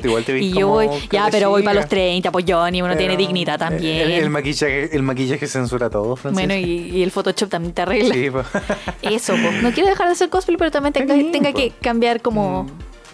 Igual 0.04 0.22
te 0.22 0.34
vi 0.34 0.46
y 0.48 0.52
yo 0.52 0.68
voy, 0.68 0.90
ya, 1.10 1.28
pero 1.30 1.48
voy 1.48 1.62
para 1.62 1.76
los 1.76 1.86
cabecilla. 1.86 2.30
30, 2.30 2.30
pues 2.30 2.44
Johnny, 2.46 2.82
uno 2.82 2.98
tiene 2.98 3.16
dignidad 3.16 3.58
también. 3.58 4.02
El, 4.02 4.12
el 4.12 4.28
maquillaje, 4.28 4.94
el 4.94 5.02
maquillaje 5.02 5.46
censura 5.46 5.88
todo, 5.88 6.14
Francisco. 6.16 6.46
bueno, 6.46 6.54
y, 6.54 6.90
y 6.90 7.02
el 7.02 7.10
Photoshop 7.10 7.48
también 7.48 7.72
te 7.72 7.80
arregla. 7.80 8.14
Sí, 8.14 8.28
po. 8.28 8.42
Eso, 9.02 9.32
pues. 9.42 9.62
No 9.62 9.72
quiero 9.72 9.88
dejar 9.88 10.08
de 10.08 10.12
hacer 10.12 10.28
cosplay, 10.28 10.58
pero 10.58 10.70
también 10.70 10.92
tenga, 10.92 11.14
bien, 11.14 11.32
tenga 11.32 11.52
pues. 11.52 11.72
que 11.72 11.78
cambiar 11.80 12.20
como... 12.20 12.66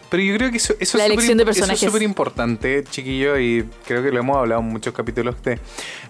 Pero 0.08 0.22
yo 0.22 0.34
creo 0.36 0.50
que 0.50 0.56
eso, 0.58 0.74
eso 0.78 0.98
La 0.98 1.04
es 1.06 1.10
elección 1.10 1.38
súper- 1.38 1.44
de 1.46 1.50
Eso 1.50 1.60
personajes. 1.60 1.82
es 1.82 1.86
súper 1.88 2.02
importante, 2.02 2.84
chiquillo, 2.90 3.38
y 3.38 3.68
creo 3.86 4.02
que 4.02 4.10
lo 4.10 4.18
hemos 4.20 4.36
hablado 4.36 4.60
en 4.60 4.68
muchos 4.68 4.94
capítulos 4.94 5.34
de 5.42 5.58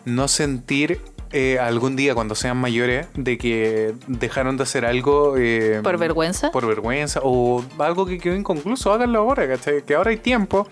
no 0.05 0.29
sentir 0.29 1.01
eh, 1.33 1.59
algún 1.59 1.97
día 1.97 2.15
cuando 2.15 2.35
sean 2.37 2.57
mayores 2.57 3.09
de 3.15 3.37
que 3.37 3.95
dejaron 4.07 4.57
de 4.57 4.63
hacer 4.63 4.85
algo 4.87 5.35
eh, 5.37 5.81
Por 5.83 5.99
vergüenza. 5.99 6.53
por 6.53 6.67
vergüenza 6.67 7.21
o 7.25 7.65
algo 7.79 8.07
que 8.07 8.19
quedó 8.19 8.35
inconcluso, 8.37 8.93
háganlo 8.93 9.19
ahora, 9.19 9.49
¿cachai? 9.49 9.83
Que 9.85 9.95
ahora 9.97 10.11
hay 10.11 10.19
tiempo. 10.19 10.69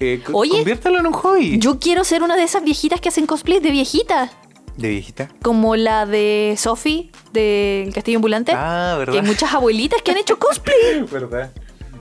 Eh, 0.00 0.22
Oye, 0.32 0.52
conviértalo 0.52 0.98
en 1.00 1.06
un 1.06 1.12
hobby. 1.12 1.58
Yo 1.58 1.78
quiero 1.78 2.02
ser 2.04 2.22
una 2.22 2.34
de 2.36 2.44
esas 2.44 2.64
viejitas 2.64 3.00
que 3.00 3.10
hacen 3.10 3.26
cosplay 3.26 3.60
de 3.60 3.70
viejita. 3.70 4.30
¿De 4.76 4.88
viejita? 4.88 5.28
Como 5.42 5.76
la 5.76 6.06
de 6.06 6.54
Sophie 6.56 7.10
del 7.34 7.92
Castillo 7.92 8.16
Ambulante. 8.18 8.52
Ah, 8.54 8.94
que 8.96 9.10
hay 9.10 9.16
¿verdad? 9.16 9.24
muchas 9.28 9.52
abuelitas 9.52 10.00
que 10.02 10.12
han 10.12 10.16
hecho 10.16 10.38
cosplay. 10.38 11.02
¿Verdad? 11.12 11.50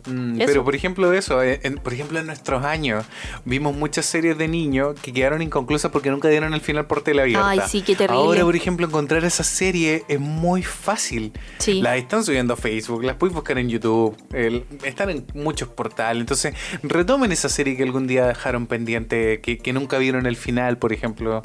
Mm, 0.10 0.40
pero 0.46 0.64
por 0.64 0.76
ejemplo 0.76 1.14
eso, 1.14 1.42
eh, 1.44 1.60
en- 1.64 1.76
por 1.76 1.94
ejemplo 1.94 2.20
en 2.20 2.26
nuestros 2.26 2.64
años 2.66 3.06
vimos 3.46 3.76
muchas 3.76 4.06
series 4.06 4.38
de 4.38 4.48
niños 4.48 4.96
que 5.02 5.14
quedaron 5.14 5.42
inconclusas 5.42 5.92
porque 5.92 6.10
nunca 6.10 6.28
dieron 6.30 6.54
el 6.54 6.62
final 6.62 6.86
por 6.88 7.02
tele 7.02 7.22
abierta. 7.22 7.50
Ay, 7.50 7.60
sí, 7.68 7.82
qué 7.82 7.96
terrible. 7.96 8.22
Ahora, 8.24 8.42
por 8.44 8.56
ejemplo, 8.56 8.86
encontrar 8.88 9.24
esa 9.26 9.44
serie 9.44 10.04
es 10.08 10.20
muy 10.20 10.64
fácil. 10.64 11.34
Sí. 11.60 11.82
Las 11.82 11.98
están 11.98 12.24
subiendo 12.24 12.54
a 12.54 12.58
Facebook, 12.58 13.04
las 13.04 13.16
puedes 13.16 13.34
buscar 13.36 13.58
en 13.58 13.70
YouTube, 13.70 14.16
el- 14.34 14.66
están 14.84 15.10
en 15.10 15.26
muchos 15.34 15.70
portales. 15.70 16.22
Entonces, 16.22 16.54
retomen 16.84 17.32
esa 17.32 17.50
serie 17.50 17.76
que 17.78 17.84
algún 17.84 18.08
día 18.08 18.26
dejaron 18.28 18.68
pendiente, 18.68 19.42
que, 19.42 19.58
que 19.58 19.74
nunca 19.74 19.98
vieron 19.98 20.26
el 20.26 20.36
final, 20.36 20.78
por 20.78 20.94
ejemplo. 20.94 21.42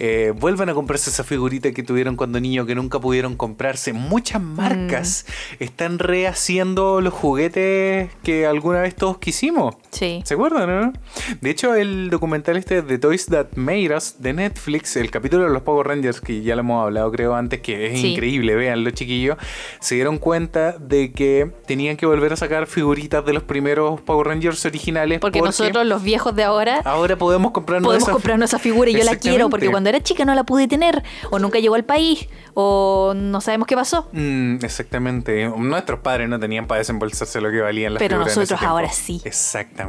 Eh, 0.00 0.32
vuelvan 0.36 0.68
a 0.68 0.74
comprarse 0.74 1.08
esa 1.10 1.22
figurita 1.22 1.70
que 1.70 1.84
tuvieron 1.84 2.16
cuando 2.16 2.40
niños 2.40 2.66
que 2.66 2.74
nunca 2.74 2.98
pudieron 2.98 3.36
comprarse. 3.36 3.92
Muchas 3.92 4.42
marcas 4.42 5.24
están 5.60 6.00
rehaciendo 6.00 7.00
los 7.00 7.14
juguetes 7.14 7.93
que 8.22 8.46
alguna 8.46 8.80
vez 8.80 8.94
todos 8.94 9.18
quisimos. 9.18 9.74
Sí. 9.94 10.22
¿Se 10.24 10.34
acuerdan, 10.34 10.68
no? 10.68 10.92
De 11.40 11.50
hecho, 11.50 11.74
el 11.74 12.10
documental 12.10 12.56
este 12.56 12.82
de 12.82 12.98
Toys 12.98 13.26
That 13.26 13.46
Made 13.54 13.96
Us 13.96 14.16
de 14.18 14.32
Netflix, 14.32 14.96
el 14.96 15.10
capítulo 15.10 15.44
de 15.44 15.50
los 15.50 15.62
Power 15.62 15.86
Rangers, 15.86 16.20
que 16.20 16.42
ya 16.42 16.54
lo 16.56 16.60
hemos 16.60 16.82
hablado 16.84 17.10
creo 17.12 17.34
antes, 17.34 17.60
que 17.60 17.92
es 17.92 18.00
Sí. 18.00 18.12
increíble, 18.14 18.54
véanlo 18.56 18.90
chiquillos, 18.90 19.38
se 19.80 19.94
dieron 19.94 20.18
cuenta 20.18 20.72
de 20.72 21.12
que 21.12 21.50
tenían 21.66 21.96
que 21.96 22.06
volver 22.06 22.32
a 22.32 22.36
sacar 22.36 22.66
figuritas 22.66 23.24
de 23.24 23.32
los 23.32 23.44
primeros 23.44 24.00
Power 24.00 24.26
Rangers 24.26 24.64
originales. 24.66 25.20
Porque 25.20 25.40
nosotros, 25.40 25.86
los 25.86 26.02
viejos 26.02 26.34
de 26.34 26.42
ahora, 26.44 26.80
ahora 26.84 27.16
podemos 27.16 27.52
comprarnos 27.52 27.86
podemos 27.86 28.02
esa- 28.02 28.12
comprarnos 28.12 28.50
esa 28.50 28.58
figura 28.58 28.90
y 28.90 28.94
yo 28.94 29.04
la 29.04 29.16
quiero 29.16 29.48
porque 29.48 29.70
cuando 29.70 29.88
era 29.90 30.00
chica 30.02 30.24
no 30.24 30.34
la 30.34 30.42
pude 30.44 30.66
tener. 30.66 31.02
O 31.30 31.38
nunca 31.38 31.60
llegó 31.60 31.76
al 31.76 31.84
país. 31.84 32.28
O 32.54 33.12
no 33.16 33.40
sabemos 33.40 33.66
qué 33.66 33.74
pasó. 33.76 34.08
Mm, 34.12 34.56
exactamente. 34.64 35.48
Nuestros 35.56 36.00
padres 36.00 36.28
no 36.28 36.38
tenían 36.40 36.66
para 36.66 36.78
desembolsarse 36.78 37.40
lo 37.40 37.50
que 37.50 37.60
valían 37.60 37.94
las 37.94 38.00
Pero 38.00 38.16
figuras 38.16 38.36
en 38.36 38.42
ese 38.42 38.52
nosotros 38.54 38.68
ahora 38.70 38.90
sí. 38.90 39.20
Exactamente. 39.24 39.83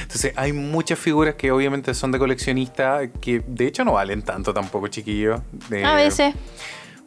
Entonces, 0.00 0.32
hay 0.36 0.52
muchas 0.52 0.98
figuras 0.98 1.34
que 1.34 1.50
obviamente 1.50 1.94
son 1.94 2.12
de 2.12 2.18
coleccionista 2.18 3.06
que 3.20 3.42
de 3.46 3.66
hecho 3.66 3.84
no 3.84 3.92
valen 3.92 4.22
tanto 4.22 4.52
tampoco, 4.52 4.88
chiquillos. 4.88 5.40
A 5.84 5.94
veces. 5.94 6.34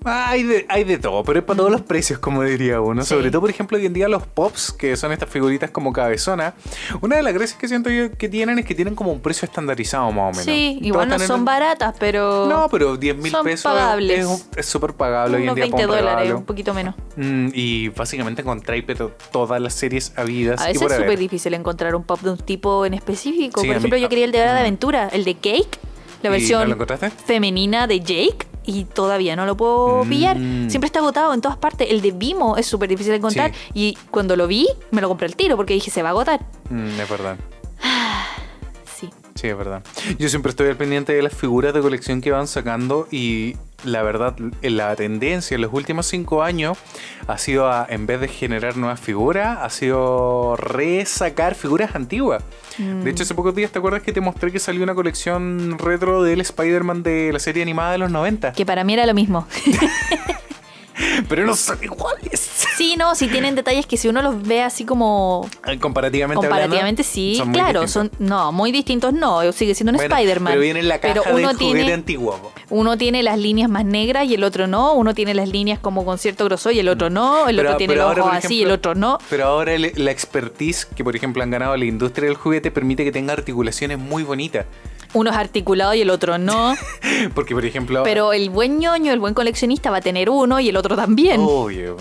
Hay 0.06 0.44
de, 0.44 0.66
hay 0.70 0.84
de 0.84 0.98
todo, 1.00 1.24
pero 1.24 1.40
es 1.40 1.46
para 1.46 1.58
todos 1.58 1.72
los 1.72 1.82
precios, 1.82 2.20
como 2.20 2.44
diría 2.44 2.80
uno. 2.80 3.02
Sí. 3.02 3.10
Sobre 3.10 3.32
todo, 3.32 3.42
por 3.42 3.50
ejemplo, 3.50 3.78
hoy 3.78 3.86
en 3.86 3.94
día 3.94 4.08
los 4.08 4.26
pops, 4.28 4.72
que 4.72 4.96
son 4.96 5.12
estas 5.12 5.30
figuritas 5.30 5.72
como 5.72 5.92
cabezona. 5.92 6.54
Una 7.02 7.16
de 7.18 7.24
las 7.24 7.34
gracias 7.34 7.60
que 7.60 7.68
siento 7.68 7.90
yo 7.90 8.12
que 8.12 8.30
tienen 8.30 8.60
es 8.60 8.66
que 8.66 8.76
tienen 8.76 8.94
como 8.96 9.12
un 9.12 9.20
precio 9.20 9.46
estandarizado, 9.48 10.12
más 10.12 10.24
o 10.24 10.32
menos. 10.32 10.46
Sí, 10.46 10.78
igual 10.82 11.10
no 11.10 11.18
son 11.20 11.40
en- 11.40 11.46
baratas, 11.46 11.96
pero. 12.00 12.46
No, 12.48 12.70
pero 12.70 12.98
10 12.98 13.18
mil 13.18 13.34
pesos 13.44 13.64
pagables. 13.72 14.46
es 14.56 14.66
súper 14.66 14.94
pagable 14.94 15.38
hoy 15.38 15.44
en 15.44 15.50
unos 15.50 15.56
día 15.56 15.64
20 15.66 15.88
para 15.88 16.00
un 16.00 16.06
dólares, 16.06 16.34
un 16.34 16.46
poquito 16.46 16.74
menos. 16.74 16.96
Mm, 17.16 17.48
y 17.54 17.90
básicamente 17.90 18.42
encontráis 18.42 18.84
pero 18.86 19.12
todas 19.32 19.60
las 19.60 19.74
series 19.74 20.14
habidas 20.18 20.62
A 20.62 20.68
veces 20.68 20.84
es 20.92 20.98
súper 20.98 21.18
difícil 21.18 21.54
encontrar 21.54 21.96
un 21.96 22.04
pop 22.04 22.20
de 22.22 22.30
un 22.32 22.38
tipo 22.38 22.86
en 22.86 22.94
específico. 22.94 23.62
Sí, 23.62 23.68
Por 23.68 23.76
mí- 23.76 23.80
ejemplo, 23.80 23.98
yo 23.98 24.10
quería 24.10 24.26
el 24.26 24.32
de 24.32 24.42
Hora 24.42 24.54
de 24.54 24.60
Aventura, 24.60 25.08
el 25.12 25.24
de 25.26 25.34
Cake, 25.36 25.80
la 26.22 26.30
¿Y 26.30 26.32
versión 26.32 26.62
no 26.62 26.68
lo 26.68 26.74
encontraste? 26.74 27.10
femenina 27.26 27.88
de 27.88 28.00
Jake. 28.02 28.38
Y 28.66 28.86
todavía 28.86 29.36
no 29.36 29.46
lo 29.46 29.56
puedo 29.56 30.04
Mm. 30.06 30.10
pillar. 30.10 30.38
Siempre 30.68 30.88
está 30.88 31.00
agotado 31.00 31.34
en 31.34 31.42
todas 31.42 31.58
partes. 31.58 31.88
El 31.92 32.02
de 32.02 32.12
Vimo 32.12 32.58
es 32.58 32.66
súper 32.66 32.90
difícil 32.90 33.12
de 33.12 33.18
encontrar. 33.18 33.52
Sí. 33.54 33.60
Y 33.74 33.98
cuando 34.12 34.36
lo 34.36 34.48
vi, 34.48 34.68
me 34.92 35.02
lo 35.02 35.08
compré 35.08 35.28
al 35.28 35.36
tiro 35.36 35.56
porque 35.56 35.74
dije, 35.74 35.92
se 35.92 36.02
va 36.02 36.10
a 36.10 36.12
agotar. 36.12 36.40
Mm, 36.70 37.00
es 37.00 37.10
verdad. 37.10 37.38
Sí. 39.36 39.48
Es 39.48 39.58
verdad. 39.58 39.84
Yo 40.18 40.30
siempre 40.30 40.50
estoy 40.50 40.70
al 40.70 40.78
pendiente 40.78 41.14
de 41.14 41.22
las 41.22 41.34
figuras 41.34 41.74
de 41.74 41.82
colección 41.82 42.22
que 42.22 42.32
van 42.32 42.48
sacando 42.48 43.08
y 43.12 43.56
la 43.84 44.02
verdad, 44.02 44.36
la 44.62 44.96
tendencia 44.96 45.56
en 45.56 45.62
los 45.62 45.74
últimos 45.74 46.08
cinco 46.08 46.42
años 46.42 46.78
ha 47.28 47.38
sido, 47.38 47.70
a, 47.70 47.86
en 47.90 48.06
vez 48.08 48.22
de 48.22 48.28
generar 48.28 48.78
nuevas 48.78 49.00
figuras, 49.00 49.60
ha 49.62 49.70
sido 49.70 50.56
resacar 50.56 51.56
figuras 51.56 51.96
antiguas. 51.96 52.44
De 52.78 53.10
hecho, 53.10 53.24
hace 53.24 53.36
pocos 53.36 53.56
días, 53.56 53.72
¿te 53.72 53.80
acuerdas 53.80 54.02
que 54.02 54.12
te 54.12 54.22
mostré 54.22 54.52
que 54.52 54.60
salió 54.60 54.84
una 54.84 54.96
colección 54.96 55.78
retro 55.78 56.24
del 56.24 56.42
Spider-Man 56.42 57.04
de 57.04 57.32
la 57.32 57.40
serie 57.40 57.62
animada 57.62 57.92
de 57.92 57.98
los 58.00 58.12
90? 58.12 58.54
Que 58.54 58.66
para 58.66 58.84
mí 58.84 58.94
era 58.94 59.06
lo 59.06 59.14
mismo. 59.14 59.48
Pero 61.30 61.46
no 61.46 61.56
son 61.56 61.84
iguales. 61.84 62.40
Sí, 62.78 62.96
no, 62.98 63.16
si 63.16 63.28
tienen 63.28 63.56
detalles 63.56 63.86
que 63.86 63.98
si 63.98 64.08
uno 64.08 64.22
los 64.22 64.42
ve 64.42 64.62
así 64.64 64.86
como 64.86 65.50
Comparativamente, 65.82 66.36
comparativamente 66.48 67.02
hablando, 67.02 67.04
sí, 67.04 67.36
son 67.38 67.52
claro, 67.54 67.88
son 67.88 68.12
no, 68.20 68.52
muy 68.52 68.72
distintos 68.72 69.14
no, 69.14 69.52
sigue 69.52 69.76
siendo 69.76 69.92
un 69.92 69.98
Bueno, 69.98 70.16
Spider-Man. 70.16 70.52
Pero 70.54 70.62
viene 70.62 70.80
en 70.82 70.88
la 70.88 71.00
caja 71.00 71.14
Pero 71.14 71.24
de 71.36 71.42
uno 71.44 71.54
juguete 71.54 71.74
tiene 71.74 71.94
antiguo. 71.94 72.52
uno 72.70 72.98
tiene 72.98 73.24
las 73.24 73.38
líneas 73.40 73.70
más 73.70 73.86
negras 73.86 74.26
y 74.28 74.34
el 74.36 74.44
otro 74.44 74.68
no, 74.68 74.94
uno 74.94 75.14
tiene 75.14 75.34
las 75.34 75.50
líneas 75.50 75.80
como 75.80 76.06
con 76.06 76.18
cierto 76.18 76.46
grosor 76.46 76.74
y 76.74 76.80
el 76.80 76.90
otro 76.90 77.10
no, 77.10 77.48
el 77.48 77.56
Pero- 77.58 77.70
otro 77.70 77.78
tiene 77.78 77.96
por 77.96 78.20
así 78.36 78.56
y 78.58 78.64
el 78.64 78.72
otro 78.72 78.96
no. 78.96 79.18
Pero 79.30 79.46
ahora 79.46 79.74
el- 79.74 79.92
la 79.96 80.12
expertise 80.12 80.86
que, 80.86 81.04
por 81.04 81.16
ejemplo, 81.16 81.44
han 81.44 81.52
ganado 81.52 81.76
la 81.78 81.86
industria 81.86 82.28
del 82.28 82.38
juguete 82.38 82.72
permite 82.72 83.04
que 83.04 83.12
tenga 83.12 83.34
articulaciones 83.34 84.00
muy 84.00 84.24
bonitas. 84.24 84.66
Uno 85.16 85.32
es 85.32 85.38
articulado 85.38 85.94
y 85.94 86.02
el 86.02 86.10
otro 86.10 86.38
no, 86.38 86.76
Porque, 87.34 87.56
por 87.56 87.66
ejemplo. 87.66 88.04
pero 88.04 88.34
el 88.34 88.50
buen 88.50 88.80
ñoño, 88.80 89.14
el 89.14 89.20
buen 89.20 89.34
coleccionista 89.34 89.90
va 89.90 89.98
a 89.98 90.02
tener 90.02 90.30
uno 90.30 90.60
y 90.60 90.68
el 90.70 90.76
otro 90.76 90.98
también. 90.98 91.40
Obvio. 91.42 91.96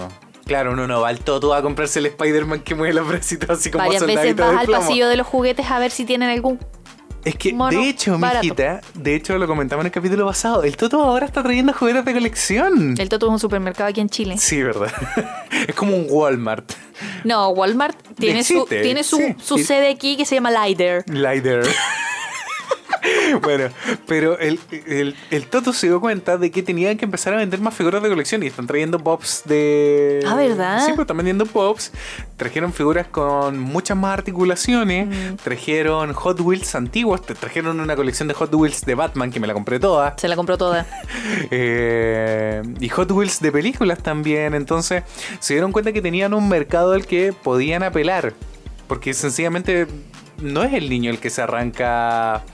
Claro, 0.46 0.72
uno 0.72 0.86
no 0.88 1.00
va 1.00 1.08
al 1.08 1.20
Toto 1.20 1.54
a 1.54 1.62
comprarse 1.62 2.00
el 2.00 2.06
Spider-Man 2.06 2.60
que 2.60 2.74
mueve 2.74 2.92
los 2.92 3.06
bracitos 3.08 3.48
así 3.48 3.70
como 3.70 3.84
Varias 3.84 4.04
veces 4.04 4.36
vas 4.36 4.58
al 4.58 4.66
pasillo 4.66 5.08
de 5.08 5.16
los 5.16 5.26
juguetes 5.26 5.70
a 5.70 5.78
ver 5.78 5.90
si 5.90 6.04
tienen 6.04 6.28
algún 6.28 6.58
Es 7.24 7.36
que, 7.36 7.52
mono 7.54 7.78
de 7.78 7.88
hecho, 7.88 8.18
barato. 8.18 8.42
mijita, 8.42 8.80
de 8.94 9.14
hecho 9.14 9.38
lo 9.38 9.46
comentamos 9.46 9.84
en 9.84 9.86
el 9.86 9.92
capítulo 9.92 10.26
pasado, 10.26 10.64
el 10.64 10.76
Toto 10.76 11.02
ahora 11.02 11.24
está 11.24 11.42
trayendo 11.42 11.72
juguetes 11.72 12.04
de 12.04 12.12
colección. 12.12 12.94
El 12.98 13.08
Toto 13.08 13.26
es 13.26 13.32
un 13.32 13.38
supermercado 13.38 13.88
aquí 13.88 14.00
en 14.00 14.10
Chile. 14.10 14.36
Sí, 14.38 14.62
verdad. 14.62 14.92
es 15.68 15.74
como 15.74 15.96
un 15.96 16.06
Walmart. 16.10 16.72
No, 17.22 17.48
Walmart 17.50 17.96
tiene 18.18 18.42
su 18.44 18.66
tiene 18.66 19.02
su, 19.04 19.16
sí. 19.16 19.36
su 19.40 19.56
sede 19.58 19.88
aquí 19.88 20.16
que 20.16 20.26
se 20.26 20.34
llama 20.34 20.50
Lider. 20.50 21.04
Lighter. 21.08 21.64
bueno, 23.42 23.68
pero 24.06 24.38
el, 24.38 24.58
el, 24.86 25.16
el 25.30 25.46
Toto 25.46 25.72
se 25.72 25.88
dio 25.88 26.00
cuenta 26.00 26.38
de 26.38 26.50
que 26.50 26.62
tenían 26.62 26.96
que 26.96 27.04
empezar 27.04 27.34
a 27.34 27.36
vender 27.36 27.60
más 27.60 27.74
figuras 27.74 28.02
de 28.02 28.08
colección 28.08 28.42
y 28.42 28.46
están 28.46 28.66
trayendo 28.66 28.98
pops 28.98 29.42
de... 29.44 30.24
Ah, 30.26 30.34
¿verdad? 30.34 30.80
Sí, 30.84 30.92
pues 30.92 31.00
están 31.00 31.16
vendiendo 31.16 31.46
pops. 31.46 31.92
Trajeron 32.36 32.72
figuras 32.72 33.06
con 33.06 33.58
muchas 33.58 33.96
más 33.96 34.14
articulaciones. 34.14 35.08
Mm. 35.08 35.36
Trajeron 35.42 36.12
Hot 36.12 36.40
Wheels 36.40 36.74
antiguos. 36.74 37.22
Trajeron 37.22 37.80
una 37.80 37.96
colección 37.96 38.28
de 38.28 38.34
Hot 38.34 38.52
Wheels 38.54 38.84
de 38.84 38.94
Batman 38.94 39.30
que 39.30 39.40
me 39.40 39.46
la 39.46 39.54
compré 39.54 39.78
toda. 39.78 40.14
Se 40.18 40.28
la 40.28 40.36
compró 40.36 40.58
toda. 40.58 40.86
Eh, 41.50 42.62
y 42.80 42.88
Hot 42.90 43.10
Wheels 43.10 43.40
de 43.40 43.50
películas 43.50 44.02
también. 44.02 44.54
Entonces 44.54 45.02
se 45.40 45.54
dieron 45.54 45.72
cuenta 45.72 45.92
que 45.92 46.02
tenían 46.02 46.34
un 46.34 46.48
mercado 46.48 46.92
al 46.92 47.06
que 47.06 47.32
podían 47.32 47.82
apelar. 47.82 48.34
Porque 48.88 49.14
sencillamente 49.14 49.86
no 50.38 50.62
es 50.62 50.72
el 50.74 50.88
niño 50.90 51.10
el 51.10 51.18
que 51.18 51.30
se 51.30 51.42
arranca 51.42 52.44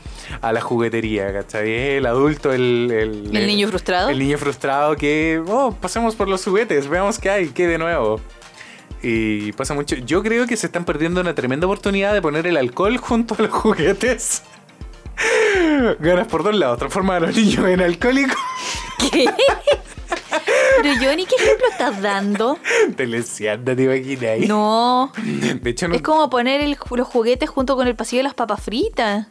a 0.41 0.53
la 0.53 0.61
juguetería, 0.61 1.33
¿cachai? 1.33 1.97
El 1.97 2.07
adulto, 2.07 2.53
el... 2.53 2.91
El, 2.91 3.37
El 3.37 3.47
niño 3.47 3.68
frustrado. 3.68 4.09
El 4.11 4.18
niño 4.18 4.39
frustrado 4.39 4.97
que, 4.97 5.43
oh, 5.49 5.72
pasemos 5.81 6.14
por 6.16 6.28
los 6.28 6.45
juguetes, 6.45 6.89
veamos 6.89 7.18
qué 7.18 7.31
hay, 7.31 7.49
qué 7.49 7.66
de 7.66 7.78
nuevo. 7.78 8.20
Y 9.03 9.53
pasa 9.53 9.72
mucho. 9.74 9.97
Yo 9.97 10.22
creo 10.22 10.47
que 10.47 10.57
se 10.57 10.66
están 10.66 10.85
perdiendo 10.85 11.20
una 11.22 11.35
tremenda 11.35 11.66
oportunidad 11.66 12.12
de 12.12 12.20
poner 12.20 12.47
el 12.47 12.57
alcohol 12.57 12.97
junto 12.99 13.35
a 13.35 13.43
los 13.43 13.51
juguetes. 13.51 14.43
Ganas 16.01 16.26
por 16.28 16.43
dos 16.43 16.55
lados, 16.55 16.78
transformar 16.78 17.18
a 17.22 17.26
los 17.26 17.37
niños 17.37 17.66
en 17.66 17.81
alcohólicos. 17.81 18.37
¿Qué? 19.11 19.24
Pero 20.83 20.95
Johnny, 21.03 21.26
¿qué 21.26 21.35
ejemplo 21.37 21.66
estás 21.70 22.01
dando? 22.01 22.59
Te 22.97 23.07
leseando, 23.07 23.74
te 23.76 23.83
imaginas. 23.83 24.49
No. 24.49 25.12
De 25.62 25.70
hecho, 25.70 25.89
no, 25.89 25.95
Es 25.95 26.03
como 26.03 26.31
poner 26.31 26.61
el- 26.62 26.76
los 26.91 27.07
juguetes 27.09 27.51
junto 27.51 27.76
con 27.76 27.87
el 27.87 27.97
pasillo 27.97 28.20
de 28.20 28.24
las 28.24 28.35
papas 28.35 28.62
fritas. 28.62 29.26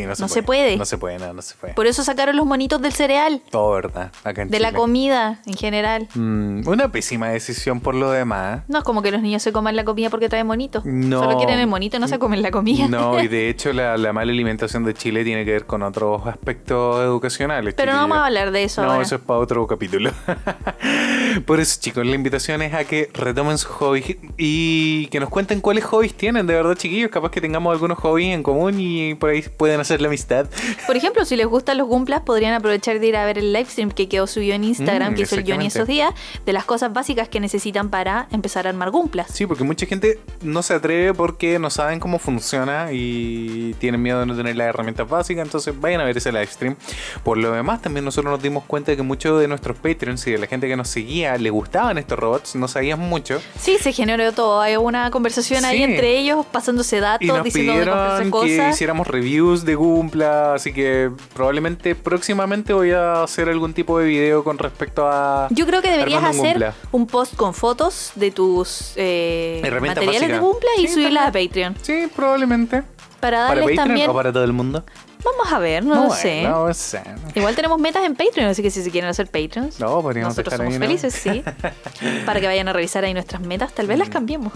Sí, 0.00 0.06
no, 0.06 0.14
se, 0.14 0.22
no 0.22 0.28
puede. 0.28 0.34
se 0.34 0.42
puede. 0.42 0.76
No 0.76 0.84
se 0.84 0.98
puede, 0.98 1.18
no, 1.18 1.32
no 1.32 1.42
se 1.42 1.54
puede. 1.54 1.74
Por 1.74 1.86
eso 1.86 2.04
sacaron 2.04 2.36
los 2.36 2.46
monitos 2.46 2.80
del 2.82 2.92
cereal. 2.92 3.42
Todo 3.50 3.72
verdad, 3.72 4.12
acá 4.24 4.42
en 4.42 4.50
De 4.50 4.60
la 4.60 4.72
comida 4.72 5.40
en 5.46 5.54
general. 5.54 6.08
Mm, 6.14 6.66
una 6.68 6.92
pésima 6.92 7.28
decisión 7.28 7.80
por 7.80 7.94
lo 7.94 8.10
demás. 8.10 8.62
No 8.68 8.78
es 8.78 8.84
como 8.84 9.02
que 9.02 9.10
los 9.10 9.22
niños 9.22 9.42
se 9.42 9.52
coman 9.52 9.74
la 9.76 9.84
comida 9.84 10.10
porque 10.10 10.28
trae 10.28 10.44
monito. 10.44 10.82
No. 10.84 11.22
Solo 11.22 11.38
quieren 11.38 11.58
el 11.58 11.66
monito 11.66 11.98
no 11.98 12.08
se 12.08 12.18
comen 12.18 12.42
la 12.42 12.50
comida. 12.50 12.88
No, 12.88 13.22
y 13.22 13.28
de 13.36 13.48
hecho 13.48 13.72
la, 13.72 13.96
la 13.96 14.12
mala 14.12 14.32
alimentación 14.32 14.84
de 14.84 14.94
Chile 14.94 15.24
tiene 15.24 15.44
que 15.44 15.52
ver 15.52 15.66
con 15.66 15.82
otros 15.82 16.26
aspectos 16.26 17.00
educacionales. 17.02 17.74
Pero 17.74 17.92
no 17.92 17.98
vamos 17.98 18.18
a 18.18 18.26
hablar 18.26 18.50
de 18.50 18.64
eso 18.64 18.82
No, 18.82 18.90
ahora. 18.92 19.02
eso 19.02 19.16
es 19.16 19.20
para 19.20 19.40
otro 19.40 19.66
capítulo. 19.66 20.10
Por 21.46 21.60
eso, 21.60 21.78
chicos, 21.80 22.04
la 22.06 22.14
invitación 22.14 22.62
es 22.62 22.74
a 22.74 22.84
que 22.84 23.10
retomen 23.14 23.58
sus 23.58 23.70
hobbies 23.70 24.16
y 24.36 25.06
que 25.08 25.20
nos 25.20 25.28
cuenten 25.28 25.60
cuáles 25.60 25.84
hobbies 25.84 26.14
tienen, 26.14 26.46
de 26.46 26.54
verdad, 26.54 26.74
chiquillos. 26.74 27.10
Capaz 27.10 27.30
que 27.30 27.40
tengamos 27.40 27.72
algunos 27.72 27.98
hobbies 27.98 28.34
en 28.34 28.42
común 28.42 28.76
y 28.78 29.14
por 29.14 29.30
ahí 29.30 29.42
pueden 29.42 29.80
hacer 29.80 29.85
la 30.00 30.08
amistad. 30.08 30.46
Por 30.86 30.96
ejemplo, 30.96 31.24
si 31.24 31.36
les 31.36 31.46
gustan 31.46 31.78
los 31.78 31.86
Gumplas, 31.86 32.22
podrían 32.22 32.54
aprovechar 32.54 32.98
de 33.00 33.06
ir 33.06 33.16
a 33.16 33.24
ver 33.24 33.38
el 33.38 33.52
live 33.52 33.66
stream 33.70 33.90
que 33.90 34.08
quedó 34.08 34.26
subido 34.26 34.54
en 34.54 34.64
Instagram, 34.64 35.12
Mm, 35.12 35.16
que 35.16 35.22
hizo 35.22 35.36
el 35.36 35.44
Johnny 35.50 35.66
esos 35.66 35.86
días, 35.86 36.12
de 36.44 36.52
las 36.52 36.64
cosas 36.64 36.92
básicas 36.92 37.28
que 37.28 37.40
necesitan 37.40 37.88
para 37.90 38.28
empezar 38.32 38.66
a 38.66 38.70
armar 38.70 38.90
Gumplas. 38.90 39.28
Sí, 39.32 39.46
porque 39.46 39.64
mucha 39.64 39.86
gente 39.86 40.18
no 40.42 40.62
se 40.62 40.74
atreve 40.74 41.14
porque 41.14 41.58
no 41.58 41.70
saben 41.70 42.00
cómo 42.00 42.18
funciona 42.18 42.88
y 42.92 43.74
tienen 43.78 44.02
miedo 44.02 44.20
de 44.20 44.26
no 44.26 44.36
tener 44.36 44.56
las 44.56 44.68
herramientas 44.68 45.08
básicas, 45.08 45.44
entonces 45.44 45.78
vayan 45.80 46.00
a 46.00 46.04
ver 46.04 46.16
ese 46.16 46.32
live 46.32 46.46
stream. 46.46 46.76
Por 47.22 47.38
lo 47.38 47.52
demás, 47.52 47.82
también 47.82 48.04
nosotros 48.04 48.30
nos 48.32 48.42
dimos 48.42 48.64
cuenta 48.64 48.90
de 48.92 48.96
que 48.96 49.02
muchos 49.02 49.40
de 49.40 49.48
nuestros 49.48 49.76
Patreons 49.76 50.26
y 50.26 50.32
de 50.32 50.38
la 50.38 50.46
gente 50.46 50.66
que 50.68 50.76
nos 50.76 50.88
seguía 50.88 51.36
le 51.36 51.50
gustaban 51.50 51.98
estos 51.98 52.18
robots, 52.18 52.56
no 52.56 52.68
sabían 52.68 52.98
mucho. 52.98 53.40
Sí, 53.58 53.76
se 53.80 53.92
generó 53.92 54.32
todo. 54.32 54.60
Hay 54.60 54.76
una 54.76 55.10
conversación 55.10 55.64
ahí 55.64 55.82
entre 55.82 56.18
ellos, 56.18 56.46
pasándose 56.46 56.96
Y 56.96 57.00
datos, 57.00 57.26
nos 57.28 57.44
diciendo 57.44 57.72
de 57.72 57.78
pidieron 57.80 58.24
que 58.24 58.30
cosas. 58.30 58.74
hiciéramos 58.74 59.06
reviews 59.06 59.64
de 59.66 59.74
Gumpla, 59.74 60.54
así 60.54 60.72
que 60.72 61.10
probablemente 61.34 61.94
próximamente 61.94 62.72
voy 62.72 62.92
a 62.92 63.22
hacer 63.22 63.48
algún 63.48 63.74
tipo 63.74 63.98
de 63.98 64.06
video 64.06 64.44
con 64.44 64.58
respecto 64.58 65.06
a... 65.06 65.48
Yo 65.50 65.66
creo 65.66 65.82
que 65.82 65.90
deberías 65.90 66.22
un 66.22 66.28
hacer 66.28 66.72
un 66.92 67.06
post 67.06 67.36
con 67.36 67.52
fotos 67.54 68.12
de 68.14 68.30
tus 68.30 68.92
eh, 68.96 69.60
materiales 69.80 70.28
de. 70.28 70.38
Gumpla 70.38 70.70
y 70.78 70.86
Sí, 70.86 70.94
subirlas 70.94 71.28
a. 71.28 71.32
Patreon. 71.32 71.74
Sí, 71.82 72.08
probablemente. 72.14 72.82
Para 73.20 73.48
¿Para 73.48 73.60
darles 73.60 73.64
Patreon 73.64 73.88
también. 73.88 74.10
o 74.10 74.14
para 74.14 74.32
todo 74.32 74.44
el 74.44 74.52
mundo? 74.52 74.84
Vamos 75.24 75.52
a 75.52 75.58
ver, 75.58 75.84
no, 75.84 76.04
lo 76.04 76.10
sé. 76.10 76.42
No 76.42 76.72
sé. 76.74 77.00
Igual 77.34 77.54
tenemos 77.56 77.78
metas 77.80 78.04
en 78.04 78.14
Patreon, 78.14 78.48
así 78.50 78.62
que 78.62 78.70
si 78.70 78.82
se 78.82 78.90
quieren 78.90 79.10
hacer 79.10 79.26
Patreons, 79.26 79.80
No, 79.80 80.00
podríamos 80.02 80.32
nosotros 80.36 80.54
somos 80.56 80.72
ahí, 80.72 80.78
¿no? 80.78 80.84
felices, 80.86 81.14
sí. 81.14 81.42
Para 82.26 82.40
que 82.40 82.46
vayan 82.46 82.68
a 82.68 82.72
revisar 82.72 83.04
ahí 83.04 83.12
nuestras 83.14 83.40
metas, 83.42 83.72
tal 83.72 83.86
Mm. 83.86 83.88
vez 83.88 83.98
las 83.98 84.08
cambiemos. 84.08 84.52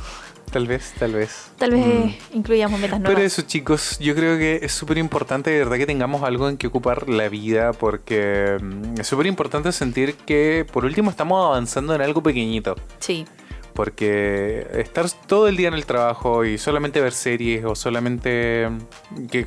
Tal 0.52 0.66
vez, 0.66 0.92
tal 0.98 1.12
vez. 1.12 1.50
Tal 1.58 1.70
vez 1.70 1.86
Mm. 1.86 2.10
incluyamos 2.36 2.80
metas 2.80 2.98
nuevas. 3.00 3.14
Pero 3.14 3.26
eso, 3.26 3.42
chicos, 3.42 3.98
yo 4.00 4.14
creo 4.16 4.36
que 4.36 4.60
es 4.62 4.72
súper 4.72 4.98
importante, 4.98 5.50
de 5.50 5.58
verdad, 5.60 5.76
que 5.76 5.86
tengamos 5.86 6.22
algo 6.24 6.48
en 6.48 6.56
que 6.56 6.66
ocupar 6.66 7.08
la 7.08 7.28
vida, 7.28 7.72
porque 7.72 8.56
mm, 8.60 9.00
es 9.00 9.06
súper 9.06 9.26
importante 9.26 9.70
sentir 9.72 10.14
que, 10.16 10.66
por 10.72 10.84
último, 10.84 11.10
estamos 11.10 11.44
avanzando 11.46 11.94
en 11.94 12.02
algo 12.02 12.22
pequeñito. 12.22 12.74
Sí. 12.98 13.26
Porque 13.80 14.66
estar 14.74 15.06
todo 15.26 15.48
el 15.48 15.56
día 15.56 15.68
en 15.68 15.72
el 15.72 15.86
trabajo 15.86 16.44
y 16.44 16.58
solamente 16.58 17.00
ver 17.00 17.12
series 17.14 17.64
o 17.64 17.74
solamente, 17.74 18.68
que 19.30 19.46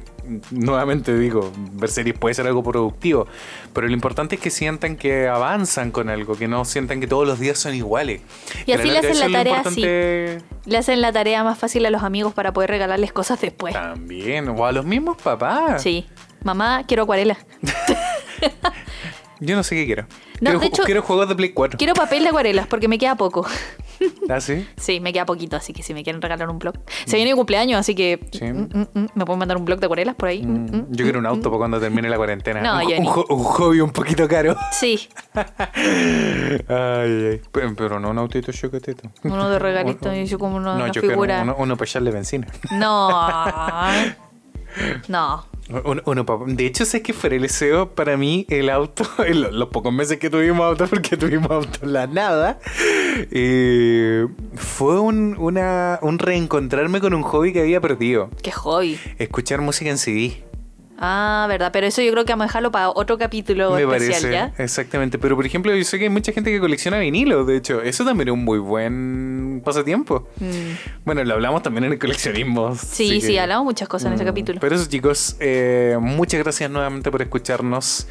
nuevamente 0.50 1.16
digo, 1.16 1.52
ver 1.74 1.92
series 1.92 2.18
puede 2.18 2.34
ser 2.34 2.48
algo 2.48 2.64
productivo, 2.64 3.28
pero 3.74 3.86
lo 3.86 3.94
importante 3.94 4.34
es 4.34 4.42
que 4.42 4.50
sientan 4.50 4.96
que 4.96 5.28
avanzan 5.28 5.92
con 5.92 6.10
algo, 6.10 6.34
que 6.36 6.48
no 6.48 6.66
sientan 6.66 7.00
que 7.00 7.06
todos 7.06 7.28
los 7.28 7.40
días 7.40 7.60
son 7.60 7.76
iguales. 7.76 8.22
Y 8.66 8.72
así 8.72 8.90
le 8.90 8.98
hacen 8.98 9.20
la 9.20 9.30
tarea 9.30 9.58
importante 9.58 10.38
Le 10.66 10.78
hacen 10.80 11.02
la 11.02 11.12
tarea 11.12 11.44
más 11.44 11.60
fácil 11.60 11.86
a 11.86 11.92
los 11.92 12.02
amigos 12.02 12.34
para 12.34 12.54
poder 12.54 12.72
regalarles 12.72 13.14
cosas 13.14 13.40
después. 13.40 13.76
También, 13.76 14.50
o 14.50 14.66
a 14.66 14.72
los 14.72 14.84
mismos 14.84 15.22
papás. 15.22 15.84
Sí. 15.84 16.08
Mamá, 16.44 16.86
quiero 16.88 17.04
acuarela. 17.04 17.38
Yo 19.40 19.56
no 19.56 19.64
sé 19.64 19.76
qué 19.76 19.86
quiero. 19.86 20.08
No, 20.40 20.52
quiero, 20.52 20.60
de 20.60 20.66
hecho- 20.68 20.84
quiero 20.84 21.02
juegos 21.02 21.28
de 21.30 21.36
Play 21.36 21.50
4. 21.54 21.78
Quiero 21.78 21.94
papel 21.94 22.24
de 22.24 22.30
acuarelas 22.30 22.66
porque 22.68 22.88
me 22.88 22.98
queda 22.98 23.16
poco. 23.16 23.46
¿Ah, 24.30 24.40
sí? 24.42 24.68
Sí, 24.78 25.00
me 25.00 25.12
queda 25.14 25.26
poquito, 25.26 25.56
así 25.56 25.74
que 25.74 25.84
si 25.84 25.94
me 25.94 26.04
quieren 26.04 26.22
regalar 26.22 26.50
un 26.50 26.60
blog. 26.60 26.76
Se 27.06 27.16
viene 27.18 27.32
mi 27.32 27.36
cumpleaños, 27.38 27.80
así 27.80 27.96
que 27.96 28.20
Sí. 28.32 28.46
mm, 28.46 28.70
mm, 28.74 28.88
mm, 28.94 29.08
me 29.16 29.26
pueden 29.26 29.40
mandar 29.40 29.58
un 29.58 29.66
blog 29.66 29.80
de 29.80 29.86
acuarelas 29.86 30.16
por 30.16 30.30
ahí. 30.30 30.42
Yo 30.90 31.04
quiero 31.04 31.20
un 31.20 31.26
auto 31.26 31.50
para 31.50 31.58
cuando 31.58 31.80
termine 31.80 32.10
la 32.10 32.18
cuarentena. 32.18 32.62
No, 32.62 32.78
un, 32.84 32.90
yo 32.90 32.98
un 32.98 33.38
un 33.40 33.44
hobby 33.44 33.80
un 33.82 33.92
poquito 33.92 34.28
caro. 34.28 34.56
Sí, 34.72 35.08
Ay, 36.68 37.28
ay. 37.32 37.42
Pero, 37.52 38.00
no 38.00 38.10
un 38.10 38.18
autito 38.18 38.52
chocoteto. 38.52 39.10
uno 39.24 39.50
de 39.50 39.60
regalito, 39.60 40.14
y 40.14 40.26
yo 40.28 40.38
como 40.40 40.58
una, 40.58 40.76
no, 40.76 40.84
una 40.84 40.92
yo 40.92 41.02
figura. 41.02 41.36
quiero 41.38 41.44
uno, 41.54 41.56
uno 41.58 41.78
para 41.78 41.86
echarle 41.90 42.12
benzina. 42.12 42.48
No. 42.72 43.10
No. 45.08 45.46
Uno, 45.86 46.02
uno 46.06 46.26
de 46.48 46.66
hecho, 46.66 46.84
sé 46.84 47.04
que 47.04 47.14
fuera 47.14 47.36
el 47.36 47.44
deseo 47.44 47.92
para 47.94 48.18
mí 48.18 48.48
el 48.50 48.72
auto, 48.72 49.06
en 49.24 49.42
lo- 49.44 49.52
los, 49.52 49.70
pocos 49.70 49.94
meses 49.94 50.18
que 50.18 50.32
tuvimos 50.32 50.62
auto, 50.66 50.88
porque 50.88 51.16
tuvimos 51.16 51.52
auto 51.52 51.80
en 51.84 51.94
la 51.94 52.08
nada, 52.08 52.58
eh, 53.32 54.28
fue 54.56 55.00
un, 55.00 55.36
una, 55.38 56.00
un 56.02 56.20
reencontrarme 56.20 57.00
con 57.00 57.14
un 57.14 57.24
hobby 57.24 57.54
que 57.54 57.62
había 57.62 57.82
perdido. 57.82 58.30
Qué 58.42 58.52
hobby. 58.52 59.00
Escuchar 59.18 59.62
música 59.62 59.90
en 59.90 59.98
CD. 59.98 60.44
Ah, 61.06 61.48
verdad, 61.50 61.72
pero 61.74 61.86
eso 61.88 62.02
yo 62.02 62.12
creo 62.14 62.24
que 62.24 62.32
vamos 62.32 62.46
a 62.46 62.48
dejarlo 62.48 62.72
para 62.72 62.90
otro 62.90 63.18
capítulo 63.18 63.72
me 63.72 63.82
especial, 63.82 64.22
parece. 64.22 64.32
¿ya? 64.32 64.54
Exactamente. 64.64 65.18
Pero 65.18 65.36
por 65.36 65.46
ejemplo, 65.46 65.76
yo 65.76 65.84
sé 65.84 65.98
que 65.98 66.06
hay 66.06 66.10
mucha 66.10 66.32
gente 66.32 66.50
que 66.52 66.60
colecciona 66.62 67.00
vinilos, 67.00 67.46
de 67.46 67.58
hecho. 67.58 67.82
Eso 67.82 68.06
también 68.06 68.30
es 68.30 68.34
un 68.34 68.46
muy 68.46 68.60
buen 68.60 69.62
pasatiempo. 69.66 70.30
Mm. 70.40 71.04
Bueno, 71.04 71.24
lo 71.26 71.34
hablamos 71.34 71.62
también 71.64 71.86
en 71.86 71.94
el 71.94 72.00
coleccionismo. 72.00 72.76
Sí, 72.76 73.20
sí, 73.20 73.28
que- 73.34 73.40
hablamos 73.42 73.66
muchas 73.66 73.90
cosas 73.90 74.08
en 74.10 74.14
ese 74.14 74.24
Mm, 74.24 74.28
capítulo. 74.28 74.60
Pero 74.62 74.76
eso, 74.76 74.86
chicos, 74.88 75.36
eh, 75.42 75.98
muchas 76.00 76.40
gracias 76.42 76.70
nuevamente 76.70 77.12
por 77.12 77.22
escucharnos. 77.22 78.08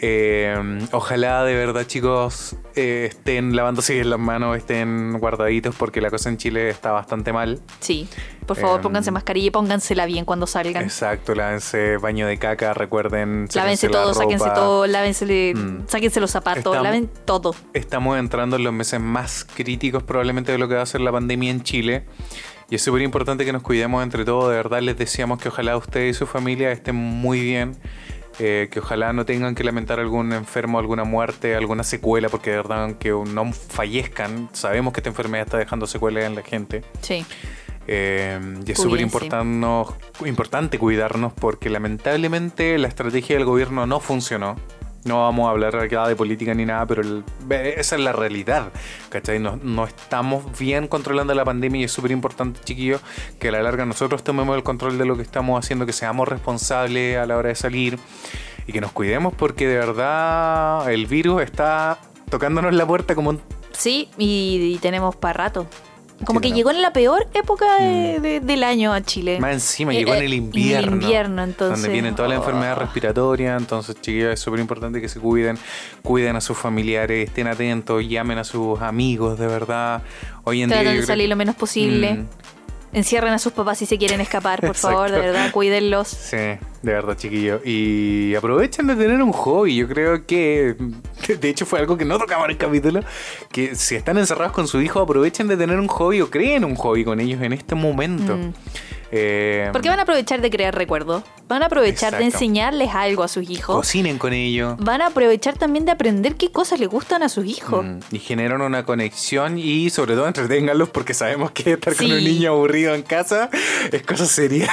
Eh, 0.00 0.78
ojalá 0.92 1.42
de 1.44 1.54
verdad, 1.54 1.84
chicos, 1.86 2.56
eh, 2.74 3.06
estén 3.08 3.56
lavándose 3.56 3.94
bien 3.94 4.10
las 4.10 4.18
manos, 4.18 4.56
estén 4.56 5.18
guardaditos, 5.18 5.74
porque 5.74 6.00
la 6.02 6.10
cosa 6.10 6.28
en 6.28 6.36
Chile 6.36 6.68
está 6.68 6.92
bastante 6.92 7.32
mal. 7.32 7.60
Sí, 7.80 8.06
por 8.46 8.56
favor, 8.58 8.76
Em, 8.76 8.82
pónganse 8.82 9.10
mascarilla 9.10 9.46
y 9.46 9.50
póngansela 9.50 10.04
bien 10.06 10.24
cuando 10.26 10.46
salgan. 10.46 10.82
Exacto, 10.82 11.34
lávense 11.34 11.96
baño 11.96 12.26
de 12.26 12.36
caca, 12.38 12.74
recuerden. 12.74 13.48
Lávense 13.54 13.86
sáquense 13.86 13.86
la 13.88 13.92
todo, 13.92 14.14
sáquense 14.14 14.44
ropa. 14.44 14.54
todo, 14.54 14.86
lávense, 14.86 15.52
Mm. 15.56 15.84
sáquense 15.88 16.20
los 16.20 16.30
zapatos, 16.30 16.58
Estamos- 16.58 16.82
laven 16.82 17.10
todo. 17.24 17.54
Estamos 17.72 18.18
entrando 18.18 18.56
en 18.56 18.64
los 18.64 18.72
meses 18.74 19.00
más 19.00 19.44
críticos 19.44 20.02
probablemente 20.02 20.52
de 20.52 20.58
lo 20.58 20.68
que 20.68 20.74
va 20.74 20.82
a 20.82 20.86
ser 20.86 21.00
la 21.00 21.12
pandemia 21.12 21.50
en 21.50 21.62
Chile. 21.62 22.04
Y 22.68 22.74
es 22.74 22.82
súper 22.82 23.00
importante 23.02 23.44
que 23.44 23.52
nos 23.52 23.62
cuidemos 23.62 24.02
entre 24.02 24.24
todos. 24.24 24.50
De 24.50 24.56
verdad 24.56 24.80
les 24.82 24.98
deseamos 24.98 25.40
que 25.40 25.48
ojalá 25.48 25.76
usted 25.76 26.06
y 26.06 26.12
su 26.14 26.26
familia 26.26 26.70
estén 26.72 26.96
muy 26.96 27.40
bien. 27.40 27.76
Eh, 28.38 28.68
que 28.70 28.80
ojalá 28.80 29.12
no 29.12 29.24
tengan 29.24 29.54
que 29.54 29.64
lamentar 29.64 29.98
algún 29.98 30.32
enfermo, 30.32 30.78
alguna 30.78 31.04
muerte, 31.04 31.54
alguna 31.56 31.84
secuela, 31.84 32.28
porque 32.28 32.50
de 32.50 32.56
verdad 32.56 32.96
que 32.98 33.10
no 33.10 33.52
fallezcan. 33.52 34.48
Sabemos 34.52 34.92
que 34.92 35.00
esta 35.00 35.10
enfermedad 35.10 35.46
está 35.46 35.58
dejando 35.58 35.86
secuelas 35.86 36.24
en 36.24 36.34
la 36.34 36.42
gente. 36.42 36.82
Sí. 37.00 37.24
Eh, 37.88 38.40
y 38.66 38.72
es 38.72 38.78
súper 38.78 39.00
importante 39.00 40.78
cuidarnos 40.78 41.32
porque 41.32 41.70
lamentablemente 41.70 42.76
la 42.78 42.88
estrategia 42.88 43.36
del 43.36 43.44
gobierno 43.44 43.86
no 43.86 44.00
funcionó. 44.00 44.56
No 45.06 45.22
vamos 45.22 45.46
a 45.46 45.50
hablar 45.50 45.88
de 45.88 46.16
política 46.16 46.52
ni 46.52 46.64
nada, 46.64 46.84
pero 46.84 47.00
el- 47.02 47.24
esa 47.50 47.94
es 47.96 48.02
la 48.02 48.12
realidad. 48.12 48.72
¿Cachai? 49.08 49.38
No, 49.38 49.58
no 49.62 49.84
estamos 49.86 50.58
bien 50.58 50.88
controlando 50.88 51.32
la 51.32 51.44
pandemia 51.44 51.80
y 51.82 51.84
es 51.84 51.92
súper 51.92 52.10
importante, 52.10 52.60
chiquillos, 52.64 53.00
que 53.38 53.48
a 53.48 53.52
la 53.52 53.62
larga 53.62 53.86
nosotros 53.86 54.24
tomemos 54.24 54.56
el 54.56 54.62
control 54.64 54.98
de 54.98 55.04
lo 55.06 55.16
que 55.16 55.22
estamos 55.22 55.58
haciendo, 55.64 55.86
que 55.86 55.92
seamos 55.92 56.26
responsables 56.28 57.16
a 57.18 57.26
la 57.26 57.36
hora 57.36 57.48
de 57.50 57.54
salir 57.54 57.98
y 58.66 58.72
que 58.72 58.80
nos 58.80 58.90
cuidemos 58.92 59.32
porque 59.32 59.68
de 59.68 59.78
verdad 59.78 60.90
el 60.92 61.06
virus 61.06 61.42
está 61.42 61.98
tocándonos 62.28 62.74
la 62.74 62.84
puerta 62.86 63.14
como 63.14 63.30
un 63.30 63.40
Sí, 63.72 64.08
y, 64.18 64.72
y 64.74 64.78
tenemos 64.78 65.14
para 65.14 65.34
rato. 65.44 65.66
Como 66.24 66.40
que 66.40 66.50
llegó 66.52 66.70
en 66.70 66.80
la 66.80 66.92
peor 66.94 67.26
época 67.34 67.66
de- 67.78 68.20
de- 68.20 68.40
del 68.40 68.64
año 68.64 68.92
a 68.92 69.02
Chile. 69.02 69.38
Más 69.38 69.52
encima, 69.52 69.92
Eh, 69.92 69.98
llegó 69.98 70.14
en 70.14 70.22
eh, 70.22 70.26
el 70.26 70.32
en 70.32 70.38
el 70.38 70.44
invierno. 70.44 70.92
invierno, 70.92 71.42
entonces, 71.44 71.80
Donde 71.82 71.92
vienen 71.92 72.14
todas 72.14 72.30
las 72.30 72.38
oh. 72.38 72.42
enfermedades 72.42 72.78
respiratorias. 72.78 73.60
Entonces, 73.60 73.96
chiquillos, 74.00 74.32
es 74.32 74.40
súper 74.40 74.60
importante 74.60 75.00
que 75.00 75.08
se 75.10 75.20
cuiden. 75.20 75.58
Cuiden 76.02 76.34
a 76.36 76.40
sus 76.40 76.56
familiares, 76.56 77.28
estén 77.28 77.46
atentos, 77.48 78.02
llamen 78.08 78.38
a 78.38 78.44
sus 78.44 78.80
amigos, 78.80 79.38
de 79.38 79.46
verdad. 79.46 80.02
Hoy 80.44 80.62
en 80.62 80.70
día. 80.70 80.82
De 80.82 81.02
salir 81.04 81.24
que- 81.26 81.28
lo 81.28 81.36
menos 81.36 81.54
posible. 81.54 82.14
Mm, 82.14 82.26
Encierren 82.92 83.32
a 83.32 83.38
sus 83.38 83.52
papás 83.52 83.78
si 83.78 83.86
se 83.86 83.98
quieren 83.98 84.20
escapar, 84.20 84.60
por 84.60 84.74
favor, 84.74 85.10
de 85.10 85.18
verdad, 85.18 85.50
cuídenlos. 85.52 86.08
Sí, 86.08 86.36
de 86.36 86.58
verdad, 86.82 87.16
chiquillos. 87.16 87.60
Y 87.64 88.34
aprovechen 88.34 88.86
de 88.86 88.96
tener 88.96 89.20
un 89.20 89.32
hobby. 89.32 89.76
Yo 89.76 89.88
creo 89.88 90.24
que, 90.24 90.76
de 91.28 91.48
hecho, 91.48 91.66
fue 91.66 91.80
algo 91.80 91.98
que 91.98 92.04
no 92.04 92.18
tocaba 92.18 92.44
en 92.44 92.52
el 92.52 92.56
capítulo. 92.56 93.00
Que 93.50 93.74
si 93.74 93.96
están 93.96 94.18
encerrados 94.18 94.52
con 94.52 94.66
su 94.66 94.80
hijo, 94.80 95.00
aprovechen 95.00 95.48
de 95.48 95.56
tener 95.56 95.78
un 95.78 95.88
hobby 95.88 96.20
o 96.20 96.30
creen 96.30 96.64
un 96.64 96.76
hobby 96.76 97.04
con 97.04 97.20
ellos 97.20 97.42
en 97.42 97.52
este 97.52 97.74
momento. 97.74 98.36
Mm. 98.36 98.52
Eh, 99.12 99.68
Porque 99.72 99.88
van 99.88 99.98
a 100.00 100.02
aprovechar 100.02 100.40
de 100.40 100.50
crear 100.50 100.74
recuerdos. 100.74 101.22
Van 101.48 101.62
a 101.62 101.66
aprovechar 101.66 102.16
de 102.18 102.24
enseñarles 102.24 102.90
algo 102.94 103.22
a 103.22 103.28
sus 103.28 103.48
hijos. 103.48 103.76
Cocinen 103.76 104.18
con 104.18 104.32
ellos. 104.32 104.74
Van 104.78 105.00
a 105.00 105.06
aprovechar 105.08 105.56
también 105.56 105.84
de 105.84 105.92
aprender 105.92 106.34
qué 106.34 106.50
cosas 106.50 106.80
les 106.80 106.88
gustan 106.88 107.22
a 107.22 107.28
sus 107.28 107.46
hijos. 107.46 107.84
Mm, 107.84 107.98
y 108.10 108.18
generan 108.18 108.60
una 108.62 108.84
conexión 108.84 109.58
y 109.58 109.90
sobre 109.90 110.14
todo 110.14 110.26
entreténganlos 110.26 110.88
porque 110.88 111.14
sabemos 111.14 111.52
que 111.52 111.72
estar 111.74 111.94
Sí. 111.94 112.08
con 112.08 112.16
un 112.16 112.24
niño 112.24 112.50
aburrido 112.50 112.94
en 112.94 113.02
casa 113.02 113.48
es 113.92 114.02
cosa 114.02 114.26
seria. 114.26 114.68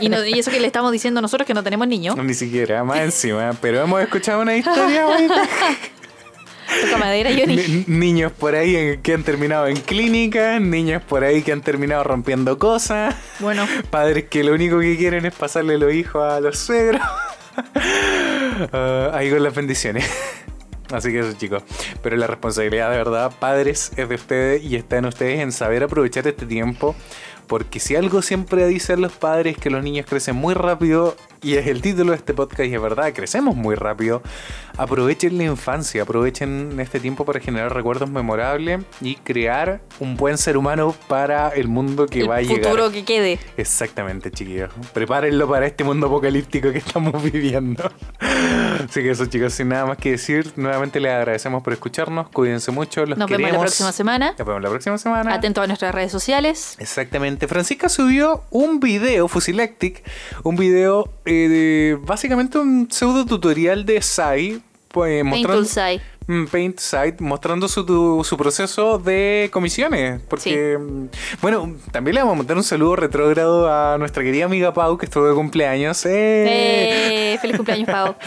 Y, 0.00 0.08
no- 0.08 0.24
y 0.24 0.38
eso 0.38 0.50
que 0.50 0.60
le 0.60 0.66
estamos 0.66 0.90
diciendo 0.92 1.20
nosotros 1.20 1.46
que 1.46 1.54
no 1.54 1.62
tenemos 1.62 1.86
niños. 1.88 2.16
Ni 2.22 2.34
siquiera, 2.34 2.84
más 2.84 2.98
encima. 3.00 3.52
Pero 3.60 3.82
hemos 3.82 4.00
escuchado 4.00 4.40
una 4.42 4.56
historia 4.56 5.06
bonita. 5.06 5.42
Toca 6.82 6.96
madera, 6.98 7.30
Johnny. 7.30 7.56
Ni- 7.56 7.84
niños 7.86 8.32
por 8.32 8.54
ahí 8.54 8.98
que 9.02 9.14
han 9.14 9.22
terminado 9.22 9.66
en 9.66 9.76
clínicas, 9.76 10.60
niños 10.60 11.02
por 11.02 11.24
ahí 11.24 11.42
que 11.42 11.52
han 11.52 11.60
terminado 11.60 12.04
rompiendo 12.04 12.58
cosas, 12.58 13.14
Bueno, 13.40 13.66
padres 13.90 14.24
que 14.24 14.44
lo 14.44 14.52
único 14.52 14.78
que 14.80 14.96
quieren 14.96 15.26
es 15.26 15.34
pasarle 15.34 15.78
los 15.78 15.92
hijos 15.92 16.22
a 16.22 16.40
los 16.40 16.58
suegros. 16.58 17.02
Ah, 18.72 19.10
ahí 19.14 19.30
con 19.30 19.42
las 19.42 19.54
bendiciones. 19.54 20.08
Así 20.92 21.10
que 21.10 21.20
eso 21.20 21.32
chicos. 21.36 21.62
Pero 22.02 22.16
la 22.16 22.26
responsabilidad 22.28 22.90
de 22.90 22.96
verdad, 22.98 23.32
padres, 23.38 23.90
es 23.96 24.08
de 24.08 24.14
ustedes 24.14 24.62
y 24.62 24.76
está 24.76 24.98
en 24.98 25.06
ustedes 25.06 25.40
en 25.40 25.50
saber 25.50 25.82
aprovechar 25.82 26.26
este 26.28 26.46
tiempo. 26.46 26.94
Porque 27.48 27.78
si 27.80 27.94
algo 27.96 28.22
siempre 28.22 28.66
dicen 28.68 29.00
los 29.00 29.12
padres 29.12 29.56
que 29.58 29.70
los 29.70 29.82
niños 29.82 30.06
crecen 30.08 30.36
muy 30.36 30.54
rápido, 30.54 31.16
y 31.42 31.54
es 31.56 31.66
el 31.66 31.82
título 31.82 32.12
de 32.12 32.18
este 32.18 32.32
podcast, 32.32 32.68
y 32.70 32.74
es 32.74 32.80
verdad, 32.80 33.12
crecemos 33.12 33.54
muy 33.56 33.74
rápido, 33.74 34.22
aprovechen 34.76 35.38
la 35.38 35.44
infancia, 35.44 36.02
aprovechen 36.02 36.78
este 36.80 37.00
tiempo 37.00 37.24
para 37.24 37.40
generar 37.40 37.74
recuerdos 37.74 38.10
memorables 38.10 38.80
y 39.00 39.16
crear 39.16 39.80
un 40.00 40.16
buen 40.16 40.38
ser 40.38 40.56
humano 40.56 40.94
para 41.08 41.48
el 41.50 41.68
mundo 41.68 42.06
que 42.06 42.20
el 42.20 42.30
va 42.30 42.36
a 42.36 42.42
llegar. 42.42 42.64
futuro 42.64 42.90
que 42.90 43.04
quede. 43.04 43.38
Exactamente, 43.56 44.30
chiquillos. 44.30 44.70
Prepárenlo 44.92 45.48
para 45.48 45.66
este 45.66 45.84
mundo 45.84 46.06
apocalíptico 46.06 46.72
que 46.72 46.78
estamos 46.78 47.22
viviendo. 47.32 47.90
Así 48.18 49.02
que 49.02 49.10
eso, 49.10 49.26
chicos, 49.26 49.54
sin 49.54 49.68
nada 49.68 49.86
más 49.86 49.98
que 49.98 50.12
decir, 50.12 50.52
nuevamente 50.56 51.00
les 51.00 51.12
agradecemos 51.12 51.62
por 51.62 51.72
escucharnos. 51.72 52.28
Cuídense 52.30 52.70
mucho. 52.70 53.06
Los 53.06 53.18
Nos 53.18 53.30
vemos 53.30 53.50
la 53.50 53.60
próxima 53.60 53.92
semana. 53.92 54.34
Nos 54.38 54.46
vemos 54.46 54.62
la 54.62 54.70
próxima 54.70 54.98
semana. 54.98 55.34
Atento 55.34 55.62
a 55.62 55.66
nuestras 55.66 55.94
redes 55.94 56.12
sociales. 56.12 56.76
Exactamente. 56.78 57.48
Francisca 57.48 57.88
subió 57.88 58.42
un 58.50 58.80
video, 58.80 59.28
Fusilactic, 59.28 60.02
un 60.42 60.56
video 60.56 61.08
eh, 61.24 61.48
de 61.48 61.98
básicamente 62.00 62.58
un 62.58 62.88
pseudo 62.90 63.24
tutorial 63.24 63.84
de 63.84 64.02
Sai. 64.02 64.62
Paint 64.94 65.24
mostrando, 65.46 65.64
Paint 66.50 66.78
Site 66.78 67.16
mostrando 67.20 67.68
su, 67.68 68.22
su 68.24 68.36
proceso 68.36 68.98
de 68.98 69.48
comisiones. 69.52 70.20
Porque, 70.28 70.78
mm, 70.78 71.06
bueno, 71.42 71.74
también 71.92 72.14
le 72.14 72.20
vamos 72.22 72.34
a 72.34 72.38
mandar 72.38 72.56
un 72.56 72.64
saludo 72.64 72.96
retrógrado 72.96 73.70
a 73.72 73.98
nuestra 73.98 74.22
querida 74.22 74.46
amiga 74.46 74.72
Pau, 74.72 74.96
que 74.96 75.06
estuvo 75.06 75.26
de 75.26 75.34
cumpleaños. 75.34 76.04
¡Eh! 76.06 77.34
Eh, 77.34 77.38
feliz 77.40 77.56
cumpleaños, 77.56 77.88
Pau. 77.88 78.14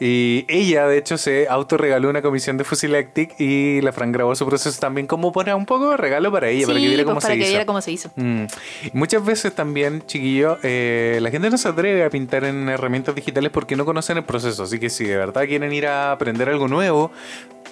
Y 0.00 0.44
ella, 0.48 0.86
de 0.86 0.98
hecho, 0.98 1.18
se 1.18 1.48
autorregaló 1.48 2.08
una 2.08 2.22
comisión 2.22 2.56
de 2.56 2.64
Fusilactic 2.64 3.38
y 3.40 3.80
la 3.80 3.92
Fran 3.92 4.12
grabó 4.12 4.34
su 4.34 4.46
proceso 4.46 4.78
también 4.80 5.06
como 5.06 5.32
para 5.32 5.56
un 5.56 5.66
poco 5.66 5.90
de 5.90 5.96
regalo 5.96 6.30
para 6.30 6.48
ella, 6.48 6.66
para 6.66 6.78
que 6.78 6.86
viera 6.86 7.04
pues, 7.04 7.06
cómo 7.06 7.20
para 7.20 7.34
se 7.34 7.38
que 7.38 7.42
hizo. 7.44 7.50
viera 7.50 7.66
cómo 7.66 7.80
se 7.80 7.92
hizo. 7.92 8.10
Mm. 8.16 8.44
Muchas 8.92 9.24
veces 9.24 9.54
también, 9.54 10.04
chiquillo, 10.06 10.58
eh, 10.62 11.18
la 11.20 11.30
gente 11.30 11.50
no 11.50 11.58
se 11.58 11.68
atreve 11.68 12.04
a 12.04 12.10
pintar 12.10 12.44
en 12.44 12.68
herramientas 12.68 13.14
digitales 13.14 13.50
porque 13.50 13.76
no 13.76 13.84
conocen 13.84 14.18
el 14.18 14.24
proceso. 14.24 14.62
Así 14.64 14.78
que 14.78 14.90
si 14.90 15.04
de 15.04 15.16
verdad 15.16 15.46
quieren 15.46 15.72
ir 15.72 15.86
a 15.86 16.12
aprender 16.12 16.48
algo 16.48 16.68
nuevo, 16.68 17.10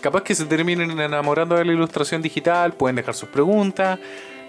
capaz 0.00 0.22
que 0.22 0.34
se 0.34 0.44
terminen 0.44 0.98
enamorando 1.00 1.54
de 1.56 1.64
la 1.64 1.72
ilustración 1.72 2.20
digital, 2.20 2.72
pueden 2.74 2.96
dejar 2.96 3.14
sus 3.14 3.28
preguntas. 3.28 3.98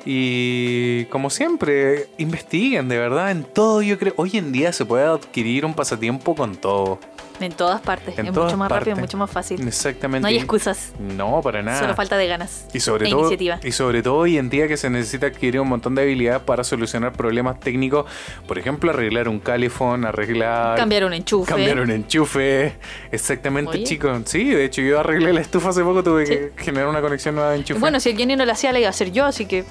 Y 0.06 1.06
como 1.06 1.30
siempre, 1.30 2.08
investiguen 2.18 2.90
de 2.90 2.98
verdad 2.98 3.32
en 3.32 3.44
todo. 3.44 3.82
Yo 3.82 3.98
creo, 3.98 4.14
hoy 4.18 4.38
en 4.38 4.52
día 4.52 4.74
se 4.74 4.86
puede 4.86 5.06
adquirir 5.06 5.66
un 5.66 5.74
pasatiempo 5.74 6.36
con 6.36 6.58
todo. 6.58 7.00
En 7.40 7.52
todas 7.52 7.82
partes. 7.82 8.18
En 8.18 8.28
es 8.28 8.34
todas 8.34 8.48
mucho 8.52 8.58
más 8.58 8.70
rápido, 8.72 8.96
partes. 8.96 9.02
mucho 9.02 9.18
más 9.18 9.30
fácil. 9.30 9.68
Exactamente. 9.68 10.22
No 10.22 10.28
hay 10.28 10.38
excusas. 10.38 10.94
No, 11.00 11.42
para 11.42 11.62
nada. 11.62 11.80
Solo 11.80 11.96
falta 11.96 12.16
de 12.16 12.28
ganas. 12.28 12.68
Y 12.74 12.80
sobre, 12.80 13.08
e 13.08 13.12
todo, 13.12 13.22
iniciativa. 13.22 13.60
y 13.64 13.72
sobre 13.72 14.02
todo 14.04 14.16
hoy 14.18 14.38
en 14.38 14.50
día 14.50 14.68
que 14.68 14.78
se 14.78 14.90
necesita 14.90 15.28
adquirir 15.28 15.60
un 15.60 15.68
montón 15.68 15.96
de 15.96 16.04
habilidad 16.04 16.44
para 16.44 16.64
solucionar 16.64 17.12
problemas 17.14 17.60
técnicos. 17.60 18.06
Por 18.48 18.60
ejemplo, 18.60 18.92
arreglar 18.92 19.28
un 19.28 19.40
califón, 19.40 20.06
arreglar... 20.06 20.78
Cambiar 20.78 21.06
un 21.06 21.14
enchufe. 21.14 21.50
Cambiar 21.50 21.80
un 21.80 21.92
enchufe. 21.92 22.76
Exactamente, 23.12 23.72
Oye. 23.72 23.84
chicos. 23.84 24.22
Sí, 24.26 24.50
de 24.50 24.66
hecho 24.66 24.82
yo 24.82 25.00
arreglé 25.00 25.34
la 25.34 25.42
estufa 25.42 25.70
hace 25.70 25.84
poco, 25.84 26.04
tuve 26.04 26.26
Sí. 26.26 26.34
que 26.34 26.64
generar 26.64 26.88
una 26.88 27.02
conexión 27.02 27.36
nueva 27.36 27.52
de 27.52 27.58
enchufe. 27.58 27.80
Bueno, 27.80 28.00
si 28.00 28.12
el 28.12 28.18
Jenny 28.18 28.36
no 28.36 28.46
lo 28.46 28.52
hacía, 28.52 28.72
la 28.72 28.80
iba 28.80 28.88
a 28.88 28.92
hacer 28.92 29.12
yo, 29.12 29.26
así 29.26 29.46
que 29.46 29.66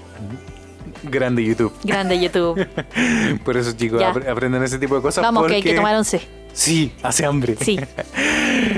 Grande 1.05 1.45
YouTube. 1.45 1.73
grande 1.85 2.21
YouTube. 2.21 2.65
Por 3.45 3.57
eso, 3.57 3.73
chicos, 3.73 4.01
aprenden 4.03 4.63
ese 4.63 4.79
tipo 4.79 4.95
de 4.97 5.03
cosas. 5.03 5.23
Vamos, 5.23 5.47
que 5.49 5.55
hay 5.55 5.63
que 5.63 5.75
tomar 5.75 5.97
once. 5.97 6.21
Sí, 6.53 6.93
hace 7.03 7.25
hambre. 7.25 7.57
Sí. 7.61 7.79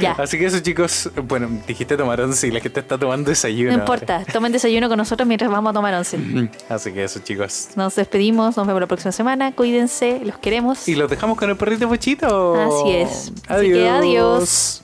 Ya. 0.01 0.13
Así 0.19 0.39
que 0.39 0.47
eso, 0.47 0.61
chicos. 0.61 1.11
Bueno, 1.27 1.49
dijiste 1.67 1.97
tomar 1.97 2.21
once 2.21 2.47
y 2.47 2.51
la 2.51 2.61
gente 2.61 2.81
está 2.81 2.99
tomando 2.99 3.31
desayuno. 3.31 3.73
No 3.73 3.79
importa, 3.79 4.25
tomen 4.33 4.53
desayuno 4.53 4.89
con 4.89 4.99
nosotros 4.99 5.27
mientras 5.27 5.51
vamos 5.51 5.71
a 5.71 5.75
tomar 5.75 5.95
once. 5.95 6.19
Así 6.69 6.93
que 6.93 7.05
eso, 7.05 7.21
chicos. 7.21 7.69
Nos 7.77 7.95
despedimos, 7.97 8.57
nos 8.57 8.67
vemos 8.67 8.81
la 8.81 8.87
próxima 8.87 9.13
semana. 9.13 9.53
Cuídense, 9.53 10.21
los 10.25 10.39
queremos. 10.39 10.89
Y 10.89 10.95
los 10.95 11.11
dejamos 11.11 11.39
con 11.39 11.51
el 11.51 11.57
perrito 11.57 11.89
pochito. 11.89 12.55
Así 12.55 12.97
es. 12.97 13.33
Así 13.49 13.73
que 13.73 13.89
adiós. 13.89 14.81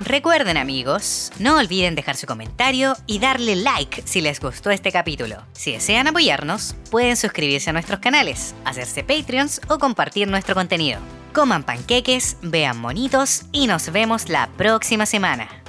Recuerden 0.00 0.56
amigos, 0.56 1.30
no 1.38 1.58
olviden 1.58 1.94
dejar 1.94 2.16
su 2.16 2.26
comentario 2.26 2.96
y 3.06 3.18
darle 3.18 3.54
like 3.54 4.02
si 4.06 4.22
les 4.22 4.40
gustó 4.40 4.70
este 4.70 4.90
capítulo. 4.90 5.36
Si 5.52 5.72
desean 5.72 6.06
apoyarnos, 6.06 6.74
pueden 6.90 7.18
suscribirse 7.18 7.68
a 7.68 7.74
nuestros 7.74 8.00
canales, 8.00 8.54
hacerse 8.64 9.04
Patreons 9.04 9.60
o 9.68 9.78
compartir 9.78 10.26
nuestro 10.26 10.54
contenido. 10.54 11.00
Coman 11.34 11.64
panqueques, 11.64 12.38
vean 12.40 12.78
monitos 12.78 13.42
y 13.52 13.66
nos 13.66 13.92
vemos 13.92 14.30
la 14.30 14.48
próxima 14.56 15.04
semana. 15.04 15.59